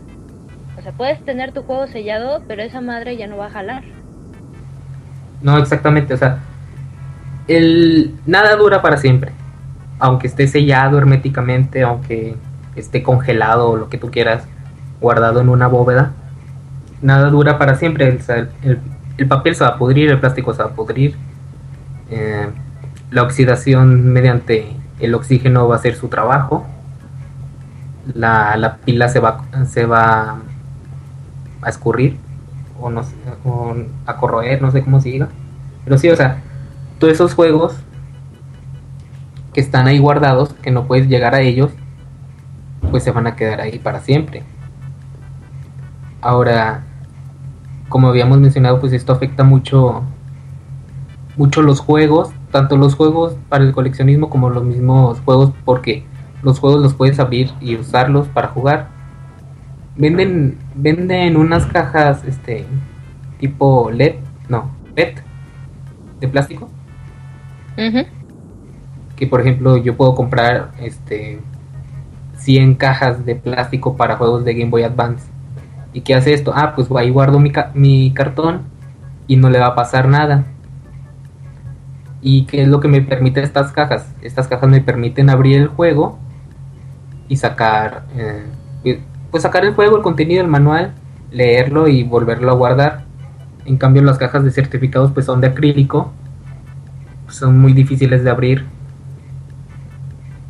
O 0.77 0.81
sea, 0.81 0.91
puedes 0.93 1.23
tener 1.25 1.51
tu 1.51 1.63
juego 1.63 1.87
sellado, 1.87 2.41
pero 2.47 2.63
esa 2.63 2.81
madre 2.81 3.17
ya 3.17 3.27
no 3.27 3.37
va 3.37 3.47
a 3.47 3.51
jalar. 3.51 3.83
No, 5.41 5.57
exactamente, 5.57 6.13
o 6.13 6.17
sea, 6.17 6.39
el 7.47 8.13
nada 8.25 8.55
dura 8.55 8.81
para 8.81 8.97
siempre. 8.97 9.31
Aunque 9.99 10.27
esté 10.27 10.47
sellado 10.47 10.97
herméticamente, 10.97 11.83
aunque 11.83 12.35
esté 12.75 13.03
congelado 13.03 13.69
o 13.69 13.75
lo 13.77 13.89
que 13.89 13.97
tú 13.97 14.09
quieras, 14.09 14.47
guardado 14.99 15.41
en 15.41 15.49
una 15.49 15.67
bóveda, 15.67 16.11
nada 17.01 17.29
dura 17.29 17.57
para 17.59 17.75
siempre. 17.75 18.17
El 19.17 19.27
papel 19.27 19.55
se 19.55 19.63
va 19.63 19.71
a 19.71 19.77
pudrir, 19.77 20.09
el 20.09 20.19
plástico 20.19 20.53
se 20.53 20.63
va 20.63 20.69
a 20.69 20.73
pudrir. 20.73 21.15
eh, 22.13 22.47
la 23.11 23.23
oxidación 23.23 24.11
mediante 24.11 24.67
el 24.99 25.15
oxígeno 25.15 25.67
va 25.67 25.75
a 25.75 25.77
hacer 25.79 25.95
su 25.95 26.07
trabajo. 26.09 26.65
La, 28.13 28.57
la 28.57 28.77
pila 28.77 29.09
se 29.09 29.19
va, 29.19 29.45
se 29.67 29.85
va 29.85 30.39
a 31.61 31.69
escurrir 31.69 32.17
o 32.79 32.89
no 32.89 33.03
a 34.05 34.17
corroer, 34.17 34.61
no 34.61 34.71
sé 34.71 34.83
cómo 34.83 34.99
se 34.99 35.09
diga. 35.09 35.29
Pero 35.83 35.97
sí, 35.97 36.09
o 36.09 36.15
sea, 36.15 36.41
todos 36.99 37.13
esos 37.13 37.33
juegos 37.33 37.75
que 39.53 39.61
están 39.61 39.87
ahí 39.87 39.99
guardados, 39.99 40.53
que 40.53 40.71
no 40.71 40.87
puedes 40.87 41.07
llegar 41.07 41.35
a 41.35 41.41
ellos, 41.41 41.71
pues 42.89 43.03
se 43.03 43.11
van 43.11 43.27
a 43.27 43.35
quedar 43.35 43.61
ahí 43.61 43.79
para 43.79 43.99
siempre. 43.99 44.43
Ahora, 46.21 46.83
como 47.89 48.07
habíamos 48.07 48.39
mencionado, 48.39 48.79
pues 48.79 48.93
esto 48.93 49.13
afecta 49.13 49.43
mucho 49.43 50.03
mucho 51.37 51.61
los 51.61 51.79
juegos 51.79 52.31
tanto 52.51 52.77
los 52.77 52.95
juegos 52.95 53.35
para 53.49 53.63
el 53.63 53.71
coleccionismo 53.71 54.29
como 54.29 54.49
los 54.49 54.63
mismos 54.63 55.19
juegos 55.21 55.51
porque 55.65 56.05
los 56.43 56.59
juegos 56.59 56.81
los 56.81 56.93
puedes 56.93 57.19
abrir 57.19 57.51
y 57.61 57.75
usarlos 57.75 58.27
para 58.27 58.47
jugar. 58.49 58.87
Venden 59.95 60.57
venden 60.75 61.35
unas 61.37 61.65
cajas 61.65 62.23
este 62.25 62.65
tipo 63.39 63.91
LED, 63.91 64.15
no, 64.49 64.71
PET 64.95 65.21
de 66.19 66.27
plástico 66.27 66.69
que 69.15 69.27
por 69.27 69.41
ejemplo 69.41 69.77
yo 69.77 69.95
puedo 69.97 70.15
comprar 70.15 70.71
este 70.79 71.39
100 72.37 72.75
cajas 72.75 73.25
de 73.25 73.35
plástico 73.35 73.95
para 73.97 74.17
juegos 74.17 74.43
de 74.45 74.53
Game 74.53 74.69
Boy 74.71 74.83
Advance. 74.83 75.29
¿Y 75.93 76.01
qué 76.01 76.15
hace 76.15 76.33
esto? 76.33 76.53
Ah, 76.55 76.73
pues 76.75 76.87
ahí 76.97 77.09
guardo 77.09 77.39
mi, 77.39 77.51
ca- 77.51 77.71
mi 77.75 78.11
cartón 78.13 78.61
y 79.27 79.35
no 79.35 79.49
le 79.49 79.59
va 79.59 79.67
a 79.67 79.75
pasar 79.75 80.07
nada. 80.07 80.45
¿Y 82.21 82.45
qué 82.45 82.61
es 82.63 82.67
lo 82.67 82.79
que 82.79 82.87
me 82.87 83.01
permite 83.01 83.41
estas 83.43 83.71
cajas? 83.71 84.11
Estas 84.21 84.47
cajas 84.47 84.69
me 84.69 84.81
permiten 84.81 85.29
abrir 85.29 85.57
el 85.57 85.67
juego 85.67 86.17
y 87.31 87.37
sacar, 87.37 88.03
eh, 88.17 88.99
pues 89.31 89.43
sacar 89.43 89.63
el 89.63 89.73
juego, 89.73 89.95
el 89.95 90.03
contenido 90.03 90.41
del 90.41 90.51
manual, 90.51 90.93
leerlo 91.31 91.87
y 91.87 92.03
volverlo 92.03 92.51
a 92.51 92.55
guardar. 92.55 93.05
En 93.63 93.77
cambio 93.77 94.01
las 94.01 94.17
cajas 94.17 94.43
de 94.43 94.51
certificados 94.51 95.13
pues 95.13 95.27
son 95.27 95.39
de 95.39 95.47
acrílico, 95.47 96.11
son 97.29 97.57
muy 97.57 97.71
difíciles 97.71 98.25
de 98.25 98.31
abrir 98.31 98.65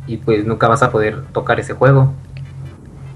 y 0.08 0.16
pues 0.16 0.44
nunca 0.44 0.66
vas 0.66 0.82
a 0.82 0.90
poder 0.90 1.22
tocar 1.26 1.60
ese 1.60 1.74
juego. 1.74 2.14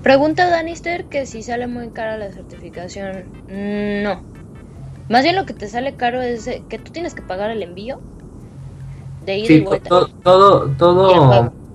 Pregunta 0.04 0.48
Danister 0.48 1.06
que 1.06 1.26
si 1.26 1.42
sale 1.42 1.66
muy 1.66 1.88
cara 1.88 2.18
la 2.18 2.30
certificación. 2.30 3.24
No. 3.48 4.22
Más 5.08 5.24
bien 5.24 5.34
lo 5.34 5.44
que 5.44 5.54
te 5.54 5.66
sale 5.66 5.96
caro 5.96 6.22
es 6.22 6.46
eh, 6.46 6.62
que 6.68 6.78
tú 6.78 6.92
tienes 6.92 7.14
que 7.14 7.22
pagar 7.22 7.50
el 7.50 7.64
envío 7.64 7.98
de 9.24 9.38
ida 9.38 9.52
y 9.52 9.60
vuelta. 9.62 9.88
todo, 9.88 10.68
todo, 10.78 11.42
el. 11.42 11.65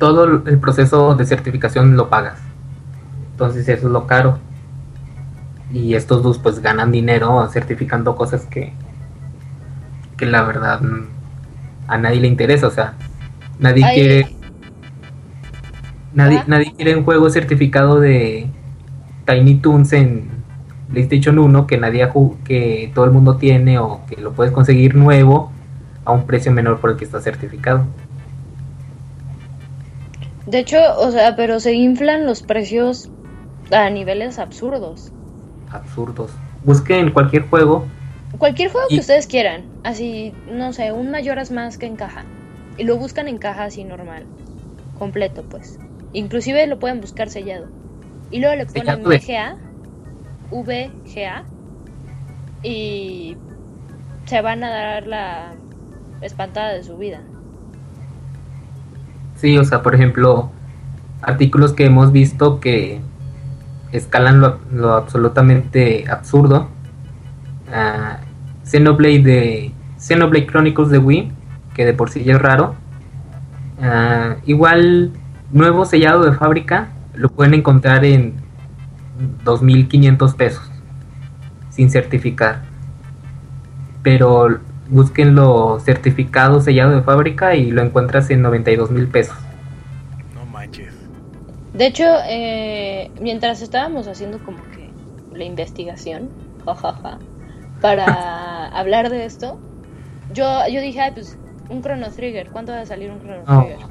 Todo 0.00 0.24
el 0.46 0.58
proceso 0.58 1.14
de 1.14 1.26
certificación 1.26 1.94
lo 1.94 2.08
pagas. 2.08 2.40
Entonces 3.32 3.68
eso 3.68 3.86
es 3.86 3.92
lo 3.92 4.06
caro. 4.06 4.38
Y 5.70 5.94
estos 5.94 6.22
dos 6.22 6.38
pues 6.38 6.60
ganan 6.60 6.90
dinero 6.90 7.46
certificando 7.50 8.16
cosas 8.16 8.46
que, 8.46 8.72
que 10.16 10.24
la 10.24 10.42
verdad 10.42 10.80
mm, 10.80 11.04
a 11.86 11.98
nadie 11.98 12.20
le 12.20 12.28
interesa. 12.28 12.66
O 12.66 12.70
sea, 12.70 12.94
nadie 13.58 13.84
Ay, 13.84 13.94
quiere, 13.94 14.36
nadie, 16.14 16.42
nadie 16.46 16.72
quiere 16.74 16.96
un 16.96 17.04
juego 17.04 17.28
certificado 17.28 18.00
de 18.00 18.48
Tiny 19.26 19.56
Toons 19.56 19.92
en 19.92 20.30
PlayStation 20.90 21.38
1 21.38 21.66
que 21.66 21.76
nadie 21.76 22.08
que 22.42 22.90
todo 22.94 23.04
el 23.04 23.10
mundo 23.10 23.36
tiene 23.36 23.78
o 23.78 24.00
que 24.08 24.18
lo 24.18 24.32
puedes 24.32 24.50
conseguir 24.50 24.94
nuevo 24.94 25.52
a 26.06 26.12
un 26.12 26.26
precio 26.26 26.50
menor 26.52 26.80
por 26.80 26.90
el 26.90 26.96
que 26.96 27.04
está 27.04 27.20
certificado. 27.20 27.84
De 30.50 30.58
hecho, 30.58 30.78
o 30.98 31.12
sea, 31.12 31.36
pero 31.36 31.60
se 31.60 31.74
inflan 31.74 32.26
los 32.26 32.42
precios 32.42 33.08
a 33.70 33.88
niveles 33.88 34.40
absurdos. 34.40 35.12
Absurdos. 35.70 36.32
Busquen 36.64 37.12
cualquier 37.12 37.48
juego. 37.48 37.84
Cualquier 38.36 38.72
juego 38.72 38.88
Y- 38.90 38.94
que 38.94 39.00
ustedes 39.00 39.28
quieran, 39.28 39.62
así, 39.84 40.32
no 40.50 40.72
sé, 40.72 40.90
un 40.90 41.12
Mayoras 41.12 41.52
más 41.52 41.78
que 41.78 41.86
en 41.86 41.94
caja. 41.94 42.24
Y 42.78 42.82
lo 42.84 42.96
buscan 42.96 43.28
en 43.28 43.38
caja 43.38 43.64
así 43.64 43.84
normal, 43.84 44.24
completo 44.98 45.44
pues. 45.48 45.78
Inclusive 46.12 46.66
lo 46.66 46.80
pueden 46.80 47.00
buscar 47.00 47.30
sellado. 47.30 47.68
Y 48.32 48.40
luego 48.40 48.56
le 48.56 48.66
ponen 48.66 49.04
VGA, 49.04 49.56
VGA, 50.50 51.44
y 52.64 53.36
se 54.26 54.42
van 54.42 54.64
a 54.64 54.70
dar 54.70 55.06
la 55.06 55.52
espantada 56.22 56.72
de 56.72 56.82
su 56.82 56.96
vida. 56.96 57.20
Sí, 59.40 59.56
o 59.56 59.64
sea, 59.64 59.82
por 59.82 59.94
ejemplo, 59.94 60.50
artículos 61.22 61.72
que 61.72 61.86
hemos 61.86 62.12
visto 62.12 62.60
que 62.60 63.00
escalan 63.90 64.38
lo, 64.38 64.58
lo 64.70 64.92
absolutamente 64.92 66.04
absurdo. 66.10 66.68
Ah, 67.72 68.18
Xenoblade 68.64 69.22
de 69.22 69.72
Xenoblade 69.96 70.46
Chronicles 70.46 70.90
de 70.90 70.98
Wii, 70.98 71.32
que 71.72 71.86
de 71.86 71.94
por 71.94 72.10
sí 72.10 72.22
ya 72.22 72.34
es 72.34 72.42
raro. 72.42 72.74
Ah, 73.80 74.36
igual, 74.44 75.12
nuevo 75.52 75.86
sellado 75.86 76.22
de 76.22 76.32
fábrica, 76.32 76.88
lo 77.14 77.30
pueden 77.30 77.54
encontrar 77.54 78.04
en 78.04 78.34
2.500 79.46 80.36
pesos, 80.36 80.70
sin 81.70 81.88
certificar. 81.90 82.60
Pero 84.02 84.60
búsquenlo 84.90 85.80
certificado 85.80 86.60
sellado 86.60 86.92
de 86.92 87.02
fábrica 87.02 87.54
y 87.56 87.70
lo 87.70 87.82
encuentras 87.82 88.30
en 88.30 88.42
92 88.42 88.90
mil 88.90 89.08
pesos. 89.10 89.36
No 90.28 90.46
manches. 90.46 91.10
De 91.72 91.86
hecho, 91.86 92.04
eh, 92.28 93.14
mientras 93.20 93.62
estábamos 93.62 94.08
haciendo 94.08 94.42
como 94.42 94.70
que 94.70 94.96
la 95.30 95.44
investigación, 95.44 96.36
jajaja, 96.58 97.24
para 97.80 98.66
hablar 98.68 99.10
de 99.10 99.24
esto, 99.26 99.64
yo, 100.28 100.44
yo 100.68 100.80
dije, 100.82 101.00
ay, 101.00 101.12
pues 101.14 101.40
un 101.68 101.82
Chrono 101.82 102.12
Trigger, 102.12 102.50
¿cuánto 102.50 102.72
va 102.72 102.80
a 102.82 102.86
salir 102.86 103.12
un 103.12 103.20
Chrono 103.20 103.46
No, 103.46 103.46
Trigger? 103.48 103.90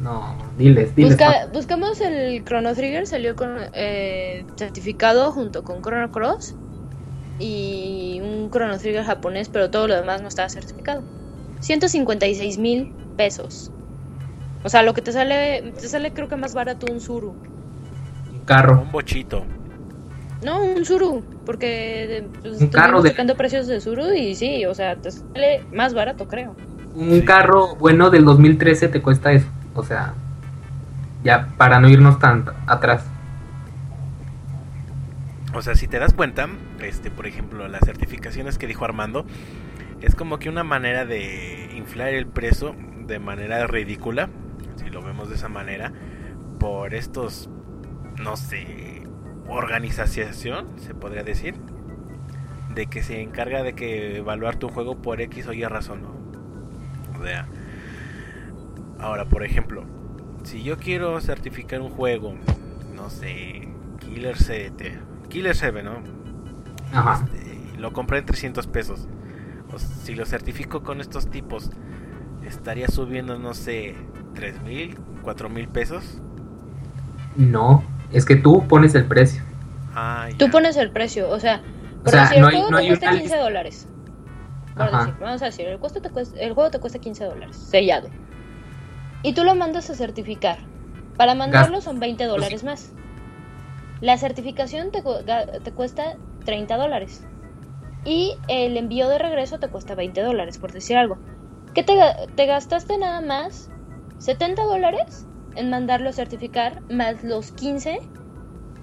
no, 0.00 0.52
diles, 0.56 0.94
diles. 0.94 1.18
Busca- 1.18 1.48
buscamos 1.52 2.00
el 2.00 2.44
Chrono 2.44 2.74
Trigger, 2.74 3.06
salió 3.06 3.36
con 3.36 3.56
eh, 3.72 4.46
certificado 4.56 5.32
junto 5.32 5.64
con 5.64 5.82
Chrono 5.82 6.10
Cross 6.10 6.56
y 7.38 8.20
un 8.22 8.50
Chrono 8.50 8.78
Trigger 8.78 9.04
japonés, 9.04 9.48
pero 9.48 9.70
todo 9.70 9.88
lo 9.88 9.94
demás 9.94 10.22
no 10.22 10.28
estaba 10.28 10.48
certificado. 10.48 11.02
156 11.60 12.58
mil 12.58 12.92
pesos. 13.16 13.70
O 14.62 14.68
sea, 14.68 14.82
lo 14.82 14.94
que 14.94 15.02
te 15.02 15.12
sale, 15.12 15.72
te 15.78 15.88
sale 15.88 16.12
creo 16.12 16.28
que 16.28 16.36
más 16.36 16.54
barato 16.54 16.86
un 16.90 17.00
Zuru. 17.00 17.34
Un 18.32 18.40
carro. 18.44 18.80
Un 18.82 18.92
bochito. 18.92 19.44
No, 20.44 20.62
un 20.62 20.84
Zuru, 20.84 21.22
porque 21.46 22.26
pues, 22.42 22.60
Un 22.60 22.68
carro 22.68 23.00
de- 23.02 23.12
precios 23.34 23.66
de 23.66 23.80
Zuru 23.80 24.12
y 24.12 24.34
sí, 24.34 24.66
o 24.66 24.74
sea, 24.74 24.96
te 24.96 25.10
sale 25.10 25.64
más 25.72 25.94
barato, 25.94 26.28
creo. 26.28 26.54
Un 26.94 27.10
Sí. 27.20 27.24
carro 27.24 27.74
bueno 27.76 28.10
del 28.10 28.24
2013 28.24 28.88
te 28.88 29.00
cuesta 29.02 29.32
eso. 29.32 29.46
O 29.74 29.82
sea, 29.82 30.14
ya 31.24 31.48
para 31.56 31.80
no 31.80 31.88
irnos 31.88 32.18
tan 32.18 32.44
atrás. 32.66 33.04
O 35.54 35.62
sea, 35.62 35.76
si 35.76 35.86
te 35.86 36.00
das 36.00 36.12
cuenta, 36.12 36.48
este, 36.82 37.12
por 37.12 37.26
ejemplo, 37.26 37.68
las 37.68 37.84
certificaciones 37.84 38.58
que 38.58 38.66
dijo 38.66 38.84
Armando, 38.84 39.24
es 40.00 40.16
como 40.16 40.38
que 40.38 40.48
una 40.48 40.64
manera 40.64 41.06
de 41.06 41.70
inflar 41.76 42.08
el 42.08 42.26
precio 42.26 42.74
de 43.06 43.20
manera 43.20 43.66
ridícula, 43.66 44.28
si 44.76 44.90
lo 44.90 45.00
vemos 45.00 45.28
de 45.28 45.36
esa 45.36 45.48
manera, 45.48 45.92
por 46.58 46.92
estos, 46.94 47.48
no 48.20 48.36
sé, 48.36 49.04
organización, 49.48 50.66
se 50.76 50.92
podría 50.94 51.22
decir, 51.22 51.54
de 52.74 52.86
que 52.86 53.04
se 53.04 53.20
encarga 53.20 53.62
de 53.62 53.74
que 53.74 54.16
evaluar 54.16 54.56
tu 54.56 54.68
juego 54.68 54.96
por 54.96 55.20
X 55.20 55.46
o 55.46 55.52
Y 55.52 55.64
razón, 55.64 56.02
¿no? 56.02 56.14
O 57.16 57.22
sea, 57.22 57.46
ahora, 58.98 59.26
por 59.26 59.44
ejemplo, 59.44 59.84
si 60.42 60.64
yo 60.64 60.78
quiero 60.78 61.20
certificar 61.20 61.80
un 61.80 61.90
juego, 61.90 62.34
no 62.94 63.08
sé, 63.08 63.68
Killer 64.00 64.36
7, 64.36 64.98
Killer 65.28 65.54
7, 65.56 65.82
¿no? 65.82 65.98
Ajá. 66.92 67.24
Este, 67.24 67.78
lo 67.78 67.92
compré 67.92 68.18
en 68.18 68.26
300 68.26 68.66
pesos. 68.66 69.06
O 69.72 69.78
si 69.78 70.14
lo 70.14 70.24
certifico 70.26 70.82
con 70.82 71.00
estos 71.00 71.28
tipos, 71.28 71.70
estaría 72.44 72.88
subiendo, 72.88 73.38
no 73.38 73.54
sé, 73.54 73.94
3 74.34 74.62
mil, 74.62 74.98
4 75.22 75.48
mil 75.48 75.68
pesos. 75.68 76.20
No, 77.36 77.82
es 78.12 78.24
que 78.24 78.36
tú 78.36 78.66
pones 78.68 78.94
el 78.94 79.06
precio. 79.06 79.42
Ah, 79.94 80.28
Tú 80.38 80.50
pones 80.50 80.76
el 80.76 80.90
precio, 80.90 81.28
o 81.30 81.38
sea, 81.40 81.62
O 82.00 82.02
por 82.04 82.10
sea, 82.12 82.22
decir, 82.22 82.40
no 82.40 82.48
el 82.48 82.54
juego 82.54 82.70
no 82.70 82.78
te 82.78 82.86
cuesta 82.88 83.06
una 83.06 83.18
15 83.18 83.24
lista. 83.34 83.42
dólares. 83.44 83.88
Por 84.74 84.82
Ajá. 84.82 84.98
decir, 84.98 85.14
vamos 85.20 85.42
a 85.42 85.44
decir, 85.46 85.66
el, 85.68 85.78
costo 85.78 86.00
te 86.02 86.10
cuesta- 86.10 86.38
el 86.40 86.52
juego 86.52 86.70
te 86.70 86.80
cuesta 86.80 86.98
15 86.98 87.24
dólares, 87.24 87.56
sellado. 87.56 88.08
Y 89.22 89.34
tú 89.34 89.44
lo 89.44 89.54
mandas 89.54 89.88
a 89.90 89.94
certificar. 89.94 90.58
Para 91.16 91.34
mandarlo 91.34 91.80
son 91.80 92.00
20 92.00 92.24
dólares 92.24 92.64
más. 92.64 92.92
La 94.00 94.18
certificación 94.18 94.92
te, 94.92 95.02
te 95.62 95.72
cuesta 95.72 96.16
30 96.44 96.76
dólares. 96.76 97.28
Y 98.04 98.40
el 98.48 98.76
envío 98.76 99.08
de 99.08 99.18
regreso 99.18 99.58
te 99.58 99.68
cuesta 99.68 99.94
20 99.96 100.22
dólares, 100.22 100.58
por 100.58 100.72
decir 100.72 100.96
algo. 100.96 101.20
¿Qué 101.74 101.82
te, 101.84 101.94
ga- 101.94 102.16
te 102.36 102.46
gastaste 102.46 102.98
nada 102.98 103.20
más? 103.20 103.72
70 104.18 104.64
dólares 104.64 105.28
en 105.54 105.70
mandarlo 105.70 106.10
a 106.10 106.14
certificar, 106.14 106.82
más 106.88 107.22
los 107.24 107.52
15 107.52 107.98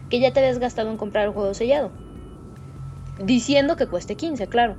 que 0.10 0.20
ya 0.20 0.32
te 0.32 0.40
habías 0.42 0.60
gastado 0.60 0.92
en 0.92 0.98
comprar 0.98 1.26
el 1.26 1.34
juego 1.34 1.54
sellado. 1.56 1.96
Diciendo 3.20 3.78
que 3.78 3.88
cueste 3.88 4.18
15, 4.18 4.50
claro. 4.50 4.78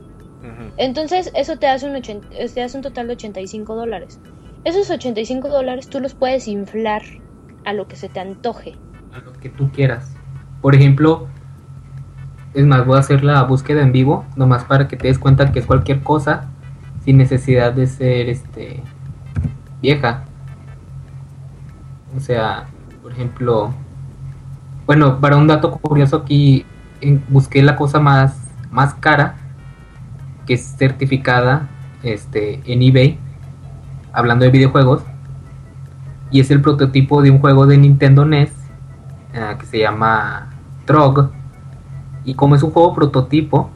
Entonces, 0.77 1.31
eso 1.35 1.57
te 1.59 1.69
hace 1.69 1.87
un, 1.87 1.97
ochen- 1.97 2.27
te 2.55 2.63
hace 2.63 2.77
un 2.77 2.83
total 2.83 3.09
de 3.09 3.15
85 3.15 3.75
dólares. 3.77 4.21
Esos 4.65 4.91
85 4.91 5.49
dólares 5.49 5.89
tú 5.89 6.01
los 6.01 6.15
puedes 6.15 6.49
inflar 6.49 7.03
a 7.65 7.73
lo 7.73 7.89
que 7.89 7.97
se 7.97 8.11
te 8.11 8.21
antoje. 8.21 8.75
A 9.11 9.21
lo 9.21 9.33
que 9.33 9.51
tú 9.51 9.71
quieras. 9.73 10.22
Por 10.63 10.75
ejemplo, 10.75 11.27
es 12.55 12.65
más, 12.65 12.87
voy 12.87 12.97
a 12.97 13.01
hacer 13.01 13.25
la 13.25 13.43
búsqueda 13.43 13.83
en 13.83 13.93
vivo, 13.93 14.25
nomás 14.37 14.65
para 14.65 14.89
que 14.89 14.97
te 14.97 15.09
des 15.09 15.19
cuenta 15.19 15.53
que 15.53 15.59
es 15.59 15.67
cualquier 15.67 16.03
cosa. 16.03 16.49
sin 17.05 17.17
necesidad 17.19 17.73
de 17.73 17.89
ser 17.89 18.29
este 18.29 18.81
vieja. 19.83 20.25
O 22.17 22.21
sea, 22.21 22.67
por 23.03 23.13
ejemplo, 23.13 23.75
bueno, 24.87 25.21
para 25.21 25.37
un 25.37 25.49
dato 25.49 25.73
curioso 25.73 26.17
aquí 26.19 26.65
busqué 27.29 27.63
la 27.63 27.75
cosa 27.75 27.99
más 27.99 28.37
más 28.71 28.95
cara 28.95 29.35
que 30.47 30.55
es 30.55 30.77
certificada 30.77 31.69
este 32.03 32.61
en 32.65 32.83
eBay 32.83 33.19
hablando 34.13 34.45
de 34.45 34.51
videojuegos 34.51 35.03
y 36.31 36.41
es 36.41 36.51
el 36.51 36.63
prototipo 36.63 37.23
de 37.23 37.31
un 37.31 37.39
juego 37.39 37.67
de 37.67 37.77
Nintendo 37.77 38.25
NES 38.25 38.51
eh, 39.35 39.57
que 39.59 39.67
se 39.67 39.79
llama 39.79 40.52
Trog 40.93 41.31
y 42.25 42.35
como 42.35 42.55
es 42.55 42.63
un 42.63 42.71
juego 42.71 42.95
prototipo 42.95 43.71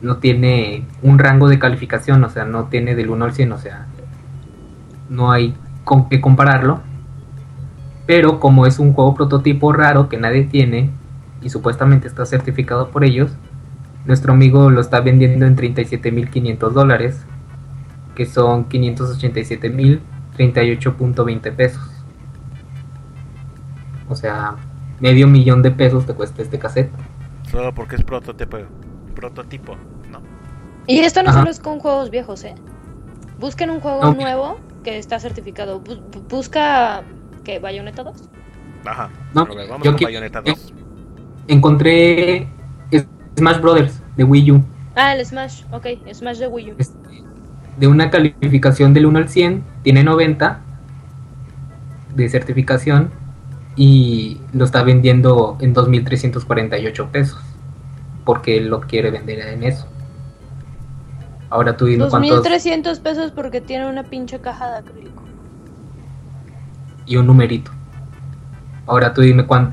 no 0.00 0.16
tiene 0.16 0.86
un 1.02 1.18
rango 1.18 1.48
de 1.48 1.58
calificación, 1.58 2.24
o 2.24 2.30
sea, 2.30 2.46
no 2.46 2.64
tiene 2.64 2.94
del 2.94 3.10
1 3.10 3.26
al 3.26 3.32
100, 3.32 3.52
o 3.52 3.58
sea, 3.58 3.86
no 5.10 5.30
hay 5.30 5.54
con 5.84 6.08
qué 6.08 6.22
compararlo. 6.22 6.80
Pero 8.06 8.40
como 8.40 8.66
es 8.66 8.78
un 8.78 8.94
juego 8.94 9.14
prototipo 9.14 9.72
raro 9.72 10.08
que 10.08 10.18
nadie 10.18 10.44
tiene 10.44 10.90
y 11.42 11.50
supuestamente 11.50 12.08
está 12.08 12.24
certificado 12.26 12.90
por 12.90 13.04
ellos, 13.04 13.32
nuestro 14.06 14.32
amigo 14.32 14.70
lo 14.70 14.80
está 14.80 15.00
vendiendo 15.00 15.46
en 15.46 15.56
37.500 15.56 16.72
dólares, 16.72 17.24
que 18.14 18.26
son 18.26 18.68
587.038.20 18.68 21.54
pesos. 21.54 21.90
O 24.08 24.14
sea, 24.14 24.56
medio 25.04 25.28
millón 25.28 25.60
de 25.60 25.70
pesos 25.70 26.06
te 26.06 26.14
cuesta 26.14 26.40
este 26.40 26.58
cassette. 26.58 26.90
Solo 27.50 27.74
porque 27.74 27.96
es 27.96 28.02
prototipo. 28.02 28.56
Prototipo, 29.14 29.76
¿no? 30.10 30.20
Y 30.86 31.00
esto 31.00 31.22
no 31.22 31.28
Ajá. 31.28 31.40
solo 31.40 31.50
es 31.50 31.60
con 31.60 31.78
juegos 31.78 32.08
viejos, 32.10 32.42
¿eh? 32.44 32.54
Busquen 33.38 33.68
un 33.68 33.80
juego 33.80 34.14
nuevo 34.14 34.58
que 34.82 34.96
está 34.96 35.20
certificado. 35.20 35.82
Bu- 35.84 36.00
bu- 36.10 36.26
busca 36.28 37.02
que 37.44 37.58
Bayonetta 37.58 38.02
2. 38.02 38.30
Ajá. 38.86 39.10
No, 39.34 39.44
Robert, 39.44 39.68
vamos 39.68 39.84
yo 39.84 39.92
con 39.92 40.00
Bayonetta 40.04 40.42
yo- 40.42 40.52
2. 40.54 40.72
encontré 41.48 42.48
Smash 43.38 43.60
Brothers 43.60 44.00
de 44.16 44.24
Wii 44.24 44.52
U 44.52 44.64
Ah, 44.96 45.14
el 45.14 45.26
Smash. 45.26 45.64
Ok, 45.72 45.86
Smash 46.14 46.38
de 46.38 46.46
Wii 46.46 46.72
U. 46.72 46.74
este, 46.78 46.96
de 47.76 47.86
una 47.88 48.10
calificación 48.10 48.94
del 48.94 49.04
1 49.06 49.18
al 49.18 49.28
100 49.28 49.64
tiene 49.82 50.02
90 50.02 50.60
de 52.14 52.28
certificación 52.30 53.10
y 53.76 54.40
lo 54.52 54.64
está 54.64 54.82
vendiendo 54.84 55.56
en 55.60 55.74
2.348 55.74 57.10
pesos 57.10 57.40
porque 58.24 58.56
él 58.58 58.68
lo 58.68 58.80
quiere 58.80 59.10
vender 59.10 59.40
en 59.40 59.62
eso 59.64 59.86
ahora 61.50 61.76
tú 61.76 61.86
dime 61.86 62.08
cuántos 62.08 62.44
2.300 62.44 63.00
pesos 63.00 63.32
porque 63.32 63.60
tiene 63.60 63.86
una 63.88 64.04
pinche 64.04 64.38
caja 64.40 64.70
de 64.70 64.76
acrílico. 64.78 65.22
y 67.06 67.16
un 67.16 67.26
numerito 67.26 67.70
ahora 68.86 69.12
tú 69.12 69.22
dime 69.22 69.44
cuán- 69.46 69.72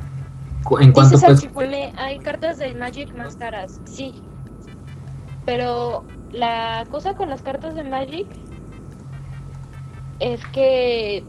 cu- 0.63 0.79
en 0.79 0.91
cuánto 0.91 1.15
Dices 1.15 1.29
Archipole, 1.29 1.91
hay 1.97 2.17
cartas 2.19 2.57
de 2.59 2.73
Magic 2.75 3.15
más 3.15 3.35
caras. 3.35 3.79
Sí. 3.85 4.13
Pero 5.45 6.05
la 6.31 6.85
cosa 6.91 7.13
con 7.15 7.29
las 7.29 7.41
cartas 7.41 7.73
de 7.75 7.83
Magic 7.83 8.27
es 10.19 10.45
que 10.47 11.23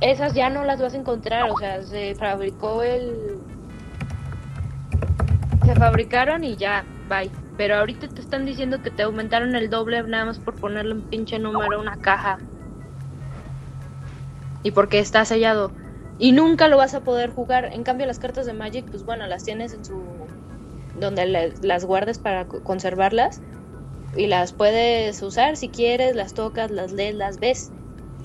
esas 0.00 0.34
ya 0.34 0.50
no 0.50 0.64
las 0.64 0.80
vas 0.80 0.94
a 0.94 0.98
encontrar. 0.98 1.50
O 1.50 1.56
sea, 1.58 1.82
se 1.82 2.14
fabricó 2.14 2.82
el. 2.82 3.38
Se 5.64 5.74
fabricaron 5.74 6.44
y 6.44 6.56
ya, 6.56 6.84
bye. 7.08 7.30
Pero 7.56 7.76
ahorita 7.76 8.08
te 8.08 8.20
están 8.20 8.46
diciendo 8.46 8.82
que 8.82 8.90
te 8.90 9.02
aumentaron 9.02 9.54
el 9.54 9.68
doble 9.68 10.02
nada 10.04 10.24
más 10.24 10.38
por 10.38 10.54
ponerle 10.56 10.94
un 10.94 11.02
pinche 11.02 11.38
número 11.38 11.76
a 11.78 11.80
una 11.80 11.96
caja. 11.96 12.38
Y 14.62 14.70
porque 14.72 14.98
está 14.98 15.24
sellado. 15.24 15.72
Y 16.18 16.32
nunca 16.32 16.68
lo 16.68 16.76
vas 16.76 16.94
a 16.94 17.00
poder 17.00 17.30
jugar. 17.30 17.70
En 17.72 17.82
cambio, 17.82 18.06
las 18.06 18.18
cartas 18.18 18.46
de 18.46 18.52
Magic, 18.52 18.86
pues 18.90 19.04
bueno, 19.04 19.26
las 19.26 19.44
tienes 19.44 19.72
en 19.74 19.84
su. 19.84 20.02
donde 20.98 21.26
las 21.62 21.84
guardes 21.84 22.18
para 22.18 22.46
co- 22.46 22.62
conservarlas. 22.62 23.40
Y 24.16 24.26
las 24.26 24.52
puedes 24.52 25.22
usar 25.22 25.56
si 25.56 25.68
quieres, 25.68 26.16
las 26.16 26.34
tocas, 26.34 26.70
las 26.70 26.92
lees, 26.92 27.14
las 27.14 27.38
ves. 27.38 27.70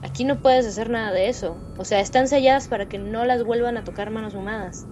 Aquí 0.06 0.24
no 0.24 0.38
puedes 0.38 0.68
hacer 0.68 0.90
nada 0.92 1.12
de 1.12 1.30
eso. 1.30 1.58
O 1.78 1.84
sea, 1.84 2.00
están 2.00 2.28
selladas 2.28 2.68
para 2.68 2.88
que 2.88 3.00
no 3.00 3.26
las 3.26 3.44
vuelvan 3.44 3.76
a 3.78 3.84
tocar 3.84 4.12
manos 4.12 4.36
humanas. 4.36 4.86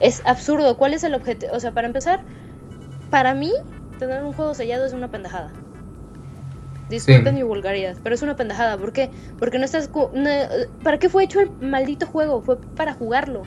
Es 0.00 0.20
absurdo. 0.26 0.76
¿Cuál 0.76 0.92
es 0.92 1.02
el 1.02 1.14
objetivo? 1.14 1.52
O 1.54 1.60
sea, 1.60 1.72
para 1.72 1.86
empezar, 1.86 2.20
para 3.10 3.32
mí, 3.32 3.52
tener 3.98 4.22
un 4.22 4.34
juego 4.34 4.52
sellado 4.52 4.84
es 4.84 4.92
una 4.92 5.10
pendejada. 5.10 5.50
Disculpen 6.90 7.28
Sí. 7.32 7.36
mi 7.36 7.42
vulgaridad, 7.42 7.96
pero 8.02 8.14
es 8.14 8.20
una 8.20 8.36
pendejada. 8.36 8.76
¿Por 8.76 8.92
qué? 8.92 9.10
Porque 9.38 9.58
no 9.58 9.64
estás... 9.64 9.88
no- 9.94 10.30
¿Para 10.82 10.98
qué 10.98 11.08
fue 11.08 11.24
hecho 11.24 11.40
el 11.40 11.50
maldito 11.62 12.06
juego? 12.06 12.42
Fue 12.42 12.60
para 12.60 12.92
jugarlo. 12.92 13.44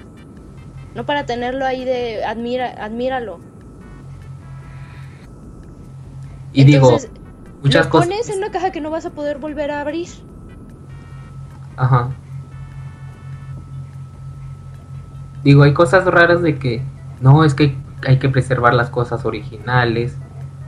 No 0.96 1.06
para 1.06 1.28
tenerlo 1.28 1.64
ahí 1.66 1.86
de 1.86 2.24
admira, 2.26 2.70
admíralo. 2.84 3.40
y 6.54 6.64
digo 6.64 6.98
muchas 7.62 7.86
lo 7.86 7.92
cosas 7.92 8.08
pones 8.08 8.30
en 8.30 8.38
una 8.38 8.50
caja 8.50 8.72
que 8.72 8.80
no 8.82 8.90
vas 8.90 9.06
a 9.06 9.12
poder 9.12 9.38
volver 9.38 9.70
a 9.72 9.82
abrir. 9.82 10.08
Ajá. 11.78 12.10
Digo, 15.44 15.64
hay 15.64 15.74
cosas 15.74 16.06
raras 16.06 16.42
de 16.42 16.58
que 16.58 16.82
no, 17.22 17.44
es 17.44 17.54
que 17.54 17.76
hay 18.08 18.18
que 18.20 18.30
preservar 18.30 18.74
las 18.74 18.90
cosas 18.90 19.26
originales, 19.26 20.18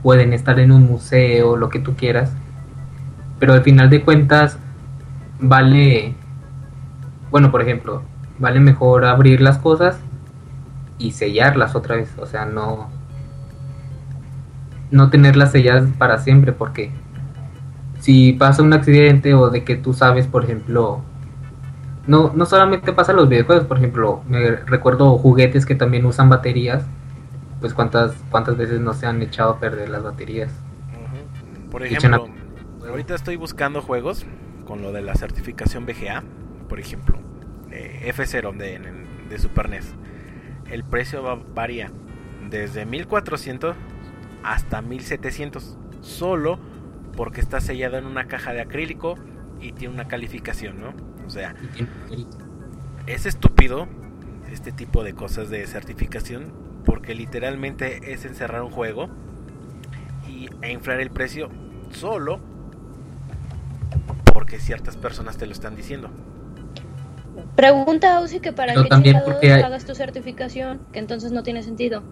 pueden 0.02 0.32
estar 0.32 0.60
en 0.60 0.72
un 0.72 0.86
museo, 0.86 1.56
lo 1.56 1.68
que 1.68 1.80
tú 1.80 1.96
quieras, 1.96 2.32
pero 3.38 3.54
al 3.54 3.62
final 3.62 3.90
de 3.90 4.02
cuentas 4.02 4.58
vale, 5.40 6.14
bueno, 7.30 7.50
por 7.50 7.62
ejemplo, 7.62 8.02
vale 8.38 8.60
mejor 8.60 9.04
abrir 9.04 9.40
las 9.40 9.58
cosas 9.58 9.98
y 10.98 11.12
sellarlas 11.12 11.74
otra 11.74 11.96
vez, 11.96 12.12
o 12.18 12.26
sea, 12.26 12.44
no 12.44 12.88
no 14.90 15.10
tenerlas 15.10 15.52
selladas 15.52 15.88
para 15.98 16.18
siempre 16.18 16.52
porque 16.52 16.90
si 18.08 18.32
pasa 18.32 18.62
un 18.62 18.72
accidente 18.72 19.34
o 19.34 19.50
de 19.50 19.64
que 19.64 19.76
tú 19.76 19.92
sabes, 19.92 20.26
por 20.26 20.42
ejemplo, 20.42 21.02
no, 22.06 22.32
no 22.34 22.46
solamente 22.46 22.94
pasa 22.94 23.12
en 23.12 23.18
los 23.18 23.28
videojuegos, 23.28 23.66
por 23.66 23.76
ejemplo, 23.76 24.22
me 24.26 24.48
recuerdo 24.64 25.18
juguetes 25.18 25.66
que 25.66 25.74
también 25.74 26.06
usan 26.06 26.30
baterías, 26.30 26.86
pues 27.60 27.74
cuántas, 27.74 28.14
cuántas 28.30 28.56
veces 28.56 28.80
no 28.80 28.94
se 28.94 29.04
han 29.06 29.20
echado 29.20 29.50
a 29.50 29.60
perder 29.60 29.90
las 29.90 30.02
baterías. 30.02 30.50
Por 31.70 31.82
ejemplo, 31.82 32.28
ahorita 32.88 33.14
estoy 33.14 33.36
buscando 33.36 33.82
juegos 33.82 34.24
con 34.66 34.80
lo 34.80 34.90
de 34.90 35.02
la 35.02 35.14
certificación 35.14 35.84
BGA, 35.84 36.22
por 36.66 36.80
ejemplo, 36.80 37.18
eh, 37.70 38.10
F0 38.16 38.56
de, 38.56 38.80
de 39.28 39.38
Super 39.38 39.68
NES. 39.68 39.92
El 40.70 40.82
precio 40.82 41.22
va- 41.22 41.38
varía 41.54 41.90
desde 42.48 42.86
1400 42.86 43.76
hasta 44.42 44.80
1700, 44.80 45.76
solo 46.00 46.58
porque 47.18 47.40
está 47.40 47.60
sellado 47.60 47.98
en 47.98 48.06
una 48.06 48.28
caja 48.28 48.52
de 48.52 48.60
acrílico 48.60 49.16
y 49.60 49.72
tiene 49.72 49.92
una 49.92 50.06
calificación, 50.06 50.80
¿no? 50.80 50.94
O 51.26 51.30
sea, 51.30 51.52
es 53.08 53.26
estúpido 53.26 53.88
este 54.52 54.70
tipo 54.70 55.02
de 55.02 55.14
cosas 55.14 55.50
de 55.50 55.66
certificación 55.66 56.52
porque 56.84 57.16
literalmente 57.16 58.12
es 58.12 58.24
encerrar 58.24 58.62
un 58.62 58.70
juego 58.70 59.08
y, 60.28 60.48
e 60.62 60.70
inflar 60.70 61.00
el 61.00 61.10
precio 61.10 61.50
solo 61.90 62.38
porque 64.32 64.60
ciertas 64.60 64.96
personas 64.96 65.38
te 65.38 65.46
lo 65.46 65.52
están 65.52 65.74
diciendo. 65.74 66.10
Pregunta 67.56 68.16
a 68.16 68.20
Uzi 68.20 68.38
que 68.38 68.52
para 68.52 68.74
Pero 68.74 68.84
qué 68.84 68.88
también 68.90 69.20
porque 69.24 69.52
hay- 69.54 69.62
hagas 69.62 69.84
tu 69.84 69.96
certificación, 69.96 70.82
que 70.92 71.00
entonces 71.00 71.32
no 71.32 71.42
tiene 71.42 71.64
sentido. 71.64 72.04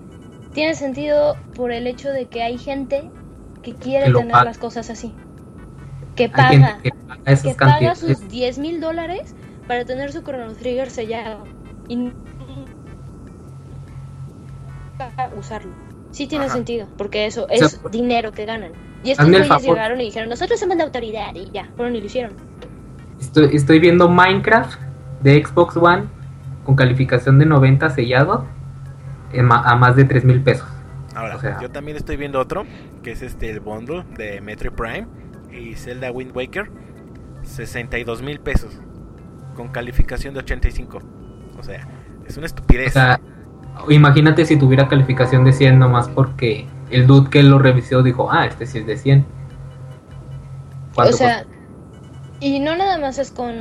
Tiene 0.52 0.74
sentido 0.74 1.36
por 1.54 1.70
el 1.70 1.86
hecho 1.86 2.10
de 2.10 2.26
que 2.26 2.42
hay 2.42 2.58
gente 2.58 3.08
que 3.66 3.74
quiere 3.74 4.06
Que 4.06 4.12
tener 4.12 4.30
paga. 4.30 4.44
las 4.44 4.58
cosas 4.58 4.88
así. 4.90 5.12
Que 6.14 6.28
paga, 6.28 6.78
que 6.84 6.90
paga 6.92 7.42
que 7.42 7.54
paga 7.54 7.94
sus 7.96 8.28
10 8.28 8.58
mil 8.58 8.80
dólares 8.80 9.34
para 9.66 9.84
tener 9.84 10.12
su 10.12 10.22
Chrono 10.22 10.52
Trigger 10.52 10.88
sellado 10.88 11.42
y 11.88 12.12
usarlo. 15.36 15.72
Sí 16.12 16.26
tiene 16.28 16.44
Ajá. 16.46 16.54
sentido, 16.54 16.86
porque 16.96 17.26
eso 17.26 17.46
sea, 17.48 17.66
es 17.66 17.80
dinero 17.90 18.30
que 18.32 18.46
ganan. 18.46 18.70
Y 19.02 19.10
estos 19.10 19.28
güeyes 19.28 19.62
llegaron 19.62 20.00
y 20.00 20.04
dijeron, 20.04 20.28
nosotros 20.28 20.58
somos 20.60 20.76
la 20.76 20.84
autoridad 20.84 21.34
y 21.34 21.50
ya, 21.50 21.68
fueron 21.76 21.96
y 21.96 22.00
lo 22.00 22.06
hicieron. 22.06 22.32
Estoy, 23.20 23.54
estoy 23.54 23.80
viendo 23.80 24.08
Minecraft 24.08 24.80
de 25.22 25.44
Xbox 25.44 25.76
One 25.76 26.04
con 26.64 26.76
calificación 26.76 27.38
de 27.40 27.46
90 27.46 27.90
sellado 27.90 28.44
ma- 29.42 29.62
a 29.62 29.74
más 29.76 29.96
de 29.96 30.04
3 30.04 30.24
mil 30.24 30.40
pesos. 30.42 30.68
Ahora, 31.16 31.36
O 31.36 31.40
sea- 31.40 31.58
yo 31.60 31.70
también 31.70 31.96
estoy 31.96 32.16
viendo 32.18 32.38
otro, 32.38 32.66
que 33.02 33.12
es 33.12 33.22
este 33.22 33.50
el 33.50 33.60
bundle 33.60 34.04
de 34.16 34.40
Metroid 34.42 34.72
Prime 34.74 35.06
y 35.50 35.74
Zelda 35.74 36.12
Wind 36.12 36.36
Waker, 36.36 36.70
62 37.42 38.20
mil 38.20 38.38
pesos, 38.38 38.78
con 39.54 39.68
calificación 39.68 40.34
de 40.34 40.40
85. 40.40 41.00
O 41.58 41.62
sea, 41.62 41.88
es 42.28 42.36
una 42.36 42.44
estupidez. 42.44 42.88
O 42.88 42.92
sea, 42.92 43.20
imagínate 43.88 44.44
si 44.44 44.58
tuviera 44.58 44.88
calificación 44.88 45.44
de 45.44 45.52
100 45.54 45.78
nomás 45.78 46.08
porque 46.08 46.66
el 46.90 47.06
dude 47.06 47.30
que 47.30 47.42
lo 47.42 47.58
revisó 47.58 48.02
dijo, 48.02 48.30
ah, 48.30 48.44
este 48.46 48.66
sí 48.66 48.78
es 48.80 48.86
de 48.86 48.96
100. 48.98 49.24
¿Cuánto 50.94 51.14
O 51.14 51.16
sea, 51.16 51.46
y 52.40 52.58
no 52.60 52.76
nada 52.76 52.98
más 52.98 53.18
es 53.18 53.30
con, 53.30 53.54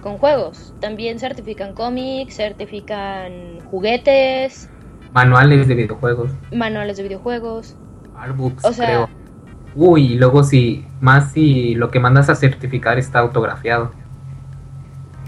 con 0.00 0.16
juegos, 0.16 0.74
también 0.80 1.18
certifican 1.18 1.74
cómics, 1.74 2.36
certifican 2.36 3.60
juguetes, 3.70 4.70
Manuales 5.12 5.68
de 5.68 5.74
videojuegos, 5.74 6.30
manuales 6.52 6.96
de 6.96 7.02
videojuegos. 7.04 7.76
artbooks, 8.16 8.64
O 8.64 8.72
sea- 8.72 8.86
creo. 8.86 9.08
Uy, 9.74 10.12
y 10.12 10.14
luego 10.16 10.42
si, 10.42 10.84
más 11.00 11.32
si 11.32 11.74
lo 11.74 11.90
que 11.90 11.98
mandas 11.98 12.28
a 12.28 12.34
certificar 12.34 12.98
está 12.98 13.20
autografiado. 13.20 13.90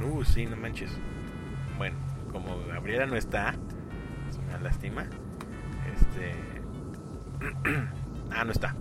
Uh, 0.06 0.22
sí, 0.24 0.44
no 0.46 0.56
manches. 0.56 0.90
Bueno, 1.78 1.96
como 2.30 2.56
Gabriela 2.68 3.06
no 3.06 3.16
está, 3.16 3.54
es 4.30 4.38
una 4.48 4.58
lástima. 4.58 5.04
Este. 5.94 6.32
ah, 8.34 8.44
no 8.44 8.52
está. 8.52 8.74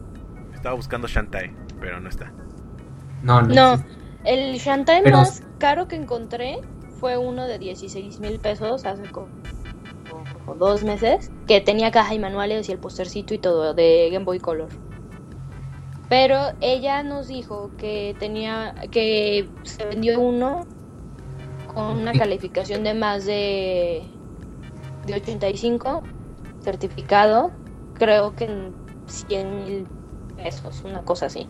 Estaba 0.54 0.76
buscando 0.76 1.08
Shantae, 1.08 1.54
pero 1.80 2.00
no 2.00 2.10
está. 2.10 2.32
No, 3.24 3.42
no. 3.42 3.54
No, 3.54 3.74
existe. 3.76 3.94
el 4.26 4.58
Shantae 4.58 5.02
Pero- 5.04 5.18
más 5.20 5.44
caro 5.60 5.88
que 5.88 5.96
encontré 5.96 6.60
fue 7.00 7.18
uno 7.18 7.46
de 7.46 7.58
16 7.58 8.20
mil 8.20 8.40
pesos 8.40 8.86
hace 8.86 9.04
como 9.12 9.28
como 10.54 10.66
dos 10.66 10.84
meses, 10.84 11.32
que 11.48 11.62
tenía 11.62 11.92
caja 11.92 12.14
y 12.14 12.20
manuales 12.20 12.70
y 12.70 12.72
el 12.72 12.80
postercito 12.80 13.34
y 13.34 13.40
todo 13.40 13.74
de 13.74 14.10
Game 14.12 14.26
Boy 14.26 14.40
Color. 14.40 14.70
Pero 16.10 16.38
ella 16.62 17.04
nos 17.04 17.28
dijo 17.28 17.72
que 17.78 18.16
tenía 18.20 18.76
que 18.92 19.58
se 19.64 19.86
vendió 19.86 20.20
uno 20.20 20.68
con 21.74 21.98
una 22.00 22.16
calificación 22.16 22.84
de 22.84 22.94
más 22.94 23.26
de 23.26 24.04
de 25.06 25.16
85 25.16 26.04
certificado, 26.62 27.52
creo 27.94 28.36
que 28.36 28.46
en 28.46 28.74
100 29.08 29.56
mil 29.66 29.88
pesos, 30.38 30.84
una 30.84 31.04
cosa 31.04 31.26
así. 31.28 31.48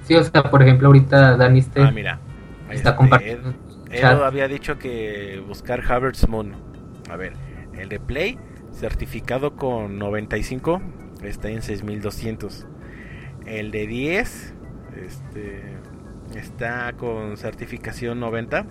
Sí, 0.00 0.14
o 0.14 0.22
sea, 0.24 0.50
por 0.50 0.62
ejemplo, 0.62 0.86
ahorita 0.88 1.36
Daniste 1.36 1.80
Ah, 1.82 1.90
mira. 1.90 2.20
está 2.68 2.90
Este, 2.90 2.94
compartiendo. 2.94 3.54
Él 3.90 4.04
había 4.04 4.48
dicho 4.48 4.78
que 4.78 5.42
buscar 5.46 5.80
Harvard's 5.80 6.28
Moon. 6.28 6.56
A 7.10 7.16
ver, 7.16 7.34
el 7.78 7.88
de 7.88 8.00
Play, 8.00 8.38
certificado 8.72 9.56
con 9.56 9.98
95, 9.98 10.80
está 11.22 11.48
en 11.48 11.62
6200. 11.62 12.66
El 13.46 13.70
de 13.70 13.86
10, 13.86 14.54
este, 15.04 15.62
está 16.34 16.92
con 16.94 17.36
certificación 17.36 18.18
90, 18.20 18.66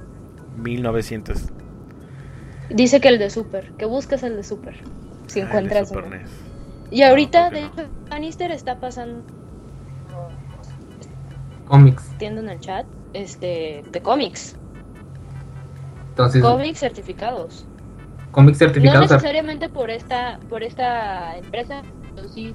1900. 0.57 1.45
Dice 2.69 2.99
que 2.99 3.07
el 3.09 3.19
de 3.19 3.29
Super, 3.29 3.71
que 3.77 3.85
busques 3.85 4.23
el 4.23 4.35
de 4.35 4.43
Super. 4.43 4.75
Si 5.27 5.39
Ah, 5.39 5.43
el 5.43 5.49
de 5.49 5.55
encuentras. 5.57 5.87
Super 5.89 6.03
uno. 6.05 6.15
NES. 6.17 6.29
Y 6.91 7.01
ahorita, 7.03 7.49
No, 7.49 7.55
de 7.55 7.65
hecho, 7.65 7.89
Anister 8.11 8.51
está 8.51 8.79
pasando 8.79 9.23
Cómics. 11.67 12.11
tiendo 12.17 12.41
en 12.41 12.49
el 12.49 12.59
chat 12.59 12.85
este 13.13 13.83
de 13.91 14.01
cómics, 14.01 14.55
Entonces, 16.09 16.41
cómics 16.43 16.79
certificados. 16.79 17.65
Cómics 18.35 18.59
No 18.83 18.99
necesariamente 18.99 19.69
por 19.69 19.89
esta 19.89 20.39
por 20.49 20.61
esta 20.61 21.37
empresa, 21.37 21.81
pero 22.13 22.27
sí 22.27 22.53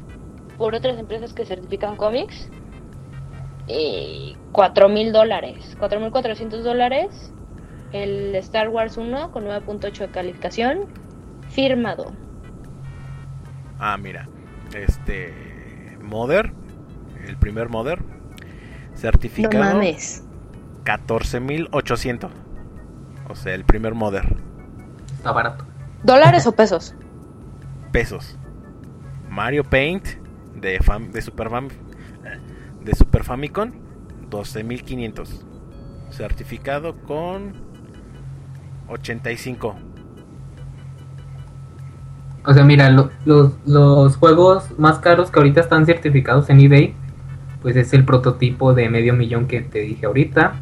por 0.59 0.75
otras 0.75 0.99
empresas 0.99 1.33
que 1.33 1.47
certifican 1.47 1.97
cómics. 1.97 2.51
Y 3.67 4.37
cuatro 4.53 4.89
mil 4.89 5.11
dólares, 5.13 5.77
cuatro 5.79 5.99
mil 6.01 6.11
cuatrocientos 6.11 6.65
dólares. 6.65 7.33
El 7.93 8.37
Star 8.37 8.69
Wars 8.69 8.97
1 8.97 9.33
con 9.33 9.47
9.8 9.47 9.99
de 9.99 10.09
calificación, 10.11 10.87
firmado. 11.49 12.13
Ah, 13.81 13.97
mira. 13.97 14.29
Este. 14.75 15.99
Mother. 16.01 16.53
El 17.27 17.37
primer 17.37 17.69
Mother. 17.69 18.01
No 18.01 18.97
Certificado 18.97 19.65
mames. 19.65 20.25
14.800. 20.85 22.31
O 23.29 23.35
sea, 23.35 23.55
el 23.55 23.65
primer 23.65 23.95
Mother. 23.95 24.37
Está 25.17 25.33
barato. 25.33 25.70
¿Dólares 26.03 26.47
o 26.47 26.53
pesos? 26.53 26.95
Pesos. 27.93 28.39
Mario 29.29 29.65
Paint 29.65 30.07
de, 30.55 30.79
Fam- 30.81 31.11
de, 31.11 31.23
Super 31.23 31.49
Fam- 31.49 31.71
de 32.85 32.95
Super 32.95 33.25
Famicom. 33.25 33.71
12.500. 34.31 35.29
Certificado 36.11 36.95
con 37.03 37.53
85. 38.89 39.77
O 42.47 42.55
sea, 42.55 42.65
mira, 42.65 42.89
lo- 42.91 43.11
los, 43.27 43.53
los 43.67 44.17
juegos 44.17 44.79
más 44.79 44.99
caros 45.01 45.31
que 45.31 45.39
ahorita 45.39 45.61
están 45.61 45.85
certificados 45.85 46.49
en 46.49 46.61
eBay, 46.61 46.95
pues 47.61 47.77
es 47.77 47.93
el 47.93 48.05
prototipo 48.05 48.73
de 48.73 48.89
medio 48.89 49.13
millón 49.15 49.47
que 49.47 49.61
te 49.61 49.81
dije 49.81 50.07
ahorita. 50.07 50.55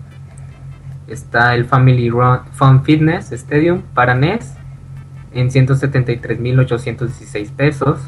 Está 1.06 1.54
el 1.54 1.64
Family 1.64 2.10
Run, 2.10 2.40
Fun 2.52 2.82
Fitness 2.84 3.32
Stadium 3.32 3.82
para 3.94 4.14
NES 4.14 4.54
en 5.40 5.50
173.816 5.50 7.50
pesos. 7.52 8.00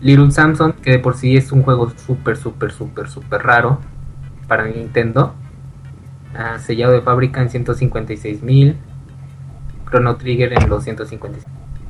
Little 0.00 0.30
Samson, 0.30 0.74
que 0.74 0.92
de 0.92 0.98
por 0.98 1.16
sí 1.16 1.36
es 1.36 1.50
un 1.52 1.62
juego 1.62 1.90
súper, 1.90 2.36
súper, 2.36 2.72
súper, 2.72 3.08
súper 3.08 3.42
raro 3.42 3.80
para 4.46 4.66
Nintendo. 4.66 5.34
Sellado 6.58 6.92
de 6.92 7.00
fábrica 7.00 7.40
en 7.40 7.48
156.000. 7.48 8.76
Chrono 9.88 10.16
Trigger 10.16 10.52
en 10.52 10.68
los 10.68 10.84
156. 10.84 11.46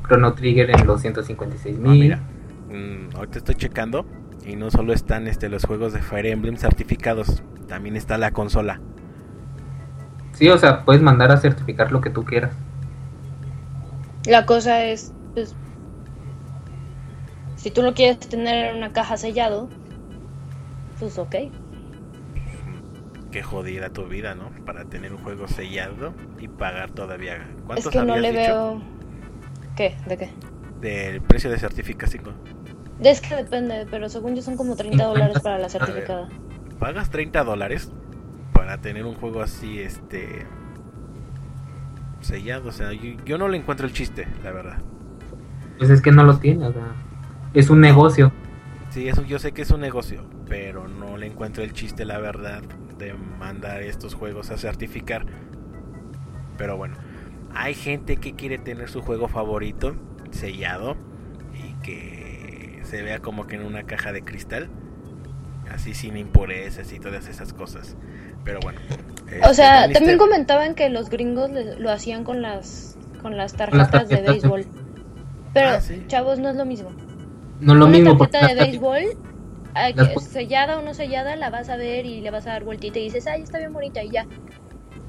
Chrono 0.07 0.33
Trigger 0.33 0.69
en 0.69 0.85
los 0.85 1.01
156 1.01 1.77
Ah, 1.77 1.89
mira. 1.89 2.19
Mm, 2.69 3.15
ahorita 3.15 3.39
estoy 3.39 3.55
checando. 3.55 4.05
Y 4.45 4.55
no 4.55 4.69
solo 4.69 4.93
están 4.93 5.27
este, 5.27 5.49
los 5.49 5.65
juegos 5.65 5.93
de 5.93 6.01
Fire 6.01 6.27
Emblem 6.27 6.57
certificados. 6.57 7.41
También 7.67 7.95
está 7.95 8.17
la 8.17 8.31
consola. 8.31 8.79
sí, 10.33 10.47
o 10.49 10.57
sea, 10.57 10.85
puedes 10.85 11.01
mandar 11.01 11.31
a 11.31 11.37
certificar 11.37 11.91
lo 11.91 12.01
que 12.01 12.11
tú 12.11 12.23
quieras. 12.23 12.55
La 14.27 14.45
cosa 14.45 14.83
es, 14.85 15.13
pues, 15.33 15.55
si 17.55 17.71
tú 17.71 17.81
lo 17.81 17.93
quieres 17.93 18.19
tener 18.19 18.71
en 18.71 18.77
una 18.77 18.91
caja 18.93 19.17
sellado, 19.17 19.69
pues 20.99 21.17
ok. 21.17 21.35
Qué 23.31 23.43
jodida 23.43 23.89
tu 23.89 24.05
vida, 24.07 24.33
¿no? 24.33 24.49
Para 24.65 24.85
tener 24.85 25.11
un 25.11 25.21
juego 25.21 25.47
sellado 25.47 26.13
y 26.39 26.47
pagar 26.47 26.91
todavía. 26.91 27.45
¿Cuántos 27.65 27.87
Es 27.87 27.91
que 27.91 28.05
no 28.05 28.17
le 28.17 28.31
dicho? 28.31 28.41
veo... 28.41 28.81
¿Qué? 29.75 29.97
¿De 30.07 30.17
qué? 30.17 30.29
Del 30.79 31.21
precio 31.21 31.49
de 31.49 31.59
certificación. 31.59 32.33
Es 33.01 33.19
que 33.19 33.35
depende, 33.35 33.85
pero 33.91 34.07
según 34.07 34.35
yo 34.35 34.41
son 34.41 34.55
como 34.55 34.75
30 34.75 35.03
dólares 35.07 35.39
para 35.41 35.57
la 35.57 35.67
certificada. 35.69 36.29
Pagas 36.79 37.09
30 37.09 37.43
dólares 37.43 37.91
para 38.53 38.79
tener 38.79 39.05
un 39.05 39.15
juego 39.15 39.41
así, 39.41 39.79
este. 39.81 40.45
Sellado. 42.25 42.69
O 42.69 42.71
sea, 42.71 42.91
yo, 42.93 43.15
yo 43.25 43.37
no 43.37 43.47
le 43.47 43.57
encuentro 43.57 43.87
el 43.87 43.93
chiste, 43.93 44.27
la 44.43 44.51
verdad. 44.51 44.77
Pues 45.77 45.89
es 45.89 46.01
que 46.01 46.11
no 46.11 46.23
lo 46.23 46.37
tiene, 46.37 46.67
o 46.67 46.73
sea, 46.73 46.93
es 47.53 47.69
un 47.69 47.81
negocio. 47.81 48.31
Sí, 48.89 49.07
eso 49.09 49.23
yo 49.23 49.39
sé 49.39 49.51
que 49.51 49.61
es 49.61 49.71
un 49.71 49.81
negocio, 49.81 50.23
pero 50.47 50.87
no 50.87 51.17
le 51.17 51.27
encuentro 51.27 51.63
el 51.63 51.73
chiste, 51.73 52.05
la 52.05 52.17
verdad, 52.17 52.61
de 52.97 53.13
mandar 53.13 53.81
estos 53.83 54.13
juegos 54.13 54.51
a 54.51 54.57
certificar. 54.57 55.25
Pero 56.57 56.77
bueno, 56.77 56.95
hay 57.53 57.73
gente 57.73 58.17
que 58.17 58.35
quiere 58.35 58.57
tener 58.57 58.89
su 58.89 59.01
juego 59.01 59.27
favorito 59.27 59.95
sellado 60.31 60.95
y 61.53 61.73
que 61.83 62.79
se 62.83 63.01
vea 63.01 63.19
como 63.19 63.47
que 63.47 63.55
en 63.55 63.65
una 63.65 63.83
caja 63.83 64.13
de 64.13 64.23
cristal, 64.23 64.69
así 65.69 65.93
sin 65.93 66.15
impurezas 66.15 66.93
y 66.93 66.99
todas 66.99 67.27
esas 67.27 67.53
cosas. 67.53 67.97
Pero 68.45 68.59
bueno. 68.61 68.79
O 68.89 69.29
este, 69.49 69.53
sea, 69.55 69.87
Lannister- 69.87 69.93
también 69.93 70.17
comentaban 70.17 70.75
que 70.75 70.89
los 70.89 71.09
gringos 71.09 71.49
le- 71.51 71.77
lo 71.77 71.91
hacían 71.91 72.23
con 72.23 72.41
las 72.41 72.97
con 73.21 73.35
las 73.35 73.53
tarjetas, 73.53 73.87
de 73.91 73.97
tarjetas 73.99 74.25
de- 74.25 74.31
béisbol. 74.31 74.65
Pero, 75.53 75.69
Ah, 75.69 75.81
sí. 75.81 76.03
chavos, 76.07 76.37
no 76.39 76.49
es 76.49 76.55
lo 76.55 76.65
mismo. 76.65 76.91
No 77.59 77.73
es 77.73 77.79
lo 77.79 77.85
una 77.87 77.97
mismo 77.97 78.17
porque 78.17 78.33
tarjeta 78.37 78.53
de 78.63 78.69
béisbol, 78.69 79.01
las 79.95 80.23
sellada 80.23 80.77
o 80.77 80.81
no 80.83 80.93
sellada, 80.93 81.35
la 81.35 81.49
vas 81.49 81.69
a 81.69 81.75
ver 81.75 82.05
y 82.05 82.21
le 82.21 82.29
vas 82.29 82.45
a 82.47 82.51
dar 82.51 82.63
vueltita 82.63 82.99
y 82.99 83.05
dices, 83.05 83.25
ay, 83.27 83.41
está 83.41 83.57
bien 83.57 83.73
bonita 83.73 84.03
y 84.03 84.09
ya. 84.11 84.25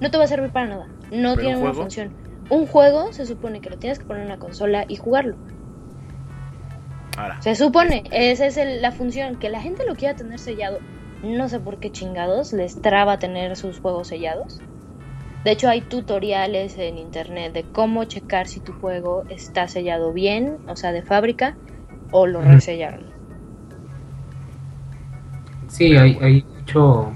No 0.01 0.11
te 0.11 0.17
va 0.19 0.25
a 0.25 0.29
servir 0.29 0.51
para 0.51 0.67
nada. 0.67 0.87
No 1.13 1.35
¿Pero 1.35 1.41
tiene 1.43 1.57
un 1.59 1.63
una 1.65 1.75
función. 1.75 2.11
Un 2.49 2.67
juego 2.67 3.13
se 3.13 3.27
supone 3.27 3.61
que 3.61 3.69
lo 3.71 3.77
tienes 3.77 3.99
que 3.99 4.05
poner 4.07 4.23
en 4.23 4.29
una 4.29 4.39
consola 4.39 4.85
y 4.89 4.97
jugarlo. 4.97 5.37
Ahora, 7.17 7.41
Se 7.43 7.55
supone, 7.55 8.05
esa 8.13 8.47
es 8.47 8.57
el- 8.57 8.83
la 8.83 8.93
función, 8.93 9.37
que 9.37 9.49
la 9.51 9.61
gente 9.61 9.85
lo 9.87 9.95
quiera 9.95 10.15
tener 10.17 10.39
sellado. 10.39 10.79
No 11.23 11.49
sé 11.49 11.61
por 11.61 11.79
qué 11.79 11.91
chingados 11.93 12.53
les 12.55 12.81
traba 12.81 13.19
tener 13.19 13.57
sus 13.57 13.81
juegos 13.81 14.09
sellados. 14.09 14.63
De 15.45 15.53
hecho, 15.53 15.69
hay 15.69 15.83
tutoriales 15.83 16.79
en 16.79 16.99
internet 16.99 17.53
de 17.55 17.65
cómo 17.71 18.05
checar 18.05 18.49
si 18.49 18.61
tu 18.61 18.73
juego 18.73 19.25
está 19.29 19.69
sellado 19.69 20.13
bien, 20.13 20.59
o 20.67 20.77
sea, 20.77 20.93
de 20.93 21.03
fábrica, 21.03 21.59
o 22.11 22.27
lo 22.27 22.41
resellaron. 22.43 23.15
Sí, 25.69 25.97
hay, 25.97 26.19
hay 26.21 26.45
mucho, 26.59 27.13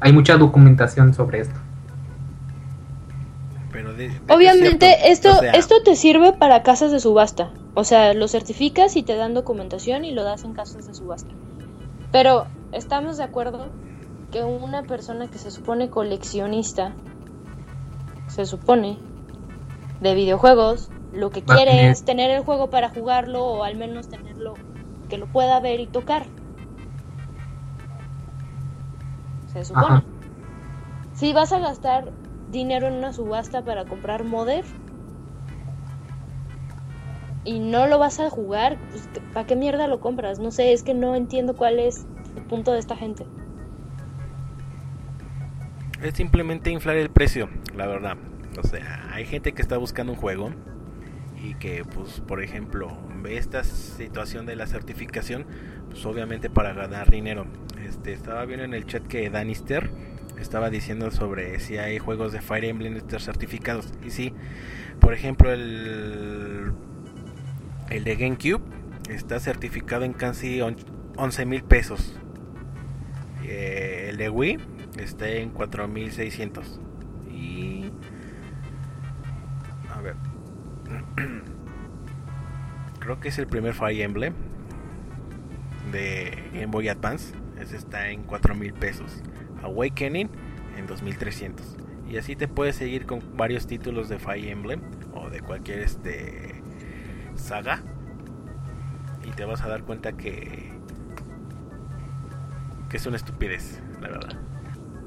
hay 0.00 0.12
mucha 0.12 0.36
documentación 0.36 1.12
sobre 1.14 1.40
esto. 1.40 1.54
pero 3.72 3.92
de- 3.94 4.10
Obviamente, 4.28 4.86
cierto, 4.86 5.06
esto, 5.08 5.30
o 5.30 5.40
sea, 5.40 5.52
esto 5.52 5.74
te 5.84 5.96
sirve 5.96 6.32
para 6.32 6.62
casas 6.62 6.92
de 6.92 7.00
subasta. 7.00 7.52
O 7.74 7.84
sea, 7.84 8.14
lo 8.14 8.28
certificas 8.28 8.96
y 8.96 9.02
te 9.02 9.16
dan 9.16 9.34
documentación 9.34 10.04
y 10.04 10.12
lo 10.12 10.24
das 10.24 10.44
en 10.44 10.54
casas 10.54 10.86
de 10.86 10.94
subasta. 10.94 11.34
Pero 12.10 12.46
estamos 12.72 13.16
de 13.16 13.24
acuerdo 13.24 13.70
que 14.30 14.44
una 14.44 14.82
persona 14.84 15.28
que 15.28 15.38
se 15.38 15.50
supone 15.50 15.90
coleccionista, 15.90 16.96
se 18.28 18.44
supone, 18.46 18.98
de 20.00 20.14
videojuegos, 20.14 20.90
lo 21.12 21.30
que 21.30 21.42
quiere 21.42 21.70
tener- 21.72 21.90
es 21.92 22.04
tener 22.04 22.30
el 22.30 22.42
juego 22.42 22.68
para 22.70 22.88
jugarlo 22.88 23.44
o 23.44 23.62
al 23.62 23.76
menos 23.76 24.08
tenerlo 24.08 24.58
que 25.08 25.18
lo 25.18 25.26
pueda 25.26 25.60
ver 25.60 25.80
y 25.80 25.86
tocar. 25.86 26.26
Se 29.52 29.64
supone. 29.64 29.86
Ajá. 29.86 30.04
Si 31.12 31.32
vas 31.32 31.52
a 31.52 31.60
gastar 31.60 32.12
dinero 32.46 32.88
en 32.88 32.94
una 32.94 33.12
subasta 33.12 33.64
para 33.64 33.86
comprar 33.86 34.24
Modder 34.24 34.64
y 37.44 37.60
no 37.60 37.86
lo 37.86 37.98
vas 37.98 38.20
a 38.20 38.28
jugar, 38.28 38.78
pues, 38.90 39.08
¿para 39.32 39.46
qué 39.46 39.56
mierda 39.56 39.86
lo 39.88 40.00
compras? 40.00 40.38
No 40.40 40.50
sé, 40.50 40.72
es 40.72 40.82
que 40.82 40.94
no 40.94 41.14
entiendo 41.14 41.54
cuál 41.56 41.78
es 41.78 42.06
punto 42.42 42.72
de 42.72 42.78
esta 42.78 42.96
gente. 42.96 43.26
Es 46.02 46.14
simplemente 46.14 46.70
inflar 46.70 46.96
el 46.96 47.10
precio, 47.10 47.48
la 47.74 47.86
verdad. 47.86 48.16
O 48.58 48.66
sea, 48.66 49.08
hay 49.12 49.24
gente 49.26 49.52
que 49.52 49.62
está 49.62 49.76
buscando 49.76 50.12
un 50.12 50.18
juego 50.18 50.50
y 51.42 51.54
que, 51.54 51.84
pues, 51.84 52.20
por 52.20 52.42
ejemplo, 52.42 52.96
ve 53.22 53.36
esta 53.36 53.64
situación 53.64 54.46
de 54.46 54.56
la 54.56 54.66
certificación, 54.66 55.46
pues 55.90 56.04
obviamente 56.06 56.50
para 56.50 56.72
ganar 56.72 57.10
dinero. 57.10 57.46
Este, 57.84 58.12
estaba 58.12 58.44
viendo 58.44 58.64
en 58.64 58.74
el 58.74 58.86
chat 58.86 59.06
que 59.06 59.28
Danister 59.30 59.90
estaba 60.38 60.70
diciendo 60.70 61.10
sobre 61.10 61.58
si 61.60 61.78
hay 61.78 61.98
juegos 61.98 62.32
de 62.32 62.40
Fire 62.40 62.64
Emblem 62.64 63.00
certificados. 63.18 63.92
Y 64.04 64.10
sí, 64.10 64.32
por 65.00 65.14
ejemplo, 65.14 65.52
el, 65.52 66.72
el 67.90 68.04
de 68.04 68.16
GameCube 68.16 68.62
está 69.08 69.40
certificado 69.40 70.04
en 70.04 70.12
casi 70.12 70.60
11 70.60 71.46
mil 71.46 71.62
pesos. 71.62 72.18
Eh, 73.48 74.08
el 74.10 74.16
de 74.16 74.28
Wii 74.28 74.58
está 74.98 75.28
en 75.28 75.50
4600. 75.50 76.80
Y. 77.30 77.90
A 79.94 80.00
ver. 80.00 80.16
Creo 82.98 83.20
que 83.20 83.28
es 83.28 83.38
el 83.38 83.46
primer 83.46 83.72
Fire 83.72 84.00
Emblem 84.00 84.34
de 85.92 86.42
Game 86.52 86.66
Boy 86.66 86.88
Advance. 86.88 87.34
Ese 87.60 87.76
está 87.76 88.10
en 88.10 88.24
4000 88.24 88.74
pesos. 88.74 89.22
Awakening 89.62 90.28
en 90.76 90.86
2300. 90.86 91.76
Y 92.10 92.16
así 92.16 92.34
te 92.34 92.48
puedes 92.48 92.76
seguir 92.76 93.06
con 93.06 93.20
varios 93.36 93.66
títulos 93.66 94.08
de 94.08 94.18
Fire 94.18 94.48
Emblem 94.48 94.80
o 95.14 95.30
de 95.30 95.40
cualquier 95.40 95.80
este 95.80 96.62
saga. 97.36 97.82
Y 99.24 99.30
te 99.30 99.44
vas 99.44 99.62
a 99.62 99.68
dar 99.68 99.82
cuenta 99.84 100.12
que 100.12 100.75
que 102.88 102.96
es 102.96 103.06
una 103.06 103.16
estupidez, 103.16 103.80
la 104.00 104.08
verdad. 104.08 104.36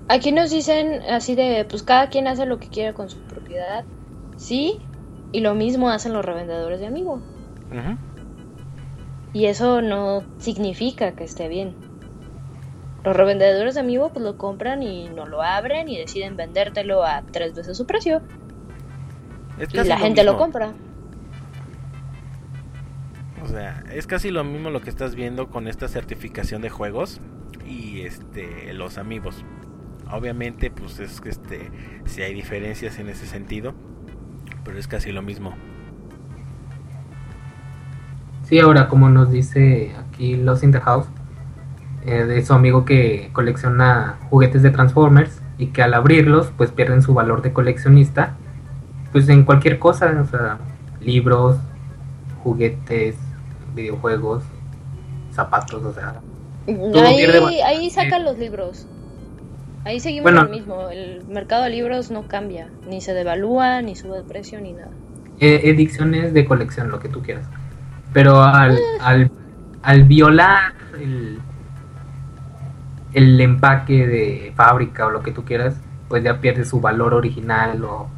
Aquí 0.07 0.31
nos 0.31 0.49
dicen 0.49 1.01
así 1.09 1.35
de, 1.35 1.65
pues 1.69 1.83
cada 1.83 2.09
quien 2.09 2.27
hace 2.27 2.45
lo 2.45 2.59
que 2.59 2.67
quiera 2.67 2.93
con 2.93 3.09
su 3.09 3.19
propiedad. 3.19 3.85
Sí, 4.37 4.81
y 5.31 5.41
lo 5.41 5.53
mismo 5.53 5.89
hacen 5.89 6.13
los 6.13 6.25
revendedores 6.25 6.79
de 6.79 6.87
amigo. 6.87 7.21
Y 9.33 9.45
eso 9.45 9.81
no 9.81 10.23
significa 10.39 11.11
que 11.11 11.23
esté 11.23 11.47
bien. 11.47 11.75
Los 13.03 13.15
revendedores 13.15 13.75
de 13.75 13.81
amigo 13.81 14.09
pues 14.11 14.25
lo 14.25 14.37
compran 14.37 14.81
y 14.81 15.09
no 15.09 15.25
lo 15.25 15.41
abren 15.41 15.87
y 15.87 15.97
deciden 15.97 16.35
vendértelo 16.35 17.03
a 17.03 17.23
tres 17.31 17.53
veces 17.53 17.77
su 17.77 17.85
precio. 17.85 18.21
Es 19.59 19.73
Y 19.73 19.77
la 19.87 19.97
gente 19.97 20.23
lo 20.23 20.37
compra. 20.37 20.73
O 23.43 23.47
sea, 23.47 23.83
es 23.93 24.05
casi 24.07 24.31
lo 24.31 24.43
mismo 24.43 24.69
lo 24.69 24.81
que 24.81 24.89
estás 24.89 25.15
viendo 25.15 25.49
con 25.49 25.67
esta 25.67 25.87
certificación 25.87 26.61
de 26.61 26.69
juegos 26.69 27.21
y 27.65 28.01
este 28.01 28.73
los 28.73 28.97
amigos. 28.97 29.43
Obviamente, 30.11 30.71
pues 30.71 30.99
es 30.99 31.21
que 31.21 31.29
este 31.29 31.71
si 32.05 32.21
hay 32.21 32.33
diferencias 32.33 32.99
en 32.99 33.09
ese 33.09 33.25
sentido, 33.25 33.73
pero 34.63 34.77
es 34.77 34.87
casi 34.87 35.11
lo 35.11 35.21
mismo. 35.21 35.55
Sí, 38.43 38.59
ahora 38.59 38.87
como 38.87 39.09
nos 39.09 39.31
dice 39.31 39.95
aquí 39.95 40.35
Los 40.35 40.63
in 40.63 40.71
the 40.71 40.79
House, 40.81 41.05
eh, 42.05 42.25
de 42.25 42.43
su 42.43 42.53
amigo 42.53 42.83
que 42.83 43.29
colecciona 43.33 44.17
juguetes 44.29 44.63
de 44.63 44.71
Transformers 44.71 45.41
y 45.59 45.67
que 45.67 45.83
al 45.83 45.93
abrirlos 45.93 46.51
pues 46.57 46.71
pierden 46.71 47.01
su 47.01 47.13
valor 47.13 47.41
de 47.43 47.53
coleccionista, 47.53 48.35
pues 49.11 49.29
en 49.29 49.43
cualquier 49.43 49.77
cosa, 49.77 50.17
o 50.19 50.25
sea, 50.25 50.57
libros, 50.99 51.57
juguetes, 52.43 53.15
videojuegos, 53.73 54.43
zapatos, 55.31 55.83
o 55.85 55.93
sea, 55.93 56.23
Ahí, 56.93 57.61
ahí 57.61 57.89
sacan 57.89 58.23
los 58.25 58.37
libros. 58.37 58.87
Ahí 59.85 59.99
seguimos 59.99 60.23
Bueno. 60.23 60.43
lo 60.43 60.47
mismo. 60.47 60.89
El 60.89 61.25
mercado 61.27 61.63
de 61.63 61.69
libros 61.71 62.11
no 62.11 62.27
cambia. 62.27 62.73
Ni 62.83 63.01
se 63.01 63.13
devalúa, 63.13 63.81
ni 63.81 63.95
sube 63.95 64.17
de 64.17 64.23
precio, 64.23 64.61
ni 64.61 64.73
nada. 64.73 64.97
eh, 65.39 65.61
ediciones 65.65 66.33
de 66.33 66.45
colección, 66.45 66.89
lo 66.91 66.99
que 66.99 67.09
tú 67.09 67.21
quieras. 67.21 67.49
Pero 68.13 68.41
al, 68.43 68.87
al, 68.99 69.31
al 69.81 70.03
violar 70.05 70.73
el, 70.99 71.45
el 73.11 73.39
empaque 73.41 74.05
de 74.07 74.53
fábrica 74.55 75.07
o 75.07 75.09
lo 75.11 75.23
que 75.23 75.31
tú 75.31 75.43
quieras, 75.45 75.81
pues 76.07 76.23
ya 76.23 76.39
pierde 76.41 76.65
su 76.65 76.79
valor 76.81 77.13
original 77.13 77.83
o, 77.85 78.09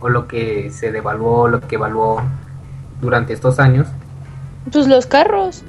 o 0.00 0.08
lo 0.08 0.26
que 0.28 0.70
se 0.70 0.92
devaluó, 0.92 1.48
lo 1.48 1.60
que 1.60 1.76
evaluó 1.76 2.22
durante 3.00 3.32
estos 3.32 3.58
años. 3.60 3.88
Pues 4.72 4.86
los 4.86 5.06
carros. 5.06 5.62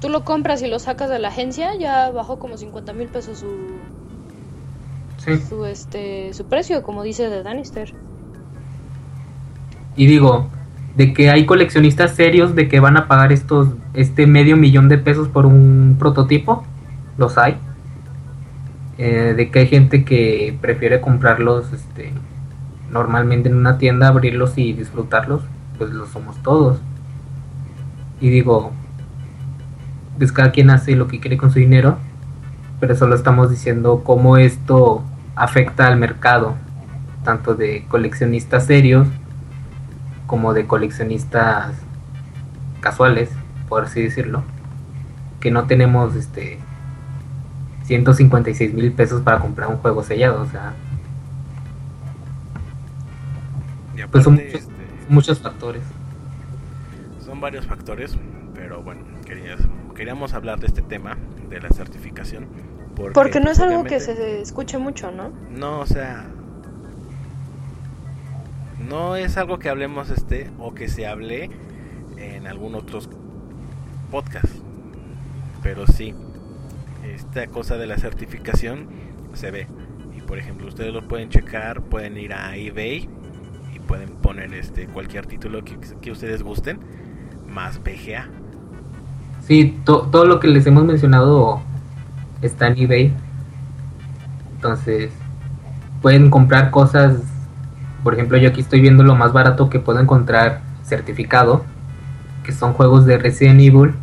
Tú 0.00 0.08
lo 0.08 0.24
compras 0.24 0.62
y 0.62 0.68
lo 0.68 0.78
sacas 0.78 1.10
de 1.10 1.18
la 1.18 1.28
agencia, 1.28 1.74
ya 1.76 2.10
bajó 2.10 2.38
como 2.38 2.56
50 2.56 2.92
mil 2.94 3.08
pesos 3.08 3.38
su, 3.38 3.46
Sí. 5.18 5.36
su, 5.46 5.66
este, 5.66 6.32
su 6.32 6.46
precio, 6.46 6.82
como 6.82 7.02
dice 7.02 7.28
de 7.28 7.42
Danister. 7.42 7.92
Y 9.96 10.06
digo, 10.06 10.48
de 10.96 11.12
que 11.12 11.30
hay 11.30 11.44
coleccionistas 11.44 12.14
serios 12.14 12.54
de 12.54 12.68
que 12.68 12.80
van 12.80 12.96
a 12.96 13.06
pagar 13.06 13.32
estos 13.32 13.68
este 13.92 14.26
medio 14.26 14.56
millón 14.56 14.88
de 14.88 14.96
pesos 14.96 15.28
por 15.28 15.44
un 15.44 15.96
prototipo, 15.98 16.64
los 17.18 17.36
hay. 17.36 17.56
Eh, 18.96 19.34
de 19.36 19.50
que 19.50 19.60
hay 19.60 19.66
gente 19.66 20.04
que 20.04 20.56
prefiere 20.60 21.00
comprarlos 21.00 21.72
este, 21.72 22.12
normalmente 22.90 23.48
en 23.48 23.56
una 23.56 23.78
tienda, 23.78 24.08
abrirlos 24.08 24.56
y 24.56 24.72
disfrutarlos, 24.72 25.42
pues 25.78 25.90
lo 25.90 26.06
somos 26.06 26.36
todos. 26.42 26.78
Y 28.20 28.28
digo, 28.30 28.72
pues 30.18 30.32
cada 30.32 30.52
quien 30.52 30.70
hace 30.70 30.94
lo 30.96 31.08
que 31.08 31.20
quiere 31.20 31.36
con 31.38 31.50
su 31.50 31.58
dinero, 31.58 31.96
pero 32.78 32.94
solo 32.96 33.14
estamos 33.14 33.50
diciendo 33.50 34.02
cómo 34.04 34.36
esto 34.36 35.02
afecta 35.36 35.86
al 35.86 35.96
mercado, 35.96 36.54
tanto 37.24 37.54
de 37.54 37.84
coleccionistas 37.88 38.66
serios 38.66 39.06
como 40.26 40.52
de 40.54 40.66
coleccionistas 40.66 41.72
casuales, 42.80 43.30
por 43.68 43.84
así 43.84 44.02
decirlo, 44.02 44.42
que 45.40 45.50
no 45.50 45.64
tenemos 45.64 46.14
este 46.14 46.58
156 47.84 48.72
mil 48.74 48.92
pesos 48.92 49.22
para 49.22 49.38
comprar 49.40 49.68
un 49.68 49.76
juego 49.78 50.02
sellado, 50.02 50.42
o 50.42 50.46
sea, 50.46 50.74
Pues 54.10 54.24
son 54.24 54.34
muchos- 54.34 54.54
este, 54.54 54.72
muchos 55.08 55.38
factores. 55.40 55.82
Son 57.40 57.42
varios 57.42 57.66
factores, 57.66 58.16
pero 58.54 58.82
bueno, 58.82 59.00
querías- 59.24 59.66
queríamos 59.94 60.34
hablar 60.34 60.60
de 60.60 60.66
este 60.66 60.82
tema 60.82 61.16
de 61.48 61.58
la 61.60 61.70
certificación. 61.70 62.46
Porque, 62.94 63.12
Porque 63.14 63.40
no 63.40 63.50
es 63.50 63.58
pues, 63.58 63.70
algo 63.70 63.84
que 63.84 63.98
se 63.98 64.40
escuche 64.42 64.76
mucho, 64.76 65.10
¿no? 65.10 65.30
No, 65.50 65.80
o 65.80 65.86
sea, 65.86 66.26
no 68.86 69.16
es 69.16 69.36
algo 69.38 69.58
que 69.58 69.70
hablemos 69.70 70.10
este 70.10 70.50
o 70.58 70.74
que 70.74 70.88
se 70.88 71.06
hable 71.06 71.50
en 72.18 72.46
algún 72.46 72.74
otros 72.74 73.08
podcast, 74.10 74.54
pero 75.62 75.86
sí, 75.86 76.14
esta 77.14 77.46
cosa 77.46 77.76
de 77.78 77.86
la 77.86 77.96
certificación 77.96 78.86
se 79.32 79.50
ve. 79.50 79.66
Y 80.16 80.20
por 80.20 80.38
ejemplo, 80.38 80.66
ustedes 80.66 80.92
lo 80.92 81.08
pueden 81.08 81.30
checar, 81.30 81.80
pueden 81.82 82.18
ir 82.18 82.34
a 82.34 82.54
eBay 82.56 83.08
y 83.74 83.78
pueden 83.78 84.10
poner 84.10 84.52
este 84.52 84.86
cualquier 84.88 85.24
título 85.26 85.64
que, 85.64 85.78
que 86.02 86.10
ustedes 86.10 86.42
gusten, 86.42 86.80
más 87.52 87.82
BGA. 87.82 88.26
Sí, 89.46 89.78
to- 89.84 90.08
todo 90.12 90.24
lo 90.24 90.38
que 90.40 90.48
les 90.48 90.66
hemos 90.66 90.84
mencionado 90.84 91.60
está 92.42 92.68
en 92.68 92.78
eBay. 92.78 93.12
Entonces, 94.54 95.10
pueden 96.02 96.30
comprar 96.30 96.70
cosas. 96.70 97.16
Por 98.04 98.14
ejemplo, 98.14 98.38
yo 98.38 98.48
aquí 98.50 98.60
estoy 98.60 98.80
viendo 98.80 99.02
lo 99.02 99.14
más 99.14 99.32
barato 99.32 99.68
que 99.70 99.78
puedo 99.80 100.00
encontrar 100.00 100.60
certificado, 100.84 101.64
que 102.44 102.52
son 102.52 102.72
juegos 102.72 103.06
de 103.06 103.18
Resident 103.18 103.60
Evil, 103.60 103.94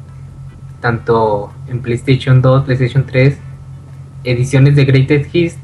tanto 0.82 1.52
en 1.68 1.82
PlayStation 1.82 2.42
2, 2.42 2.66
PlayStation 2.66 3.06
3, 3.06 3.38
ediciones 4.24 4.76
de 4.76 4.86
Greatest 4.86 5.34
Hits, 5.34 5.58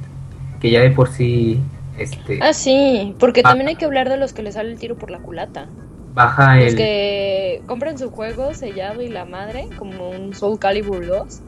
que 0.60 0.72
ya 0.72 0.80
de 0.82 0.92
por 0.92 1.10
sí 1.10 1.60
este 1.98 2.40
Ah, 2.42 2.54
sí, 2.54 3.16
porque 3.20 3.42
Ah. 3.44 3.50
también 3.50 3.68
hay 3.68 3.76
que 3.76 3.86
hablar 3.86 4.10
de 4.10 4.18
los 4.18 4.34
que 4.34 4.42
le 4.44 4.52
sale 4.52 4.72
el 4.72 4.80
tiro 4.80 4.96
por 4.96 5.12
la 5.12 5.20
culata. 5.20 5.68
Baja 6.14 6.60
el... 6.60 6.76
que 6.76 7.62
compren 7.66 7.98
su 7.98 8.12
juego 8.12 8.54
sellado 8.54 9.02
y 9.02 9.10
la 9.10 9.26
madre, 9.26 9.68
como 9.78 10.10
un 10.10 10.34
Soul 10.34 10.60
Calibur 10.60 11.06
2, 11.06 11.42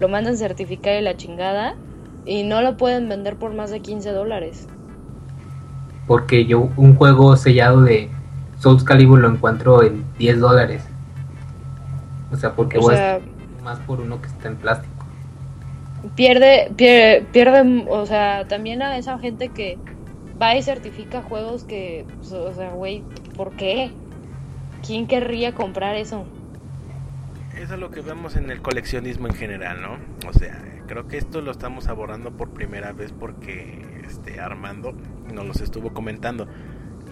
lo 0.00 0.08
mandan 0.08 0.36
certificar 0.36 0.94
y 1.00 1.02
la 1.02 1.16
chingada, 1.16 1.76
y 2.24 2.42
no 2.42 2.62
lo 2.62 2.76
pueden 2.76 3.08
vender 3.08 3.36
por 3.36 3.54
más 3.54 3.70
de 3.70 3.80
15 3.80 4.10
dólares. 4.10 4.68
Porque 6.06 6.44
yo 6.46 6.68
un 6.76 6.96
juego 6.96 7.36
sellado 7.36 7.82
de 7.82 8.10
Souls 8.58 8.84
Calibur 8.84 9.20
lo 9.20 9.28
encuentro 9.28 9.82
en 9.82 10.04
10 10.18 10.40
dólares. 10.40 10.84
O 12.32 12.36
sea, 12.36 12.52
porque 12.52 12.78
O 12.78 12.82
sea, 12.82 13.20
más 13.62 13.78
por 13.80 14.00
uno 14.00 14.20
que 14.20 14.28
está 14.28 14.48
en 14.48 14.56
plástico. 14.56 15.06
pierde, 16.16 16.72
pierde, 16.76 17.26
pierde, 17.32 17.86
o 17.88 18.06
sea, 18.06 18.46
también 18.48 18.82
a 18.82 18.96
esa 18.96 19.18
gente 19.18 19.48
que 19.48 19.78
va 20.40 20.56
y 20.56 20.62
certifica 20.62 21.22
juegos 21.22 21.64
que, 21.64 22.04
pues, 22.18 22.32
o 22.32 22.52
sea, 22.54 22.70
güey, 22.70 23.04
¿por 23.42 23.56
qué? 23.56 23.90
¿Quién 24.86 25.08
querría 25.08 25.52
comprar 25.52 25.96
eso? 25.96 26.24
Eso 27.60 27.74
es 27.74 27.80
lo 27.80 27.90
que 27.90 28.00
vemos 28.00 28.36
en 28.36 28.50
el 28.52 28.62
coleccionismo 28.62 29.26
en 29.26 29.34
general, 29.34 29.82
¿no? 29.82 29.98
O 30.28 30.32
sea, 30.32 30.62
creo 30.86 31.08
que 31.08 31.16
esto 31.18 31.40
lo 31.40 31.50
estamos 31.50 31.88
abordando 31.88 32.30
por 32.30 32.50
primera 32.50 32.92
vez 32.92 33.12
porque 33.12 33.84
este 34.06 34.38
Armando 34.38 34.94
nos 35.34 35.44
los 35.44 35.60
estuvo 35.60 35.92
comentando. 35.92 36.46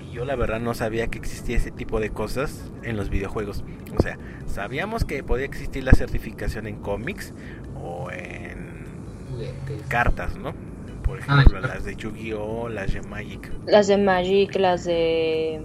Y 0.09 0.12
yo 0.12 0.24
la 0.24 0.36
verdad 0.36 0.61
no 0.61 0.73
sabía 0.73 1.09
que 1.09 1.19
existía 1.19 1.57
ese 1.57 1.73
tipo 1.73 1.98
de 1.98 2.11
cosas 2.11 2.70
en 2.85 2.97
los 2.97 3.11
videojuegos. 3.11 3.65
O 3.98 4.01
sea, 4.01 4.16
sabíamos 4.47 5.05
que 5.05 5.24
podía 5.24 5.47
existir 5.47 5.82
la 5.82 5.93
certificación 5.93 6.69
en 6.69 6.77
cómics 6.77 7.35
o 7.74 8.09
en 8.12 8.85
Juguetes. 9.32 9.82
cartas, 9.89 10.36
¿no? 10.36 10.55
Por 11.02 11.19
Ah, 11.19 11.23
ejemplo, 11.43 11.59
claro. 11.59 11.74
las 11.74 11.85
de 11.85 11.97
Yu-Gi-Oh, 11.97 12.69
las 12.69 12.93
de 12.94 13.02
Magic. 13.02 13.51
Las 13.66 13.89
de 13.89 13.98
Magic, 13.98 14.55
las 14.55 14.85
de 14.85 15.61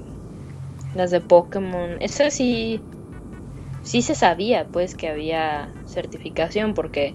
las 0.96 1.12
de 1.12 1.22
Pokémon, 1.22 1.98
esas 2.02 2.34
sí 2.34 2.82
sí 3.84 4.02
se 4.02 4.16
sabía 4.16 4.66
pues 4.66 4.96
que 4.96 5.10
había 5.10 5.70
certificación 5.86 6.74
porque 6.74 7.14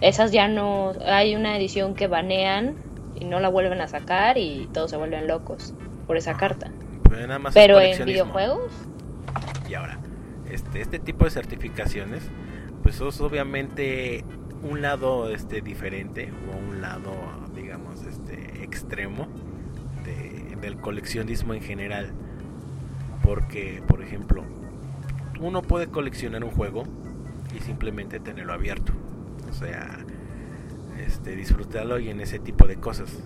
esas 0.00 0.32
ya 0.32 0.48
no 0.48 0.92
hay 1.04 1.36
una 1.36 1.56
edición 1.56 1.94
que 1.94 2.06
banean 2.06 2.74
y 3.20 3.24
no 3.26 3.38
la 3.40 3.48
vuelven 3.50 3.80
a 3.82 3.88
sacar 3.88 4.38
y 4.38 4.68
todos 4.72 4.90
se 4.90 4.96
vuelven 4.96 5.26
locos 5.26 5.74
por 6.06 6.16
esa 6.16 6.34
carta. 6.36 6.70
Pero 7.08 7.26
nada 7.26 7.38
más 7.38 7.52
Pero 7.54 7.80
en 7.80 8.04
videojuegos 8.04 8.72
Y 9.68 9.74
ahora, 9.74 9.98
este, 10.50 10.80
este 10.80 10.98
tipo 10.98 11.24
de 11.26 11.30
certificaciones, 11.32 12.22
pues 12.82 13.00
es 13.00 13.20
obviamente 13.20 14.24
un 14.62 14.80
lado 14.80 15.30
este 15.30 15.60
diferente 15.60 16.32
o 16.52 16.56
un 16.56 16.80
lado, 16.80 17.12
digamos, 17.54 18.02
este 18.04 18.62
extremo 18.64 19.26
de- 20.04 20.56
del 20.60 20.76
coleccionismo 20.76 21.52
en 21.54 21.62
general. 21.62 22.12
Porque, 23.22 23.82
por 23.86 24.02
ejemplo, 24.02 24.44
uno 25.40 25.62
puede 25.62 25.88
coleccionar 25.88 26.44
un 26.44 26.50
juego 26.50 26.84
y 27.56 27.60
simplemente 27.60 28.20
tenerlo 28.20 28.52
abierto. 28.52 28.92
O 29.48 29.52
sea, 29.52 29.98
este, 30.98 31.36
disfrutarlo 31.36 31.98
y 31.98 32.10
en 32.10 32.20
ese 32.20 32.38
tipo 32.38 32.66
de 32.66 32.76
cosas. 32.76 33.18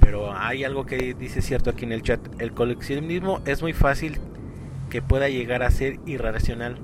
Pero 0.00 0.32
hay 0.32 0.64
algo 0.64 0.86
que 0.86 1.14
dice 1.14 1.42
cierto 1.42 1.70
aquí 1.70 1.84
en 1.84 1.92
el 1.92 2.02
chat. 2.02 2.20
El 2.40 2.52
coleccionismo 2.52 3.40
es 3.44 3.62
muy 3.62 3.72
fácil 3.72 4.18
que 4.90 5.02
pueda 5.02 5.28
llegar 5.28 5.62
a 5.62 5.70
ser 5.70 5.98
irracional. 6.06 6.78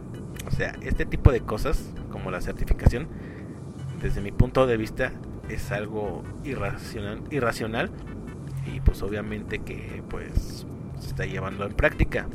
O 0.47 0.51
sea, 0.51 0.75
este 0.83 1.07
tipo 1.07 1.31
de 1.31 1.41
cosas, 1.41 1.93
como 2.11 2.31
la 2.31 2.41
certificación, 2.41 3.07
desde 4.01 4.21
mi 4.21 4.33
punto 4.33 4.67
de 4.67 4.77
vista, 4.77 5.13
es 5.49 5.71
algo 5.71 6.23
irracional, 6.45 7.23
irracional 7.31 7.91
y 8.67 8.81
pues 8.81 9.03
obviamente 9.03 9.61
que 9.61 10.03
pues 10.09 10.67
se 11.03 11.09
está 11.09 11.25
llevando 11.27 11.65
en 11.67 11.73
práctica. 11.75 12.27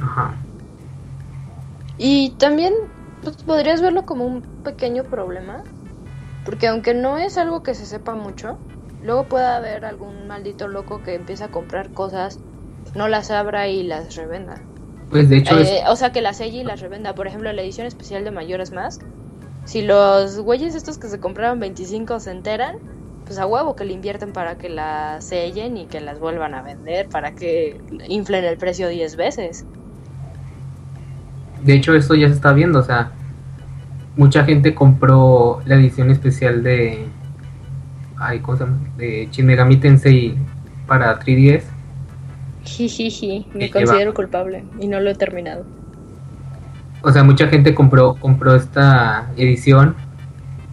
Ajá. 0.00 0.34
Y 1.98 2.30
también 2.38 2.74
pues, 3.22 3.36
podrías 3.36 3.80
verlo 3.80 4.04
como 4.04 4.24
un 4.26 4.42
pequeño 4.42 5.04
problema, 5.04 5.62
porque 6.44 6.66
aunque 6.66 6.94
no 6.94 7.18
es 7.18 7.38
algo 7.38 7.62
que 7.62 7.74
se 7.74 7.86
sepa 7.86 8.14
mucho, 8.14 8.58
luego 9.02 9.24
puede 9.24 9.46
haber 9.46 9.84
algún 9.84 10.26
maldito 10.26 10.68
loco 10.68 11.02
que 11.02 11.14
empiece 11.14 11.44
a 11.44 11.48
comprar 11.50 11.90
cosas, 11.92 12.38
no 12.94 13.08
las 13.08 13.30
abra 13.30 13.68
y 13.68 13.82
las 13.82 14.16
revenda. 14.16 14.60
Pues 15.10 15.28
de 15.28 15.38
hecho, 15.38 15.58
es- 15.58 15.68
Eh, 15.68 15.82
o 15.88 15.96
sea, 15.96 16.12
que 16.12 16.20
las 16.22 16.38
selle 16.38 16.58
y 16.58 16.64
las 16.64 16.80
revenda. 16.80 17.14
Por 17.14 17.26
ejemplo, 17.26 17.52
la 17.52 17.62
edición 17.62 17.86
especial 17.86 18.24
de 18.24 18.30
Mayores 18.30 18.72
Mask, 18.72 19.02
si 19.64 19.82
los 19.82 20.38
güeyes 20.40 20.74
estos 20.74 20.98
que 20.98 21.08
se 21.08 21.20
compraron 21.20 21.60
25 21.60 22.18
se 22.20 22.30
enteran, 22.32 22.76
pues 23.26 23.38
a 23.38 23.46
huevo 23.46 23.74
que 23.74 23.84
le 23.84 23.92
invierten 23.94 24.32
para 24.32 24.56
que 24.58 24.68
las 24.68 25.24
sellen 25.24 25.76
y 25.76 25.86
que 25.86 26.00
las 26.00 26.18
vuelvan 26.20 26.54
a 26.54 26.62
vender, 26.62 27.08
para 27.08 27.34
que 27.34 27.80
inflen 28.08 28.44
el 28.44 28.56
precio 28.58 28.88
10 28.88 29.16
veces. 29.16 29.64
de 31.62 31.74
hecho 31.74 31.94
esto 31.94 32.14
ya 32.14 32.28
se 32.28 32.34
está 32.34 32.52
viendo, 32.52 32.78
o 32.80 32.82
sea, 32.82 33.12
mucha 34.16 34.44
gente 34.44 34.74
compró 34.74 35.60
la 35.64 35.76
edición 35.76 36.10
especial 36.10 36.62
de 36.62 37.06
ay, 38.18 38.40
¿cómo 38.40 38.58
se 38.58 38.64
llama? 38.64 38.76
de 38.96 39.28
Shin 39.30 39.46
Megami 39.46 39.76
Tensei 39.78 40.36
para 40.86 41.18
3DS. 41.18 41.64
Jijiji, 42.64 43.46
me 43.54 43.68
lleva- 43.68 43.80
considero 43.80 44.14
culpable 44.14 44.64
y 44.78 44.86
no 44.88 45.00
lo 45.00 45.10
he 45.10 45.14
terminado. 45.14 45.64
O 47.02 47.12
sea, 47.12 47.22
mucha 47.24 47.48
gente 47.48 47.74
compró 47.74 48.14
compró 48.14 48.54
esta 48.54 49.30
edición 49.36 49.94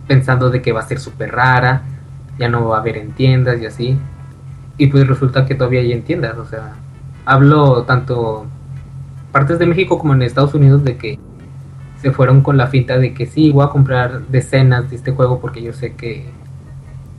pensando 0.08 0.50
de 0.50 0.62
que 0.62 0.72
va 0.72 0.82
a 0.82 0.88
ser 0.88 1.00
súper 1.00 1.32
rara, 1.32 1.84
ya 2.42 2.50
no 2.50 2.68
va 2.68 2.78
a 2.78 2.80
haber 2.82 2.98
en 2.98 3.12
tiendas 3.12 3.62
y 3.62 3.66
así. 3.68 3.98
Y 4.78 4.88
pues 4.88 5.08
resulta 5.08 5.46
que 5.46 5.56
todavía 5.56 5.82
hay 5.82 5.94
en 5.94 6.02
tiendas, 6.02 6.38
o 6.38 6.46
sea, 6.46 6.74
hablo 7.24 7.84
tanto 7.84 8.48
partes 9.32 9.60
de 9.60 9.68
México 9.68 10.00
como 10.00 10.14
en 10.14 10.24
Estados 10.24 10.54
Unidos 10.56 10.84
de 10.84 10.98
que 10.98 11.20
se 12.02 12.12
fueron 12.12 12.42
con 12.42 12.58
la 12.58 12.68
finta 12.68 12.98
de 12.98 13.14
que 13.14 13.28
sí, 13.28 13.52
voy 13.52 13.64
a 13.64 13.70
comprar 13.70 14.28
decenas 14.28 14.90
de 14.90 14.96
este 14.96 15.12
juego 15.12 15.40
porque 15.40 15.62
yo 15.62 15.72
sé 15.72 15.94
que, 15.94 16.26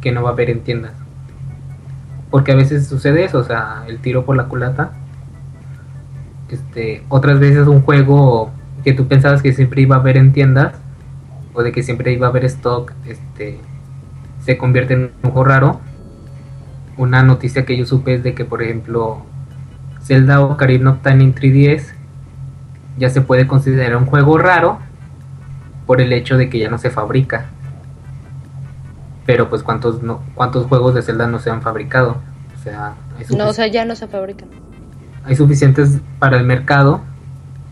que 0.01 0.11
no 0.11 0.24
va 0.24 0.31
a 0.31 0.32
haber 0.32 0.51
en 0.51 0.62
tiendas. 0.62 0.93
Porque 2.31 2.51
a 2.51 2.57
veces 2.57 2.89
sucede 2.89 3.24
eso, 3.24 3.39
o 3.39 3.44
sea, 3.44 3.85
el 3.86 3.99
tiro 3.99 4.24
por 4.24 4.36
la 4.36 4.47
culata. 4.47 4.90
Este, 6.49 7.05
otras 7.09 7.39
veces 7.39 7.69
un 7.69 7.82
juego 7.82 8.51
que 8.82 8.93
tú 8.93 9.07
pensabas 9.07 9.40
que 9.40 9.53
siempre 9.53 9.82
iba 9.82 9.97
a 9.97 10.01
haber 10.01 10.16
en 10.16 10.32
tiendas 10.32 10.74
o 11.55 11.62
de 11.62 11.70
que 11.70 11.85
siempre 11.85 12.12
iba 12.12 12.27
a 12.27 12.31
haber 12.31 12.44
stock, 12.47 12.93
este, 13.07 13.61
se 14.44 14.59
convierte 14.59 14.94
en 14.94 15.12
un 15.23 15.31
juego 15.31 15.44
raro. 15.44 15.81
Una 16.97 17.23
noticia 17.23 17.64
que 17.64 17.77
yo 17.77 17.86
supe 17.86 18.14
es 18.14 18.23
de 18.23 18.35
que, 18.35 18.44
por 18.44 18.62
ejemplo, 18.62 19.24
Zelda 20.02 20.40
Ocarina 20.40 20.90
of 20.90 21.02
Time 21.02 21.24
en 21.24 21.35
3DS 21.35 21.94
ya 22.98 23.09
se 23.09 23.20
puede 23.23 23.47
considerar 23.47 23.97
un 23.97 24.06
juego 24.06 24.36
raro 24.39 24.78
por 25.86 26.01
el 26.01 26.12
hecho 26.12 26.36
de 26.36 26.51
que 26.51 26.59
ya 26.59 26.69
no 26.69 26.78
se 26.78 26.90
fabrica. 26.90 27.47
Pero 29.24 29.48
pues 29.48 29.62
cuántos 29.62 30.02
no, 30.02 30.20
cuántos 30.35 30.66
juegos 30.66 30.94
de 30.94 31.02
Zelda 31.02 31.27
no 31.27 31.39
se 31.39 31.51
han 31.51 31.62
fabricado. 31.62 32.16
O 32.59 32.62
sea, 32.62 32.94
hay, 33.19 33.36
No, 33.36 33.48
o 33.48 33.52
sea, 33.52 33.66
ya 33.69 33.85
no 33.85 33.94
se 33.94 34.06
fabrican. 34.09 34.48
hay 35.24 35.36
suficientes 35.36 36.01
para 36.19 36.36
el 36.36 36.44
mercado, 36.44 37.01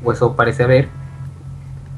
o 0.04 0.12
eso 0.12 0.36
parece 0.36 0.62
haber. 0.62 0.88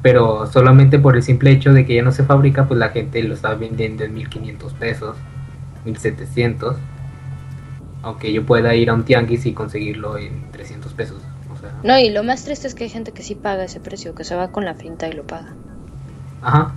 Pero 0.03 0.45
solamente 0.47 0.99
por 0.99 1.15
el 1.15 1.23
simple 1.23 1.49
hecho 1.49 1.73
de 1.73 1.85
que 1.85 1.95
ya 1.95 2.03
no 2.03 2.11
se 2.11 2.25
fabrica, 2.25 2.67
pues 2.67 2.77
la 2.77 2.89
gente 2.89 3.23
lo 3.23 3.33
está 3.33 3.55
vendiendo 3.55 4.03
en 4.03 4.13
1500 4.13 4.73
pesos, 4.73 5.15
1700. 5.85 6.75
Aunque 8.03 8.33
yo 8.33 8.45
pueda 8.45 8.75
ir 8.75 8.89
a 8.89 8.93
un 8.93 9.05
tianguis 9.05 9.45
y 9.45 9.53
conseguirlo 9.53 10.17
en 10.17 10.51
300 10.51 10.93
pesos. 10.93 11.23
O 11.51 11.57
sea, 11.57 11.73
No, 11.83 11.97
y 11.97 12.09
lo 12.11 12.21
más 12.23 12.43
triste 12.43 12.67
es 12.67 12.75
que 12.75 12.83
hay 12.83 12.89
gente 12.89 13.13
que 13.13 13.23
sí 13.23 13.33
paga 13.33 13.63
ese 13.63 13.79
precio, 13.79 14.13
que 14.13 14.25
se 14.25 14.35
va 14.35 14.51
con 14.51 14.65
la 14.65 14.75
finta 14.75 15.07
y 15.07 15.13
lo 15.13 15.25
paga. 15.25 15.53
Ajá. 16.41 16.75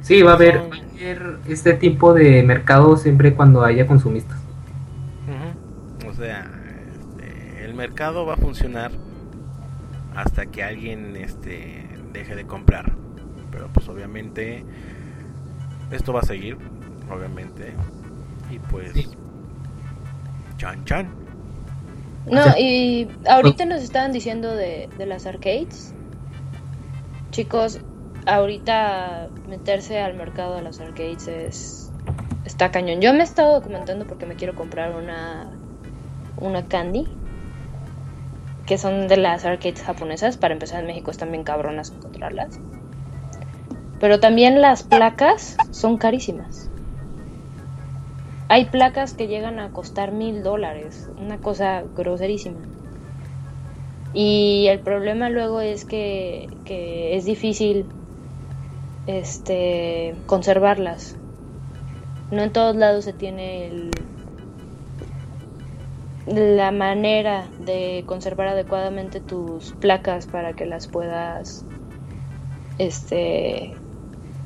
Sí, 0.00 0.22
va 0.22 0.32
a 0.32 0.34
haber, 0.34 0.56
va 0.56 0.62
a 0.62 0.64
haber 0.64 1.36
este 1.46 1.74
tipo 1.74 2.14
de 2.14 2.42
mercado 2.42 2.96
siempre 2.96 3.34
cuando 3.34 3.62
haya 3.64 3.86
consumistas. 3.86 4.38
Ujú. 5.28 6.08
O 6.08 6.14
sea, 6.14 6.50
este, 6.90 7.64
el 7.66 7.74
mercado 7.74 8.24
va 8.24 8.34
a 8.34 8.38
funcionar 8.38 8.92
hasta 10.14 10.46
que 10.46 10.62
alguien 10.62 11.16
este, 11.16 11.88
deje 12.12 12.34
de 12.34 12.46
comprar. 12.46 12.92
Pero 13.50 13.68
pues 13.72 13.88
obviamente 13.88 14.64
esto 15.90 16.12
va 16.12 16.20
a 16.20 16.24
seguir, 16.24 16.56
obviamente. 17.10 17.74
Y 18.50 18.58
pues... 18.58 18.92
Sí. 18.92 19.08
Chan 20.56 20.84
chan. 20.84 21.08
No, 22.26 22.44
y 22.56 23.08
ahorita 23.28 23.64
nos 23.64 23.82
estaban 23.82 24.12
diciendo 24.12 24.54
de, 24.54 24.88
de 24.96 25.06
las 25.06 25.26
arcades. 25.26 25.92
Chicos, 27.30 27.80
ahorita 28.26 29.28
meterse 29.48 29.98
al 30.00 30.14
mercado 30.14 30.56
de 30.56 30.62
las 30.62 30.80
arcades 30.80 31.26
es 31.26 31.92
está 32.44 32.70
cañón. 32.70 33.00
Yo 33.00 33.12
me 33.12 33.20
he 33.20 33.22
estado 33.22 33.54
documentando 33.54 34.06
porque 34.06 34.26
me 34.26 34.36
quiero 34.36 34.54
comprar 34.54 34.94
una 34.94 35.50
una 36.36 36.66
candy 36.66 37.08
que 38.72 38.78
son 38.78 39.06
de 39.06 39.18
las 39.18 39.44
arcades 39.44 39.82
japonesas. 39.82 40.38
Para 40.38 40.54
empezar 40.54 40.80
en 40.80 40.86
México 40.86 41.10
están 41.10 41.30
bien 41.30 41.44
cabronas 41.44 41.90
encontrarlas. 41.90 42.58
Pero 44.00 44.18
también 44.18 44.62
las 44.62 44.82
placas 44.82 45.58
son 45.72 45.98
carísimas. 45.98 46.70
hay 48.48 48.64
placas 48.70 49.12
que 49.12 49.28
llegan 49.28 49.58
a 49.58 49.72
costar 49.72 50.12
mil 50.12 50.42
dólares, 50.42 51.10
una 51.18 51.36
cosa 51.36 51.84
groserísima. 51.94 52.60
Y 54.14 54.68
el 54.68 54.80
problema 54.80 55.28
luego 55.28 55.60
es 55.60 55.84
que, 55.84 56.48
es 56.66 57.26
difícil 57.26 57.84
este 59.06 60.14
conservarlas. 60.24 61.18
No 62.30 62.42
en 62.42 62.52
todos 62.52 62.74
lados 62.74 63.04
se 63.04 63.12
tiene 63.12 63.66
el, 63.66 63.90
la 66.26 66.72
manera 66.72 67.52
de 67.58 68.04
conservar 68.08 68.48
adecuadamente 68.48 69.20
tus 69.20 69.74
placas 69.74 70.26
para 70.26 70.54
que 70.54 70.66
las 70.66 70.88
puedas 70.88 71.66
este 72.78 73.82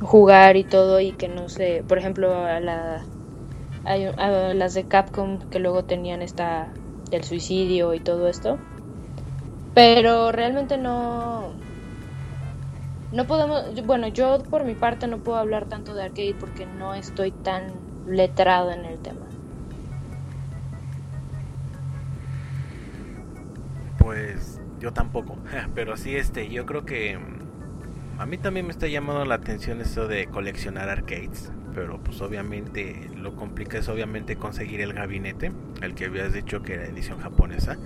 jugar 0.01 0.57
y 0.57 0.65
todo 0.65 1.01
y 1.01 1.15
que 1.15 1.29
no 1.29 1.49
sé, 1.49 1.85
por 1.89 1.99
ejemplo, 1.99 2.35
a, 2.35 2.61
la, 2.61 3.09
a 3.85 3.97
las 4.55 4.75
de 4.75 4.87
Capcom 4.89 5.41
que 5.51 5.61
luego 5.61 5.85
tenían 5.85 6.23
esta 6.23 6.75
del 7.11 7.25
suicidio 7.25 7.95
y 7.95 8.01
todo 8.01 8.29
esto. 8.29 8.63
Pero 9.75 10.33
realmente 10.33 10.77
no 10.77 11.55
no 13.11 13.27
podemos, 13.27 13.65
bueno, 13.85 14.07
yo 14.07 14.39
por 14.49 14.65
mi 14.65 14.77
parte 14.77 15.09
no 15.09 15.21
puedo 15.21 15.39
hablar 15.39 15.67
tanto 15.67 15.93
de 15.95 16.05
arcade 16.05 16.37
porque 16.39 16.67
no 16.67 16.95
estoy 16.95 17.33
tan 17.33 17.85
letrado 18.05 18.71
en 18.71 18.85
el 18.85 19.01
tema. 19.01 19.36
Pues 24.07 24.61
yo 24.79 24.93
tampoco, 24.93 25.37
pero 25.75 25.97
sí 25.97 26.15
este, 26.15 26.49
yo 26.49 26.65
creo 26.65 26.87
que 26.87 27.19
mm, 27.19 28.21
a 28.21 28.27
mí 28.27 28.39
también 28.39 28.67
me 28.67 28.71
está 28.71 28.87
llamando 28.87 29.25
la 29.25 29.35
atención 29.35 29.81
eso 29.81 30.07
de 30.07 30.29
coleccionar 30.29 30.89
arcades, 30.89 31.51
pero 31.75 31.99
pues 31.99 32.21
obviamente 32.21 33.11
lo 33.17 33.35
complica 33.35 33.79
es 33.79 33.89
obviamente 33.89 34.37
conseguir 34.37 34.81
el 34.81 34.93
gabinete, 34.93 35.51
el 35.83 35.97
que 35.97 36.05
habías 36.05 36.33
dicho 36.33 36.63
que 36.63 36.75
era 36.75 36.87
edición 36.87 37.19
japonesa, 37.19 37.79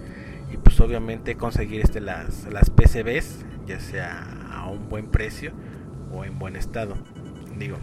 y 0.53 0.59
pues 0.59 0.79
obviamente 0.81 1.37
conseguir 1.37 1.81
este 1.81 2.03
las 2.03 2.45
las 2.53 2.69
PCBs, 2.69 3.47
ya 3.67 3.81
sea 3.81 4.51
a 4.53 4.69
un 4.69 4.91
buen 4.91 5.07
precio 5.07 5.53
o 6.13 6.27
en 6.27 6.39
buen 6.39 6.55
estado. 6.55 6.97
Digo, 7.57 7.79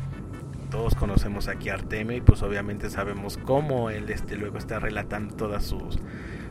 todos 0.69 0.93
conocemos 0.93 1.47
aquí 1.47 1.69
a 1.69 1.73
Artemio 1.73 2.15
y 2.15 2.22
pues 2.22 2.43
obviamente 2.43 2.91
sabemos 2.91 3.35
cómo 3.35 3.89
él 3.89 4.11
este 4.11 4.35
luego 4.35 4.59
está 4.59 4.77
relatando 4.77 5.34
todas 5.35 5.65
sus 5.65 5.97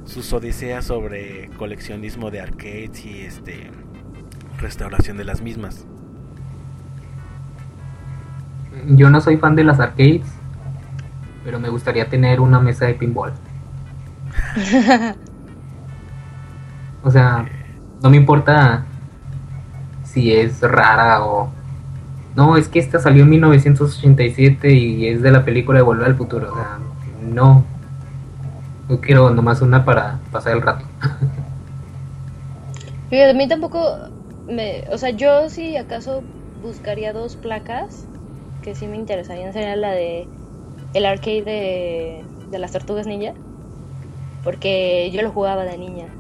sus 0.07 0.33
odiseas 0.33 0.87
sobre 0.87 1.51
coleccionismo 1.59 2.31
de 2.31 2.41
arcades 2.41 3.05
y 3.05 3.21
este 3.23 3.71
restauración 4.59 5.17
de 5.19 5.25
las 5.25 5.43
mismas. 5.43 5.85
Yo 8.87 9.11
no 9.11 9.21
soy 9.21 9.37
fan 9.37 9.57
de 9.57 9.65
las 9.65 9.81
arcades, 9.81 10.23
pero 11.45 11.61
me 11.61 11.69
gustaría 11.69 12.09
tener 12.09 12.41
una 12.41 12.61
mesa 12.61 12.87
de 12.87 12.95
pinball. 12.95 13.33
o 17.03 17.11
sea, 17.11 17.45
no 18.03 18.11
me 18.11 18.17
importa 18.17 18.85
si 20.05 20.33
es 20.33 20.61
rara 20.63 21.25
o... 21.25 21.51
No, 22.37 22.57
es 22.57 22.69
que 22.69 22.79
esta 22.79 22.99
salió 22.99 23.23
en 23.23 23.31
1987 23.31 24.73
y 24.73 25.09
es 25.09 25.23
de 25.23 25.31
la 25.31 25.45
película 25.45 25.79
de 25.79 25.83
Volver 25.83 26.07
al 26.07 26.17
Futuro. 26.17 26.53
O 26.53 26.55
sea, 26.55 26.79
no, 27.23 27.65
yo 28.89 29.01
quiero 29.01 29.31
nomás 29.31 29.63
una 29.63 29.85
para 29.85 30.25
pasar 30.31 30.55
el 30.55 30.63
rato. 30.63 30.87
Fíjate, 33.09 33.31
a 33.31 33.35
mí 33.35 33.49
tampoco 33.49 33.81
me... 34.47 34.85
O 34.91 34.99
sea, 34.99 35.11
yo 35.11 35.49
si 35.51 35.77
acaso 35.77 36.29
buscaría 36.55 37.13
dos 37.13 37.37
placas 37.37 38.11
que 38.61 38.75
sí 38.75 38.89
me 38.89 38.97
interesarían. 38.97 39.53
Sería 39.53 39.77
la 39.77 39.93
de 39.93 40.33
el 40.93 41.07
arcade 41.07 41.43
de, 41.45 42.31
de 42.47 42.59
las 42.61 42.73
tortugas 42.73 43.07
ninja. 43.07 43.35
Porque 44.43 45.11
yo 45.13 45.23
lo 45.23 45.33
jugaba 45.33 45.65
de 45.65 45.79
niña. 45.79 46.15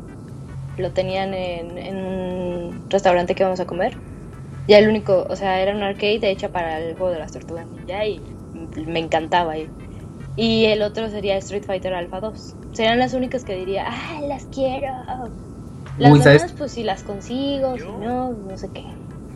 Lo 0.76 0.92
tenían 0.92 1.34
en, 1.34 1.78
en 1.78 1.96
un 1.98 2.86
restaurante 2.90 3.34
que 3.34 3.44
vamos 3.44 3.60
a 3.60 3.66
comer. 3.66 4.02
Ya 4.66 4.78
el 4.78 4.88
único, 4.88 5.26
o 5.30 5.36
sea, 5.36 5.60
era 5.62 5.74
un 5.76 5.82
arcade 5.82 6.30
hecha 6.30 6.50
para 6.50 6.80
el 6.80 6.96
juego 6.96 7.12
de 7.12 7.20
las 7.20 7.32
tortugas 7.32 7.68
ninja 7.70 8.06
y 8.06 8.38
me 8.52 9.00
encantaba. 9.00 9.58
Y 9.58 9.74
y 10.36 10.66
el 10.66 10.82
otro 10.82 11.08
sería 11.08 11.36
Street 11.38 11.64
Fighter 11.64 11.94
Alpha 11.94 12.20
2. 12.20 12.56
Serían 12.72 12.98
las 12.98 13.14
únicas 13.14 13.44
que 13.44 13.54
diría, 13.54 13.86
¡ah, 13.88 14.20
las 14.28 14.44
quiero! 14.46 14.86
Las 15.98 16.12
Uy, 16.12 16.20
demás, 16.20 16.54
pues 16.56 16.72
si 16.72 16.82
las 16.82 17.02
consigo, 17.02 17.76
si 17.78 17.84
no, 17.84 18.32
no 18.32 18.58
sé 18.58 18.68
qué. 18.72 18.84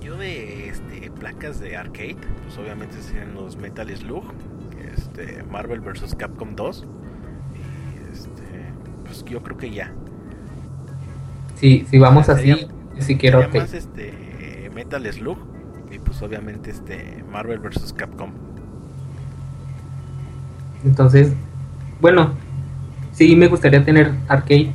Yo 0.02 0.16
de 0.16 0.68
este 0.68 1.10
placas 1.10 1.58
de 1.58 1.76
arcade, 1.76 2.16
pues 2.44 2.58
obviamente 2.58 3.00
serían 3.00 3.34
los 3.34 3.56
Metal 3.56 3.88
Slug, 3.96 4.24
este 4.94 5.42
Marvel 5.44 5.80
vs 5.80 6.14
Capcom 6.14 6.54
2 6.54 6.86
y 7.54 8.12
este 8.12 8.42
pues 9.04 9.24
yo 9.24 9.42
creo 9.42 9.56
que 9.56 9.70
ya. 9.70 9.92
Sí, 11.54 11.86
si 11.88 11.98
vamos 11.98 12.28
así, 12.28 12.68
sí 12.98 13.16
quiero 13.16 13.38
arcade. 13.38 13.60
más 13.60 13.72
este 13.72 14.70
Metal 14.74 15.10
Slug 15.10 15.38
y 15.90 15.98
pues 15.98 16.20
obviamente 16.22 16.70
este 16.70 17.24
Marvel 17.30 17.58
vs 17.58 17.94
Capcom. 17.94 18.32
Entonces, 20.84 21.32
bueno, 22.00 22.30
sí 23.12 23.36
me 23.36 23.48
gustaría 23.48 23.84
tener 23.84 24.12
arcade, 24.28 24.72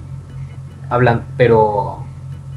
hablan, 0.90 1.24
pero 1.38 2.04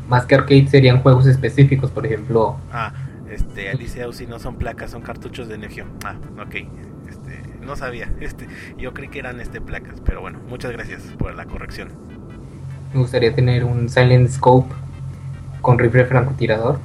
más 0.09 0.27
que 0.27 0.35
arcade 0.35 0.67
serían 0.69 1.01
juegos 1.03 1.27
específicos, 1.27 1.91
por 1.91 2.07
ejemplo, 2.07 2.57
Ah, 2.73 2.93
este 3.31 3.71
Alice 3.71 4.03
Ausi 4.03 4.27
no 4.27 4.39
son 4.39 4.57
placas, 4.57 4.91
son 4.91 5.03
cartuchos 5.03 5.49
de 5.49 5.55
energía. 5.55 5.85
Ah, 6.05 6.15
ok. 6.43 6.55
Este, 7.09 7.43
no 7.65 7.77
sabía. 7.77 8.11
Este, 8.21 8.47
yo 8.79 8.93
creí 8.95 9.09
que 9.09 9.19
eran 9.19 9.41
este 9.41 9.61
placas, 9.61 10.01
pero 10.05 10.21
bueno, 10.21 10.39
muchas 10.49 10.73
gracias 10.73 11.03
por 11.19 11.35
la 11.35 11.45
corrección. 11.47 11.89
me 12.93 13.01
gustaría 13.01 13.35
tener 13.35 13.65
un 13.65 13.89
Silent 13.89 14.29
Scope 14.31 14.75
con 15.61 15.79
rifle 15.79 16.05
francotirador 16.07 16.79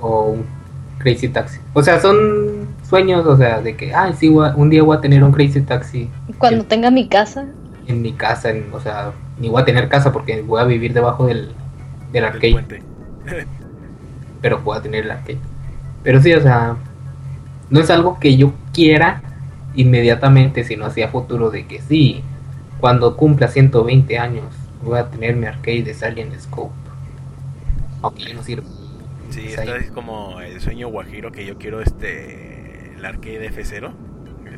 o 0.00 0.22
un 0.24 0.46
Crazy 0.98 1.28
Taxi. 1.28 1.58
O 1.72 1.82
sea, 1.82 2.00
son 2.00 2.66
sueños, 2.88 3.26
o 3.26 3.36
sea, 3.36 3.60
de 3.60 3.76
que, 3.76 3.94
ah, 3.94 4.12
sí, 4.12 4.28
voy 4.28 4.48
a- 4.48 4.54
un 4.56 4.70
día 4.70 4.82
voy 4.82 4.96
a 4.96 5.00
tener 5.00 5.22
un 5.24 5.32
Crazy 5.32 5.60
Taxi 5.62 6.08
Cuando 6.38 6.64
tenga 6.64 6.90
mi 6.90 7.08
casa, 7.08 7.46
en 7.86 8.02
mi 8.02 8.12
casa, 8.12 8.50
en- 8.50 8.72
o 8.72 8.80
sea, 8.80 9.12
ni 9.38 9.48
voy 9.48 9.62
a 9.62 9.64
tener 9.64 9.88
casa 9.88 10.12
porque 10.12 10.42
voy 10.42 10.60
a 10.60 10.64
vivir 10.64 10.92
debajo 10.92 11.26
del, 11.26 11.50
del 12.12 12.24
arcade. 12.24 12.82
pero 14.40 14.62
pueda 14.62 14.82
tener 14.82 15.04
el 15.04 15.10
arcade. 15.10 15.38
Pero 16.02 16.20
sí, 16.20 16.32
o 16.32 16.40
sea, 16.40 16.76
no 17.70 17.80
es 17.80 17.90
algo 17.90 18.18
que 18.20 18.36
yo 18.36 18.52
quiera 18.72 19.22
inmediatamente, 19.74 20.64
sino 20.64 20.86
hacia 20.86 21.08
futuro 21.08 21.50
de 21.50 21.66
que 21.66 21.80
sí, 21.80 22.22
cuando 22.80 23.16
cumpla 23.16 23.48
120 23.48 24.18
años 24.18 24.44
voy 24.84 24.98
a 24.98 25.08
tener 25.08 25.36
mi 25.36 25.46
arcade 25.46 25.82
de 25.82 25.94
Silent 25.94 26.38
Scope. 26.38 26.72
Aunque 28.02 28.34
no 28.34 28.42
sirve. 28.42 28.66
Sí, 29.30 29.48
Pues 29.54 29.68
es 29.84 29.90
como 29.90 30.40
el 30.40 30.60
sueño 30.60 30.88
guajiro 30.88 31.32
que 31.32 31.44
yo 31.44 31.58
quiero 31.58 31.80
este 31.80 32.55
el 32.96 33.04
arcade 33.04 33.50
F0, 33.52 33.92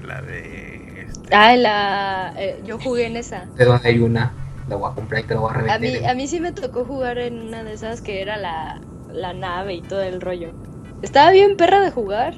la 0.04 0.22
de 0.22 1.02
este, 1.02 1.34
ah, 1.34 1.56
la, 1.56 2.34
eh, 2.36 2.62
yo 2.64 2.78
jugué 2.78 3.06
en 3.06 3.16
esa. 3.16 3.46
De 3.56 3.64
donde 3.64 3.88
hay 3.88 3.98
una, 3.98 4.32
la 4.68 4.76
voy 4.76 4.90
a 4.90 4.94
comprar 4.94 5.22
y 5.22 5.26
te 5.26 5.34
la 5.34 5.40
voy 5.40 5.50
a 5.54 5.58
A 5.74 5.78
mí, 5.78 5.98
revender. 5.98 6.06
a 6.06 6.14
mí 6.14 6.26
sí 6.26 6.40
me 6.40 6.52
tocó 6.52 6.84
jugar 6.84 7.18
en 7.18 7.40
una 7.40 7.64
de 7.64 7.72
esas 7.72 8.00
que 8.02 8.22
era 8.22 8.36
la, 8.36 8.80
la 9.12 9.32
nave 9.32 9.74
y 9.74 9.82
todo 9.82 10.02
el 10.02 10.20
rollo. 10.20 10.52
Estaba 11.02 11.30
bien 11.30 11.56
perra 11.56 11.80
de 11.80 11.90
jugar. 11.90 12.34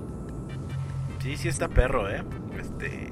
Sí, 1.19 1.37
sí 1.37 1.49
está 1.49 1.69
perro, 1.69 2.09
eh. 2.11 2.23
Este 2.59 3.11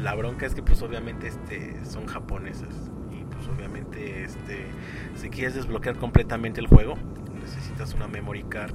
la 0.00 0.14
bronca 0.14 0.44
es 0.46 0.54
que 0.54 0.62
pues 0.62 0.82
obviamente 0.82 1.28
este 1.28 1.84
son 1.84 2.06
japonesas 2.06 2.74
y 3.12 3.24
pues 3.24 3.46
obviamente 3.48 4.24
este 4.24 4.66
si 5.14 5.30
quieres 5.30 5.54
desbloquear 5.54 5.96
completamente 5.96 6.60
el 6.60 6.66
juego 6.66 6.94
necesitas 7.40 7.94
una 7.94 8.08
memory 8.08 8.42
card 8.44 8.74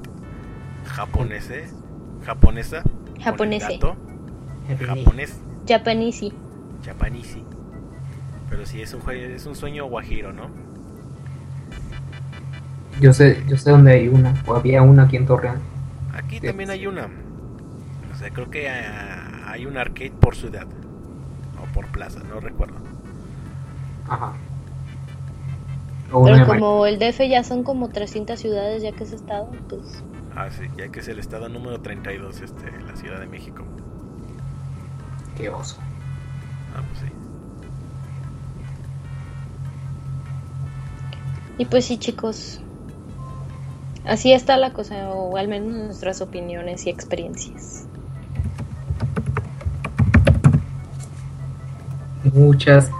japonese, 0.86 1.68
japonesa, 2.26 2.84
Japonese. 3.22 3.80
japonés, 4.78 5.40
Japanese. 5.68 6.32
japanese. 6.86 7.44
Pero 8.50 8.66
sí 8.66 8.82
es 8.82 8.94
un 8.94 9.02
juego, 9.02 9.22
es 9.36 9.46
un 9.46 9.56
sueño 9.56 9.86
guajiro, 9.86 10.34
¿no? 10.34 10.50
Yo 13.00 13.14
sé, 13.14 13.44
yo 13.48 13.58
sé 13.58 13.70
dónde 13.72 13.94
hay 13.94 14.08
una, 14.08 14.34
o 14.46 14.56
había 14.56 14.82
una 14.82 15.04
aquí 15.04 15.16
en 15.18 15.26
Torreón. 15.26 15.60
Aquí 16.14 16.40
Sí. 16.40 16.48
también 16.48 16.70
hay 16.70 16.86
una. 16.88 17.06
O 18.14 18.18
sea, 18.18 18.30
creo 18.32 18.50
que 18.50 18.70
ah, 18.70 19.46
hay 19.52 19.66
un 19.66 19.78
arcade 19.78 20.12
por 20.12 20.36
ciudad. 20.36 20.68
O 21.62 21.66
por 21.74 21.88
plaza, 21.88 22.20
no 22.28 22.40
recuerdo. 22.40 22.76
Ajá. 24.10 24.34
Pero 26.12 26.48
como 26.48 26.86
el 26.88 26.98
DF 26.98 27.20
ya 27.30 27.44
son 27.44 27.64
como 27.64 27.90
300 27.90 28.40
ciudades 28.40 28.82
ya 28.82 28.92
que 28.92 29.04
es 29.04 29.14
estado, 29.14 29.52
pues 29.70 30.04
Ah, 30.36 30.50
sí, 30.50 30.64
ya 30.78 30.90
que 30.90 31.00
es 31.00 31.08
el 31.08 31.20
estado 31.20 31.50
número 31.50 31.82
32, 31.82 32.42
este, 32.42 32.72
la 32.86 32.96
Ciudad 32.96 33.20
de 33.20 33.28
México. 33.28 33.64
Qué 35.36 35.50
oso. 35.50 35.78
Ah, 36.76 36.82
pues 36.88 37.00
sí. 37.00 37.14
Y 41.58 41.66
pues 41.66 41.86
sí, 41.86 41.98
chicos. 41.98 42.62
Así 44.06 44.32
está 44.32 44.58
la 44.58 44.72
cosa, 44.72 45.10
o 45.10 45.36
al 45.38 45.48
menos 45.48 45.74
nuestras 45.74 46.22
opiniones 46.22 46.86
y 46.88 46.90
experiencias. 46.90 47.90
muchas. 52.34 52.92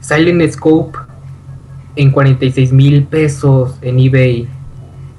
Silent 0.00 0.52
Scope 0.52 0.98
en 1.96 2.10
46 2.10 2.72
mil 2.72 3.04
pesos 3.04 3.76
en 3.82 3.98
eBay. 3.98 4.48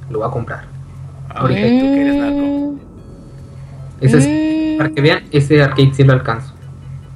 Lo 0.09 0.19
voy 0.19 0.27
a 0.27 0.31
comprar. 0.31 0.74
Ahorita 1.35 1.61
tú 1.61 1.85
que 1.93 2.01
eres 2.01 2.15
narco. 2.15 2.39
Mm, 2.41 2.77
Ese 4.01 4.17
es, 4.17 4.27
mm. 4.27 4.77
para 4.77 4.89
que 4.89 5.01
vean, 5.01 5.23
ese 5.31 5.61
arcade 5.61 5.93
sí 5.93 6.03
lo 6.03 6.13
alcanzo. 6.13 6.53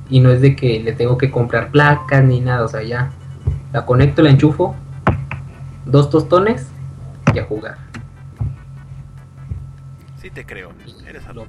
Y 0.09 0.19
no 0.19 0.31
es 0.31 0.41
de 0.41 0.55
que 0.55 0.79
le 0.79 0.93
tengo 0.93 1.17
que 1.17 1.29
comprar 1.29 1.69
placas 1.71 2.23
ni 2.23 2.39
nada, 2.41 2.65
o 2.65 2.67
sea, 2.67 2.81
ya. 2.83 3.11
La 3.71 3.85
conecto, 3.85 4.21
la 4.23 4.31
enchufo, 4.31 4.75
dos 5.85 6.09
tostones 6.09 6.67
y 7.33 7.39
a 7.39 7.43
jugar. 7.45 7.77
Sí 10.17 10.29
te 10.31 10.45
creo. 10.45 10.71
Eres 11.07 11.23
Lo, 11.25 11.29
algo. 11.43 11.45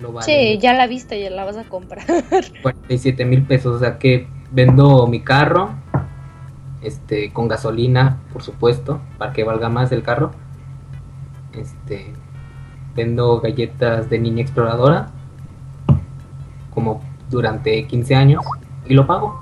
lo 0.00 0.12
vale. 0.12 0.24
Sí, 0.24 0.58
ya 0.58 0.72
la 0.72 0.86
viste, 0.86 1.20
ya 1.20 1.30
la 1.30 1.44
vas 1.44 1.56
a 1.56 1.64
comprar. 1.64 2.04
47 2.62 3.24
mil 3.24 3.42
pesos, 3.42 3.76
o 3.76 3.78
sea 3.78 3.98
que 3.98 4.26
vendo 4.50 5.06
mi 5.06 5.20
carro, 5.20 5.70
este, 6.82 7.30
con 7.32 7.48
gasolina, 7.48 8.18
por 8.32 8.42
supuesto, 8.42 9.00
para 9.18 9.32
que 9.32 9.44
valga 9.44 9.68
más 9.68 9.92
el 9.92 10.02
carro. 10.02 10.30
Este, 11.52 12.12
vendo 12.94 13.40
galletas 13.40 14.10
de 14.10 14.18
niña 14.18 14.42
exploradora, 14.42 15.10
como 16.70 17.02
durante 17.30 17.86
15 17.86 18.14
años, 18.14 18.44
y 18.86 18.94
lo 18.94 19.06
pago. 19.06 19.40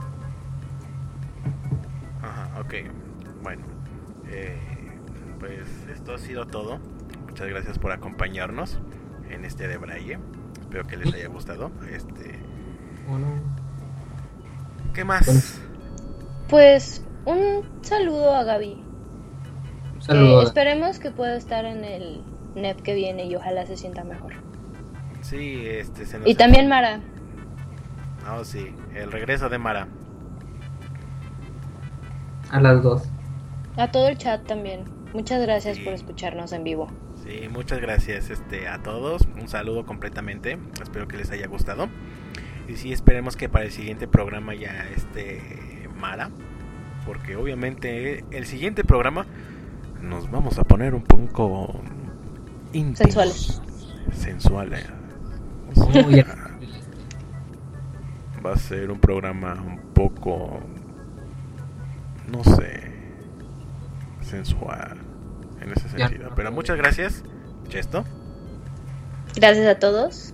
Ajá, 2.23 2.61
ok. 2.61 2.75
Bueno, 3.43 3.63
eh, 4.29 4.57
pues 5.39 5.87
esto 5.93 6.15
ha 6.15 6.19
sido 6.19 6.47
todo. 6.47 6.79
Muchas 7.27 7.49
gracias 7.49 7.79
por 7.79 7.93
acompañarnos 7.93 8.79
en 9.31 9.45
este 9.45 9.69
de 9.69 9.77
Braille. 9.77 10.19
Espero 10.61 10.85
que 10.87 10.97
les 10.97 11.15
haya 11.15 11.29
gustado. 11.29 11.71
Este, 11.91 12.39
¿qué 14.95 15.05
más? 15.05 15.61
Pues 16.49 17.05
un 17.25 17.63
saludo 17.83 18.35
a 18.35 18.45
Gaby. 18.45 18.86
Un 20.09 20.15
que 20.15 20.21
saludo. 20.21 20.43
esperemos 20.43 20.99
que 20.99 21.11
pueda 21.11 21.37
estar 21.37 21.65
en 21.65 21.85
el 21.85 22.23
NEP 22.55 22.81
que 22.83 22.95
viene 22.95 23.25
y 23.27 23.37
ojalá 23.37 23.67
se 23.67 23.77
sienta 23.77 24.05
mejor. 24.05 24.33
Sí, 25.23 25.63
este 25.67 26.07
se 26.07 26.19
nos 26.19 26.29
Y 26.29 26.35
también 26.35 26.69
Mara. 26.69 27.01
Oh, 28.33 28.45
sí, 28.45 28.73
el 28.95 29.11
regreso 29.13 29.49
de 29.49 29.59
Mara. 29.59 29.89
A 32.51 32.61
las 32.61 32.83
dos. 32.83 33.03
A 33.77 33.91
todo 33.91 34.09
el 34.09 34.17
chat 34.19 34.45
también. 34.47 34.85
Muchas 35.13 35.41
gracias 35.43 35.77
Sí. 35.77 35.83
por 35.85 35.93
escucharnos 35.93 36.53
en 36.53 36.65
vivo. 36.65 36.89
Sí, 37.25 37.49
muchas 37.51 37.81
gracias 37.81 38.31
este 38.31 38.69
a 38.69 38.83
todos. 38.83 39.23
Un 39.41 39.49
saludo 39.49 39.85
completamente. 39.85 40.59
Espero 40.81 41.09
que 41.09 41.17
les 41.17 41.31
haya 41.31 41.47
gustado. 41.49 41.89
Y 42.69 42.77
sí, 42.77 42.93
esperemos 42.93 43.37
que 43.37 43.49
para 43.49 43.65
el 43.65 43.73
siguiente 43.73 44.07
programa 44.07 44.55
ya 44.55 44.87
esté 44.95 45.89
Mara. 45.99 46.31
Porque 47.05 47.37
obviamente 47.37 48.25
el 48.31 48.47
siguiente 48.47 48.85
programa 48.85 49.27
nos 50.03 50.31
vamos 50.31 50.59
a 50.59 50.65
poner 50.65 50.95
un 50.95 51.03
poco 51.03 51.81
íntimos, 52.73 52.99
Sensuales. 52.99 53.63
Sensuales. 54.13 54.87
Va 58.45 58.53
a 58.53 58.57
ser 58.57 58.91
un 58.91 59.01
programa 59.01 59.55
un 59.55 59.79
poco, 59.93 60.61
no 62.31 62.45
sé, 62.45 62.93
sensual 64.21 64.99
en 65.61 65.73
ese 65.73 65.89
Ya. 65.97 66.09
sentido. 66.09 66.31
Pero 66.37 66.53
muchas 66.53 66.77
gracias, 66.77 67.25
Chesto, 67.69 68.05
Gracias 69.35 69.67
a 69.67 69.79
todos. 69.79 70.33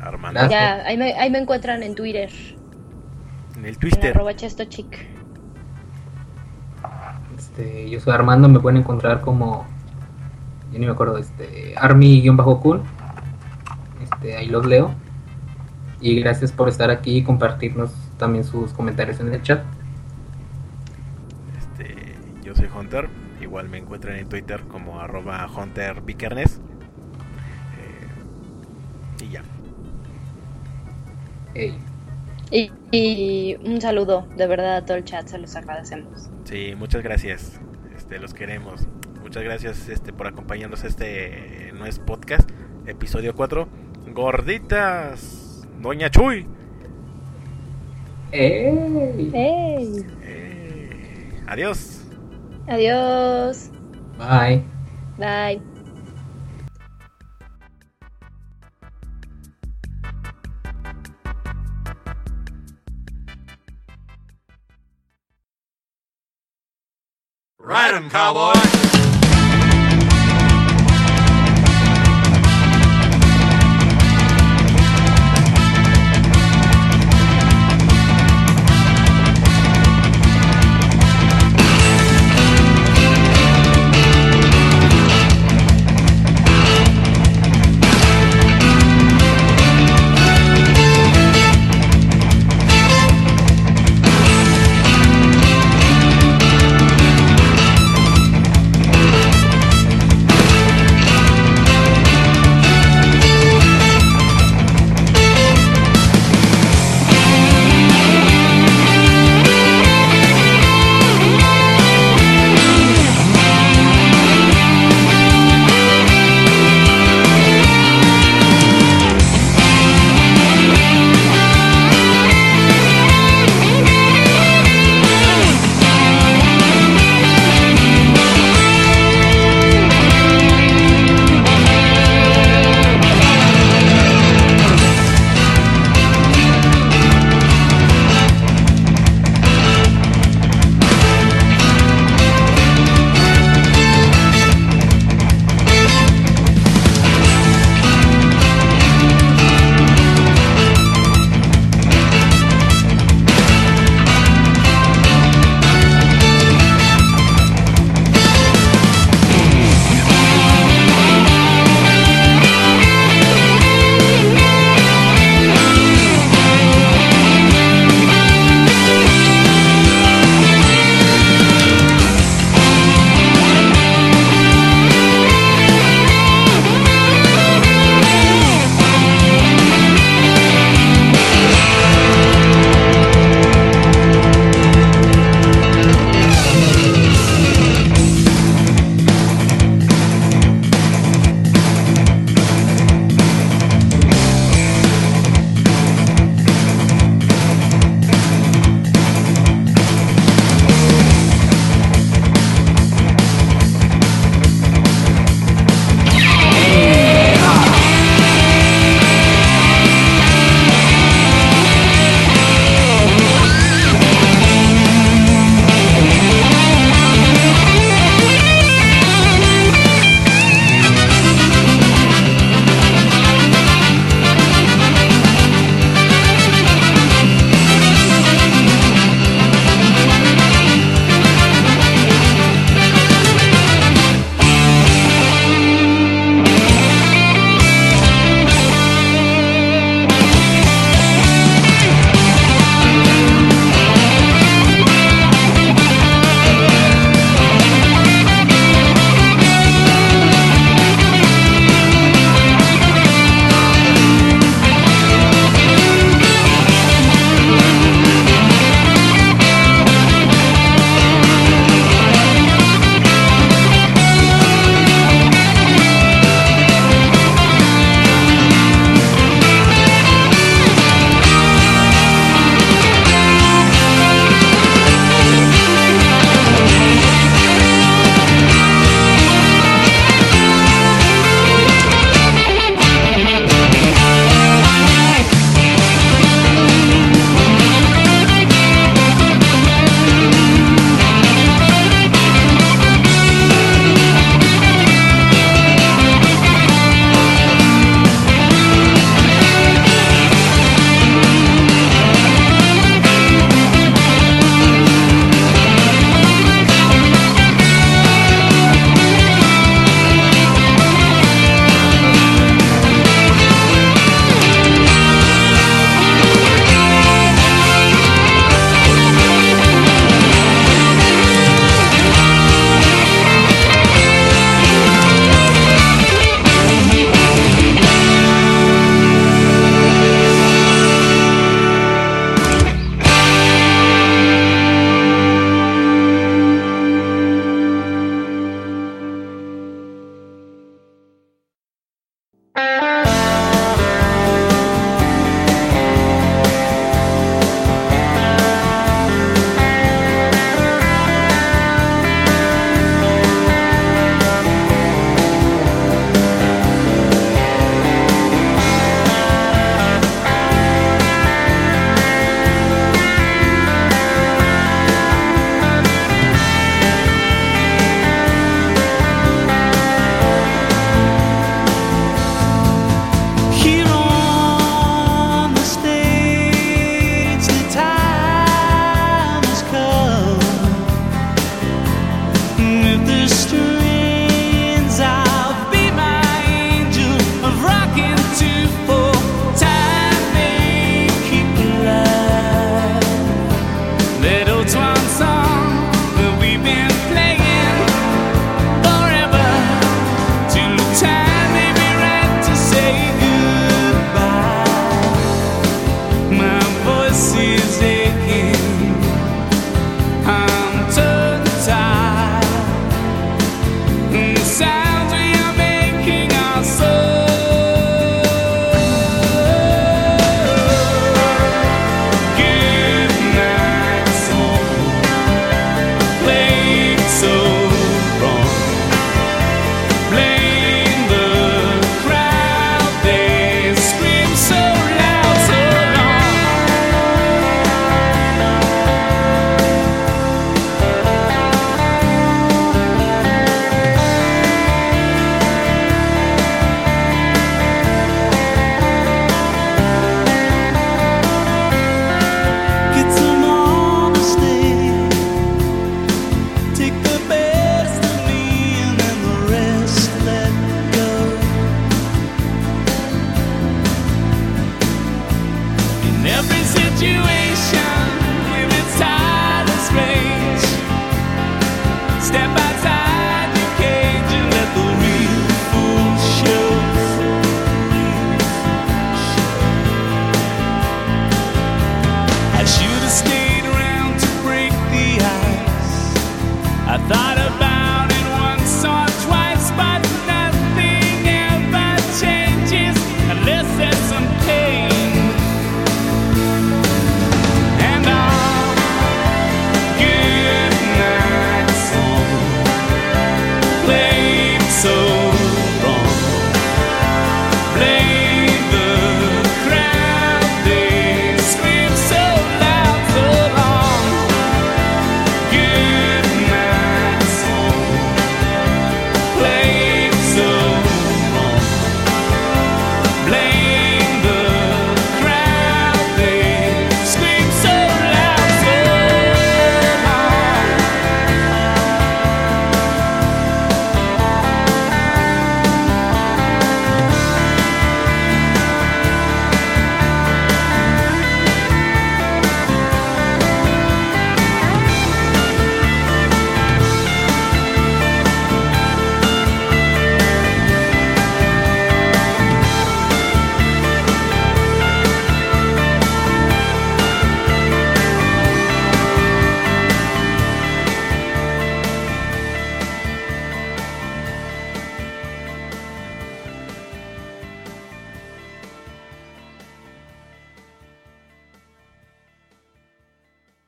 Armando. 0.00 0.48
Ya, 0.50 0.84
ahí 0.84 0.96
me, 0.98 1.14
ahí 1.14 1.30
me 1.30 1.38
encuentran 1.38 1.82
en 1.82 1.94
Twitter. 1.94 2.30
en 3.56 3.64
el 3.64 3.74
En 3.74 3.76
Twister. 3.80 4.10
arroba 4.10 4.34
chestochic. 4.36 5.06
Este, 7.56 7.88
yo 7.88 8.00
soy 8.00 8.12
Armando, 8.12 8.50
me 8.50 8.60
pueden 8.60 8.76
encontrar 8.78 9.22
como. 9.22 9.66
Yo 10.72 10.78
ni 10.78 10.84
me 10.84 10.92
acuerdo, 10.92 11.16
este. 11.16 11.74
Army-Kun. 11.76 12.82
Este, 14.02 14.36
ahí 14.36 14.48
los 14.48 14.66
leo. 14.66 14.94
Y 16.02 16.20
gracias 16.20 16.52
por 16.52 16.68
estar 16.68 16.90
aquí 16.90 17.16
y 17.16 17.22
compartirnos 17.22 17.94
también 18.18 18.44
sus 18.44 18.74
comentarios 18.74 19.20
en 19.20 19.32
el 19.32 19.40
chat. 19.40 19.64
Este, 21.56 22.14
yo 22.44 22.54
soy 22.54 22.68
Hunter, 22.78 23.08
igual 23.40 23.70
me 23.70 23.78
encuentran 23.78 24.16
en 24.16 24.28
Twitter 24.28 24.60
como 24.70 25.00
arroba 25.00 25.48
Hunter. 25.48 26.02
Eh, 26.06 26.12
y 29.22 29.28
ya. 29.30 29.42
Ey, 31.54 31.78
Y, 32.50 32.70
y 32.92 33.56
un 33.64 33.80
saludo 33.80 34.26
de 34.36 34.46
verdad 34.46 34.76
a 34.76 34.84
todo 34.84 34.96
el 34.96 35.04
chat, 35.04 35.26
se 35.26 35.38
los 35.38 35.56
agradecemos. 35.56 36.30
Sí, 36.44 36.74
muchas 36.76 37.02
gracias. 37.02 37.60
Este, 37.96 38.18
los 38.18 38.34
queremos. 38.34 38.86
Muchas 39.22 39.42
gracias 39.42 39.88
este 39.88 40.12
por 40.12 40.28
acompañarnos 40.28 40.84
este 40.84 41.72
no 41.74 41.86
es 41.86 41.98
podcast, 41.98 42.48
episodio 42.86 43.34
4. 43.34 43.68
Gorditas. 44.14 45.66
Doña 45.80 46.10
Chuy. 46.10 46.46
¡Ey! 48.32 49.30
¡Hey! 49.32 50.06
Eh, 50.22 51.42
adiós. 51.46 52.04
Adiós. 52.68 53.70
Bye. 54.18 54.62
Bye. 55.18 55.75
Ride 67.66 67.94
'em, 67.96 68.08
cowboy. 68.08 68.85